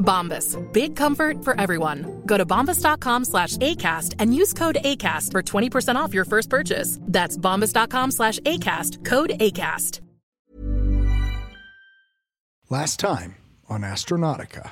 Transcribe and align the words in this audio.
Bombas. 0.00 0.56
Big 0.72 0.96
comfort 0.96 1.44
for 1.44 1.60
everyone. 1.60 2.22
Go 2.26 2.36
to 2.36 2.44
bombas.com 2.44 3.24
slash 3.24 3.56
ACAST 3.58 4.16
and 4.18 4.34
use 4.34 4.52
code 4.52 4.78
ACAST 4.84 5.30
for 5.30 5.42
20% 5.42 5.94
off 5.94 6.12
your 6.12 6.24
first 6.24 6.50
purchase. 6.50 6.98
That's 7.02 7.36
bombas.com 7.36 8.10
slash 8.10 8.40
ACAST. 8.40 9.04
Code 9.04 9.30
ACAST. 9.38 10.00
Last 12.70 13.00
time 13.00 13.34
on 13.68 13.80
Astronautica. 13.80 14.70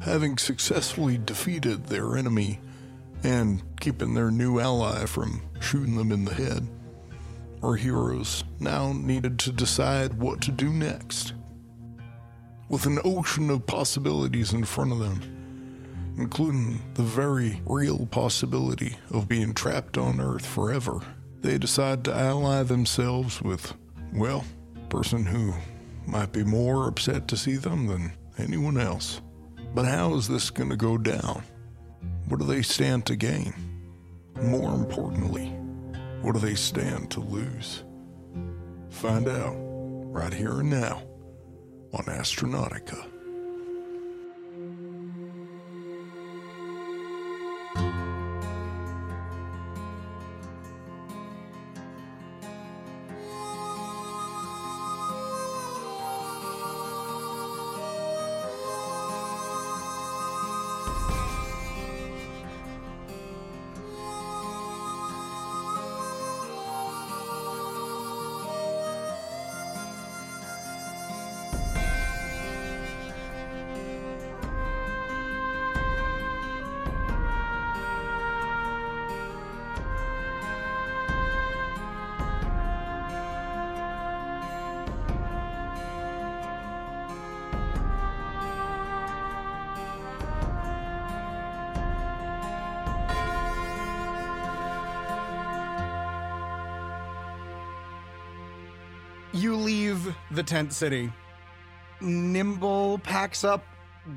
Having 0.00 0.38
successfully 0.38 1.18
defeated 1.18 1.86
their 1.86 2.16
enemy 2.16 2.60
and 3.24 3.62
keeping 3.80 4.14
their 4.14 4.30
new 4.30 4.60
ally 4.60 5.06
from 5.06 5.42
shooting 5.60 5.96
them 5.96 6.12
in 6.12 6.24
the 6.24 6.34
head, 6.34 6.68
our 7.62 7.74
heroes 7.74 8.44
now 8.60 8.92
needed 8.92 9.38
to 9.40 9.52
decide 9.52 10.14
what 10.14 10.40
to 10.42 10.50
do 10.50 10.70
next. 10.70 11.32
With 12.68 12.86
an 12.86 12.98
ocean 13.04 13.50
of 13.50 13.66
possibilities 13.66 14.52
in 14.52 14.64
front 14.64 14.92
of 14.92 14.98
them, 14.98 16.14
including 16.18 16.80
the 16.94 17.02
very 17.02 17.60
real 17.66 18.06
possibility 18.06 18.96
of 19.10 19.28
being 19.28 19.54
trapped 19.54 19.96
on 19.96 20.20
Earth 20.20 20.44
forever, 20.44 21.00
they 21.40 21.58
decide 21.58 22.04
to 22.04 22.14
ally 22.14 22.62
themselves 22.62 23.40
with, 23.40 23.74
well, 24.12 24.44
person 24.88 25.24
who 25.24 25.54
might 26.06 26.32
be 26.32 26.44
more 26.44 26.88
upset 26.88 27.28
to 27.28 27.36
see 27.36 27.56
them 27.56 27.86
than 27.86 28.12
anyone 28.38 28.78
else. 28.78 29.20
But 29.74 29.84
how 29.84 30.14
is 30.14 30.28
this 30.28 30.50
going 30.50 30.70
to 30.70 30.76
go 30.76 30.96
down? 30.96 31.42
What 32.28 32.40
do 32.40 32.46
they 32.46 32.62
stand 32.62 33.06
to 33.06 33.16
gain? 33.16 33.52
More 34.42 34.74
importantly, 34.74 35.52
what 36.22 36.34
do 36.34 36.40
they 36.40 36.54
stand 36.54 37.10
to 37.12 37.20
lose? 37.20 37.84
Find 38.90 39.28
out 39.28 39.54
right 39.56 40.32
here 40.32 40.60
and 40.60 40.70
now 40.70 41.02
on 41.92 42.04
Astronautica. 42.04 43.17
You 99.32 99.56
leave 99.56 100.14
the 100.30 100.42
tent 100.42 100.72
city. 100.72 101.12
Nimble 102.00 102.98
packs 103.00 103.44
up 103.44 103.64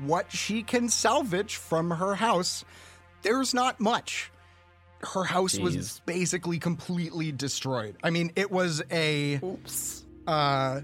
what 0.04 0.32
she 0.32 0.62
can 0.62 0.88
salvage 0.88 1.56
from 1.56 1.90
her 1.90 2.14
house. 2.14 2.64
There's 3.22 3.52
not 3.52 3.80
much. 3.80 4.30
Her 5.02 5.24
house 5.24 5.58
was 5.58 6.00
basically 6.06 6.58
completely 6.58 7.32
destroyed. 7.32 7.96
I 8.02 8.10
mean, 8.10 8.32
it 8.36 8.50
was 8.50 8.82
a 8.90 9.40
Oops. 9.42 10.06
uh 10.26 10.80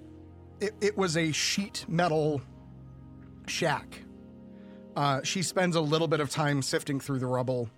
it, 0.60 0.74
it 0.80 0.98
was 0.98 1.16
a 1.16 1.30
sheet 1.30 1.84
metal 1.88 2.42
shack. 3.46 4.02
Uh, 4.96 5.22
she 5.22 5.42
spends 5.42 5.76
a 5.76 5.80
little 5.80 6.08
bit 6.08 6.18
of 6.18 6.28
time 6.30 6.60
sifting 6.60 6.98
through 6.98 7.20
the 7.20 7.26
rubble. 7.26 7.70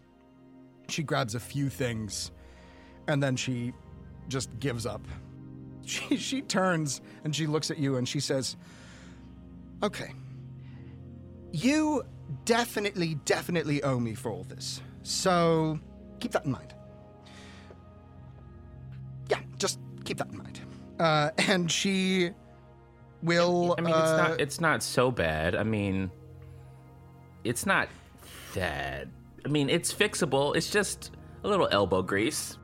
She 0.88 1.02
grabs 1.02 1.34
a 1.34 1.40
few 1.40 1.68
things 1.68 2.32
and 3.06 3.22
then 3.22 3.36
she 3.36 3.74
just 4.28 4.58
gives 4.58 4.86
up. 4.86 5.02
She, 5.91 6.16
she 6.18 6.42
turns 6.42 7.00
and 7.24 7.34
she 7.34 7.46
looks 7.46 7.70
at 7.70 7.78
you 7.78 7.96
and 7.96 8.08
she 8.08 8.20
says, 8.20 8.56
Okay, 9.82 10.12
you 11.52 12.02
definitely, 12.44 13.16
definitely 13.24 13.82
owe 13.82 13.98
me 13.98 14.14
for 14.14 14.30
all 14.30 14.44
this. 14.44 14.80
So 15.02 15.80
keep 16.20 16.32
that 16.32 16.44
in 16.44 16.52
mind. 16.52 16.74
Yeah, 19.28 19.41
just 19.58 19.80
keep 20.04 20.18
that 20.18 20.28
in 20.30 20.38
mind. 20.38 20.60
Uh, 20.98 21.30
and 21.38 21.70
she 21.70 22.30
will. 23.22 23.74
I 23.78 23.80
mean, 23.80 23.94
it's 23.94 24.10
uh, 24.10 24.16
not. 24.16 24.41
It's 24.41 24.60
not 24.60 24.82
so 24.82 25.10
bad. 25.10 25.54
I 25.54 25.62
mean, 25.62 26.10
it's 27.44 27.66
not 27.66 27.88
that. 28.54 29.08
I 29.44 29.48
mean, 29.48 29.70
it's 29.70 29.92
fixable. 29.92 30.54
It's 30.54 30.70
just 30.70 31.10
a 31.42 31.48
little 31.48 31.68
elbow 31.71 32.03
grease. 32.03 32.59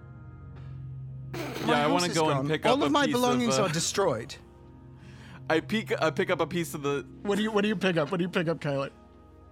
My 1.67 1.73
Yeah, 1.75 1.85
I 1.85 1.87
want 1.89 2.05
to 2.05 2.11
go 2.11 2.27
gone. 2.27 2.39
and 2.39 2.49
pick 2.49 2.65
up. 2.67 2.73
all 2.73 2.83
of 2.83 2.89
a 2.89 2.91
my 2.91 3.07
piece 3.07 3.15
of, 3.15 3.21
belongings 3.21 3.59
uh, 3.59 3.63
are 3.65 3.69
destroyed. 3.69 4.35
I 5.51 5.61
peek. 5.61 5.93
I 6.03 6.11
pick 6.11 6.31
up 6.31 6.41
a 6.41 6.47
piece 6.47 6.75
of 6.75 6.83
the. 6.83 7.07
What 7.23 7.37
do 7.37 7.43
you 7.43 7.51
What 7.53 7.63
do 7.63 7.69
you 7.69 7.77
pick 7.77 7.97
up? 7.97 8.11
What 8.11 8.19
do 8.19 8.25
you 8.25 8.29
pick 8.29 8.49
up, 8.49 8.61
Kyler? 8.61 8.91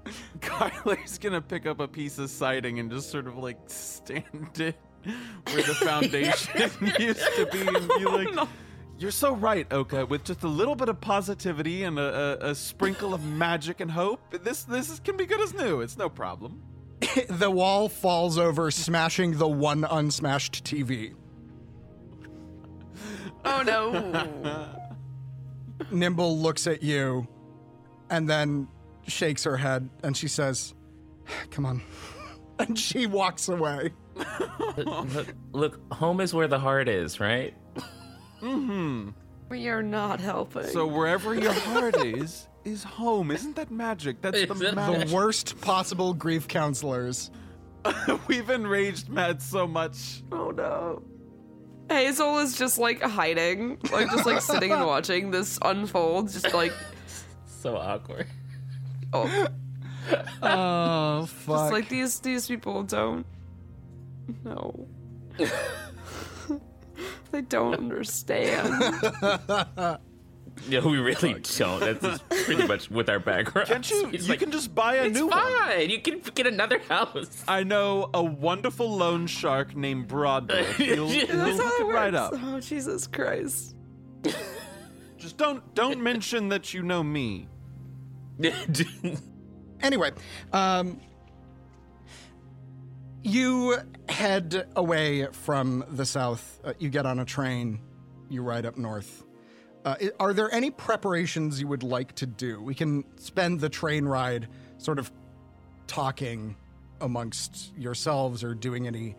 Kyler's 0.40 1.18
gonna 1.18 1.40
pick 1.40 1.66
up 1.66 1.80
a 1.80 1.88
piece 1.88 2.18
of 2.18 2.28
siding 2.30 2.78
and 2.78 2.90
just 2.90 3.10
sort 3.10 3.26
of 3.26 3.36
like 3.36 3.58
stand 3.66 4.24
it 4.60 4.76
where 5.52 5.62
the 5.62 5.74
foundation 5.74 6.70
used 6.98 7.20
to 7.36 7.46
be, 7.52 7.60
and 7.66 7.88
be 7.88 8.04
like, 8.04 8.48
"You're 8.98 9.10
so 9.10 9.34
right, 9.34 9.70
Oka. 9.72 10.06
With 10.06 10.24
just 10.24 10.42
a 10.42 10.48
little 10.48 10.74
bit 10.74 10.88
of 10.88 11.00
positivity 11.00 11.84
and 11.84 11.98
a, 11.98 12.38
a, 12.42 12.50
a 12.50 12.54
sprinkle 12.54 13.14
of 13.14 13.24
magic 13.24 13.80
and 13.80 13.90
hope, 13.90 14.20
this 14.42 14.64
this 14.64 14.98
can 15.00 15.16
be 15.16 15.26
good 15.26 15.40
as 15.40 15.54
new. 15.54 15.80
It's 15.80 15.96
no 15.96 16.08
problem." 16.08 16.62
the 17.28 17.50
wall 17.50 17.88
falls 17.88 18.38
over, 18.38 18.70
smashing 18.70 19.38
the 19.38 19.48
one 19.48 19.84
unsmashed 19.84 20.64
TV. 20.64 21.14
Oh 23.44 23.62
no! 23.62 24.68
Nimble 25.90 26.38
looks 26.38 26.66
at 26.66 26.82
you 26.82 27.26
and 28.10 28.28
then 28.28 28.68
shakes 29.06 29.44
her 29.44 29.56
head 29.56 29.88
and 30.02 30.16
she 30.16 30.28
says, 30.28 30.74
Come 31.50 31.66
on. 31.66 31.82
and 32.58 32.78
she 32.78 33.06
walks 33.06 33.48
away. 33.48 33.92
look, 34.76 35.28
look, 35.52 35.92
home 35.92 36.20
is 36.20 36.32
where 36.32 36.48
the 36.48 36.58
heart 36.58 36.88
is, 36.88 37.20
right? 37.20 37.54
Mm-hmm. 38.40 39.10
We 39.48 39.68
are 39.68 39.82
not 39.82 40.20
helping. 40.20 40.64
So 40.64 40.86
wherever 40.86 41.34
your 41.34 41.52
heart 41.52 41.96
is, 42.04 42.48
is 42.64 42.82
home. 42.82 43.30
Isn't 43.30 43.56
that 43.56 43.70
magic? 43.70 44.20
That's 44.22 44.40
the 44.40 44.52
Is 44.52 44.60
it 44.60 44.74
magic. 44.74 45.08
The 45.08 45.14
worst 45.14 45.60
possible 45.60 46.14
grief 46.14 46.48
counselors. 46.48 47.30
We've 48.26 48.48
enraged 48.48 49.10
Matt 49.10 49.42
so 49.42 49.66
much. 49.66 50.22
Oh 50.32 50.50
no. 50.50 51.02
Hazel 51.88 52.38
is 52.38 52.56
just 52.56 52.78
like 52.78 53.02
hiding, 53.02 53.78
like 53.92 54.10
just 54.10 54.26
like 54.26 54.40
sitting 54.40 54.72
and 54.72 54.86
watching 54.86 55.30
this 55.30 55.58
unfold, 55.62 56.30
just 56.30 56.52
like 56.54 56.72
So 57.46 57.76
awkward. 57.76 58.26
oh, 59.12 59.46
Oh 60.42 61.26
fuck! 61.26 61.56
just 61.56 61.72
like 61.72 61.88
these 61.88 62.20
these 62.20 62.46
people 62.46 62.82
don't 62.82 63.24
know. 64.44 64.86
they 67.30 67.40
don't 67.42 67.74
understand. 67.74 68.82
Yeah, 70.68 70.84
we 70.84 70.98
really 70.98 71.34
don't. 71.58 72.00
That's 72.00 72.22
pretty 72.44 72.66
much 72.66 72.90
with 72.90 73.08
our 73.08 73.18
background. 73.18 73.68
Can't 73.68 73.90
you? 73.90 74.10
you 74.12 74.36
can 74.36 74.50
just 74.50 74.74
buy 74.74 74.96
a 74.96 75.04
it's 75.04 75.18
new 75.18 75.26
one. 75.26 75.38
fine. 75.38 75.90
You 75.90 76.00
can 76.00 76.20
get 76.34 76.46
another 76.46 76.78
house. 76.78 77.44
I 77.46 77.64
know 77.64 78.08
a 78.14 78.22
wonderful 78.22 78.96
loan 78.96 79.26
shark 79.26 79.76
named 79.76 80.08
Broadbrook. 80.08 80.64
He'll, 80.76 81.08
he'll 81.08 81.26
That's 81.26 81.58
how 81.58 81.64
hook 81.68 81.80
it 81.80 81.82
it 81.82 81.92
right 81.92 82.12
works. 82.14 82.36
up. 82.36 82.40
Oh 82.42 82.60
Jesus 82.60 83.06
Christ! 83.06 83.74
Just 85.18 85.36
don't 85.36 85.74
don't 85.74 86.00
mention 86.02 86.48
that 86.50 86.72
you 86.72 86.82
know 86.82 87.02
me. 87.02 87.48
Anyway, 89.82 90.10
um, 90.54 90.98
you 93.22 93.76
head 94.08 94.66
away 94.76 95.26
from 95.32 95.84
the 95.90 96.06
south. 96.06 96.58
Uh, 96.64 96.72
you 96.78 96.88
get 96.88 97.04
on 97.04 97.18
a 97.18 97.24
train. 97.26 97.80
You 98.30 98.42
ride 98.42 98.64
up 98.64 98.78
north. 98.78 99.24
Uh, 99.84 99.96
are 100.18 100.32
there 100.32 100.52
any 100.52 100.70
preparations 100.70 101.60
you 101.60 101.68
would 101.68 101.82
like 101.82 102.14
to 102.14 102.26
do? 102.26 102.62
We 102.62 102.74
can 102.74 103.04
spend 103.16 103.60
the 103.60 103.68
train 103.68 104.06
ride 104.06 104.48
sort 104.78 104.98
of 104.98 105.12
talking 105.86 106.56
amongst 107.00 107.76
yourselves 107.76 108.42
or 108.42 108.54
doing 108.54 108.86
any 108.86 109.14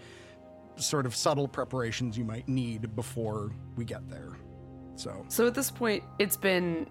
sort 0.78 1.06
of 1.06 1.16
subtle 1.16 1.48
preparations 1.48 2.18
you 2.18 2.26
might 2.26 2.48
need 2.48 2.96
before 2.96 3.52
we 3.76 3.86
get 3.86 4.10
there. 4.10 4.34
So, 4.96 5.26
So 5.28 5.46
at 5.46 5.54
this 5.54 5.70
point, 5.70 6.04
it's 6.20 6.38
been 6.38 6.88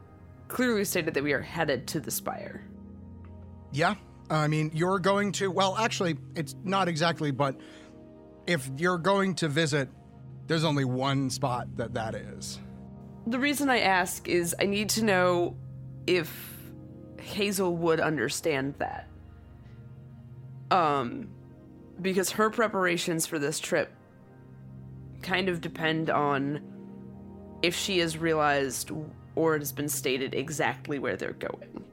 clearly 0.48 0.84
stated 0.84 1.14
that 1.14 1.24
we 1.24 1.32
are 1.32 1.40
headed 1.40 1.86
to 1.88 2.00
the 2.00 2.10
spire. 2.10 2.62
Yeah. 3.72 3.96
I 4.30 4.46
mean, 4.46 4.70
you're 4.72 4.98
going 5.00 5.32
to, 5.32 5.50
well, 5.50 5.76
actually, 5.76 6.16
it's 6.34 6.54
not 6.64 6.88
exactly, 6.88 7.30
but 7.30 7.56
if 8.46 8.70
you're 8.76 8.98
going 8.98 9.34
to 9.36 9.48
visit, 9.48 9.88
there's 10.46 10.64
only 10.64 10.84
one 10.84 11.28
spot 11.28 11.76
that 11.76 11.94
that 11.94 12.14
is. 12.14 12.58
The 13.26 13.38
reason 13.38 13.70
I 13.70 13.80
ask 13.80 14.28
is 14.28 14.54
I 14.60 14.66
need 14.66 14.90
to 14.90 15.04
know 15.04 15.56
if 16.06 16.54
Hazel 17.20 17.76
would 17.76 18.00
understand 18.00 18.74
that. 18.78 19.08
Um, 20.70 21.28
because 22.00 22.32
her 22.32 22.50
preparations 22.50 23.26
for 23.26 23.38
this 23.38 23.60
trip 23.60 23.90
kind 25.22 25.48
of 25.48 25.60
depend 25.60 26.10
on 26.10 26.60
if 27.62 27.74
she 27.74 27.98
has 27.98 28.18
realized 28.18 28.90
or 29.36 29.56
it 29.56 29.60
has 29.60 29.72
been 29.72 29.88
stated 29.88 30.34
exactly 30.34 30.98
where 30.98 31.16
they're 31.16 31.32
going. 31.32 31.84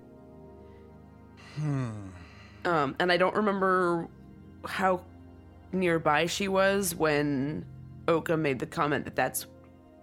Hmm. 1.55 1.91
Um, 2.65 2.95
and 2.99 3.11
I 3.11 3.17
don't 3.17 3.35
remember 3.35 4.07
how 4.65 5.03
nearby 5.71 6.25
she 6.25 6.47
was 6.47 6.93
when 6.93 7.65
Oka 8.07 8.37
made 8.37 8.59
the 8.59 8.65
comment 8.65 9.05
that 9.05 9.15
that's 9.15 9.47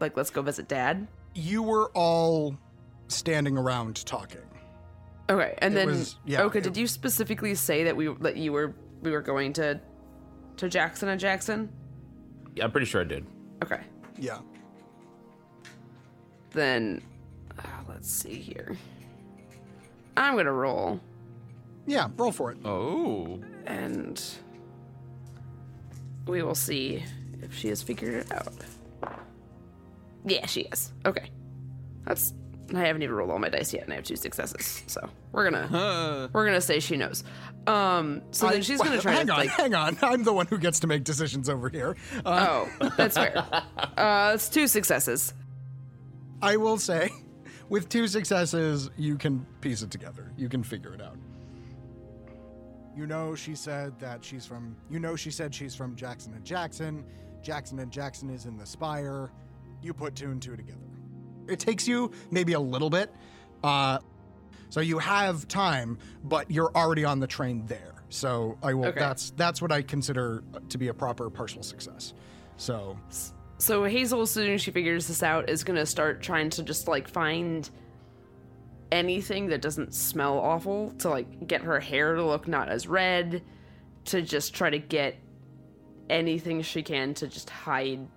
like, 0.01 0.17
let's 0.17 0.31
go 0.31 0.43
visit 0.43 0.69
dad. 0.69 1.07
You 1.39 1.63
were 1.63 1.91
all 1.95 2.59
standing 3.07 3.57
around 3.57 4.05
talking. 4.05 4.41
Okay, 5.31 5.55
and 5.59 5.73
It 5.73 5.77
then 5.77 5.87
was- 5.87 6.17
yeah, 6.27 6.43
okay, 6.43 6.59
it- 6.59 6.65
did 6.65 6.77
you 6.77 6.87
specifically 6.89 7.55
say 7.55 7.85
that 7.85 7.97
we 7.97 8.13
that 8.21 8.37
you 8.37 8.53
were 8.53 8.75
we 9.03 9.13
were 9.13 9.23
going 9.23 9.53
to 9.55 9.81
to 10.57 10.69
Jackson 10.69 11.09
and 11.09 11.21
Jackson? 11.21 11.69
Yeah, 12.57 12.65
I'm 12.65 12.73
pretty 12.73 12.87
sure 12.87 13.01
I 13.03 13.05
did. 13.05 13.25
Okay, 13.63 13.81
Yeah. 14.17 14.39
then 16.51 17.03
uh, 17.59 17.63
let's 17.89 18.11
see 18.11 18.35
here. 18.35 18.77
I'm 20.17 20.37
gonna 20.37 20.53
roll 20.53 21.01
Yeah, 21.87 22.09
roll 22.17 22.33
for 22.33 22.51
it. 22.51 22.59
Oh. 22.65 23.41
and 23.67 24.21
we 26.27 26.43
will 26.43 26.55
see 26.57 27.05
if 27.43 27.55
she 27.55 27.69
has 27.69 27.81
figured 27.83 28.15
it 28.15 28.33
out. 28.33 28.53
Yeah, 30.25 30.47
she 30.47 30.63
is. 30.63 30.93
Okay, 31.07 31.31
that's. 32.05 32.35
I 32.75 32.81
haven't 32.81 33.03
even 33.03 33.15
rolled 33.15 33.31
all 33.31 33.39
my 33.39 33.49
dice 33.49 33.73
yet, 33.73 33.85
and 33.85 33.93
I 33.95 33.97
have 33.97 34.05
two 34.05 34.17
successes. 34.17 34.83
So 34.89 35.09
we're 35.33 35.49
gonna 35.51 35.75
Uh, 35.75 36.29
we're 36.35 36.45
gonna 36.45 36.61
say 36.61 36.81
she 36.81 36.97
knows. 36.99 37.25
Um, 37.67 38.21
so 38.31 38.47
I- 38.47 38.53
then 38.55 38.63
she's 38.63 38.81
gonna 38.83 39.01
try 39.01 39.13
hang 39.13 39.27
to 39.29 39.33
on, 39.33 39.39
like. 39.39 39.49
hang 39.51 39.75
on. 39.75 39.97
I'm 40.03 40.23
the 40.23 40.33
one 40.35 40.47
who 40.47 40.59
gets 40.59 40.81
to 40.81 40.87
make 40.87 41.03
decisions 41.05 41.49
over 41.49 41.71
here. 41.71 41.97
Uh, 42.27 42.67
Oh, 42.81 42.91
that's 42.97 43.17
fair. 43.17 43.43
Uh, 43.97 44.33
it's 44.35 44.49
two 44.51 44.67
successes. 44.69 45.33
I 46.43 46.57
will 46.57 46.77
say, 46.79 47.11
with 47.71 47.89
two 47.89 48.07
successes, 48.07 48.91
you 48.97 49.17
can 49.17 49.45
piece 49.61 49.81
it 49.83 49.91
together. 49.91 50.31
You 50.37 50.49
can 50.49 50.63
figure 50.63 50.93
it 50.95 51.01
out. 51.03 51.17
You 52.97 53.07
know, 53.07 53.35
she 53.35 53.55
said 53.55 53.99
that 54.01 54.25
she's 54.25 54.45
from. 54.45 54.77
You 54.91 54.99
know, 54.99 55.17
she 55.17 55.31
said 55.31 55.55
she's 55.55 55.75
from 55.75 55.95
Jackson 55.97 56.35
and 56.35 56.45
Jackson. 56.45 57.05
Jackson 57.43 57.79
and 57.79 57.91
Jackson 57.91 58.29
is 58.31 58.45
in 58.47 58.57
the 58.57 58.67
Spire. 58.67 59.31
You 59.83 59.95
put 59.95 60.15
two 60.15 60.31
and 60.31 60.41
two 60.41 60.57
together. 60.57 60.79
It 61.49 61.61
takes 61.61 61.89
you 61.89 62.11
maybe 62.31 62.53
a 62.53 62.61
little 62.61 62.91
bit, 62.91 63.15
uh, 63.63 63.99
so 64.71 64.81
you 64.81 64.99
have 64.99 65.49
time, 65.49 65.99
but 66.25 66.51
you're 66.51 66.71
already 66.75 67.05
on 67.05 67.21
the 67.21 67.27
train 67.27 67.65
there. 67.67 67.95
So 68.11 68.59
I 68.63 68.75
will. 68.75 68.87
Okay. 68.87 69.01
That's 69.01 69.31
that's 69.31 69.63
what 69.63 69.73
I 69.73 69.83
consider 69.83 70.43
to 70.69 70.79
be 70.79 70.89
a 70.89 70.95
proper 70.95 71.31
partial 71.31 71.63
success. 71.63 72.15
So 72.57 72.99
So 73.59 73.85
Hazel, 73.85 74.23
as 74.23 74.31
soon 74.31 74.53
as 74.53 74.61
she 74.61 74.71
figures 74.71 75.09
this 75.09 75.23
out, 75.23 75.49
is 75.49 75.65
gonna 75.65 75.87
start 75.87 76.23
trying 76.23 76.51
to 76.51 76.63
just 76.63 76.89
like 76.89 77.09
find 77.09 77.69
anything 78.91 79.49
that 79.49 79.61
doesn't 79.61 79.95
smell 79.95 80.39
awful 80.39 80.93
to 80.99 81.11
like 81.11 81.47
get 81.47 81.63
her 81.63 81.81
hair 81.81 82.15
to 82.15 82.25
look 82.25 82.49
not 82.49 82.69
as 82.69 82.87
red, 82.87 83.43
to 84.07 84.23
just 84.23 84.55
try 84.55 84.71
to 84.71 84.79
get 84.79 85.17
anything 86.09 86.63
she 86.63 86.83
can 86.83 87.13
to 87.13 87.27
just 87.27 87.51
hide 87.51 88.09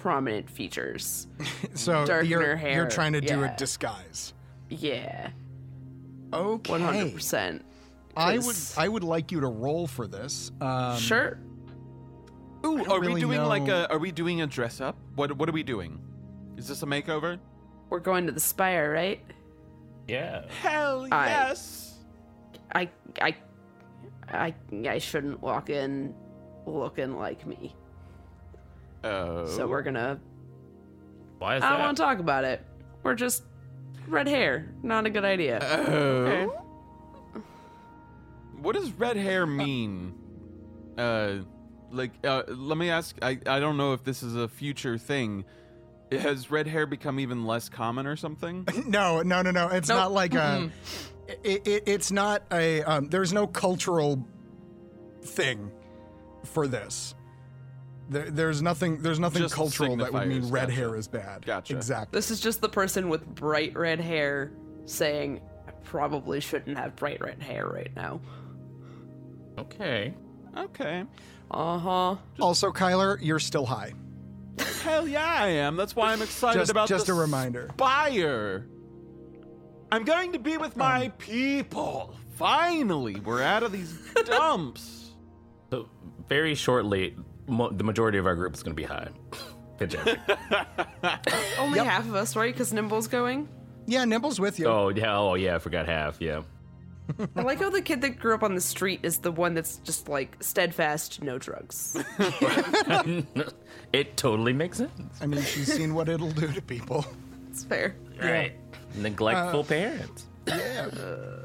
prominent 0.00 0.48
features. 0.48 1.26
so 1.74 2.06
Darken 2.06 2.28
you're 2.30 2.56
hair, 2.56 2.74
you're 2.74 2.88
trying 2.88 3.12
to 3.12 3.20
do 3.20 3.40
yeah. 3.40 3.54
a 3.54 3.56
disguise. 3.56 4.32
Yeah, 4.68 5.30
Okay. 6.32 6.70
one 6.70 6.80
hundred 6.80 7.14
percent. 7.14 7.64
I 8.16 8.38
would 8.38 8.56
I 8.76 8.88
would 8.88 9.04
like 9.04 9.30
you 9.32 9.40
to 9.40 9.46
roll 9.46 9.86
for 9.86 10.06
this. 10.06 10.50
Um, 10.60 10.96
Sure. 10.98 11.38
Ooh, 12.64 12.78
don't 12.78 12.88
are 12.90 13.00
we 13.00 13.06
really 13.06 13.20
doing 13.20 13.42
like 13.42 13.68
a? 13.68 13.90
Are 13.90 13.98
we 13.98 14.12
doing 14.12 14.42
a 14.42 14.46
dress 14.46 14.80
up? 14.80 14.96
What 15.14 15.36
What 15.36 15.48
are 15.48 15.52
we 15.52 15.62
doing? 15.62 16.00
Is 16.56 16.68
this 16.68 16.82
a 16.82 16.86
makeover? 16.86 17.38
We're 17.88 18.00
going 18.00 18.26
to 18.26 18.32
the 18.32 18.40
spire, 18.40 18.92
right? 18.92 19.20
Yeah. 20.06 20.44
Hell 20.62 21.08
I- 21.10 21.26
yes. 21.28 21.98
I 22.74 22.88
I 23.20 23.36
I 24.28 24.54
I 24.88 24.98
shouldn't 24.98 25.40
walk 25.40 25.70
in 25.70 26.14
looking 26.66 27.16
like 27.16 27.46
me. 27.46 27.74
Oh. 29.04 29.46
So 29.46 29.66
we're 29.66 29.82
gonna 29.82 30.20
Why 31.38 31.56
is 31.56 31.62
that? 31.62 31.66
I 31.66 31.70
don't 31.70 31.78
that? 31.80 31.84
want 31.86 31.96
to 31.96 32.02
talk 32.02 32.18
about 32.18 32.44
it. 32.44 32.64
We're 33.02 33.14
just 33.14 33.44
red 34.08 34.26
hair. 34.28 34.72
Not 34.82 35.06
a 35.06 35.10
good 35.10 35.24
idea. 35.24 35.58
Oh. 35.62 35.94
Okay. 35.94 36.46
What 38.60 38.74
does 38.76 38.90
red 38.92 39.16
hair 39.16 39.46
mean? 39.46 40.14
Uh, 40.98 41.36
like, 41.90 42.12
uh, 42.24 42.42
let 42.48 42.76
me 42.76 42.90
ask. 42.90 43.16
I 43.22 43.38
I 43.46 43.58
don't 43.60 43.76
know 43.76 43.94
if 43.94 44.04
this 44.04 44.22
is 44.22 44.36
a 44.36 44.48
future 44.48 44.98
thing. 44.98 45.44
Has 46.12 46.50
red 46.50 46.66
hair 46.66 46.86
become 46.86 47.20
even 47.20 47.46
less 47.46 47.68
common 47.68 48.06
or 48.06 48.16
something? 48.16 48.66
No, 48.86 49.22
no, 49.22 49.42
no, 49.42 49.50
no. 49.52 49.68
It's 49.68 49.88
Nope. 49.88 49.96
not 49.98 50.12
like 50.12 50.34
a. 50.34 50.70
It, 51.44 51.66
it, 51.66 51.82
it's 51.86 52.10
not 52.12 52.42
a. 52.52 52.82
Um, 52.82 53.08
there's 53.08 53.32
no 53.32 53.46
cultural 53.46 54.26
thing 55.22 55.70
for 56.44 56.66
this. 56.66 57.14
There, 58.10 58.28
there's 58.30 58.60
nothing. 58.60 59.00
There's 59.02 59.18
nothing 59.20 59.40
Just 59.42 59.54
cultural 59.54 59.96
that 59.98 60.12
would 60.12 60.26
mean 60.28 60.50
red 60.50 60.68
gotcha. 60.68 60.72
hair 60.72 60.96
is 60.96 61.06
bad. 61.08 61.46
Gotcha. 61.46 61.76
Exactly. 61.76 62.16
This 62.18 62.30
is 62.30 62.40
just 62.40 62.60
the 62.60 62.68
person 62.68 63.08
with 63.08 63.24
bright 63.34 63.76
red 63.78 64.00
hair 64.00 64.52
saying, 64.84 65.40
"I 65.68 65.70
probably 65.84 66.40
shouldn't 66.40 66.76
have 66.76 66.96
bright 66.96 67.20
red 67.20 67.40
hair 67.42 67.66
right 67.66 67.94
now." 67.94 68.20
Okay. 69.58 70.12
Okay. 70.56 71.04
Uh 71.50 71.78
huh. 71.78 72.16
Also, 72.40 72.72
Kyler, 72.72 73.16
you're 73.20 73.38
still 73.38 73.64
high. 73.66 73.92
Hell 74.82 75.06
yeah, 75.06 75.24
I 75.38 75.46
am. 75.48 75.76
That's 75.76 75.94
why 75.94 76.12
I'm 76.12 76.20
excited 76.22 76.58
Just- 76.58 76.70
about 76.70 76.88
just 76.88 77.06
the 77.06 77.12
a 77.12 77.16
reminder. 77.16 77.68
Spire. 77.74 78.66
I'm 79.92 80.04
going 80.04 80.32
to 80.32 80.38
be 80.38 80.56
with 80.56 80.76
my 80.76 81.08
people. 81.18 82.14
Finally, 82.36 83.20
we're 83.20 83.42
out 83.42 83.62
of 83.62 83.72
these 83.72 83.92
dumps. 84.24 85.10
So 85.70 85.88
very 86.28 86.54
shortly, 86.54 87.16
mo- 87.50 87.70
the 87.70 87.84
majority 87.84 88.18
of 88.18 88.26
our 88.26 88.34
group 88.34 88.54
is 88.54 88.62
going 88.62 88.74
to 88.74 88.80
be 88.80 88.84
high. 88.84 89.08
Pitch 89.78 89.94
epic. 89.94 90.18
Only 91.58 91.78
half 91.80 92.06
of 92.06 92.14
us, 92.14 92.36
right? 92.36 92.52
Because 92.52 92.72
Nimble's 92.72 93.08
going. 93.08 93.48
Yeah, 93.86 94.04
Nimble's 94.04 94.38
with 94.38 94.58
you. 94.58 94.66
oh 94.66 94.88
yeah, 94.90 95.18
oh 95.18 95.34
yeah, 95.34 95.54
I 95.56 95.58
forgot 95.58 95.86
half. 95.86 96.20
Yeah. 96.20 96.42
I 97.36 97.42
like 97.42 97.58
how 97.58 97.70
the 97.70 97.82
kid 97.82 98.02
that 98.02 98.18
grew 98.20 98.34
up 98.34 98.42
on 98.44 98.54
the 98.54 98.60
street 98.60 99.00
is 99.02 99.18
the 99.18 99.32
one 99.32 99.54
that's 99.54 99.78
just 99.78 100.08
like 100.08 100.36
steadfast, 100.40 101.22
no 101.22 101.38
drugs. 101.38 101.96
it 103.92 104.16
totally 104.16 104.52
makes 104.52 104.78
sense. 104.78 105.18
I 105.20 105.26
mean, 105.26 105.42
she's 105.42 105.72
seen 105.72 105.94
what 105.94 106.08
it'll 106.08 106.30
do 106.30 106.52
to 106.52 106.62
people. 106.62 107.04
It's 107.50 107.64
fair. 107.64 107.96
Right. 108.22 108.52
Neglectful 108.94 109.64
parents. 109.64 110.26
Yeah. 110.46 110.88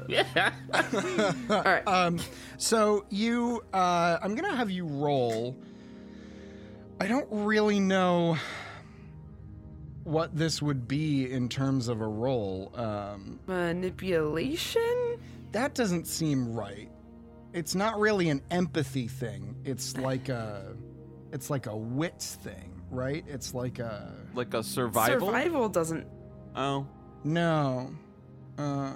Yeah. 0.08 0.52
All 1.50 1.62
right. 1.62 1.86
Um, 1.86 2.20
so 2.58 3.04
you, 3.10 3.64
uh, 3.72 4.18
I'm 4.22 4.34
gonna 4.36 4.54
have 4.54 4.70
you 4.70 4.86
roll. 4.86 5.56
I 7.00 7.06
don't 7.06 7.26
really 7.30 7.78
know 7.80 8.36
what 10.04 10.34
this 10.36 10.62
would 10.62 10.86
be 10.88 11.30
in 11.30 11.48
terms 11.48 11.88
of 11.88 12.00
a 12.00 12.06
role. 12.06 12.72
Um, 12.74 13.40
Manipulation? 13.46 15.18
that 15.52 15.74
doesn't 15.74 16.06
seem 16.06 16.52
right. 16.54 16.90
It's 17.52 17.74
not 17.74 17.98
really 17.98 18.28
an 18.28 18.42
empathy 18.50 19.08
thing. 19.08 19.56
It's 19.64 19.96
like 19.96 20.28
a, 20.28 20.76
it's 21.32 21.48
like 21.48 21.66
a 21.66 21.76
wits 21.76 22.34
thing, 22.36 22.82
right? 22.90 23.24
It's 23.26 23.54
like 23.54 23.78
a 23.78 24.12
Like 24.34 24.52
a 24.54 24.62
survival. 24.62 25.28
Survival 25.28 25.68
doesn't. 25.68 26.06
Oh, 26.54 26.86
no. 27.24 27.90
Uh, 28.58 28.92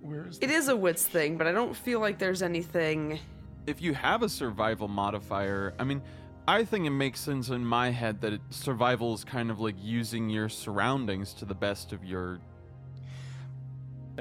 where's 0.00 0.38
It 0.40 0.50
is 0.50 0.68
a 0.68 0.76
wits 0.76 1.06
thing, 1.06 1.36
but 1.36 1.46
I 1.46 1.52
don't 1.52 1.76
feel 1.76 2.00
like 2.00 2.18
there's 2.18 2.42
anything. 2.42 3.18
if 3.66 3.80
you 3.80 3.94
have 3.94 4.22
a 4.22 4.28
survival 4.28 4.88
modifier, 4.88 5.74
I 5.78 5.84
mean, 5.84 6.02
I 6.46 6.64
think 6.64 6.86
it 6.86 6.90
makes 6.90 7.20
sense 7.20 7.50
in 7.50 7.64
my 7.64 7.90
head 7.90 8.20
that 8.22 8.32
it, 8.32 8.40
survival 8.50 9.14
is 9.14 9.24
kind 9.24 9.50
of 9.50 9.60
like 9.60 9.76
using 9.80 10.28
your 10.28 10.48
surroundings 10.48 11.32
to 11.34 11.44
the 11.44 11.54
best 11.54 11.92
of 11.92 12.04
your. 12.04 12.40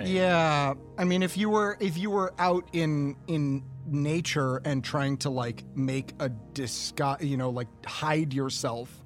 Yeah, 0.04 0.74
I 0.98 1.04
mean, 1.04 1.24
if 1.24 1.38
you 1.38 1.50
were 1.50 1.78
if 1.80 1.98
you 1.98 2.10
were 2.10 2.34
out 2.40 2.68
in 2.74 3.16
in 3.28 3.64
nature 3.86 4.58
and 4.66 4.84
trying 4.84 5.18
to 5.18 5.30
like 5.30 5.64
make 5.76 6.14
a 6.20 6.30
disguise, 6.30 7.24
you 7.24 7.38
know, 7.38 7.50
like 7.50 7.68
hide 7.86 8.34
yourself, 8.34 9.04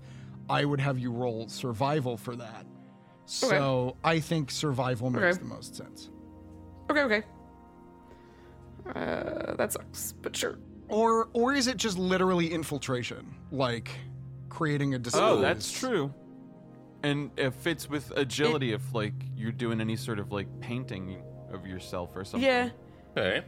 I 0.50 0.64
would 0.66 0.80
have 0.80 1.00
you 1.00 1.12
roll 1.12 1.48
survival 1.48 2.18
for 2.18 2.36
that. 2.36 2.66
So 3.26 3.98
I 4.04 4.20
think 4.20 4.52
survival 4.52 5.10
makes 5.10 5.38
Okay. 5.38 5.40
the 5.40 5.46
most 5.46 5.76
sense. 5.76 6.10
Okay, 6.90 7.02
okay. 7.02 7.24
Uh, 8.96 9.56
that 9.56 9.74
sucks, 9.74 10.14
but 10.22 10.36
sure. 10.36 10.60
Or 10.90 11.30
or 11.34 11.54
is 11.54 11.68
it 11.68 11.78
just 11.78 11.98
literally 11.98 12.52
infiltration, 12.52 13.34
like 13.52 13.90
creating 14.50 14.94
a 14.94 15.00
disguise? 15.00 15.22
Oh, 15.24 15.42
that's 15.42 15.72
true. 15.72 16.14
And 17.04 17.32
it 17.38 17.54
fits 17.54 17.90
with 17.90 18.12
agility 18.16 18.74
if 18.74 18.94
like 18.94 19.14
you're 19.36 19.52
doing 19.52 19.82
any 19.82 19.96
sort 19.96 20.20
of 20.20 20.32
like 20.32 20.48
painting 20.60 21.22
of 21.52 21.66
yourself 21.66 22.16
or 22.16 22.24
something. 22.24 22.48
Yeah. 22.48 22.70
Okay. 23.18 23.44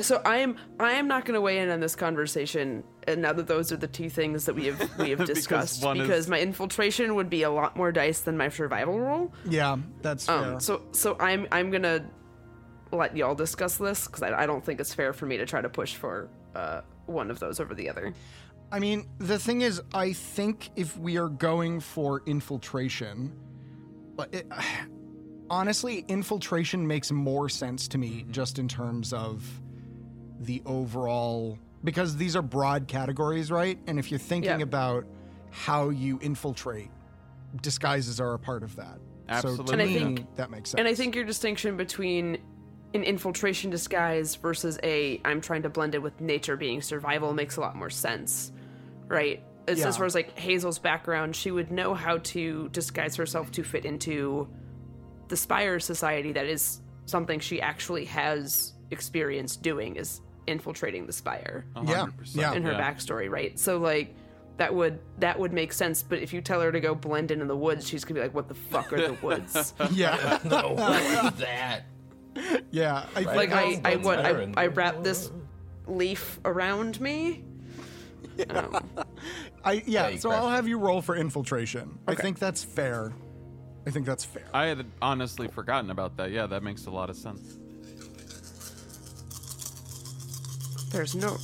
So 0.00 0.22
I 0.24 0.38
am 0.38 0.56
I 0.78 0.92
am 0.92 1.08
not 1.08 1.24
going 1.24 1.34
to 1.34 1.40
weigh 1.40 1.58
in 1.58 1.68
on 1.68 1.80
this 1.80 1.94
conversation. 1.94 2.84
And 3.06 3.20
now 3.22 3.32
that 3.32 3.46
those 3.46 3.70
are 3.72 3.76
the 3.76 3.88
two 3.88 4.08
things 4.08 4.44
that 4.46 4.54
we 4.54 4.66
have 4.66 4.78
we 4.98 5.10
have 5.10 5.18
Because 5.18 5.28
discussed, 5.36 5.84
one 5.84 5.96
is- 5.98 6.06
because 6.06 6.28
my 6.28 6.40
infiltration 6.40 7.14
would 7.16 7.28
be 7.28 7.42
a 7.42 7.50
lot 7.50 7.76
more 7.76 7.92
dice 7.92 8.20
than 8.20 8.36
my 8.36 8.48
survival 8.48 8.98
roll. 8.98 9.32
Yeah, 9.44 9.76
that's 10.00 10.26
fair. 10.26 10.54
Um, 10.54 10.60
so 10.60 10.82
so 10.92 11.16
I'm 11.20 11.46
I'm 11.52 11.70
gonna 11.70 12.04
let 12.92 13.16
y'all 13.16 13.34
discuss 13.34 13.76
this 13.76 14.06
because 14.06 14.22
I, 14.22 14.42
I 14.42 14.46
don't 14.46 14.64
think 14.64 14.80
it's 14.80 14.92
fair 14.94 15.12
for 15.12 15.26
me 15.26 15.36
to 15.36 15.46
try 15.46 15.60
to 15.60 15.68
push 15.68 15.94
for 15.94 16.28
uh, 16.54 16.80
one 17.06 17.30
of 17.30 17.38
those 17.38 17.60
over 17.60 17.74
the 17.74 17.88
other. 17.88 18.12
I 18.72 18.78
mean, 18.78 19.08
the 19.18 19.38
thing 19.38 19.62
is, 19.62 19.80
I 19.94 20.12
think 20.12 20.70
if 20.76 20.96
we 20.96 21.16
are 21.18 21.28
going 21.28 21.80
for 21.80 22.22
infiltration, 22.26 23.32
but 24.16 24.32
it, 24.34 24.46
honestly, 25.50 26.04
infiltration 26.08 26.86
makes 26.86 27.10
more 27.10 27.48
sense 27.48 27.88
to 27.88 27.98
me 27.98 28.26
just 28.30 28.58
in 28.58 28.68
terms 28.68 29.12
of 29.12 29.44
the 30.40 30.62
overall 30.66 31.58
because 31.84 32.16
these 32.16 32.36
are 32.36 32.42
broad 32.42 32.86
categories, 32.88 33.50
right? 33.50 33.78
And 33.86 33.98
if 33.98 34.10
you're 34.10 34.18
thinking 34.20 34.50
Yeah. 34.58 34.62
about 34.62 35.06
how 35.50 35.88
you 35.88 36.18
infiltrate, 36.22 36.90
disguises 37.62 38.20
are 38.20 38.34
a 38.34 38.38
part 38.38 38.62
of 38.62 38.76
that. 38.76 38.96
So 38.96 39.34
Absolutely. 39.48 39.64
to 39.66 39.72
And 39.72 39.82
I 39.82 39.86
think- 40.16 40.36
that 40.36 40.50
makes 40.50 40.70
sense. 40.70 40.78
And 40.78 40.86
I 40.88 40.94
think 40.94 41.14
your 41.14 41.24
distinction 41.24 41.76
between 41.76 42.38
an 42.94 43.04
infiltration 43.04 43.70
disguise 43.70 44.34
versus 44.36 44.78
a 44.82 45.20
I'm 45.24 45.40
trying 45.40 45.62
to 45.62 45.68
blend 45.68 45.94
it 45.94 46.02
with 46.02 46.20
nature 46.20 46.56
being 46.56 46.82
survival 46.82 47.32
makes 47.32 47.56
a 47.56 47.60
lot 47.60 47.76
more 47.76 47.90
sense, 47.90 48.52
right? 49.06 49.42
As, 49.68 49.78
Yeah. 49.78 49.88
as 49.88 49.96
far 49.96 50.06
as 50.06 50.14
like 50.14 50.36
Hazel's 50.38 50.78
background, 50.78 51.36
she 51.36 51.50
would 51.50 51.70
know 51.70 51.94
how 51.94 52.18
to 52.18 52.68
disguise 52.70 53.14
herself 53.16 53.52
to 53.52 53.62
fit 53.62 53.84
into 53.84 54.48
the 55.28 55.36
Spire 55.36 55.78
Society. 55.78 56.32
That 56.32 56.46
is 56.46 56.80
something 57.06 57.38
she 57.38 57.60
actually 57.60 58.06
has 58.06 58.72
experience 58.90 59.54
doing 59.56 59.94
is 59.96 60.20
infiltrating 60.48 61.06
the 61.06 61.12
Spire 61.12 61.66
Yeah, 61.76 61.82
hundred 61.98 62.16
percent. 62.16 62.40
yeah. 62.40 62.52
in 62.54 62.62
her 62.64 62.72
Yeah. 62.72 62.80
backstory, 62.92 63.30
right? 63.30 63.56
So 63.56 63.78
like 63.78 64.16
that 64.56 64.74
would 64.74 64.98
that 65.18 65.38
would 65.38 65.52
make 65.52 65.72
sense. 65.72 66.02
But 66.02 66.18
if 66.18 66.32
you 66.32 66.40
tell 66.40 66.60
her 66.60 66.72
to 66.72 66.80
go 66.80 66.94
blend 66.96 67.30
in 67.30 67.40
in 67.40 67.46
the 67.46 67.56
woods, 67.56 67.86
she's 67.88 68.04
gonna 68.04 68.18
be 68.20 68.24
like, 68.26 68.34
"What 68.34 68.48
the 68.48 68.54
fuck 68.54 68.92
are 68.92 69.00
the 69.00 69.14
woods?" 69.22 69.72
yeah, 69.92 70.38
No, 70.44 70.72
what 70.76 71.00
is 71.02 71.38
that? 71.40 71.84
yeah. 72.70 73.06
I 73.14 73.24
think 73.24 73.26
like 73.26 73.52
I, 73.52 73.74
That's- 73.74 73.80
I 73.84 73.94
that's 73.94 74.04
what 74.04 74.18
I, 74.18 74.48
I 74.56 74.66
wrap 74.68 75.02
this 75.02 75.30
leaf 75.86 76.40
around 76.44 77.00
me. 77.00 77.44
Um, 78.48 78.78
I 79.64 79.82
yeah, 79.86 80.08
you 80.08 80.18
so 80.18 80.30
crash. 80.30 80.40
I'll 80.40 80.50
have 80.50 80.66
you 80.68 80.78
roll 80.78 81.02
for 81.02 81.16
infiltration. 81.16 81.98
I 82.06 82.14
think 82.14 82.38
that's 82.38 82.64
fair. 82.64 83.12
I 83.86 83.90
think 83.90 84.06
that's 84.06 84.24
fair. 84.24 84.46
I 84.54 84.66
had 84.66 84.86
honestly 85.02 85.48
forgotten 85.48 85.90
about 85.90 86.16
that. 86.18 86.30
Yeah, 86.30 86.46
that 86.46 86.62
makes 86.62 86.86
a 86.86 86.90
lot 86.90 87.10
of 87.10 87.16
sense. 87.16 87.58
there's 90.90 91.14
no 91.14 91.36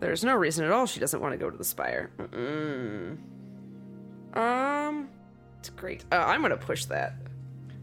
there's 0.00 0.24
no 0.24 0.34
reason 0.34 0.64
at 0.64 0.72
all 0.72 0.86
she 0.86 1.00
doesn't 1.00 1.20
want 1.20 1.32
to 1.32 1.38
go 1.38 1.48
to 1.48 1.56
the 1.56 1.64
spire. 1.64 2.10
Mm-mm. 2.18 3.16
Um, 4.36 5.08
it's 5.58 5.70
great. 5.70 6.04
Uh, 6.10 6.16
I'm 6.16 6.42
gonna 6.42 6.56
push 6.56 6.86
that. 6.86 7.14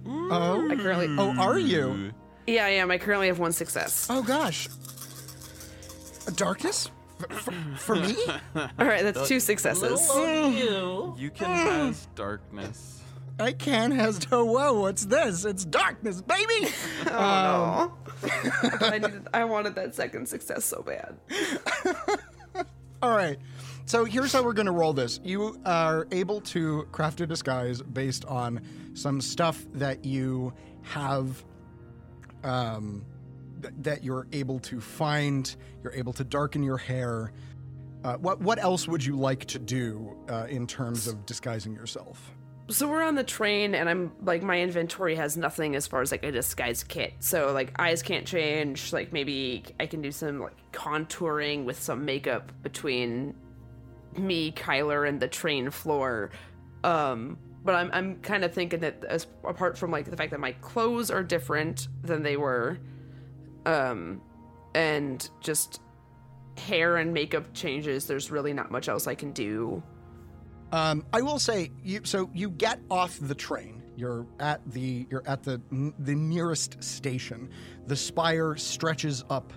Oh, 0.05 0.67
I 0.69 0.75
currently 0.75 1.07
oh. 1.17 1.35
oh, 1.37 1.41
are 1.41 1.59
you? 1.59 2.11
yeah 2.47 2.65
I 2.65 2.69
am. 2.69 2.91
I 2.91 2.97
currently 2.97 3.27
have 3.27 3.39
one 3.39 3.51
success. 3.51 4.07
Oh 4.09 4.23
gosh, 4.23 4.67
A 6.27 6.31
darkness 6.31 6.89
for, 7.19 7.51
for 7.77 7.95
me? 7.95 8.15
All 8.55 8.69
right, 8.79 9.03
that's 9.03 9.27
two 9.27 9.39
successes. 9.39 10.09
You 11.17 11.29
can 11.31 11.47
cast 11.47 12.13
darkness. 12.15 13.01
I 13.39 13.53
can 13.53 13.91
has 13.91 14.19
oh 14.31 14.45
whoa, 14.45 14.81
what's 14.81 15.05
this? 15.05 15.45
It's 15.45 15.65
darkness, 15.65 16.21
baby. 16.21 16.71
Oh 17.11 17.91
no! 18.21 18.29
Um, 18.29 18.77
I 18.81 18.97
needed. 18.99 19.27
I 19.33 19.45
wanted 19.45 19.75
that 19.75 19.95
second 19.95 20.27
success 20.27 20.65
so 20.65 20.81
bad. 20.83 21.17
All 23.01 23.11
right. 23.15 23.37
So 23.89 24.05
here's 24.05 24.31
how 24.31 24.43
we're 24.43 24.53
going 24.53 24.67
to 24.67 24.71
roll 24.71 24.93
this. 24.93 25.19
You 25.23 25.59
are 25.65 26.07
able 26.11 26.41
to 26.41 26.83
craft 26.91 27.21
a 27.21 27.25
disguise 27.25 27.81
based 27.81 28.23
on 28.25 28.61
some 28.93 29.19
stuff 29.19 29.65
that 29.73 30.05
you 30.05 30.53
have 30.83 31.43
um 32.43 33.03
th- 33.63 33.73
that 33.79 34.03
you're 34.03 34.27
able 34.31 34.59
to 34.59 34.79
find, 34.79 35.55
you're 35.81 35.93
able 35.93 36.13
to 36.13 36.23
darken 36.23 36.61
your 36.61 36.77
hair. 36.77 37.33
Uh, 38.03 38.17
what 38.17 38.39
what 38.41 38.59
else 38.59 38.87
would 38.87 39.03
you 39.03 39.15
like 39.15 39.45
to 39.45 39.57
do 39.57 40.15
uh, 40.29 40.45
in 40.47 40.67
terms 40.67 41.07
of 41.07 41.25
disguising 41.25 41.73
yourself? 41.73 42.35
So 42.67 42.87
we're 42.87 43.01
on 43.01 43.15
the 43.15 43.23
train, 43.23 43.73
and 43.73 43.89
I'm 43.89 44.11
like, 44.21 44.43
my 44.43 44.61
inventory 44.61 45.15
has 45.15 45.35
nothing 45.35 45.75
as 45.75 45.87
far 45.87 46.03
as 46.03 46.11
like 46.11 46.23
a 46.23 46.31
disguise 46.31 46.83
kit. 46.83 47.13
So 47.21 47.53
like, 47.53 47.73
eyes 47.79 48.03
can't 48.03 48.27
change. 48.27 48.93
Like 48.93 49.11
maybe 49.11 49.63
I 49.79 49.87
can 49.87 50.03
do 50.03 50.11
some 50.11 50.41
like 50.41 50.71
contouring 50.73 51.65
with 51.65 51.81
some 51.81 52.05
makeup 52.05 52.51
between 52.61 53.33
me, 54.17 54.51
Kyler, 54.51 55.07
and 55.07 55.19
the 55.19 55.27
train 55.27 55.69
floor. 55.69 56.31
Um, 56.83 57.37
but 57.63 57.75
I'm 57.75 57.89
I'm 57.93 58.15
kind 58.21 58.43
of 58.43 58.53
thinking 58.53 58.79
that 58.81 59.03
as 59.03 59.27
apart 59.43 59.77
from 59.77 59.91
like 59.91 60.09
the 60.09 60.17
fact 60.17 60.31
that 60.31 60.39
my 60.39 60.53
clothes 60.53 61.11
are 61.11 61.23
different 61.23 61.87
than 62.03 62.23
they 62.23 62.37
were, 62.37 62.79
um, 63.65 64.21
and 64.73 65.29
just 65.41 65.81
hair 66.57 66.97
and 66.97 67.13
makeup 67.13 67.53
changes, 67.53 68.05
there's 68.07 68.31
really 68.31 68.53
not 68.53 68.71
much 68.71 68.89
else 68.89 69.07
I 69.07 69.15
can 69.15 69.31
do. 69.31 69.81
Um, 70.71 71.05
I 71.11 71.21
will 71.21 71.39
say, 71.39 71.71
you, 71.83 72.01
so 72.03 72.29
you 72.33 72.51
get 72.51 72.79
off 72.91 73.17
the 73.19 73.35
train. 73.35 73.81
You're 73.95 74.25
at 74.39 74.61
the 74.71 75.05
you're 75.09 75.27
at 75.27 75.43
the 75.43 75.61
the 75.99 76.15
nearest 76.15 76.81
station. 76.81 77.49
The 77.87 77.95
spire 77.95 78.55
stretches 78.55 79.25
up, 79.29 79.51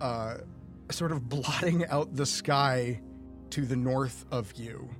uh, 0.00 0.38
sort 0.90 1.12
of 1.12 1.28
blotting 1.28 1.84
out 1.86 2.14
the 2.14 2.24
sky 2.24 3.00
to 3.54 3.64
the 3.64 3.76
north 3.76 4.24
of 4.32 4.52
you. 4.56 4.90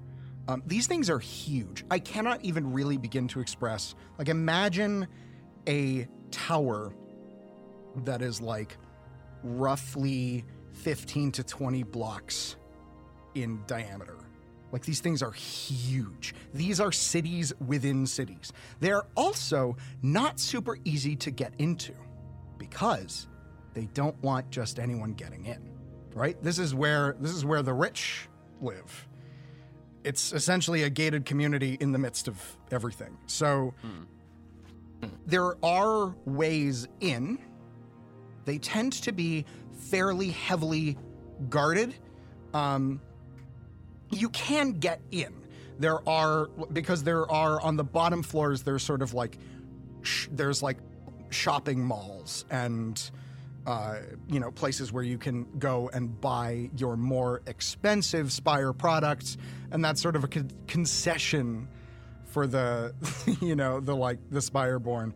Um, 0.47 0.63
these 0.65 0.87
things 0.87 1.11
are 1.11 1.19
huge. 1.19 1.85
I 1.91 1.99
cannot 1.99 2.45
even 2.45 2.73
really 2.73 2.97
begin 2.97 3.27
to 3.29 3.41
express. 3.41 3.97
Like, 4.17 4.29
imagine 4.29 5.09
a 5.67 6.07
tower 6.31 6.95
that 8.05 8.23
is 8.23 8.41
like 8.41 8.77
roughly 9.43 10.45
15 10.71 11.33
to 11.33 11.43
20 11.43 11.83
blocks 11.83 12.55
in 13.35 13.61
diameter. 13.67 14.19
Like 14.71 14.85
these 14.85 15.01
things 15.01 15.21
are 15.21 15.33
huge. 15.33 16.35
These 16.53 16.79
are 16.79 16.93
cities 16.93 17.53
within 17.67 18.07
cities. 18.07 18.53
They're 18.79 19.05
also 19.17 19.77
not 20.03 20.39
super 20.39 20.79
easy 20.85 21.17
to 21.17 21.33
get 21.33 21.55
into 21.59 21.95
because 22.59 23.27
they 23.73 23.87
don't 23.95 24.21
want 24.23 24.51
just 24.51 24.79
anyone 24.79 25.15
getting 25.15 25.47
in. 25.47 25.73
Right? 26.15 26.41
This 26.41 26.61
is 26.61 26.73
where 26.75 27.17
this 27.21 27.33
is 27.33 27.45
where 27.45 27.63
the 27.63 27.73
rich 27.73 28.29
live. 28.61 29.07
It's 30.05 30.33
essentially 30.33 30.83
a 30.83 30.91
gated 30.91 31.25
community 31.25 31.77
in 31.81 31.93
the 31.93 31.99
midst 31.99 32.29
of 32.29 32.39
everything. 32.71 33.17
So 33.27 33.73
there 35.27 35.55
are 35.65 36.15
ways 36.25 36.89
in. 37.01 37.39
They 38.45 38.59
tend 38.59 38.93
to 39.05 39.13
be 39.13 39.47
fairly 39.79 40.31
heavily 40.31 40.99
guarded. 41.49 41.95
Um, 42.53 43.01
you 44.11 44.29
can 44.31 44.73
get 44.73 45.01
in. 45.11 45.33
There 45.79 46.07
are 46.09 46.47
because 46.73 47.03
there 47.03 47.29
are 47.31 47.61
on 47.61 47.77
the 47.77 47.85
bottom 47.85 48.23
floors. 48.23 48.63
There's 48.63 48.83
sort 48.83 49.03
of 49.03 49.13
like 49.15 49.39
sh- 50.03 50.29
there's 50.31 50.63
like 50.63 50.77
shopping 51.31 51.83
malls 51.85 52.45
and 52.51 53.11
uh, 53.67 53.97
you 54.29 54.41
know 54.41 54.51
places 54.51 54.93
where 54.93 55.03
you 55.03 55.19
can 55.19 55.47
go 55.59 55.91
and 55.93 56.21
buy 56.21 56.71
your 56.77 56.97
more 56.97 57.43
expensive 57.47 58.33
Spire 58.33 58.73
products, 58.73 59.37
and 59.71 59.85
that's 59.85 60.01
sort 60.01 60.17
of 60.17 60.25
a 60.25 60.29
con- 60.29 60.51
concession 60.67 61.69
for 62.27 62.47
the 62.47 62.95
you 63.41 63.57
know 63.57 63.81
the 63.81 63.95
like 63.95 64.19
the 64.31 64.41
Spireborn 64.41 65.13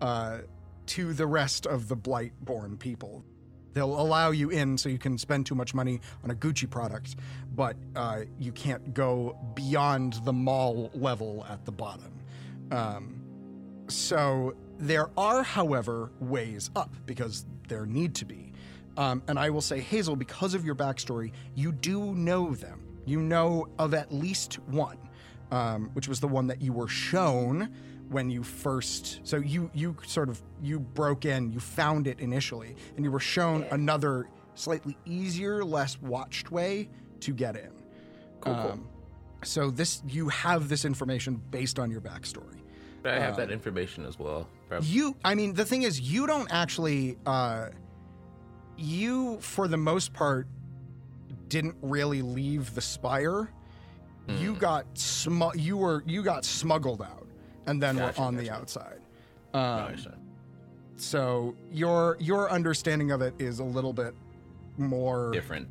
uh, 0.00 0.38
to 0.86 1.12
the 1.12 1.26
rest 1.26 1.66
of 1.66 1.88
the 1.88 1.96
Blightborn 1.96 2.78
people. 2.78 3.24
They'll 3.72 4.00
allow 4.00 4.32
you 4.32 4.50
in 4.50 4.76
so 4.76 4.88
you 4.88 4.98
can 4.98 5.16
spend 5.16 5.46
too 5.46 5.54
much 5.54 5.72
money 5.74 6.00
on 6.22 6.30
a 6.30 6.34
Gucci 6.34 6.68
product, 6.68 7.16
but 7.54 7.76
uh, 7.96 8.22
you 8.38 8.52
can't 8.52 8.92
go 8.92 9.38
beyond 9.54 10.14
the 10.24 10.32
mall 10.32 10.90
level 10.94 11.46
at 11.48 11.64
the 11.64 11.72
bottom. 11.72 12.12
Um, 12.70 13.22
so 13.88 14.54
there 14.82 15.08
are, 15.16 15.44
however, 15.44 16.10
ways 16.20 16.70
up 16.74 16.92
because 17.06 17.46
there 17.68 17.86
need 17.86 18.14
to 18.16 18.24
be. 18.24 18.52
Um, 18.96 19.22
and 19.28 19.38
I 19.38 19.48
will 19.48 19.60
say, 19.60 19.80
Hazel, 19.80 20.16
because 20.16 20.54
of 20.54 20.64
your 20.64 20.74
backstory, 20.74 21.32
you 21.54 21.72
do 21.72 22.14
know 22.14 22.52
them. 22.54 22.80
You 23.06 23.20
know 23.20 23.68
of 23.78 23.94
at 23.94 24.12
least 24.12 24.58
one, 24.66 24.98
um, 25.50 25.90
which 25.94 26.08
was 26.08 26.20
the 26.20 26.28
one 26.28 26.48
that 26.48 26.60
you 26.60 26.72
were 26.72 26.88
shown 26.88 27.72
when 28.10 28.28
you 28.28 28.42
first. 28.42 29.20
So 29.24 29.38
you 29.38 29.70
you 29.72 29.96
sort 30.06 30.28
of 30.28 30.42
you 30.60 30.78
broke 30.78 31.24
in, 31.24 31.50
you 31.52 31.60
found 31.60 32.06
it 32.06 32.20
initially, 32.20 32.76
and 32.96 33.04
you 33.04 33.10
were 33.10 33.20
shown 33.20 33.64
another 33.70 34.28
slightly 34.54 34.96
easier, 35.06 35.64
less 35.64 36.00
watched 36.02 36.50
way 36.50 36.90
to 37.20 37.32
get 37.32 37.56
in. 37.56 37.70
Cool, 38.40 38.54
cool. 38.54 38.70
Um, 38.72 38.88
so 39.42 39.70
this 39.70 40.02
you 40.08 40.28
have 40.28 40.68
this 40.68 40.84
information 40.84 41.40
based 41.50 41.78
on 41.78 41.90
your 41.90 42.00
backstory. 42.00 42.58
I 43.04 43.18
have 43.18 43.34
Um, 43.34 43.36
that 43.40 43.50
information 43.50 44.04
as 44.04 44.18
well. 44.18 44.46
You, 44.80 45.16
I 45.24 45.34
mean, 45.34 45.54
the 45.54 45.64
thing 45.64 45.82
is, 45.82 46.00
you 46.00 46.26
don't 46.26 46.52
actually, 46.52 47.16
uh, 47.26 47.68
you, 48.76 49.38
for 49.40 49.68
the 49.68 49.76
most 49.76 50.12
part, 50.12 50.46
didn't 51.48 51.76
really 51.82 52.22
leave 52.22 52.74
the 52.74 52.80
spire. 52.80 53.50
Hmm. 54.28 54.36
You 54.38 54.54
got 54.54 54.86
smu- 54.94 55.56
you 55.56 55.76
were 55.76 56.02
you 56.06 56.22
got 56.22 56.44
smuggled 56.44 57.02
out, 57.02 57.26
and 57.66 57.82
then 57.82 57.96
Gotcha, 57.96 58.20
were 58.20 58.26
on 58.26 58.36
the 58.36 58.50
outside. 58.50 59.00
Um, 59.52 59.60
understand. 59.62 60.16
so 60.96 61.54
your 61.70 62.16
your 62.20 62.50
understanding 62.50 63.10
of 63.10 63.20
it 63.20 63.34
is 63.38 63.58
a 63.58 63.64
little 63.64 63.92
bit 63.92 64.14
more 64.78 65.30
Different. 65.32 65.68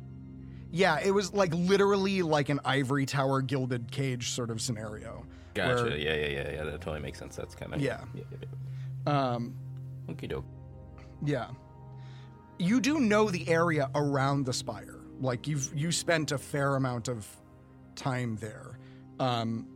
Yeah, 0.70 1.00
it 1.02 1.10
was 1.10 1.32
like 1.32 1.52
literally 1.54 2.22
like 2.22 2.48
an 2.48 2.60
ivory 2.64 3.06
tower 3.06 3.42
gilded 3.42 3.90
cage 3.90 4.30
sort 4.30 4.50
of 4.50 4.60
scenario. 4.60 5.24
Gotcha. 5.54 5.84
where- 5.84 5.96
yeah, 5.96 6.14
yeah, 6.14 6.26
yeah, 6.28 6.50
yeah. 6.52 6.64
That 6.64 6.80
totally 6.80 7.00
makes 7.00 7.18
sense. 7.18 7.34
That's 7.36 7.54
kind 7.54 7.74
of 7.74 7.80
Yeah. 7.80 8.00
yeah, 8.14 8.22
yeah, 8.30 8.38
yeah. 8.42 8.48
Um, 9.06 9.54
Okie 10.08 10.28
doke. 10.28 10.44
Yeah. 11.24 11.48
You 12.58 12.80
do 12.80 13.00
know 13.00 13.30
the 13.30 13.48
area 13.48 13.90
around 13.94 14.44
the 14.46 14.52
spire. 14.52 15.00
Like 15.20 15.46
you've 15.46 15.72
you 15.74 15.92
spent 15.92 16.32
a 16.32 16.38
fair 16.38 16.76
amount 16.76 17.08
of 17.08 17.26
time 17.94 18.36
there. 18.40 18.78
Um 19.18 19.68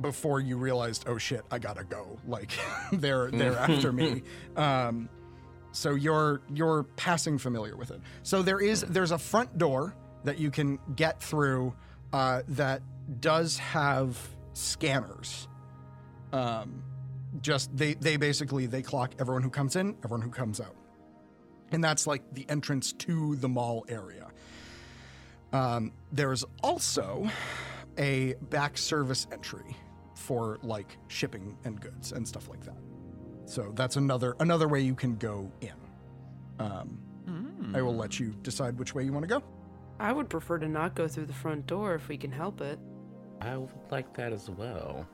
before 0.00 0.40
you 0.40 0.56
realized, 0.56 1.04
oh 1.08 1.18
shit, 1.18 1.44
I 1.50 1.58
gotta 1.58 1.84
go. 1.84 2.18
Like 2.26 2.52
they're 2.92 3.30
they're 3.30 3.56
after 3.58 3.92
me. 3.92 4.22
Um 4.56 5.08
so 5.72 5.94
you're 5.94 6.40
you're 6.52 6.84
passing 6.96 7.38
familiar 7.38 7.76
with 7.76 7.90
it. 7.90 8.00
So 8.22 8.42
there 8.42 8.60
is 8.60 8.82
there's 8.82 9.12
a 9.12 9.18
front 9.18 9.58
door 9.58 9.94
that 10.24 10.38
you 10.38 10.50
can 10.50 10.78
get 10.96 11.22
through 11.22 11.74
uh, 12.12 12.42
that 12.48 12.82
does 13.20 13.58
have 13.58 14.18
scanners. 14.54 15.48
Um, 16.32 16.82
just 17.40 17.76
they 17.76 17.94
they 17.94 18.16
basically 18.16 18.66
they 18.66 18.82
clock 18.82 19.14
everyone 19.18 19.42
who 19.42 19.50
comes 19.50 19.76
in, 19.76 19.96
everyone 20.04 20.22
who 20.22 20.30
comes 20.30 20.60
out, 20.60 20.76
and 21.72 21.82
that's 21.82 22.06
like 22.06 22.22
the 22.32 22.46
entrance 22.48 22.92
to 22.94 23.36
the 23.36 23.48
mall 23.48 23.84
area. 23.88 24.28
Um, 25.52 25.92
there's 26.12 26.44
also 26.62 27.28
a 27.96 28.34
back 28.50 28.76
service 28.76 29.26
entry 29.32 29.76
for 30.14 30.58
like 30.62 30.98
shipping 31.08 31.56
and 31.64 31.80
goods 31.80 32.12
and 32.12 32.26
stuff 32.26 32.48
like 32.48 32.64
that. 32.64 32.76
So 33.46 33.72
that's 33.74 33.96
another 33.96 34.36
another 34.40 34.68
way 34.68 34.80
you 34.80 34.94
can 34.94 35.16
go 35.16 35.50
in. 35.60 35.72
Um, 36.58 36.98
I 37.74 37.82
will 37.82 37.94
let 37.94 38.18
you 38.18 38.34
decide 38.42 38.78
which 38.78 38.94
way 38.94 39.04
you 39.04 39.12
want 39.12 39.24
to 39.24 39.28
go. 39.28 39.42
I 40.00 40.12
would 40.12 40.28
prefer 40.30 40.58
to 40.58 40.68
not 40.68 40.94
go 40.94 41.08
through 41.08 41.26
the 41.26 41.34
front 41.34 41.66
door 41.66 41.94
if 41.94 42.08
we 42.08 42.16
can 42.16 42.32
help 42.32 42.60
it. 42.60 42.78
I 43.40 43.56
would 43.56 43.70
like 43.90 44.14
that 44.14 44.32
as 44.32 44.48
well. 44.48 45.06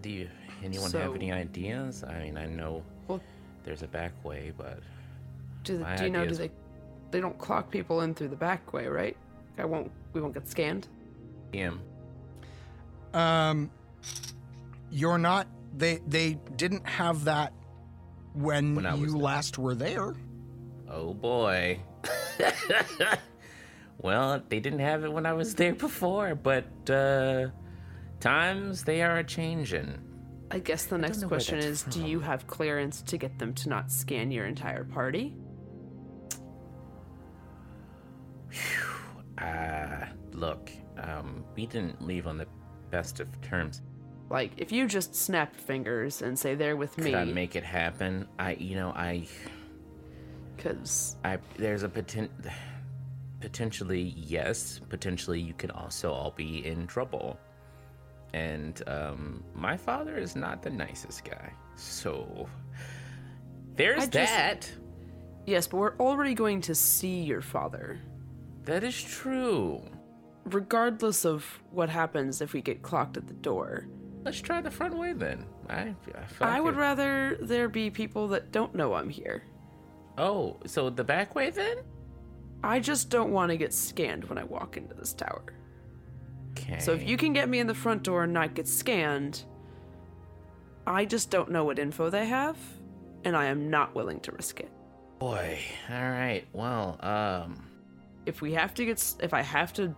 Do 0.00 0.08
you 0.10 0.28
anyone 0.62 0.90
So- 0.90 0.98
have 1.00 1.14
any 1.14 1.32
ideas? 1.32 2.04
I 2.04 2.22
mean, 2.22 2.36
I 2.36 2.46
know 2.46 2.82
Well- 3.08 3.20
there's 3.64 3.82
a 3.82 3.86
back 3.88 4.12
way, 4.24 4.52
but 4.56 4.80
Do, 5.64 5.78
My 5.78 5.96
do 5.96 6.04
you 6.04 6.10
know? 6.10 6.26
Do 6.26 6.34
they? 6.34 6.50
They 7.10 7.20
don't 7.20 7.36
clock 7.38 7.70
people 7.70 8.00
in 8.02 8.14
through 8.14 8.28
the 8.28 8.36
back 8.36 8.72
way, 8.72 8.86
right? 8.86 9.16
I 9.58 9.64
won't. 9.64 9.90
We 10.12 10.20
won't 10.20 10.32
get 10.34 10.48
scanned. 10.48 10.88
DM. 11.52 11.80
Um, 13.12 13.70
you're 14.90 15.18
not. 15.18 15.46
They 15.76 16.00
they 16.06 16.34
didn't 16.56 16.86
have 16.86 17.24
that 17.24 17.52
when, 18.32 18.74
When 18.76 18.84
you 18.98 19.06
there. 19.06 19.16
last 19.18 19.58
were 19.58 19.74
there. 19.74 20.14
Oh 20.88 21.12
boy. 21.14 21.80
well, 23.98 24.42
they 24.48 24.60
didn't 24.60 24.78
have 24.80 25.04
it 25.04 25.12
when 25.12 25.26
I 25.26 25.32
was 25.32 25.54
there 25.54 25.74
before, 25.74 26.34
but 26.34 26.64
uh 26.88 27.48
times 28.20 28.84
they 28.84 29.02
are 29.02 29.18
a 29.18 29.24
changing. 29.24 29.98
I 30.50 30.58
guess 30.58 30.86
the 30.86 30.98
next 30.98 31.24
question 31.24 31.58
is: 31.58 31.82
that's 31.84 31.96
Do 31.96 32.06
you 32.06 32.20
have 32.20 32.46
clearance 32.46 33.02
to 33.02 33.16
get 33.16 33.38
them 33.38 33.54
to 33.54 33.68
not 33.68 33.90
scan 33.90 34.30
your 34.30 34.46
entire 34.46 34.84
party? 34.84 35.36
Uh 39.38 40.06
look, 40.32 40.70
um 40.98 41.44
we 41.56 41.66
didn't 41.66 42.02
leave 42.02 42.26
on 42.26 42.36
the 42.36 42.46
best 42.90 43.20
of 43.20 43.40
terms. 43.40 43.82
Like, 44.28 44.52
if 44.58 44.70
you 44.70 44.86
just 44.86 45.14
snap 45.14 45.56
fingers 45.56 46.22
and 46.22 46.38
say 46.38 46.54
they're 46.54 46.76
with 46.76 46.96
me 46.98 47.10
Could 47.10 47.14
I 47.14 47.24
make 47.24 47.56
it 47.56 47.64
happen? 47.64 48.28
I 48.38 48.54
you 48.54 48.76
know, 48.76 48.90
I 48.90 49.26
because 50.56 51.16
I 51.24 51.38
there's 51.56 51.82
a 51.84 51.88
poten- 51.88 52.28
potentially 53.40 54.14
yes, 54.16 54.80
potentially 54.88 55.40
you 55.40 55.54
could 55.54 55.70
also 55.70 56.12
all 56.12 56.32
be 56.36 56.66
in 56.66 56.86
trouble. 56.86 57.38
And 58.32 58.82
um 58.88 59.42
my 59.54 59.76
father 59.76 60.16
is 60.16 60.36
not 60.36 60.62
the 60.62 60.70
nicest 60.70 61.24
guy. 61.24 61.52
So 61.76 62.48
there's 63.76 64.08
just- 64.08 64.12
that. 64.12 64.70
yes, 65.46 65.66
but 65.66 65.78
we're 65.78 65.96
already 65.96 66.34
going 66.34 66.60
to 66.62 66.74
see 66.74 67.22
your 67.22 67.40
father, 67.42 67.98
That 68.64 68.84
is 68.84 69.00
true. 69.02 69.82
regardless 70.44 71.24
of 71.24 71.44
what 71.70 71.88
happens 71.88 72.40
if 72.40 72.52
we 72.52 72.60
get 72.62 72.82
clocked 72.82 73.16
at 73.16 73.26
the 73.26 73.34
door. 73.34 73.86
Let's 74.24 74.40
try 74.40 74.60
the 74.60 74.70
front 74.70 74.96
way 74.98 75.12
then. 75.14 75.46
I 75.68 75.94
I, 76.40 76.56
like 76.56 76.62
would 76.64 76.74
it- 76.74 76.78
rather 76.78 77.36
there 77.40 77.68
be 77.68 77.90
people 77.90 78.28
that 78.28 78.52
don't 78.52 78.74
know 78.74 78.94
I'm 78.94 79.08
here. 79.08 79.44
Oh, 80.18 80.58
so 80.66 80.90
the 80.90 81.04
back 81.04 81.34
way 81.34 81.50
then? 81.50 81.78
I 82.62 82.80
just 82.80 83.08
don't 83.08 83.30
want 83.32 83.50
to 83.50 83.56
get 83.56 83.72
scanned 83.72 84.24
when 84.24 84.36
I 84.36 84.44
walk 84.44 84.76
into 84.76 84.94
this 84.94 85.14
tower. 85.14 85.44
Okay. 86.62 86.78
So 86.78 86.92
if 86.92 87.06
you 87.08 87.16
can 87.16 87.32
get 87.32 87.48
me 87.48 87.58
in 87.58 87.66
the 87.66 87.74
front 87.74 88.02
door 88.02 88.24
and 88.24 88.32
not 88.32 88.54
get 88.54 88.68
scanned, 88.68 89.44
I 90.86 91.04
just 91.04 91.30
don't 91.30 91.50
know 91.50 91.64
what 91.64 91.78
info 91.78 92.10
they 92.10 92.26
have, 92.26 92.56
and 93.24 93.36
I 93.36 93.46
am 93.46 93.70
not 93.70 93.94
willing 93.94 94.20
to 94.20 94.32
risk 94.32 94.60
it. 94.60 94.70
boy, 95.18 95.58
all 95.90 96.10
right. 96.10 96.44
Well, 96.52 96.96
um 97.00 97.66
If 98.26 98.40
we 98.42 98.52
have 98.54 98.74
to 98.74 98.84
get, 98.84 99.14
if 99.20 99.32
I 99.34 99.42
have 99.42 99.72
to 99.74 99.94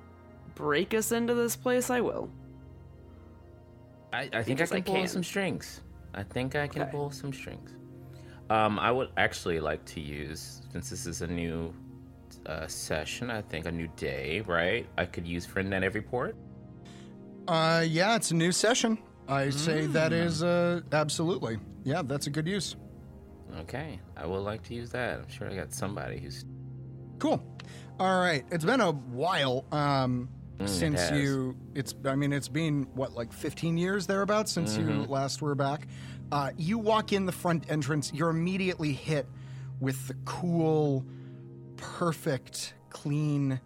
break 0.55 0.95
us 0.95 1.13
into 1.13 1.35
this 1.35 1.57
place, 1.57 1.91
I 1.91 2.01
will. 2.01 2.31
I, 4.13 4.29
I 4.33 4.43
think 4.43 4.61
I 4.61 4.67
can 4.67 4.77
I 4.77 4.81
pull 4.81 4.95
can. 4.97 5.09
some 5.09 5.25
strings. 5.25 5.81
I 6.15 6.23
think 6.23 6.55
I 6.57 6.67
can 6.69 6.83
Okay. 6.83 6.91
pull 6.91 7.11
some 7.11 7.33
strings. 7.33 7.71
Um, 8.51 8.79
I 8.79 8.91
would 8.91 9.09
actually 9.17 9.61
like 9.61 9.85
to 9.87 10.01
use 10.01 10.61
since 10.73 10.91
this 10.91 11.07
is 11.07 11.23
a 11.23 11.27
new 11.27 11.73
uh, 12.45 12.67
session. 12.67 13.31
I 13.31 13.41
think 13.41 13.65
a 13.67 13.73
new 13.73 13.89
day, 13.97 14.43
right? 14.47 14.87
I 14.99 15.07
could 15.07 15.27
use 15.27 15.47
friend 15.47 15.71
net 15.71 15.83
every 15.83 16.03
port. 16.03 16.37
Uh, 17.49 17.85
yeah, 17.87 18.17
it's 18.17 18.31
a 18.31 18.35
new 18.35 18.53
session. 18.53 18.99
I 19.29 19.51
say 19.51 19.87
that 19.87 20.13
is 20.13 20.43
uh, 20.43 20.81
absolutely. 20.93 21.59
Yeah, 21.85 22.03
that's 22.03 22.27
a 22.27 22.31
good 22.31 22.47
use. 22.47 22.77
Okay, 23.61 24.01
I 24.17 24.27
would 24.27 24.39
like 24.41 24.63
to 24.65 24.75
use 24.75 24.91
that. 24.91 25.19
I'm 25.21 25.29
sure 25.29 25.51
I 25.51 25.55
got 25.55 25.73
somebody 25.73 26.19
who's 26.19 26.45
Cool. 27.19 27.43
All 28.01 28.21
right. 28.21 28.45
It's 28.51 28.65
been 28.65 28.81
a 28.81 28.91
while 28.93 29.65
um, 29.71 30.29
Mm, 30.59 30.69
since 30.69 31.01
has. 31.01 31.19
you. 31.19 31.57
It's. 31.75 31.95
I 32.05 32.15
mean, 32.15 32.33
it's 32.33 32.49
been 32.49 32.83
what 32.95 33.15
like 33.15 33.33
15 33.33 33.79
years 33.79 34.07
thereabouts 34.07 34.53
since 34.53 34.77
you 34.77 34.85
Mhm. 34.85 35.09
last 35.09 35.41
were 35.41 35.55
back. 35.55 35.87
Uh, 36.31 36.51
you 36.59 36.79
walk 36.79 37.13
in 37.13 37.25
the 37.27 37.33
front 37.33 37.71
entrance. 37.71 38.13
You're 38.13 38.29
immediately 38.31 38.93
hit 38.93 39.27
with 39.81 40.09
the 40.09 40.15
cool, 40.27 41.07
perfect, 41.77 42.75
clean, 42.91 43.61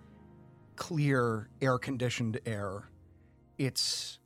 clear, 0.77 1.49
air-conditioned 1.61 2.41
air. 2.47 2.85
It's. 3.59 4.19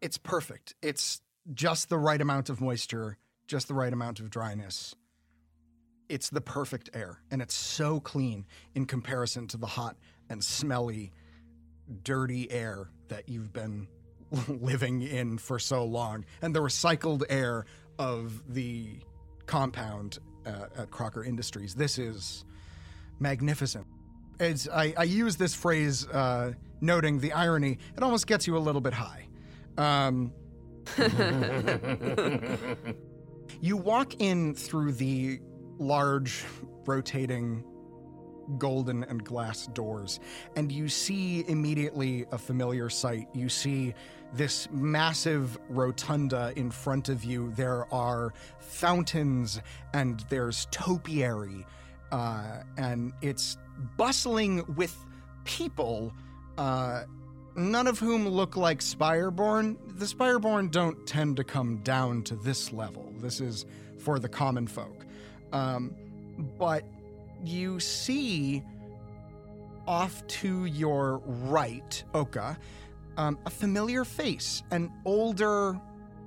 It's 0.00 0.16
perfect. 0.16 0.74
It's 0.80 1.20
just 1.52 1.88
the 1.88 1.98
right 1.98 2.20
amount 2.20 2.50
of 2.50 2.60
moisture, 2.60 3.18
just 3.48 3.66
the 3.66 3.74
right 3.74 3.92
amount 3.92 4.20
of 4.20 4.30
dryness 4.30 4.94
it's 6.08 6.30
the 6.30 6.40
perfect 6.40 6.90
air 6.94 7.20
and 7.30 7.42
it's 7.42 7.54
so 7.54 8.00
clean 8.00 8.46
in 8.74 8.86
comparison 8.86 9.46
to 9.48 9.56
the 9.56 9.66
hot 9.66 9.96
and 10.30 10.42
smelly 10.42 11.12
dirty 12.02 12.50
air 12.50 12.88
that 13.08 13.28
you've 13.28 13.52
been 13.52 13.86
living 14.48 15.02
in 15.02 15.38
for 15.38 15.58
so 15.58 15.84
long 15.84 16.24
and 16.42 16.54
the 16.54 16.60
recycled 16.60 17.22
air 17.28 17.64
of 17.98 18.42
the 18.52 18.98
compound 19.46 20.18
uh, 20.46 20.66
at 20.76 20.90
crocker 20.90 21.24
industries 21.24 21.74
this 21.74 21.98
is 21.98 22.44
magnificent 23.18 23.86
it's, 24.40 24.68
I, 24.68 24.94
I 24.96 25.02
use 25.02 25.36
this 25.36 25.52
phrase 25.52 26.06
uh, 26.08 26.52
noting 26.80 27.18
the 27.20 27.32
irony 27.32 27.78
it 27.96 28.02
almost 28.02 28.26
gets 28.26 28.46
you 28.46 28.56
a 28.56 28.58
little 28.58 28.80
bit 28.80 28.92
high 28.92 29.26
um, 29.78 30.32
you 33.60 33.76
walk 33.76 34.20
in 34.20 34.54
through 34.54 34.92
the 34.92 35.40
large, 35.78 36.44
rotating 36.86 37.64
golden 38.56 39.04
and 39.04 39.22
glass 39.24 39.66
doors, 39.68 40.20
and 40.56 40.72
you 40.72 40.88
see 40.88 41.44
immediately 41.48 42.24
a 42.32 42.38
familiar 42.38 42.88
sight. 42.88 43.28
You 43.34 43.48
see 43.48 43.94
this 44.32 44.68
massive 44.72 45.58
rotunda 45.68 46.52
in 46.56 46.70
front 46.70 47.08
of 47.08 47.24
you. 47.24 47.52
There 47.56 47.92
are 47.92 48.32
fountains, 48.58 49.60
and 49.92 50.24
there's 50.28 50.66
topiary, 50.70 51.66
uh, 52.10 52.62
and 52.76 53.12
it's 53.22 53.58
bustling 53.96 54.64
with 54.74 54.96
people. 55.44 56.12
Uh, 56.58 57.04
none 57.54 57.86
of 57.86 57.98
whom 58.00 58.28
look 58.28 58.56
like 58.56 58.80
Spireborn. 58.80 59.76
The 59.98 60.06
Spireborn 60.06 60.70
don't 60.70 61.06
tend 61.06 61.36
to 61.36 61.44
come 61.44 61.78
down 61.78 62.22
to 62.24 62.34
this 62.36 62.72
level. 62.72 63.12
This 63.18 63.40
is 63.40 63.64
for 63.98 64.18
the 64.18 64.28
common 64.28 64.66
folk. 64.66 65.06
Um, 65.52 65.94
but 66.58 66.84
you 67.44 67.78
see 67.80 68.62
off 69.86 70.26
to 70.26 70.66
your 70.66 71.22
right, 71.24 72.02
Oka, 72.12 72.58
um, 73.16 73.38
a 73.46 73.50
familiar 73.50 74.04
face, 74.04 74.62
an 74.70 74.92
older, 75.04 75.80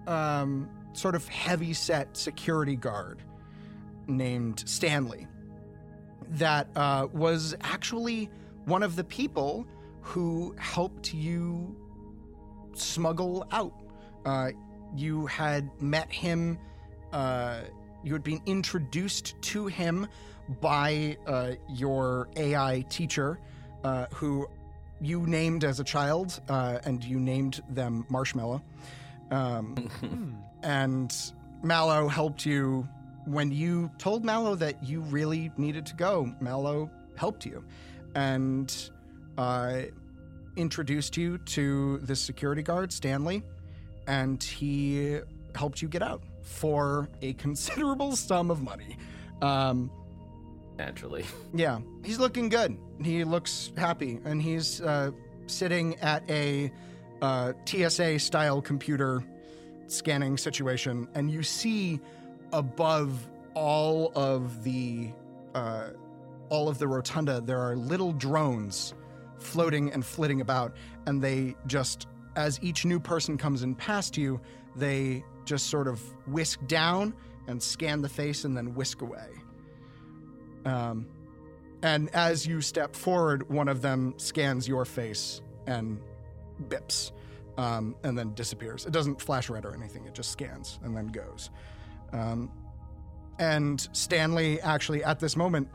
um, 0.08 0.70
sort 0.94 1.16
of 1.16 1.28
heavy 1.28 1.74
set 1.74 2.18
security 2.18 2.76
guard 2.76 3.22
named 4.08 4.64
Stanley, 4.66 5.28
that 6.32 6.68
uh, 6.76 7.08
was 7.14 7.56
actually 7.62 8.30
one 8.66 8.82
of 8.82 8.96
the 8.96 9.04
people 9.04 9.68
who 10.02 10.56
helped 10.58 11.14
you 11.14 11.76
smuggle 12.74 13.46
out. 13.52 13.74
Uh, 14.26 14.52
you 14.96 15.26
had 15.26 15.70
met 15.82 16.12
him, 16.12 16.58
uh, 17.12 17.62
you 18.04 18.14
had 18.14 18.24
been 18.24 18.42
introduced 18.46 19.36
to 19.42 19.68
him 19.68 20.08
by 20.60 21.18
uh, 21.28 21.52
your 21.70 22.28
AI 22.36 22.84
teacher, 22.90 23.40
uh, 23.84 24.08
who 24.14 24.48
you 25.00 25.26
named 25.26 25.64
as 25.64 25.80
a 25.80 25.84
child, 25.84 26.42
uh, 26.50 26.80
and 26.84 27.04
you 27.04 27.20
named 27.20 27.62
them 27.70 28.06
Marshmallow. 28.10 28.62
Um, 29.32 30.42
and 30.64 31.16
Mallow 31.64 32.08
helped 32.08 32.46
you 32.46 32.88
when 33.26 33.52
you 33.52 33.90
told 33.98 34.26
Mallow 34.26 34.56
that 34.56 34.84
you 34.84 35.02
really 35.02 35.52
needed 35.58 35.86
to 35.88 35.96
go. 35.96 36.34
Mallow 36.40 36.90
helped 37.16 37.46
you. 37.46 37.64
And 38.16 38.92
uh, 39.42 39.86
introduced 40.56 41.18
you 41.18 41.40
to 41.40 41.98
the 42.00 42.16
security 42.16 42.62
guard, 42.62 42.94
Stanley, 42.94 43.42
and 44.08 44.42
he 44.44 45.20
helped 45.56 45.82
you 45.82 45.88
get 45.88 46.04
out 46.04 46.22
for 46.44 47.10
a 47.24 47.34
considerable 47.46 48.16
sum 48.16 48.52
of 48.52 48.62
money. 48.62 48.98
Um, 49.42 49.92
Naturally. 50.78 51.26
yeah, 51.54 51.80
he's 52.04 52.20
looking 52.20 52.50
good. 52.50 52.78
He 53.04 53.24
looks 53.24 53.72
happy, 53.76 54.20
and 54.26 54.40
he's 54.42 54.80
uh, 54.82 55.10
sitting 55.48 55.96
at 56.00 56.28
a 56.30 56.72
uh, 57.24 57.54
TSA 57.66 58.20
style 58.20 58.62
computer 58.62 59.24
scanning 59.88 60.38
situation, 60.38 61.08
and 61.16 61.32
you 61.32 61.42
see 61.42 62.00
above 62.54 63.28
all 63.56 64.12
of 64.16 64.64
the 64.64 65.10
uh, 65.56 65.90
all 66.50 66.70
of 66.70 66.78
the 66.78 66.88
rotunda 66.88 67.42
there 67.42 67.60
are 67.60 67.76
little 67.76 68.14
drones 68.14 68.94
floating 69.42 69.92
and 69.92 70.06
flitting 70.06 70.42
about, 70.42 70.76
and 71.06 71.22
they 71.22 71.56
just 71.68 72.08
as 72.36 72.60
each 72.62 72.86
new 72.86 73.00
person 73.00 73.38
comes 73.38 73.64
in 73.64 73.76
past 73.76 74.18
you, 74.18 74.40
they 74.76 75.24
just 75.46 75.68
sort 75.68 75.88
of 75.88 76.02
whisk 76.28 76.60
down 76.68 77.14
and 77.48 77.62
scan 77.62 78.02
the 78.02 78.10
face 78.10 78.46
and 78.46 78.56
then 78.56 78.74
whisk 78.74 79.02
away. 79.02 79.28
Um, 80.66 81.08
and 81.84 82.10
as 82.14 82.46
you 82.46 82.62
step 82.62 82.96
forward, 82.96 83.50
one 83.50 83.68
of 83.68 83.82
them 83.82 84.14
scans 84.18 84.68
your 84.68 84.86
face 84.86 85.42
and 85.66 86.00
bips, 86.68 87.12
um, 87.58 87.96
and 88.04 88.18
then 88.18 88.34
disappears. 88.34 88.86
It 88.86 88.94
doesn't 88.94 89.22
flash 89.22 89.50
red 89.50 89.66
or 89.66 89.74
anything, 89.74 90.06
it 90.06 90.14
just 90.14 90.32
scans 90.32 90.80
and 90.84 90.96
then 90.96 91.08
goes. 91.08 91.50
Um, 92.14 92.52
and 93.40 93.88
Stanley 93.94 94.62
actually, 94.62 95.04
at 95.04 95.20
this 95.20 95.36
moment, 95.36 95.68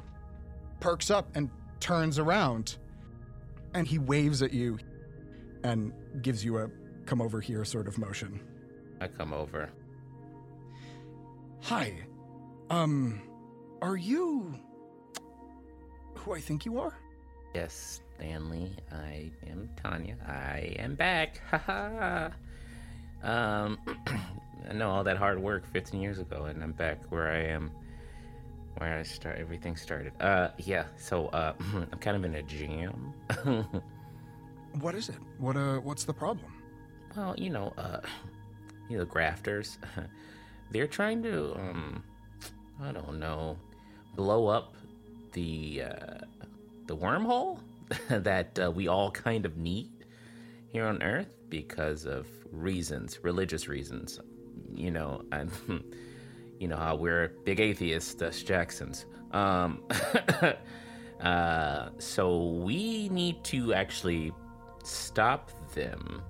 perks 0.80 1.10
up 1.10 1.28
and 1.34 1.50
turns 1.80 2.18
around 2.18 2.78
and 3.74 3.86
he 3.86 3.98
waves 3.98 4.42
at 4.42 4.52
you 4.52 4.78
and 5.64 5.92
gives 6.22 6.44
you 6.44 6.58
a 6.58 6.68
come 7.06 7.20
over 7.20 7.40
here 7.40 7.64
sort 7.64 7.86
of 7.88 7.98
motion. 7.98 8.40
I 9.00 9.08
come 9.08 9.32
over. 9.32 9.68
Hi. 11.62 11.92
Um, 12.70 13.20
are 13.82 13.96
you 13.96 14.58
who 16.14 16.34
I 16.34 16.40
think 16.40 16.64
you 16.64 16.78
are? 16.80 16.94
Yes, 17.54 18.00
Stanley. 18.16 18.72
I 18.92 19.30
am 19.48 19.70
Tanya. 19.82 20.16
I 20.26 20.74
am 20.78 20.94
back. 20.94 21.40
Haha. 21.50 22.30
um, 23.22 23.78
I 24.68 24.72
know 24.72 24.90
all 24.90 25.04
that 25.04 25.16
hard 25.16 25.38
work 25.40 25.64
15 25.72 26.00
years 26.00 26.18
ago, 26.18 26.44
and 26.46 26.62
I'm 26.62 26.72
back 26.72 27.10
where 27.10 27.30
I 27.30 27.44
am, 27.44 27.70
where 28.78 28.98
I 28.98 29.02
start. 29.02 29.38
Everything 29.38 29.76
started. 29.76 30.12
Uh, 30.20 30.48
yeah. 30.58 30.84
So, 30.96 31.26
uh, 31.28 31.54
I'm 31.74 31.98
kind 32.00 32.16
of 32.16 32.24
in 32.24 32.34
a 32.34 32.42
jam. 32.42 33.12
What 34.80 34.94
is 34.94 35.08
it? 35.08 35.16
What 35.38 35.56
uh 35.56 35.78
what's 35.78 36.04
the 36.04 36.12
problem? 36.12 36.52
Well, 37.16 37.34
you 37.38 37.48
know, 37.48 37.72
uh, 37.78 38.00
you 38.88 38.98
know, 38.98 39.04
grafters. 39.04 39.78
They're 40.70 40.86
trying 40.86 41.22
to, 41.22 41.54
um, 41.54 42.02
I 42.82 42.92
don't 42.92 43.18
know, 43.18 43.56
blow 44.16 44.48
up 44.48 44.74
the 45.32 45.82
uh, 45.84 46.18
the 46.86 46.96
wormhole 46.96 47.60
that 48.08 48.58
uh, 48.58 48.70
we 48.70 48.88
all 48.88 49.10
kind 49.10 49.46
of 49.46 49.56
need 49.56 49.90
here 50.68 50.84
on 50.84 51.02
Earth 51.02 51.30
because 51.48 52.04
of 52.04 52.26
reasons, 52.52 53.20
religious 53.22 53.68
reasons. 53.68 54.20
You 54.74 54.90
know, 54.90 55.22
and 55.32 55.50
you 56.58 56.68
know 56.68 56.76
how 56.76 56.96
we're 56.96 57.28
big 57.44 57.60
atheists, 57.60 58.20
us 58.22 58.42
Jacksons. 58.42 59.06
Um, 59.32 59.82
uh, 61.20 61.88
so 61.98 62.46
we 62.46 63.08
need 63.10 63.42
to 63.44 63.74
actually 63.74 64.32
stop 64.84 65.50
them 65.74 66.22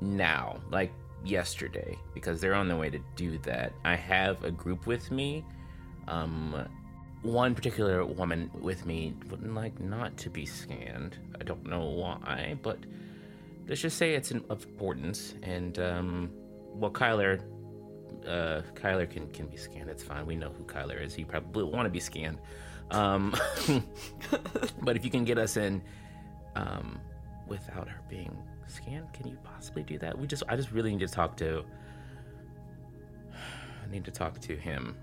now, 0.00 0.60
like 0.70 0.92
yesterday, 1.24 1.96
because 2.14 2.40
they're 2.40 2.54
on 2.54 2.68
their 2.68 2.76
way 2.76 2.90
to 2.90 3.00
do 3.16 3.38
that. 3.38 3.72
I 3.84 3.94
have 3.94 4.42
a 4.44 4.50
group 4.50 4.86
with 4.86 5.10
me. 5.10 5.44
Um, 6.08 6.66
one 7.22 7.54
particular 7.54 8.04
woman 8.04 8.50
with 8.60 8.84
me 8.84 9.14
wouldn't 9.30 9.54
like 9.54 9.78
not 9.80 10.16
to 10.18 10.30
be 10.30 10.44
scanned. 10.44 11.18
I 11.40 11.44
don't 11.44 11.64
know 11.64 11.84
why, 11.84 12.56
but 12.62 12.78
let's 13.68 13.80
just 13.80 13.96
say 13.96 14.14
it's 14.14 14.32
of 14.32 14.64
importance. 14.64 15.34
And 15.42 15.78
um, 15.78 16.30
well, 16.74 16.90
Kyler 16.90 17.40
uh, 18.26 18.62
Kyler 18.74 19.08
can 19.08 19.28
can 19.28 19.46
be 19.46 19.56
scanned. 19.56 19.88
It's 19.90 20.02
fine. 20.02 20.26
We 20.26 20.36
know 20.36 20.50
who 20.50 20.64
Kyler 20.64 21.00
is. 21.00 21.14
He 21.14 21.24
probably 21.24 21.64
will 21.64 21.70
want 21.70 21.86
to 21.86 21.90
be 21.90 22.00
scanned. 22.00 22.38
Um, 22.90 23.34
but 24.82 24.96
if 24.96 25.04
you 25.04 25.10
can 25.10 25.24
get 25.24 25.38
us 25.38 25.56
in 25.56 25.82
um, 26.54 27.00
without 27.46 27.88
her 27.88 28.00
being 28.08 28.36
scanned, 28.66 29.12
can 29.12 29.28
you 29.28 29.38
possibly 29.42 29.82
do 29.82 29.98
that? 29.98 30.18
We 30.18 30.26
just, 30.26 30.42
I 30.48 30.56
just 30.56 30.72
really 30.72 30.90
need 30.92 31.06
to 31.06 31.12
talk 31.12 31.36
to. 31.38 31.64
I 33.32 33.90
need 33.90 34.04
to 34.04 34.10
talk 34.10 34.38
to 34.40 34.56
him 34.56 34.96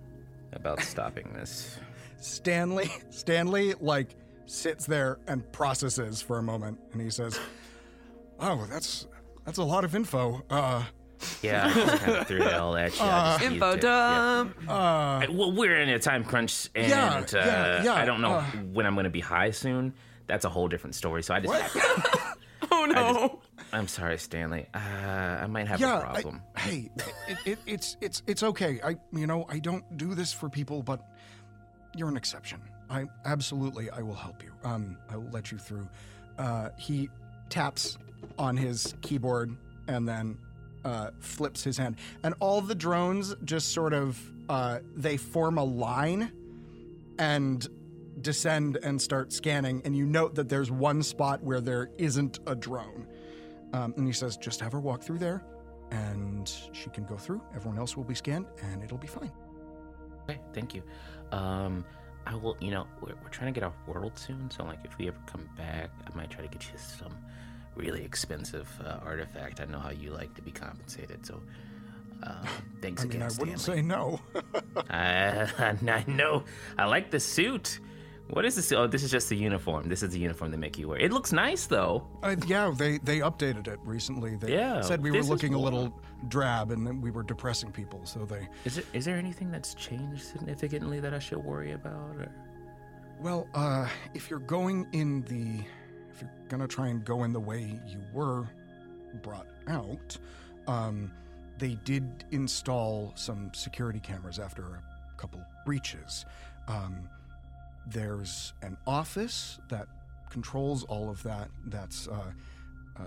about 0.53 0.81
stopping 0.81 1.33
this. 1.33 1.77
Stanley, 2.17 2.89
Stanley, 3.09 3.73
like 3.79 4.15
sits 4.45 4.85
there 4.85 5.19
and 5.27 5.49
processes 5.51 6.21
for 6.21 6.37
a 6.37 6.43
moment, 6.43 6.79
and 6.91 7.01
he 7.01 7.09
says, 7.09 7.39
"Oh, 8.39 8.67
that's 8.69 9.07
that's 9.45 9.57
a 9.57 9.63
lot 9.63 9.83
of 9.83 9.95
info. 9.95 10.43
Uh, 10.49 10.83
Yeah, 11.41 11.65
I 11.67 11.73
just 11.73 11.97
kind 12.03 12.17
of 12.17 12.27
threw 12.27 12.41
it 12.41 12.53
all 12.53 12.75
at 12.77 12.97
you. 12.97 13.05
I 13.05 13.37
just 13.39 13.43
Info 13.51 13.65
used 13.67 13.77
it. 13.79 13.83
Yeah. 13.87 14.35
dump. 14.37 14.55
uh, 14.69 15.25
Well, 15.31 15.51
we're 15.51 15.79
in 15.81 15.89
a 15.89 15.99
time 15.99 16.23
crunch, 16.23 16.69
and 16.75 16.89
Yeah, 16.89 17.15
uh, 17.17 17.25
yeah, 17.33 17.83
yeah, 17.83 17.93
I 17.93 18.05
don't 18.05 18.21
know 18.21 18.33
uh. 18.35 18.43
when 18.73 18.85
I'm 18.85 18.93
going 18.95 19.03
to 19.05 19.09
be 19.09 19.19
high 19.19 19.51
soon. 19.51 19.93
That's 20.27 20.45
a 20.45 20.49
whole 20.49 20.67
different 20.67 20.95
story. 20.95 21.23
So 21.23 21.33
I 21.33 21.39
just, 21.41 21.75
what? 21.75 22.35
Oh 22.71 22.85
no. 22.85 23.39
I'm 23.73 23.87
sorry, 23.87 24.17
Stanley. 24.17 24.67
Uh, 24.73 24.77
I 24.77 25.47
might 25.47 25.67
have 25.67 25.79
yeah, 25.79 25.97
a 25.97 26.01
I- 26.01 26.03
problem. 26.21 26.41
hey, 26.57 26.89
it, 27.27 27.37
it, 27.45 27.59
it's 27.65 27.97
it's 28.01 28.21
it's 28.27 28.43
okay. 28.43 28.79
I 28.83 28.95
you 29.11 29.25
know 29.27 29.45
I 29.49 29.59
don't 29.59 29.97
do 29.97 30.13
this 30.13 30.31
for 30.33 30.49
people, 30.49 30.83
but 30.83 31.01
you're 31.95 32.09
an 32.09 32.17
exception. 32.17 32.61
I 32.89 33.05
absolutely 33.25 33.89
I 33.89 34.01
will 34.01 34.13
help 34.15 34.43
you. 34.43 34.51
Um, 34.63 34.97
I 35.09 35.17
will 35.17 35.29
let 35.31 35.51
you 35.51 35.57
through. 35.57 35.87
Uh, 36.37 36.69
he 36.77 37.09
taps 37.49 37.97
on 38.37 38.55
his 38.57 38.93
keyboard 39.01 39.55
and 39.87 40.07
then 40.07 40.37
uh, 40.85 41.11
flips 41.19 41.63
his 41.63 41.77
hand, 41.77 41.95
and 42.23 42.33
all 42.39 42.61
the 42.61 42.75
drones 42.75 43.35
just 43.43 43.73
sort 43.73 43.93
of 43.93 44.19
uh, 44.49 44.79
they 44.95 45.17
form 45.17 45.57
a 45.57 45.63
line 45.63 46.31
and 47.17 47.67
descend 48.21 48.77
and 48.83 49.01
start 49.01 49.31
scanning. 49.31 49.81
And 49.85 49.95
you 49.95 50.05
note 50.05 50.35
that 50.35 50.49
there's 50.49 50.71
one 50.71 51.03
spot 51.03 51.43
where 51.43 51.61
there 51.61 51.89
isn't 51.97 52.39
a 52.47 52.55
drone. 52.55 53.07
Um, 53.73 53.93
and 53.97 54.07
he 54.07 54.13
says, 54.13 54.35
just 54.35 54.59
have 54.61 54.71
her 54.71 54.79
walk 54.79 55.03
through 55.03 55.19
there, 55.19 55.43
and 55.91 56.51
she 56.71 56.89
can 56.89 57.05
go 57.05 57.17
through. 57.17 57.41
Everyone 57.55 57.77
else 57.77 57.95
will 57.95 58.03
be 58.03 58.15
scanned, 58.15 58.47
and 58.63 58.83
it'll 58.83 58.97
be 58.97 59.07
fine. 59.07 59.31
Okay, 60.23 60.39
thank 60.53 60.73
you. 60.73 60.81
Um, 61.31 61.85
I 62.25 62.35
will. 62.35 62.57
You 62.59 62.71
know, 62.71 62.87
we're, 63.01 63.13
we're 63.21 63.29
trying 63.29 63.53
to 63.53 63.59
get 63.59 63.65
off 63.65 63.75
world 63.87 64.17
soon, 64.17 64.49
so 64.49 64.63
like, 64.63 64.79
if 64.83 64.97
we 64.97 65.07
ever 65.07 65.19
come 65.27 65.47
back, 65.55 65.91
I 66.05 66.15
might 66.15 66.29
try 66.31 66.41
to 66.41 66.47
get 66.47 66.63
you 66.63 66.77
some 66.77 67.15
really 67.79 68.03
expensive 68.03 68.67
uh, 68.85 68.99
artifact. 69.05 69.59
I 69.61 69.65
know 69.65 69.79
how 69.79 69.91
you 69.91 70.11
like 70.11 70.33
to 70.35 70.41
be 70.41 70.51
compensated, 70.51 71.25
so. 71.25 71.41
Um, 72.21 72.35
thanks 72.81 73.01
I 73.01 73.05
mean, 73.05 73.21
again, 73.21 73.29
I 73.31 73.39
wouldn't 73.39 73.59
Stanley. 73.61 73.81
say 73.81 73.87
no. 73.87 74.19
I, 74.89 75.49
I 75.87 76.03
know. 76.07 76.43
I 76.77 76.85
like 76.85 77.11
the 77.11 77.19
suit. 77.19 77.79
What 78.31 78.45
is 78.45 78.55
this? 78.55 78.71
Oh, 78.73 78.85
this 78.85 79.01
is 79.03 79.09
just 79.09 79.27
the 79.29 79.35
uniform. 79.35 79.89
This 79.89 80.03
is 80.03 80.11
the 80.11 80.19
uniform 80.19 80.51
they 80.51 80.57
make 80.57 80.77
you 80.77 80.89
wear. 80.89 80.99
It 80.99 81.11
looks 81.11 81.31
nice, 81.31 81.65
though. 81.65 82.05
Uh, 82.21 82.35
yeah, 82.45 82.71
they 82.77 82.99
they 82.99 83.19
updated 83.21 83.67
it 83.67 83.79
recently. 83.83 84.35
They 84.35 84.53
Yeah, 84.53 84.81
said 84.81 85.01
we 85.01 85.09
were 85.09 85.23
looking 85.23 85.55
a 85.55 85.57
little 85.59 85.99
drab 86.27 86.69
and 86.71 87.01
we 87.01 87.09
were 87.09 87.23
depressing 87.23 87.71
people, 87.71 88.01
so 88.05 88.25
they. 88.25 88.47
Is 88.65 88.75
there 88.75 88.83
is 88.93 89.05
there 89.05 89.17
anything 89.17 89.49
that's 89.49 89.73
changed 89.73 90.21
significantly 90.21 90.99
that 90.99 91.11
I 91.13 91.19
should 91.19 91.39
worry 91.43 91.71
about? 91.71 92.17
Or? 92.17 92.29
Well, 93.19 93.47
uh, 93.55 93.87
if 94.13 94.29
you're 94.29 94.39
going 94.57 94.85
in 94.91 95.21
the, 95.23 95.63
if 96.19 96.23
you're 96.23 96.47
gonna 96.49 96.67
try 96.67 96.87
and 96.87 97.05
go 97.05 97.23
in 97.23 97.31
the 97.31 97.39
way 97.39 97.79
you 97.87 98.01
were 98.13 98.45
brought 99.21 99.47
out, 99.67 100.17
um, 100.67 101.11
they 101.57 101.75
did 101.85 102.25
install 102.31 103.13
some 103.15 103.51
security 103.53 103.99
cameras 103.99 104.37
after 104.37 104.63
a 104.63 104.81
couple 105.17 105.41
breaches. 105.65 106.25
Um, 106.67 107.09
there's 107.87 108.53
an 108.61 108.77
office 108.85 109.59
that 109.69 109.87
controls 110.29 110.83
all 110.83 111.09
of 111.09 111.23
that. 111.23 111.49
That's 111.65 112.07
uh, 112.09 112.31
uh, 112.97 113.03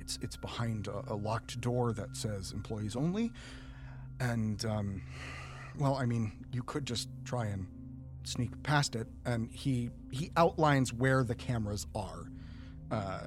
it's 0.00 0.18
it's 0.20 0.36
behind 0.36 0.88
a, 0.88 1.02
a 1.08 1.14
locked 1.14 1.60
door 1.62 1.94
that 1.94 2.14
says 2.14 2.52
employees 2.52 2.94
only, 2.94 3.32
and 4.20 4.62
um, 4.66 5.02
well, 5.78 5.94
I 5.94 6.04
mean, 6.04 6.32
you 6.52 6.62
could 6.62 6.86
just 6.86 7.08
try 7.24 7.46
and 7.46 7.66
sneak 8.24 8.62
past 8.62 8.96
it, 8.96 9.06
and 9.24 9.50
he 9.50 9.88
he 10.10 10.30
outlines 10.36 10.92
where 10.92 11.24
the 11.24 11.34
cameras 11.34 11.86
are. 11.94 12.26
Uh, 12.90 13.20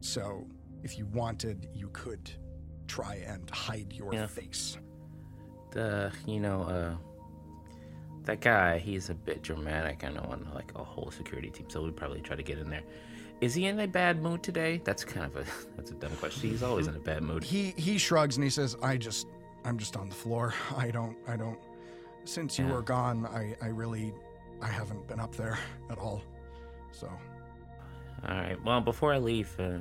so 0.00 0.46
if 0.82 0.98
you 0.98 1.06
wanted, 1.06 1.68
you 1.74 1.88
could 1.92 2.30
try 2.86 3.16
and 3.26 3.48
hide 3.50 3.92
your 3.92 4.12
Yeah. 4.12 4.26
face. 4.26 4.78
The 5.72 6.12
you 6.26 6.40
know 6.40 6.62
uh, 6.62 6.96
that 8.24 8.40
guy. 8.40 8.78
He's 8.78 9.10
a 9.10 9.14
bit 9.14 9.42
dramatic. 9.42 10.04
I 10.04 10.08
know 10.10 10.26
on 10.30 10.48
like 10.54 10.72
a 10.74 10.82
whole 10.84 11.10
security 11.10 11.50
team, 11.50 11.66
so 11.68 11.82
we'd 11.82 11.96
probably 11.96 12.20
try 12.20 12.36
to 12.36 12.42
get 12.42 12.58
in 12.58 12.68
there. 12.70 12.82
Is 13.40 13.54
he 13.54 13.66
in 13.66 13.78
a 13.80 13.86
bad 13.86 14.22
mood 14.22 14.42
today? 14.42 14.80
That's 14.84 15.04
kind 15.04 15.26
of 15.26 15.36
a 15.36 15.44
that's 15.76 15.90
a 15.90 15.94
dumb 15.94 16.12
question. 16.16 16.50
He's 16.50 16.62
always 16.62 16.86
in 16.86 16.96
a 16.96 17.00
bad 17.00 17.22
mood. 17.22 17.44
He 17.44 17.72
he 17.76 17.98
shrugs 17.98 18.36
and 18.36 18.44
he 18.44 18.50
says, 18.50 18.76
"I 18.82 18.96
just 18.96 19.26
I'm 19.64 19.78
just 19.78 19.96
on 19.96 20.08
the 20.08 20.14
floor. 20.14 20.54
I 20.76 20.90
don't 20.90 21.16
I 21.28 21.36
don't. 21.36 21.58
Since 22.24 22.58
you 22.58 22.66
Yeah. 22.66 22.72
were 22.74 22.82
gone, 22.82 23.26
I 23.26 23.54
I 23.62 23.68
really 23.68 24.14
I 24.62 24.68
haven't 24.68 25.06
been 25.06 25.20
up 25.20 25.34
there 25.36 25.58
at 25.90 25.98
all. 25.98 26.22
So 26.92 27.10
All 28.28 28.34
right. 28.36 28.62
Well, 28.64 28.80
before 28.80 29.12
I 29.12 29.18
leave, 29.18 29.54
uh, 29.58 29.78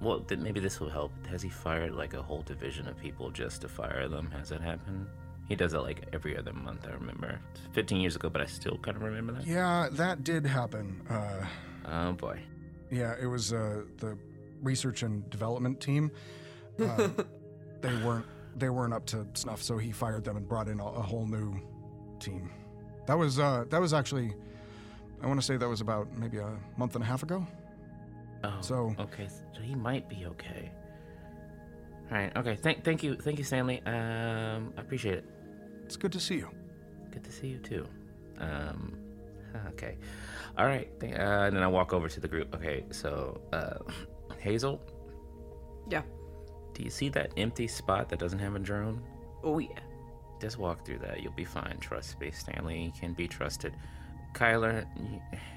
well, 0.00 0.20
th- 0.20 0.40
maybe 0.40 0.60
this 0.60 0.78
will 0.80 0.90
help. 0.90 1.12
Has 1.28 1.42
he 1.42 1.48
fired 1.48 1.94
like 1.94 2.14
a 2.14 2.22
whole 2.22 2.42
division 2.42 2.86
of 2.88 2.98
people 2.98 3.30
just 3.30 3.62
to 3.62 3.68
fire 3.68 4.08
them? 4.08 4.30
Has 4.30 4.48
that 4.50 4.60
happened? 4.60 5.06
He 5.48 5.54
does 5.54 5.74
it 5.74 5.78
like 5.78 6.08
every 6.12 6.36
other 6.36 6.52
month. 6.52 6.86
I 6.88 6.92
remember. 6.94 7.38
It's 7.54 7.60
15 7.72 8.00
years 8.00 8.16
ago, 8.16 8.28
but 8.28 8.40
I 8.40 8.46
still 8.46 8.78
kind 8.78 8.96
of 8.96 9.02
remember 9.02 9.32
that. 9.34 9.46
yeah, 9.46 9.88
that 9.92 10.24
did 10.24 10.44
happen. 10.46 11.02
Uh, 11.08 11.44
Oh 11.88 12.12
boy. 12.12 12.40
Yeah, 12.90 13.14
it 13.20 13.26
was 13.26 13.52
uh, 13.52 13.82
the 13.98 14.18
research 14.60 15.02
and 15.04 15.28
development 15.30 15.80
team. 15.80 16.10
Uh, 16.82 17.08
they 17.80 17.94
weren't 18.04 18.26
they 18.56 18.70
weren't 18.70 18.92
up 18.92 19.06
to 19.06 19.24
snuff, 19.34 19.62
so 19.62 19.76
he 19.78 19.92
fired 19.92 20.24
them 20.24 20.36
and 20.36 20.48
brought 20.48 20.66
in 20.66 20.80
a, 20.80 20.84
a 20.84 21.02
whole 21.02 21.26
new 21.26 21.54
team. 22.18 22.50
That 23.06 23.14
was 23.18 23.38
uh, 23.38 23.66
that 23.70 23.80
was 23.80 23.94
actually, 23.94 24.34
I 25.26 25.28
want 25.28 25.40
to 25.40 25.44
say 25.46 25.56
that 25.56 25.68
was 25.68 25.80
about 25.80 26.16
maybe 26.16 26.38
a 26.38 26.56
month 26.76 26.94
and 26.94 27.02
a 27.02 27.06
half 27.06 27.24
ago. 27.24 27.44
Oh. 28.44 28.58
So- 28.60 28.94
okay, 29.00 29.26
so 29.52 29.60
he 29.60 29.74
might 29.74 30.08
be 30.08 30.24
okay. 30.26 30.70
All 32.12 32.16
right. 32.16 32.30
Okay. 32.36 32.54
Thank 32.54 32.84
thank 32.84 33.02
you 33.02 33.16
thank 33.16 33.36
you 33.36 33.42
Stanley. 33.42 33.82
Um, 33.84 34.72
I 34.78 34.80
appreciate 34.80 35.16
it. 35.18 35.24
It's 35.84 35.96
good 35.96 36.12
to 36.12 36.20
see 36.20 36.36
you. 36.36 36.48
Good 37.10 37.24
to 37.24 37.32
see 37.32 37.48
you 37.48 37.58
too. 37.58 37.84
Um, 38.38 38.96
okay. 39.70 39.96
All 40.56 40.66
right. 40.66 40.88
Th- 41.00 41.12
Uh, 41.18 41.46
and 41.48 41.56
then 41.56 41.64
I 41.64 41.66
walk 41.66 41.92
over 41.92 42.08
to 42.08 42.20
the 42.20 42.28
group. 42.28 42.54
Okay. 42.54 42.84
So, 42.92 43.40
uh, 43.52 43.78
Hazel, 44.38 44.80
Yeah. 45.90 46.02
do 46.74 46.84
you 46.84 46.90
see 46.90 47.08
that 47.08 47.32
empty 47.36 47.66
spot 47.66 48.08
that 48.10 48.20
doesn't 48.20 48.38
have 48.38 48.54
a 48.54 48.60
drone? 48.60 49.02
Oh 49.42 49.58
yeah. 49.58 49.80
Just 50.40 50.56
walk 50.58 50.86
through 50.86 50.98
that. 51.00 51.20
You'll 51.20 51.32
be 51.32 51.44
fine. 51.44 51.76
Trust 51.80 52.20
me, 52.20 52.30
Stanley. 52.30 52.92
Can 53.00 53.14
be 53.14 53.26
trusted. 53.26 53.74
Kyler, 54.36 54.84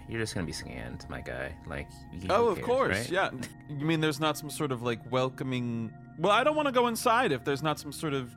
you're 0.07 0.19
just 0.21 0.33
gonna 0.33 0.45
be 0.45 0.51
scanned, 0.53 1.05
my 1.09 1.21
guy. 1.21 1.53
Like, 1.67 1.87
you, 2.13 2.27
Oh, 2.29 2.45
who 2.45 2.47
of 2.49 2.55
cares, 2.57 2.65
course. 2.65 2.97
right? 2.97 3.09
Yeah. 3.11 3.29
You 3.69 3.85
mean 3.85 3.99
there's 4.01 4.19
not 4.19 4.37
some 4.37 4.49
sort 4.49 4.71
of 4.71 4.81
like 4.81 4.99
welcoming? 5.11 5.91
Well, 6.17 6.31
I 6.31 6.43
don't 6.43 6.55
want 6.55 6.67
to 6.67 6.71
go 6.71 6.87
inside 6.87 7.31
if 7.31 7.43
there's 7.43 7.61
not 7.63 7.79
some 7.79 7.91
sort 7.91 8.13
of 8.13 8.33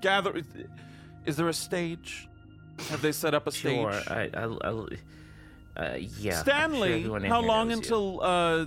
gather. 0.00 0.42
Is 1.26 1.36
there 1.36 1.48
a 1.48 1.52
stage? 1.54 2.28
Have 2.90 3.02
they 3.02 3.12
set 3.12 3.34
up 3.34 3.46
a 3.46 3.52
stage? 3.52 3.76
Sure. 3.76 3.90
I, 4.08 4.30
I, 4.34 4.44
I, 4.44 4.68
uh, 4.68 4.86
yeah. 5.76 5.84
I'm 5.96 6.00
sure 6.00 6.32
Stanley, 6.32 7.02
how 7.28 7.40
long 7.40 7.68
knows 7.68 7.76
you. 7.76 7.82
until 7.82 8.20
uh 8.22 8.66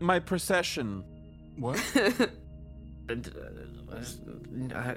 my 0.00 0.18
procession? 0.18 1.02
What? 1.56 1.80
And, 3.96 4.72
uh, 4.72 4.94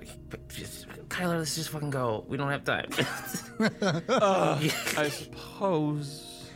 just- 0.49 0.87
Kyler, 1.09 1.37
let's 1.39 1.55
just 1.55 1.69
fucking 1.69 1.89
go. 1.89 2.25
We 2.27 2.37
don't 2.37 2.49
have 2.49 2.63
time. 2.63 2.89
Uh, 4.09 4.57
I 4.97 5.09
suppose. 5.09 6.49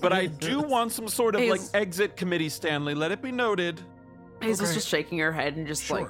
but 0.00 0.12
I 0.12 0.26
do 0.26 0.60
want 0.74 0.92
some 0.92 1.08
sort 1.08 1.34
of 1.34 1.42
like 1.42 1.60
exit 1.74 2.16
committee, 2.16 2.48
Stanley. 2.48 2.94
Let 2.94 3.12
it 3.12 3.22
be 3.22 3.32
noted. 3.32 3.80
Hazel's 4.40 4.68
Okay. 4.70 4.74
just 4.76 4.88
shaking 4.88 5.18
her 5.18 5.32
head 5.32 5.56
and 5.56 5.66
just 5.66 5.88
like 5.90 6.08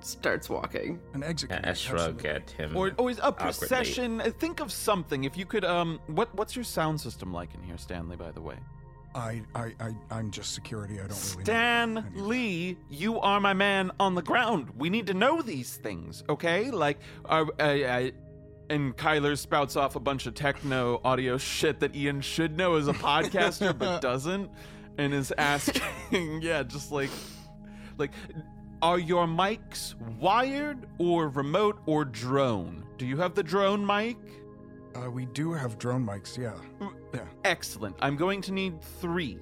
starts 0.00 0.48
walking. 0.48 1.00
An 1.14 1.22
exit. 1.22 1.50
I 1.52 1.56
committee, 1.56 1.78
shrug 1.80 2.00
absolutely. 2.26 2.30
at 2.30 2.50
him. 2.50 2.76
Or, 2.76 2.92
or 2.98 3.10
is 3.10 3.20
a 3.22 3.32
procession. 3.32 4.20
uh, 4.20 4.30
Think 4.38 4.60
of 4.60 4.70
something. 4.72 5.24
If 5.24 5.36
you 5.36 5.46
could, 5.46 5.64
um, 5.64 6.00
what 6.06 6.34
what's 6.34 6.54
your 6.54 6.64
sound 6.64 7.00
system 7.00 7.32
like 7.32 7.54
in 7.54 7.62
here, 7.62 7.78
Stanley? 7.78 8.16
By 8.16 8.30
the 8.30 8.40
way, 8.42 8.56
I, 9.16 9.42
I, 9.54 9.72
I, 9.80 9.94
I'm 10.10 10.30
just 10.30 10.52
security. 10.52 11.00
I 11.00 11.06
don't 11.06 11.10
really. 11.10 11.36
know 11.38 11.44
Stan 11.44 11.98
any. 11.98 12.20
Lee, 12.20 12.78
you 12.90 13.18
are 13.18 13.40
my 13.40 13.54
man 13.54 13.90
on 13.98 14.14
the 14.14 14.22
ground. 14.22 14.68
We 14.76 14.90
need 14.90 15.06
to 15.06 15.14
know 15.14 15.40
these 15.40 15.76
things, 15.76 16.22
okay? 16.28 16.70
Like, 16.70 16.98
uh, 17.24 17.46
I, 17.58 17.70
I, 17.84 18.12
and 18.68 18.94
Kyler 18.96 19.38
spouts 19.38 19.74
off 19.74 19.96
a 19.96 20.00
bunch 20.00 20.26
of 20.26 20.34
techno 20.34 21.00
audio 21.02 21.38
shit 21.38 21.80
that 21.80 21.96
Ian 21.96 22.20
should 22.20 22.58
know 22.58 22.74
as 22.76 22.88
a 22.88 22.92
podcaster 22.92 23.76
but 23.76 24.00
doesn't, 24.02 24.50
and 24.98 25.14
is 25.14 25.32
asking, 25.38 25.82
yeah, 26.42 26.62
just 26.62 26.92
like, 26.92 27.10
like, 27.96 28.10
are 28.82 28.98
your 28.98 29.26
mics 29.26 29.94
wired 30.18 30.86
or 30.98 31.28
remote 31.28 31.78
or 31.86 32.04
drone? 32.04 32.84
Do 32.98 33.06
you 33.06 33.16
have 33.16 33.34
the 33.34 33.42
drone 33.42 33.84
mic? 33.86 34.18
Uh, 34.96 35.10
we 35.10 35.26
do 35.26 35.52
have 35.52 35.78
drone 35.78 36.04
mics, 36.06 36.36
yeah. 36.38 36.54
Yeah. 37.14 37.20
Excellent. 37.44 37.96
I'm 38.00 38.16
going 38.16 38.40
to 38.42 38.52
need 38.52 38.80
three. 38.80 39.38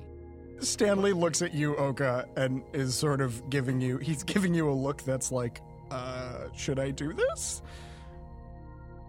Stanley 0.61 1.13
looks 1.13 1.43
at 1.43 1.55
you, 1.55 1.77
Oka, 1.77 2.27
and 2.37 2.63
is 2.73 2.95
sort 2.95 3.21
of 3.21 3.49
giving 3.51 3.81
you, 3.81 3.99
he's 3.99 4.23
giving 4.35 4.55
you 4.55 4.71
a 4.71 4.73
look 4.73 5.03
that's 5.03 5.31
like, 5.31 5.61
uh, 5.91 6.49
should 6.57 6.79
I 6.79 6.91
do 6.91 7.13
this? 7.13 7.63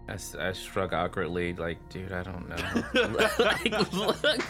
I 0.08 0.52
shrug 0.52 0.92
awkwardly, 0.94 1.52
like, 1.54 1.78
dude, 1.88 2.12
I 2.12 2.22
don't 2.22 2.48
know. 2.48 3.28
like, 3.44 3.92
look, 3.92 4.40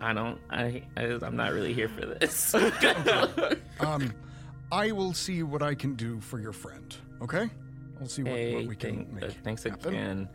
I 0.00 0.12
don't. 0.12 0.40
I, 0.50 0.82
I. 0.96 1.02
I'm 1.22 1.36
not 1.36 1.52
really 1.52 1.72
here 1.72 1.88
for 1.88 2.06
this. 2.06 2.54
Um, 3.80 4.12
I 4.72 4.92
will 4.92 5.12
see 5.12 5.42
what 5.42 5.62
I 5.62 5.74
can 5.74 5.94
do 5.94 6.20
for 6.20 6.40
your 6.40 6.52
friend, 6.52 6.96
okay? 7.20 7.50
I'll 8.00 8.08
see 8.08 8.22
what, 8.22 8.32
hey, 8.32 8.54
what 8.54 8.66
we 8.66 8.76
can 8.76 8.96
thank- 8.96 9.12
make. 9.12 9.24
uh, 9.24 9.28
thanks 9.44 9.62
happen. 9.64 9.94
again. 9.94 10.28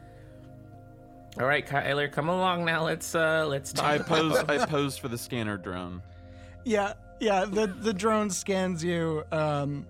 All 1.39 1.45
right, 1.45 1.65
Kyler, 1.65 2.11
come 2.11 2.27
along 2.27 2.65
now. 2.65 2.83
Let's 2.83 3.15
uh, 3.15 3.45
let's. 3.47 3.71
Talk 3.71 3.85
I 3.85 3.97
talk. 3.99 4.07
pose. 4.07 4.37
I 4.49 4.65
posed 4.65 4.99
for 4.99 5.07
the 5.07 5.17
scanner 5.17 5.57
drone. 5.57 6.01
Yeah, 6.65 6.93
yeah. 7.21 7.45
The 7.45 7.67
the 7.67 7.93
drone 7.93 8.29
scans 8.29 8.83
you, 8.83 9.23
um, 9.31 9.85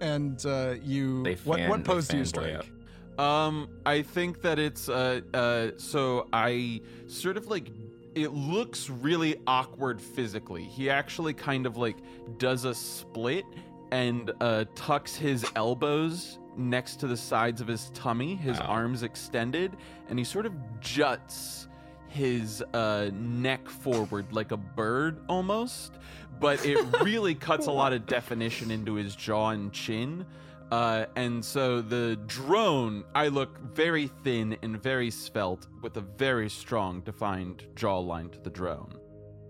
and 0.00 0.44
uh, 0.44 0.74
you. 0.82 1.22
They 1.22 1.34
what 1.44 1.60
fan- 1.60 1.70
what 1.70 1.84
they 1.84 1.92
pose 1.92 2.08
do 2.08 2.16
you 2.16 2.24
strike? 2.24 2.56
up. 2.56 3.20
Um, 3.20 3.68
I 3.86 4.02
think 4.02 4.42
that 4.42 4.58
it's 4.58 4.88
uh 4.88 5.20
uh 5.32 5.68
so 5.76 6.26
I 6.32 6.80
sort 7.06 7.36
of 7.36 7.46
like 7.46 7.70
it 8.16 8.32
looks 8.32 8.90
really 8.90 9.36
awkward 9.46 10.02
physically. 10.02 10.64
He 10.64 10.90
actually 10.90 11.34
kind 11.34 11.66
of 11.66 11.76
like 11.76 11.98
does 12.38 12.64
a 12.64 12.74
split 12.74 13.44
and 13.92 14.32
uh 14.40 14.64
tucks 14.74 15.14
his 15.14 15.46
elbows 15.54 16.39
next 16.60 16.96
to 17.00 17.06
the 17.06 17.16
sides 17.16 17.60
of 17.60 17.66
his 17.66 17.90
tummy, 17.90 18.36
his 18.36 18.58
Wow. 18.60 18.66
arms 18.66 19.02
extended, 19.02 19.76
and 20.08 20.18
he 20.18 20.24
sort 20.24 20.46
of 20.46 20.52
juts 20.80 21.66
his 22.08 22.60
uh 22.74 23.08
neck 23.14 23.68
forward 23.68 24.26
like 24.32 24.50
a 24.52 24.56
bird 24.56 25.18
almost, 25.28 25.92
but 26.40 26.64
it 26.66 26.78
really 27.02 27.34
cuts 27.34 27.66
a 27.66 27.70
lot 27.72 27.92
of 27.92 28.04
definition 28.06 28.70
into 28.70 28.94
his 28.94 29.14
jaw 29.16 29.50
and 29.50 29.72
chin. 29.72 30.26
Uh, 30.72 31.06
and 31.16 31.44
so 31.44 31.80
the 31.80 32.16
drone, 32.28 33.02
I 33.14 33.26
look 33.26 33.58
very 33.74 34.06
thin 34.22 34.56
and 34.62 34.80
very 34.80 35.10
svelte 35.10 35.66
with 35.82 35.96
a 35.96 36.00
very 36.00 36.48
strong, 36.48 37.00
defined 37.00 37.64
jawline 37.74 38.30
to 38.32 38.40
the 38.40 38.50
drone. 38.50 38.94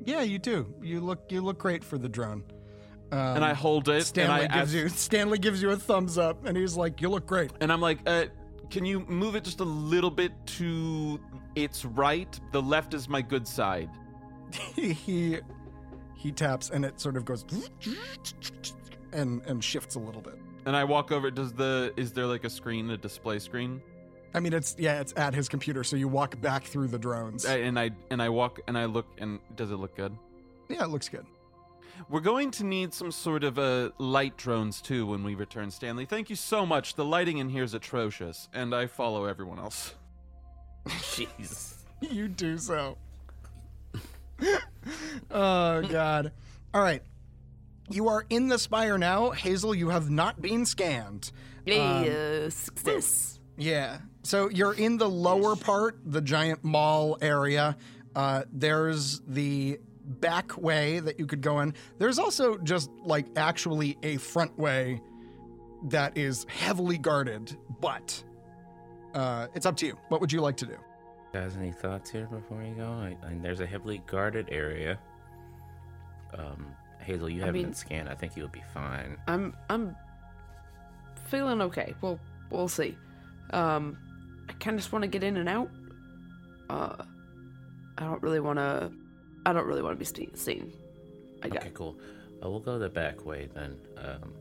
Yeah, 0.03 0.23
you 0.23 0.39
do. 0.39 0.75
You 0.83 1.01
look 1.01 1.31
you 1.31 1.43
look 1.43 1.59
great 1.59 1.85
for 1.85 1.99
the 1.99 2.09
drone. 2.09 2.43
Um, 3.13 3.19
and 3.37 3.45
I 3.45 3.55
hold 3.55 3.89
it, 3.89 4.05
Stanley 4.05 4.43
gives 4.49 4.55
ask- 4.55 4.75
you 4.75 4.89
Stanley 4.89 5.39
gives 5.39 5.61
you 5.63 5.71
a 5.71 5.77
thumbs 5.77 6.17
up, 6.19 6.47
and 6.47 6.57
he's 6.57 6.77
like, 6.77 7.01
"You 7.01 7.09
look 7.09 7.27
great." 7.27 7.51
and 7.61 7.73
I'm 7.73 7.81
like, 7.81 7.99
uh, 8.07 8.27
can 8.71 8.85
you 8.85 9.01
move 9.01 9.35
it 9.35 9.43
just 9.45 9.59
a 9.61 9.65
little 9.65 10.11
bit 10.13 10.33
to 10.59 11.19
its 11.57 11.85
right? 11.85 12.39
The 12.53 12.63
left 12.63 12.95
is 12.95 13.09
my 13.09 13.21
good 13.23 13.49
side. 13.49 13.91
he 14.77 15.39
he 16.15 16.31
taps, 16.33 16.71
and 16.71 16.85
it 16.85 17.01
sort 17.01 17.17
of 17.17 17.25
goes 17.25 17.45
and 19.13 19.43
and 19.47 19.63
shifts 19.63 19.95
a 19.97 19.99
little 19.99 20.23
bit. 20.23 20.39
And 20.67 20.77
I 20.77 20.85
walk 20.85 21.11
over. 21.13 21.31
Does 21.31 21.53
the 21.53 21.93
is 21.97 22.13
there 22.13 22.27
like 22.27 22.45
a 22.45 22.51
screen, 22.51 22.91
a 22.91 22.97
display 22.97 23.39
screen? 23.39 23.81
I 24.35 24.41
mean, 24.41 24.53
it's 24.53 24.77
yeah, 24.79 25.01
it's 25.01 25.13
at 25.17 25.35
his 25.35 25.49
computer, 25.49 25.83
so 25.83 25.97
you 25.97 26.07
walk 26.07 26.41
back 26.41 26.63
through 26.65 26.89
the 26.89 26.99
drones. 26.99 27.45
I- 27.47 27.57
And 27.59 27.79
I 27.79 27.91
and 28.11 28.23
I 28.23 28.29
walk 28.29 28.61
and 28.69 28.79
I 28.79 28.85
look 28.85 29.07
and 29.19 29.41
does 29.57 29.71
it 29.73 29.77
look 29.77 29.97
good? 29.97 30.17
yeah, 30.69 30.85
it 30.85 30.89
looks 30.91 31.09
good. 31.09 31.27
We're 32.09 32.21
going 32.21 32.51
to 32.53 32.65
need 32.65 32.95
some 32.95 33.13
sort 33.13 33.45
of 33.45 33.59
uh, 33.59 33.91
light 33.99 34.37
drones 34.37 34.81
too 34.81 35.07
when 35.07 35.23
we 35.23 35.35
return, 35.35 35.71
Stanley. 35.71 36.07
Thank 36.07 36.31
you 36.31 36.37
so 36.37 36.65
much. 36.65 36.95
The 36.95 37.05
lighting 37.05 37.39
in 37.39 37.49
here 37.49 37.63
is 37.63 37.75
atrocious, 37.75 38.49
and 38.53 38.75
I 38.75 38.87
follow 38.87 39.25
everyone 39.27 39.59
else. 39.59 39.95
Jeez. 40.87 41.75
you 42.01 42.29
do 42.29 42.59
so. 42.59 42.97
oh 45.31 45.83
God! 45.83 46.33
All 46.73 46.83
right, 46.83 47.03
you 47.91 48.09
are 48.09 48.25
in 48.31 48.49
the 48.49 48.59
spire 48.59 48.97
now, 48.97 49.31
Hazel. 49.31 49.75
You 49.75 49.91
have 49.91 50.11
not 50.11 50.41
been 50.41 50.65
scanned. 50.65 51.33
Hey, 51.67 52.47
uh, 52.47 52.51
success. 52.51 53.39
Yeah. 53.59 53.99
So 54.23 54.49
you're 54.49 54.75
in 54.75 54.97
the 54.97 55.09
lower 55.09 55.57
part, 55.57 55.99
the 56.05 56.21
giant 56.21 56.65
mall 56.65 57.19
area. 57.21 57.77
Uh, 58.15 58.43
there's 58.53 59.21
the 59.27 59.81
back 60.21 60.57
way 60.61 61.01
that 61.01 61.19
you 61.19 61.27
could 61.27 61.41
go 61.41 61.61
in. 61.61 61.75
There's 61.99 62.19
also 62.19 62.57
just 62.59 62.91
like 63.05 63.27
actually 63.37 63.97
a 64.03 64.17
front 64.17 64.59
way 64.59 65.01
that 65.89 66.17
is 66.19 66.45
heavily 66.49 66.99
guarded, 66.99 67.57
but 67.81 68.23
uh, 69.15 69.47
it's 69.55 69.67
up 69.67 69.77
to 69.77 69.87
you. 69.87 69.97
What 70.09 70.21
would 70.21 70.33
you 70.33 70.41
like 70.41 70.57
to 70.59 70.67
do? 70.67 70.77
Guys, 71.33 71.57
any 71.57 71.73
thoughts 71.73 72.11
here 72.11 72.27
before 72.27 72.63
you 72.63 72.75
go? 72.75 72.85
I, 72.91 73.17
I, 73.25 73.35
there's 73.41 73.61
a 73.61 73.67
heavily 73.67 74.03
guarded 74.07 74.49
area. 74.51 74.99
Um, 76.37 76.67
Hazel, 76.99 77.29
you 77.31 77.43
I 77.43 77.47
haven't 77.47 77.55
mean- 77.55 77.65
been 77.67 77.75
scanned. 77.75 78.09
I 78.09 78.15
think 78.15 78.37
you'll 78.37 78.49
be 78.49 78.63
fine. 78.75 79.17
I'm 79.27 79.55
I'm 79.69 79.97
feeling 81.29 81.63
okay. 81.63 81.95
Well, 82.01 82.19
we'll 82.51 82.69
see. 82.69 82.97
Um, 83.53 83.97
I 84.49 84.53
kind 84.55 84.75
of 84.75 84.81
just 84.81 84.93
want 84.93 85.03
to 85.05 85.09
get 85.09 85.23
in 85.23 85.37
and 85.37 85.49
out. 85.49 85.71
Uh, 86.69 86.97
I 87.99 88.05
don't 88.05 88.23
really 88.23 88.41
want 88.41 88.59
to. 88.59 88.93
I 89.47 89.53
don't 89.53 89.67
really 89.67 89.83
want 89.83 89.95
to 89.95 89.99
be 89.99 90.05
ste- 90.05 90.37
seen. 90.37 90.73
I 91.43 91.49
got. 91.49 91.59
Okay, 91.63 91.71
cool. 91.75 91.97
Uh, 92.43 92.51
we'll 92.51 92.61
go 92.61 92.79
the 92.79 92.89
back 92.89 93.25
way 93.25 93.49
then. 93.55 93.77
Um, 93.97 94.33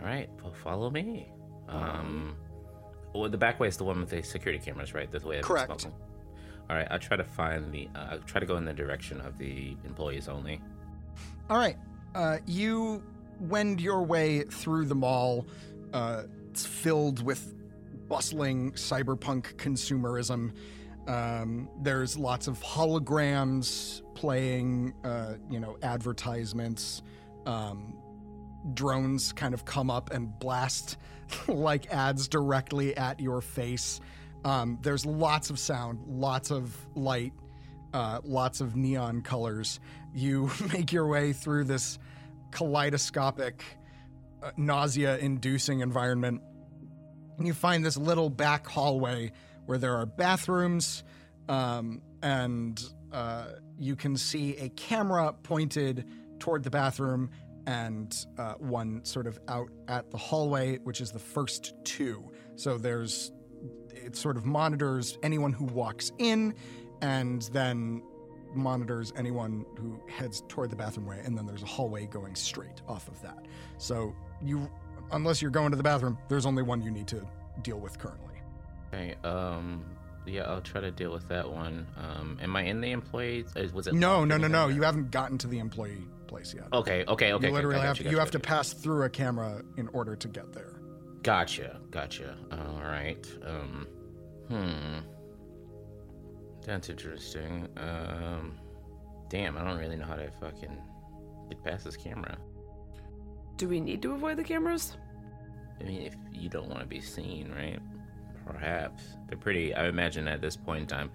all 0.00 0.04
right, 0.06 0.28
well, 0.42 0.52
follow 0.52 0.90
me. 0.90 1.28
Um, 1.68 2.36
well, 3.14 3.28
the 3.28 3.38
back 3.38 3.58
way 3.58 3.68
is 3.68 3.76
the 3.76 3.84
one 3.84 4.00
with 4.00 4.10
the 4.10 4.22
security 4.22 4.62
cameras, 4.62 4.94
right? 4.94 5.10
That's 5.10 5.24
the 5.24 5.30
way 5.30 5.36
I've 5.36 5.42
been 5.42 5.48
Correct. 5.48 5.66
smoking. 5.80 5.92
All 6.68 6.76
right, 6.76 6.86
I'll 6.90 6.98
try 6.98 7.16
to 7.16 7.24
find 7.24 7.72
the. 7.72 7.88
Uh, 7.94 8.08
I'll 8.12 8.18
try 8.20 8.40
to 8.40 8.46
go 8.46 8.56
in 8.56 8.64
the 8.64 8.74
direction 8.74 9.20
of 9.20 9.38
the 9.38 9.76
employees 9.84 10.28
only. 10.28 10.60
All 11.48 11.58
right. 11.58 11.76
Uh, 12.14 12.38
you 12.46 13.02
wend 13.40 13.80
your 13.80 14.02
way 14.02 14.42
through 14.42 14.86
the 14.86 14.94
mall. 14.94 15.46
Uh, 15.92 16.24
it's 16.50 16.66
filled 16.66 17.22
with 17.22 17.54
bustling 18.08 18.72
cyberpunk 18.72 19.54
consumerism. 19.56 20.52
Um, 21.06 21.68
there's 21.80 22.16
lots 22.18 22.48
of 22.48 22.60
holograms 22.60 24.02
playing, 24.14 24.94
uh, 25.04 25.34
you 25.48 25.60
know, 25.60 25.76
advertisements. 25.82 27.02
Um, 27.46 27.96
drones 28.74 29.32
kind 29.32 29.54
of 29.54 29.64
come 29.64 29.90
up 29.90 30.10
and 30.10 30.36
blast 30.40 30.96
like 31.48 31.92
ads 31.92 32.28
directly 32.28 32.96
at 32.96 33.20
your 33.20 33.40
face. 33.40 34.00
Um, 34.44 34.78
there's 34.82 35.04
lots 35.04 35.50
of 35.50 35.58
sound, 35.58 36.00
lots 36.06 36.50
of 36.50 36.76
light, 36.94 37.32
uh, 37.92 38.20
lots 38.24 38.60
of 38.60 38.76
neon 38.76 39.22
colors. 39.22 39.80
You 40.14 40.50
make 40.72 40.92
your 40.92 41.06
way 41.06 41.32
through 41.32 41.64
this 41.64 41.98
kaleidoscopic, 42.50 43.64
uh, 44.42 44.50
nausea 44.56 45.18
inducing 45.18 45.80
environment. 45.80 46.42
And 47.38 47.46
you 47.46 47.54
find 47.54 47.84
this 47.84 47.96
little 47.96 48.30
back 48.30 48.66
hallway 48.66 49.32
where 49.66 49.78
there 49.78 49.94
are 49.94 50.06
bathrooms, 50.06 51.04
um, 51.48 52.00
and 52.22 52.82
uh, 53.12 53.46
you 53.78 53.96
can 53.96 54.16
see 54.16 54.56
a 54.56 54.68
camera 54.70 55.32
pointed 55.42 56.06
toward 56.38 56.62
the 56.62 56.70
bathroom 56.70 57.30
and 57.66 58.26
uh, 58.38 58.54
one 58.54 59.04
sort 59.04 59.26
of 59.26 59.38
out 59.48 59.68
at 59.88 60.10
the 60.10 60.16
hallway, 60.16 60.78
which 60.78 61.00
is 61.00 61.10
the 61.10 61.18
first 61.18 61.74
two. 61.84 62.30
So 62.54 62.78
there's 62.78 63.32
it 63.92 64.16
sort 64.16 64.36
of 64.36 64.44
monitors 64.44 65.18
anyone 65.22 65.52
who 65.52 65.64
walks 65.64 66.12
in 66.18 66.54
and 67.02 67.42
then 67.52 68.02
monitors 68.54 69.12
anyone 69.16 69.64
who 69.78 70.00
heads 70.08 70.42
toward 70.48 70.70
the 70.70 70.76
bathroom 70.76 71.06
way 71.06 71.20
and 71.24 71.36
then 71.36 71.46
there's 71.46 71.62
a 71.62 71.66
hallway 71.66 72.06
going 72.06 72.34
straight 72.34 72.80
off 72.88 73.08
of 73.08 73.20
that 73.20 73.44
so 73.78 74.14
you 74.42 74.70
unless 75.12 75.42
you're 75.42 75.50
going 75.50 75.70
to 75.70 75.76
the 75.76 75.82
bathroom 75.82 76.16
there's 76.28 76.46
only 76.46 76.62
one 76.62 76.80
you 76.80 76.90
need 76.90 77.06
to 77.06 77.26
deal 77.62 77.78
with 77.78 77.98
currently 77.98 78.35
Okay. 78.92 79.14
Um. 79.24 79.84
Yeah, 80.26 80.42
I'll 80.42 80.60
try 80.60 80.80
to 80.80 80.90
deal 80.90 81.12
with 81.12 81.28
that 81.28 81.50
one. 81.50 81.86
Um. 81.96 82.38
Am 82.42 82.56
I 82.56 82.62
in 82.62 82.80
the 82.80 82.90
employees? 82.92 83.46
Was 83.72 83.86
it? 83.86 83.94
no 83.94 84.24
no 84.24 84.36
no 84.36 84.48
no 84.48 84.68
you 84.68 84.82
haven't 84.82 85.10
gotten 85.10 85.38
to 85.38 85.46
the 85.46 85.58
employee 85.58 86.06
place 86.26 86.52
yet 86.52 86.64
Okay. 86.72 87.04
Okay. 87.06 87.32
Okay. 87.32 87.46
you 87.46 87.52
literally 87.52 87.76
okay, 87.76 87.86
have 87.86 87.96
gotcha, 87.96 88.04
to, 88.04 88.10
you 88.10 88.18
have 88.18 88.32
to 88.32 88.40
pass 88.40 88.72
through 88.72 89.04
a 89.04 89.08
camera 89.08 89.62
in 89.76 89.88
order 89.92 90.16
to 90.16 90.26
get 90.26 90.52
there 90.52 90.76
Gotcha, 91.26 91.80
gotcha. 91.90 92.36
All 92.52 92.80
right. 92.80 93.26
Um, 93.44 93.88
hmm. 94.48 94.98
That's 96.64 96.88
interesting. 96.88 97.66
Um, 97.76 98.56
damn, 99.28 99.58
I 99.58 99.64
don't 99.64 99.76
really 99.76 99.96
know 99.96 100.04
how 100.04 100.14
to 100.14 100.30
fucking 100.40 100.78
get 101.48 101.64
past 101.64 101.84
this 101.84 101.96
camera. 101.96 102.38
Do 103.56 103.68
we 103.68 103.80
need 103.80 104.02
to 104.02 104.12
avoid 104.12 104.36
the 104.36 104.44
cameras? 104.44 104.96
I 105.80 105.82
mean, 105.82 106.02
if 106.02 106.14
you 106.32 106.48
don't 106.48 106.68
want 106.68 106.82
to 106.82 106.86
be 106.86 107.00
seen, 107.00 107.50
right? 107.50 107.80
Perhaps 108.46 109.02
they're 109.28 109.36
pretty. 109.38 109.74
I 109.74 109.88
imagine 109.88 110.28
at 110.28 110.40
this 110.40 110.56
point 110.56 110.82
in 110.82 110.86
time, 110.86 111.10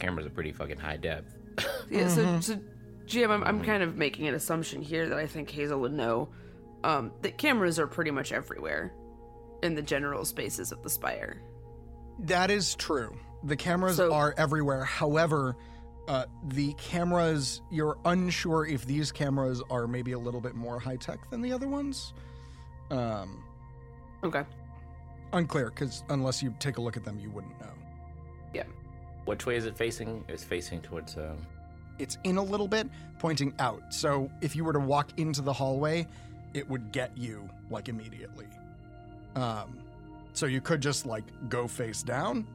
cameras 0.00 0.26
are 0.26 0.30
pretty 0.30 0.52
fucking 0.52 0.78
high 0.78 0.96
depth. 0.96 1.34
Yeah. 1.90 2.08
So, 2.08 2.40
so 2.40 2.60
GM, 3.06 3.30
I'm, 3.30 3.42
I'm 3.42 3.62
kind 3.64 3.82
of 3.82 3.96
making 3.96 4.28
an 4.28 4.34
assumption 4.34 4.80
here 4.82 5.08
that 5.08 5.18
I 5.18 5.26
think 5.26 5.50
Hazel 5.50 5.80
would 5.80 5.92
know. 5.92 6.28
um, 6.84 7.10
the 7.22 7.30
cameras 7.32 7.78
are 7.78 7.86
pretty 7.86 8.10
much 8.10 8.30
everywhere 8.30 8.92
in 9.62 9.74
the 9.74 9.82
general 9.82 10.24
spaces 10.24 10.70
of 10.70 10.82
the 10.82 10.90
spire. 10.90 11.40
That 12.20 12.50
is 12.50 12.74
true. 12.76 13.16
The 13.44 13.56
cameras 13.56 13.96
So- 13.96 14.12
are 14.12 14.34
everywhere. 14.36 14.84
However, 14.84 15.56
uh, 16.06 16.26
the 16.44 16.74
cameras, 16.74 17.60
you're 17.70 17.96
unsure 18.04 18.66
if 18.66 18.84
these 18.86 19.10
cameras 19.10 19.62
are 19.70 19.86
maybe 19.88 20.12
a 20.12 20.18
little 20.18 20.40
bit 20.40 20.54
more 20.54 20.78
high 20.78 20.96
tech 20.96 21.28
than 21.30 21.40
the 21.40 21.52
other 21.52 21.68
ones. 21.68 22.12
Um, 22.90 23.42
Okay. 24.22 24.42
Unclear, 25.32 25.66
because 25.70 26.02
unless 26.08 26.42
you 26.42 26.54
take 26.58 26.78
a 26.78 26.80
look 26.80 26.96
at 26.96 27.04
them, 27.04 27.18
you 27.18 27.30
wouldn't 27.30 27.58
know. 27.60 27.70
Yeah. 28.54 28.64
Which 29.24 29.46
way 29.46 29.56
is 29.56 29.66
it 29.66 29.76
facing? 29.76 30.24
It's 30.28 30.44
facing 30.44 30.80
towards. 30.80 31.16
Uh, 31.16 31.34
It's 31.98 32.16
in 32.24 32.36
a 32.38 32.42
little 32.42 32.68
bit, 32.68 32.88
pointing 33.18 33.52
out. 33.58 33.82
So 33.92 34.30
if 34.40 34.54
you 34.56 34.64
were 34.64 34.72
to 34.72 34.78
walk 34.78 35.08
into 35.18 35.42
the 35.42 35.52
hallway, 35.52 36.06
it 36.54 36.68
would 36.68 36.92
get 36.92 37.16
you 37.16 37.48
like 37.70 37.88
immediately. 37.88 38.46
Um, 39.34 39.78
so 40.32 40.46
you 40.46 40.60
could 40.60 40.80
just 40.80 41.06
like 41.06 41.24
go 41.48 41.66
face 41.68 42.02
down, 42.02 42.46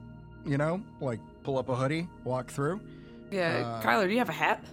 you 0.46 0.58
know, 0.58 0.82
like 1.02 1.20
pull 1.44 1.58
up 1.58 1.70
a 1.70 1.76
hoodie, 1.76 2.08
walk 2.24 2.50
through. 2.50 2.80
Yeah, 3.32 3.80
Uh, 3.80 3.82
Kyler, 3.84 4.06
do 4.08 4.12
you 4.14 4.20
have 4.20 4.30
a 4.30 4.34
hat? 4.34 4.64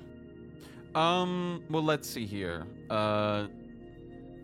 Um, 0.95 1.63
well, 1.71 1.83
let's 1.85 2.09
see 2.09 2.27
here. 2.27 2.65
Uh, 2.89 3.47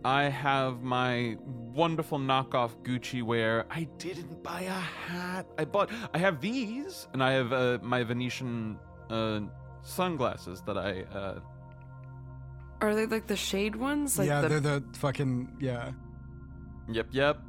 I 0.03 0.23
have 0.23 0.81
my 0.81 1.37
wonderful 1.43 2.19
knockoff 2.19 2.77
Gucci 2.83 3.23
wear. 3.23 3.65
I 3.69 3.83
didn't 3.97 4.41
buy 4.43 4.61
a 4.61 4.69
hat. 4.71 5.47
I 5.57 5.65
bought. 5.65 5.89
I 6.13 6.17
have 6.17 6.41
these, 6.41 7.07
and 7.13 7.23
I 7.23 7.31
have 7.33 7.51
uh, 7.51 7.79
my 7.81 8.03
Venetian 8.03 8.79
uh, 9.09 9.41
sunglasses 9.81 10.61
that 10.65 10.77
I. 10.77 11.01
Uh, 11.13 11.39
Are 12.81 12.95
they 12.95 13.05
like 13.05 13.27
the 13.27 13.35
shade 13.35 13.75
ones? 13.75 14.17
Like 14.17 14.27
yeah, 14.27 14.41
the, 14.41 14.47
they're 14.47 14.59
the 14.59 14.83
fucking 14.93 15.57
yeah. 15.59 15.91
yep, 16.89 17.07
yep. 17.11 17.39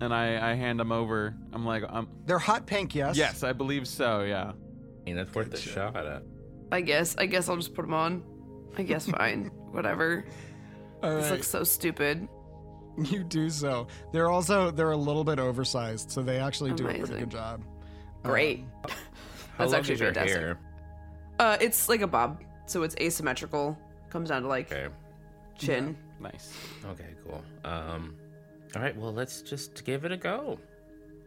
And 0.00 0.14
I, 0.14 0.52
I 0.52 0.54
hand 0.54 0.78
them 0.78 0.92
over. 0.92 1.34
I'm 1.52 1.66
like, 1.66 1.82
um, 1.88 2.08
They're 2.24 2.38
hot 2.38 2.66
pink, 2.66 2.94
yes. 2.94 3.16
yes, 3.16 3.42
I 3.42 3.52
believe 3.52 3.88
so. 3.88 4.22
Yeah. 4.22 4.52
I 4.52 5.04
mean, 5.04 5.16
that's 5.16 5.34
worth 5.34 5.52
a 5.52 5.56
shot 5.56 5.96
at. 5.96 6.22
I 6.70 6.82
guess. 6.82 7.16
I 7.16 7.26
guess 7.26 7.48
I'll 7.48 7.56
just 7.56 7.74
put 7.74 7.82
them 7.82 7.94
on. 7.94 8.22
I 8.76 8.82
guess 8.82 9.06
fine. 9.10 9.46
Whatever. 9.72 10.24
All 11.02 11.14
This 11.14 11.24
right. 11.24 11.32
looks 11.32 11.48
so 11.48 11.64
stupid. 11.64 12.28
You 12.98 13.22
do 13.22 13.48
so. 13.48 13.86
They're 14.12 14.28
also 14.28 14.72
they're 14.72 14.90
a 14.90 14.96
little 14.96 15.22
bit 15.22 15.38
oversized, 15.38 16.10
so 16.10 16.20
they 16.20 16.38
actually 16.40 16.72
do 16.72 16.88
a 16.88 16.94
pretty 16.94 17.18
good 17.20 17.30
job. 17.30 17.62
Great. 18.24 18.58
Um, 18.58 18.66
How 18.90 18.94
That's 19.58 19.70
long 19.70 19.78
actually 19.78 19.94
is 19.94 20.00
your 20.00 20.12
fantastic. 20.12 20.40
hair? 20.40 20.58
Uh, 21.38 21.56
it's 21.60 21.88
like 21.88 22.00
a 22.00 22.08
bob, 22.08 22.42
so 22.66 22.82
it's 22.82 22.96
asymmetrical. 22.96 23.78
Comes 24.10 24.30
down 24.30 24.42
to 24.42 24.48
like 24.48 24.72
Okay. 24.72 24.92
chin. 25.56 25.96
Nice. 26.18 26.52
Okay, 26.86 27.14
cool. 27.24 27.40
Um, 27.64 28.16
all 28.74 28.82
right. 28.82 28.96
Well, 28.96 29.12
let's 29.14 29.42
just 29.42 29.84
give 29.84 30.04
it 30.04 30.10
a 30.10 30.16
go. 30.16 30.58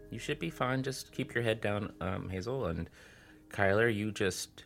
You 0.10 0.20
should 0.20 0.40
be 0.40 0.50
fine. 0.50 0.84
Just 0.84 1.14
keep 1.14 1.34
your 1.34 1.44
head 1.46 1.62
down, 1.62 1.94
um, 2.02 2.28
Hazel 2.28 2.66
and 2.66 2.90
Kyler. 3.50 3.94
You 3.96 4.12
just 4.12 4.66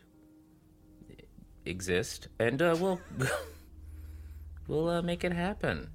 exist, 1.64 2.26
and 2.40 2.60
uh, 2.60 2.76
we'll 2.80 3.00
we'll 4.68 4.88
uh, 4.88 5.02
make 5.02 5.24
it 5.24 5.32
happen. 5.32 5.90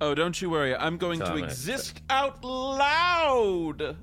Oh, 0.00 0.14
don't 0.14 0.40
you 0.40 0.50
worry. 0.50 0.74
I'm 0.76 0.98
going 0.98 1.20
to 1.20 1.36
exist 1.36 2.02
out 2.10 2.44
loud. 2.44 3.96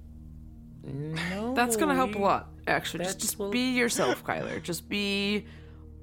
No, 0.84 1.54
That's 1.56 1.78
gonna 1.78 1.96
help 1.96 2.16
a 2.16 2.18
lot. 2.18 2.50
Actually, 2.68 3.06
just, 3.06 3.20
That's 3.20 3.26
just 3.26 3.40
well- 3.40 3.52
be 3.52 3.72
yourself, 3.72 4.24
Kyler. 4.24 4.62
Just 4.62 4.90
be 4.90 5.46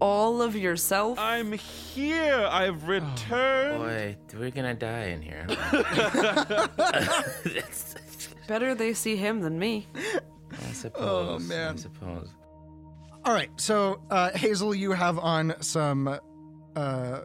all 0.01 0.41
of 0.41 0.57
yourself. 0.57 1.18
I'm 1.18 1.53
here. 1.53 2.49
I've 2.51 2.88
returned. 2.88 3.78
Boy, 3.78 4.16
we're 4.38 4.51
gonna 4.51 4.74
die 4.74 5.07
in 5.07 5.20
here. 5.22 5.47
Better 8.49 8.74
they 8.74 8.95
see 8.95 9.16
him 9.16 9.41
than 9.41 9.59
me. 9.59 9.86
I 10.53 10.72
suppose. 10.72 11.47
man. 11.47 11.74
I 11.74 11.76
suppose. 11.76 12.28
All 13.24 13.34
right, 13.34 13.51
so 13.57 14.01
uh, 14.11 14.30
Hazel, 14.30 14.74
you 14.74 14.93
have 14.93 15.18
on 15.18 15.55
some 15.61 16.18
uh, 16.74 17.20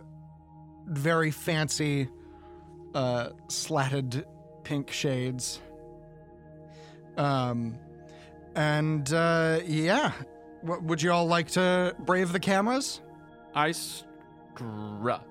very 0.85 1.31
fancy 1.31 2.09
uh, 2.93 3.29
slatted 3.47 4.25
pink 4.63 4.91
shades. 4.91 5.61
Um, 7.17 7.77
and 8.55 9.11
uh, 9.13 9.59
yeah, 9.65 10.11
what, 10.61 10.83
would 10.83 11.01
you 11.01 11.11
all 11.11 11.27
like 11.27 11.49
to 11.51 11.95
brave 11.99 12.31
the 12.31 12.39
cameras? 12.39 13.01
I 13.53 13.71
strut. 13.71 15.27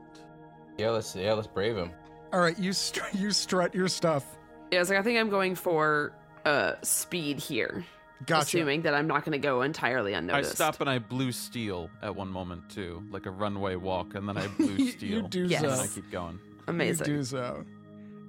Yeah, 0.78 0.90
let's 0.90 1.14
yeah, 1.14 1.32
let's 1.32 1.46
brave 1.46 1.76
him. 1.76 1.90
All 2.32 2.40
right, 2.40 2.58
you 2.58 2.72
str- 2.72 3.04
you 3.16 3.30
strut 3.30 3.74
your 3.74 3.88
stuff. 3.88 4.24
Yeah, 4.70 4.80
it's 4.80 4.90
like 4.90 4.98
I 4.98 5.02
think 5.02 5.18
I'm 5.18 5.30
going 5.30 5.54
for 5.54 6.12
uh 6.44 6.74
speed 6.82 7.38
here. 7.38 7.84
Gotcha. 8.26 8.42
Assuming 8.42 8.82
that 8.82 8.94
I'm 8.94 9.06
not 9.06 9.24
gonna 9.24 9.38
go 9.38 9.62
entirely 9.62 10.14
unnoticed. 10.14 10.52
I 10.52 10.54
stop 10.54 10.80
and 10.80 10.88
I 10.88 10.98
blue 10.98 11.32
steel 11.32 11.90
at 12.00 12.14
one 12.14 12.28
moment 12.28 12.68
too, 12.70 13.02
like 13.10 13.26
a 13.26 13.30
runway 13.30 13.76
walk, 13.76 14.14
and 14.14 14.28
then 14.28 14.36
I 14.36 14.46
blue 14.58 14.90
steel. 14.90 15.10
you 15.10 15.22
do 15.28 15.44
Yes. 15.46 15.62
And 15.62 15.72
so. 15.72 15.82
I 15.82 15.86
keep 15.88 16.10
going. 16.10 16.38
Amazing. 16.66 17.06
You 17.06 17.16
do 17.16 17.24
so. 17.24 17.64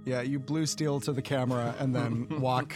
Yeah, 0.04 0.22
you 0.22 0.40
blue 0.40 0.66
steel 0.66 1.00
to 1.02 1.14
the 1.14 1.22
camera 1.22 1.76
and 1.80 1.96
then 1.96 2.28
walk 2.42 2.76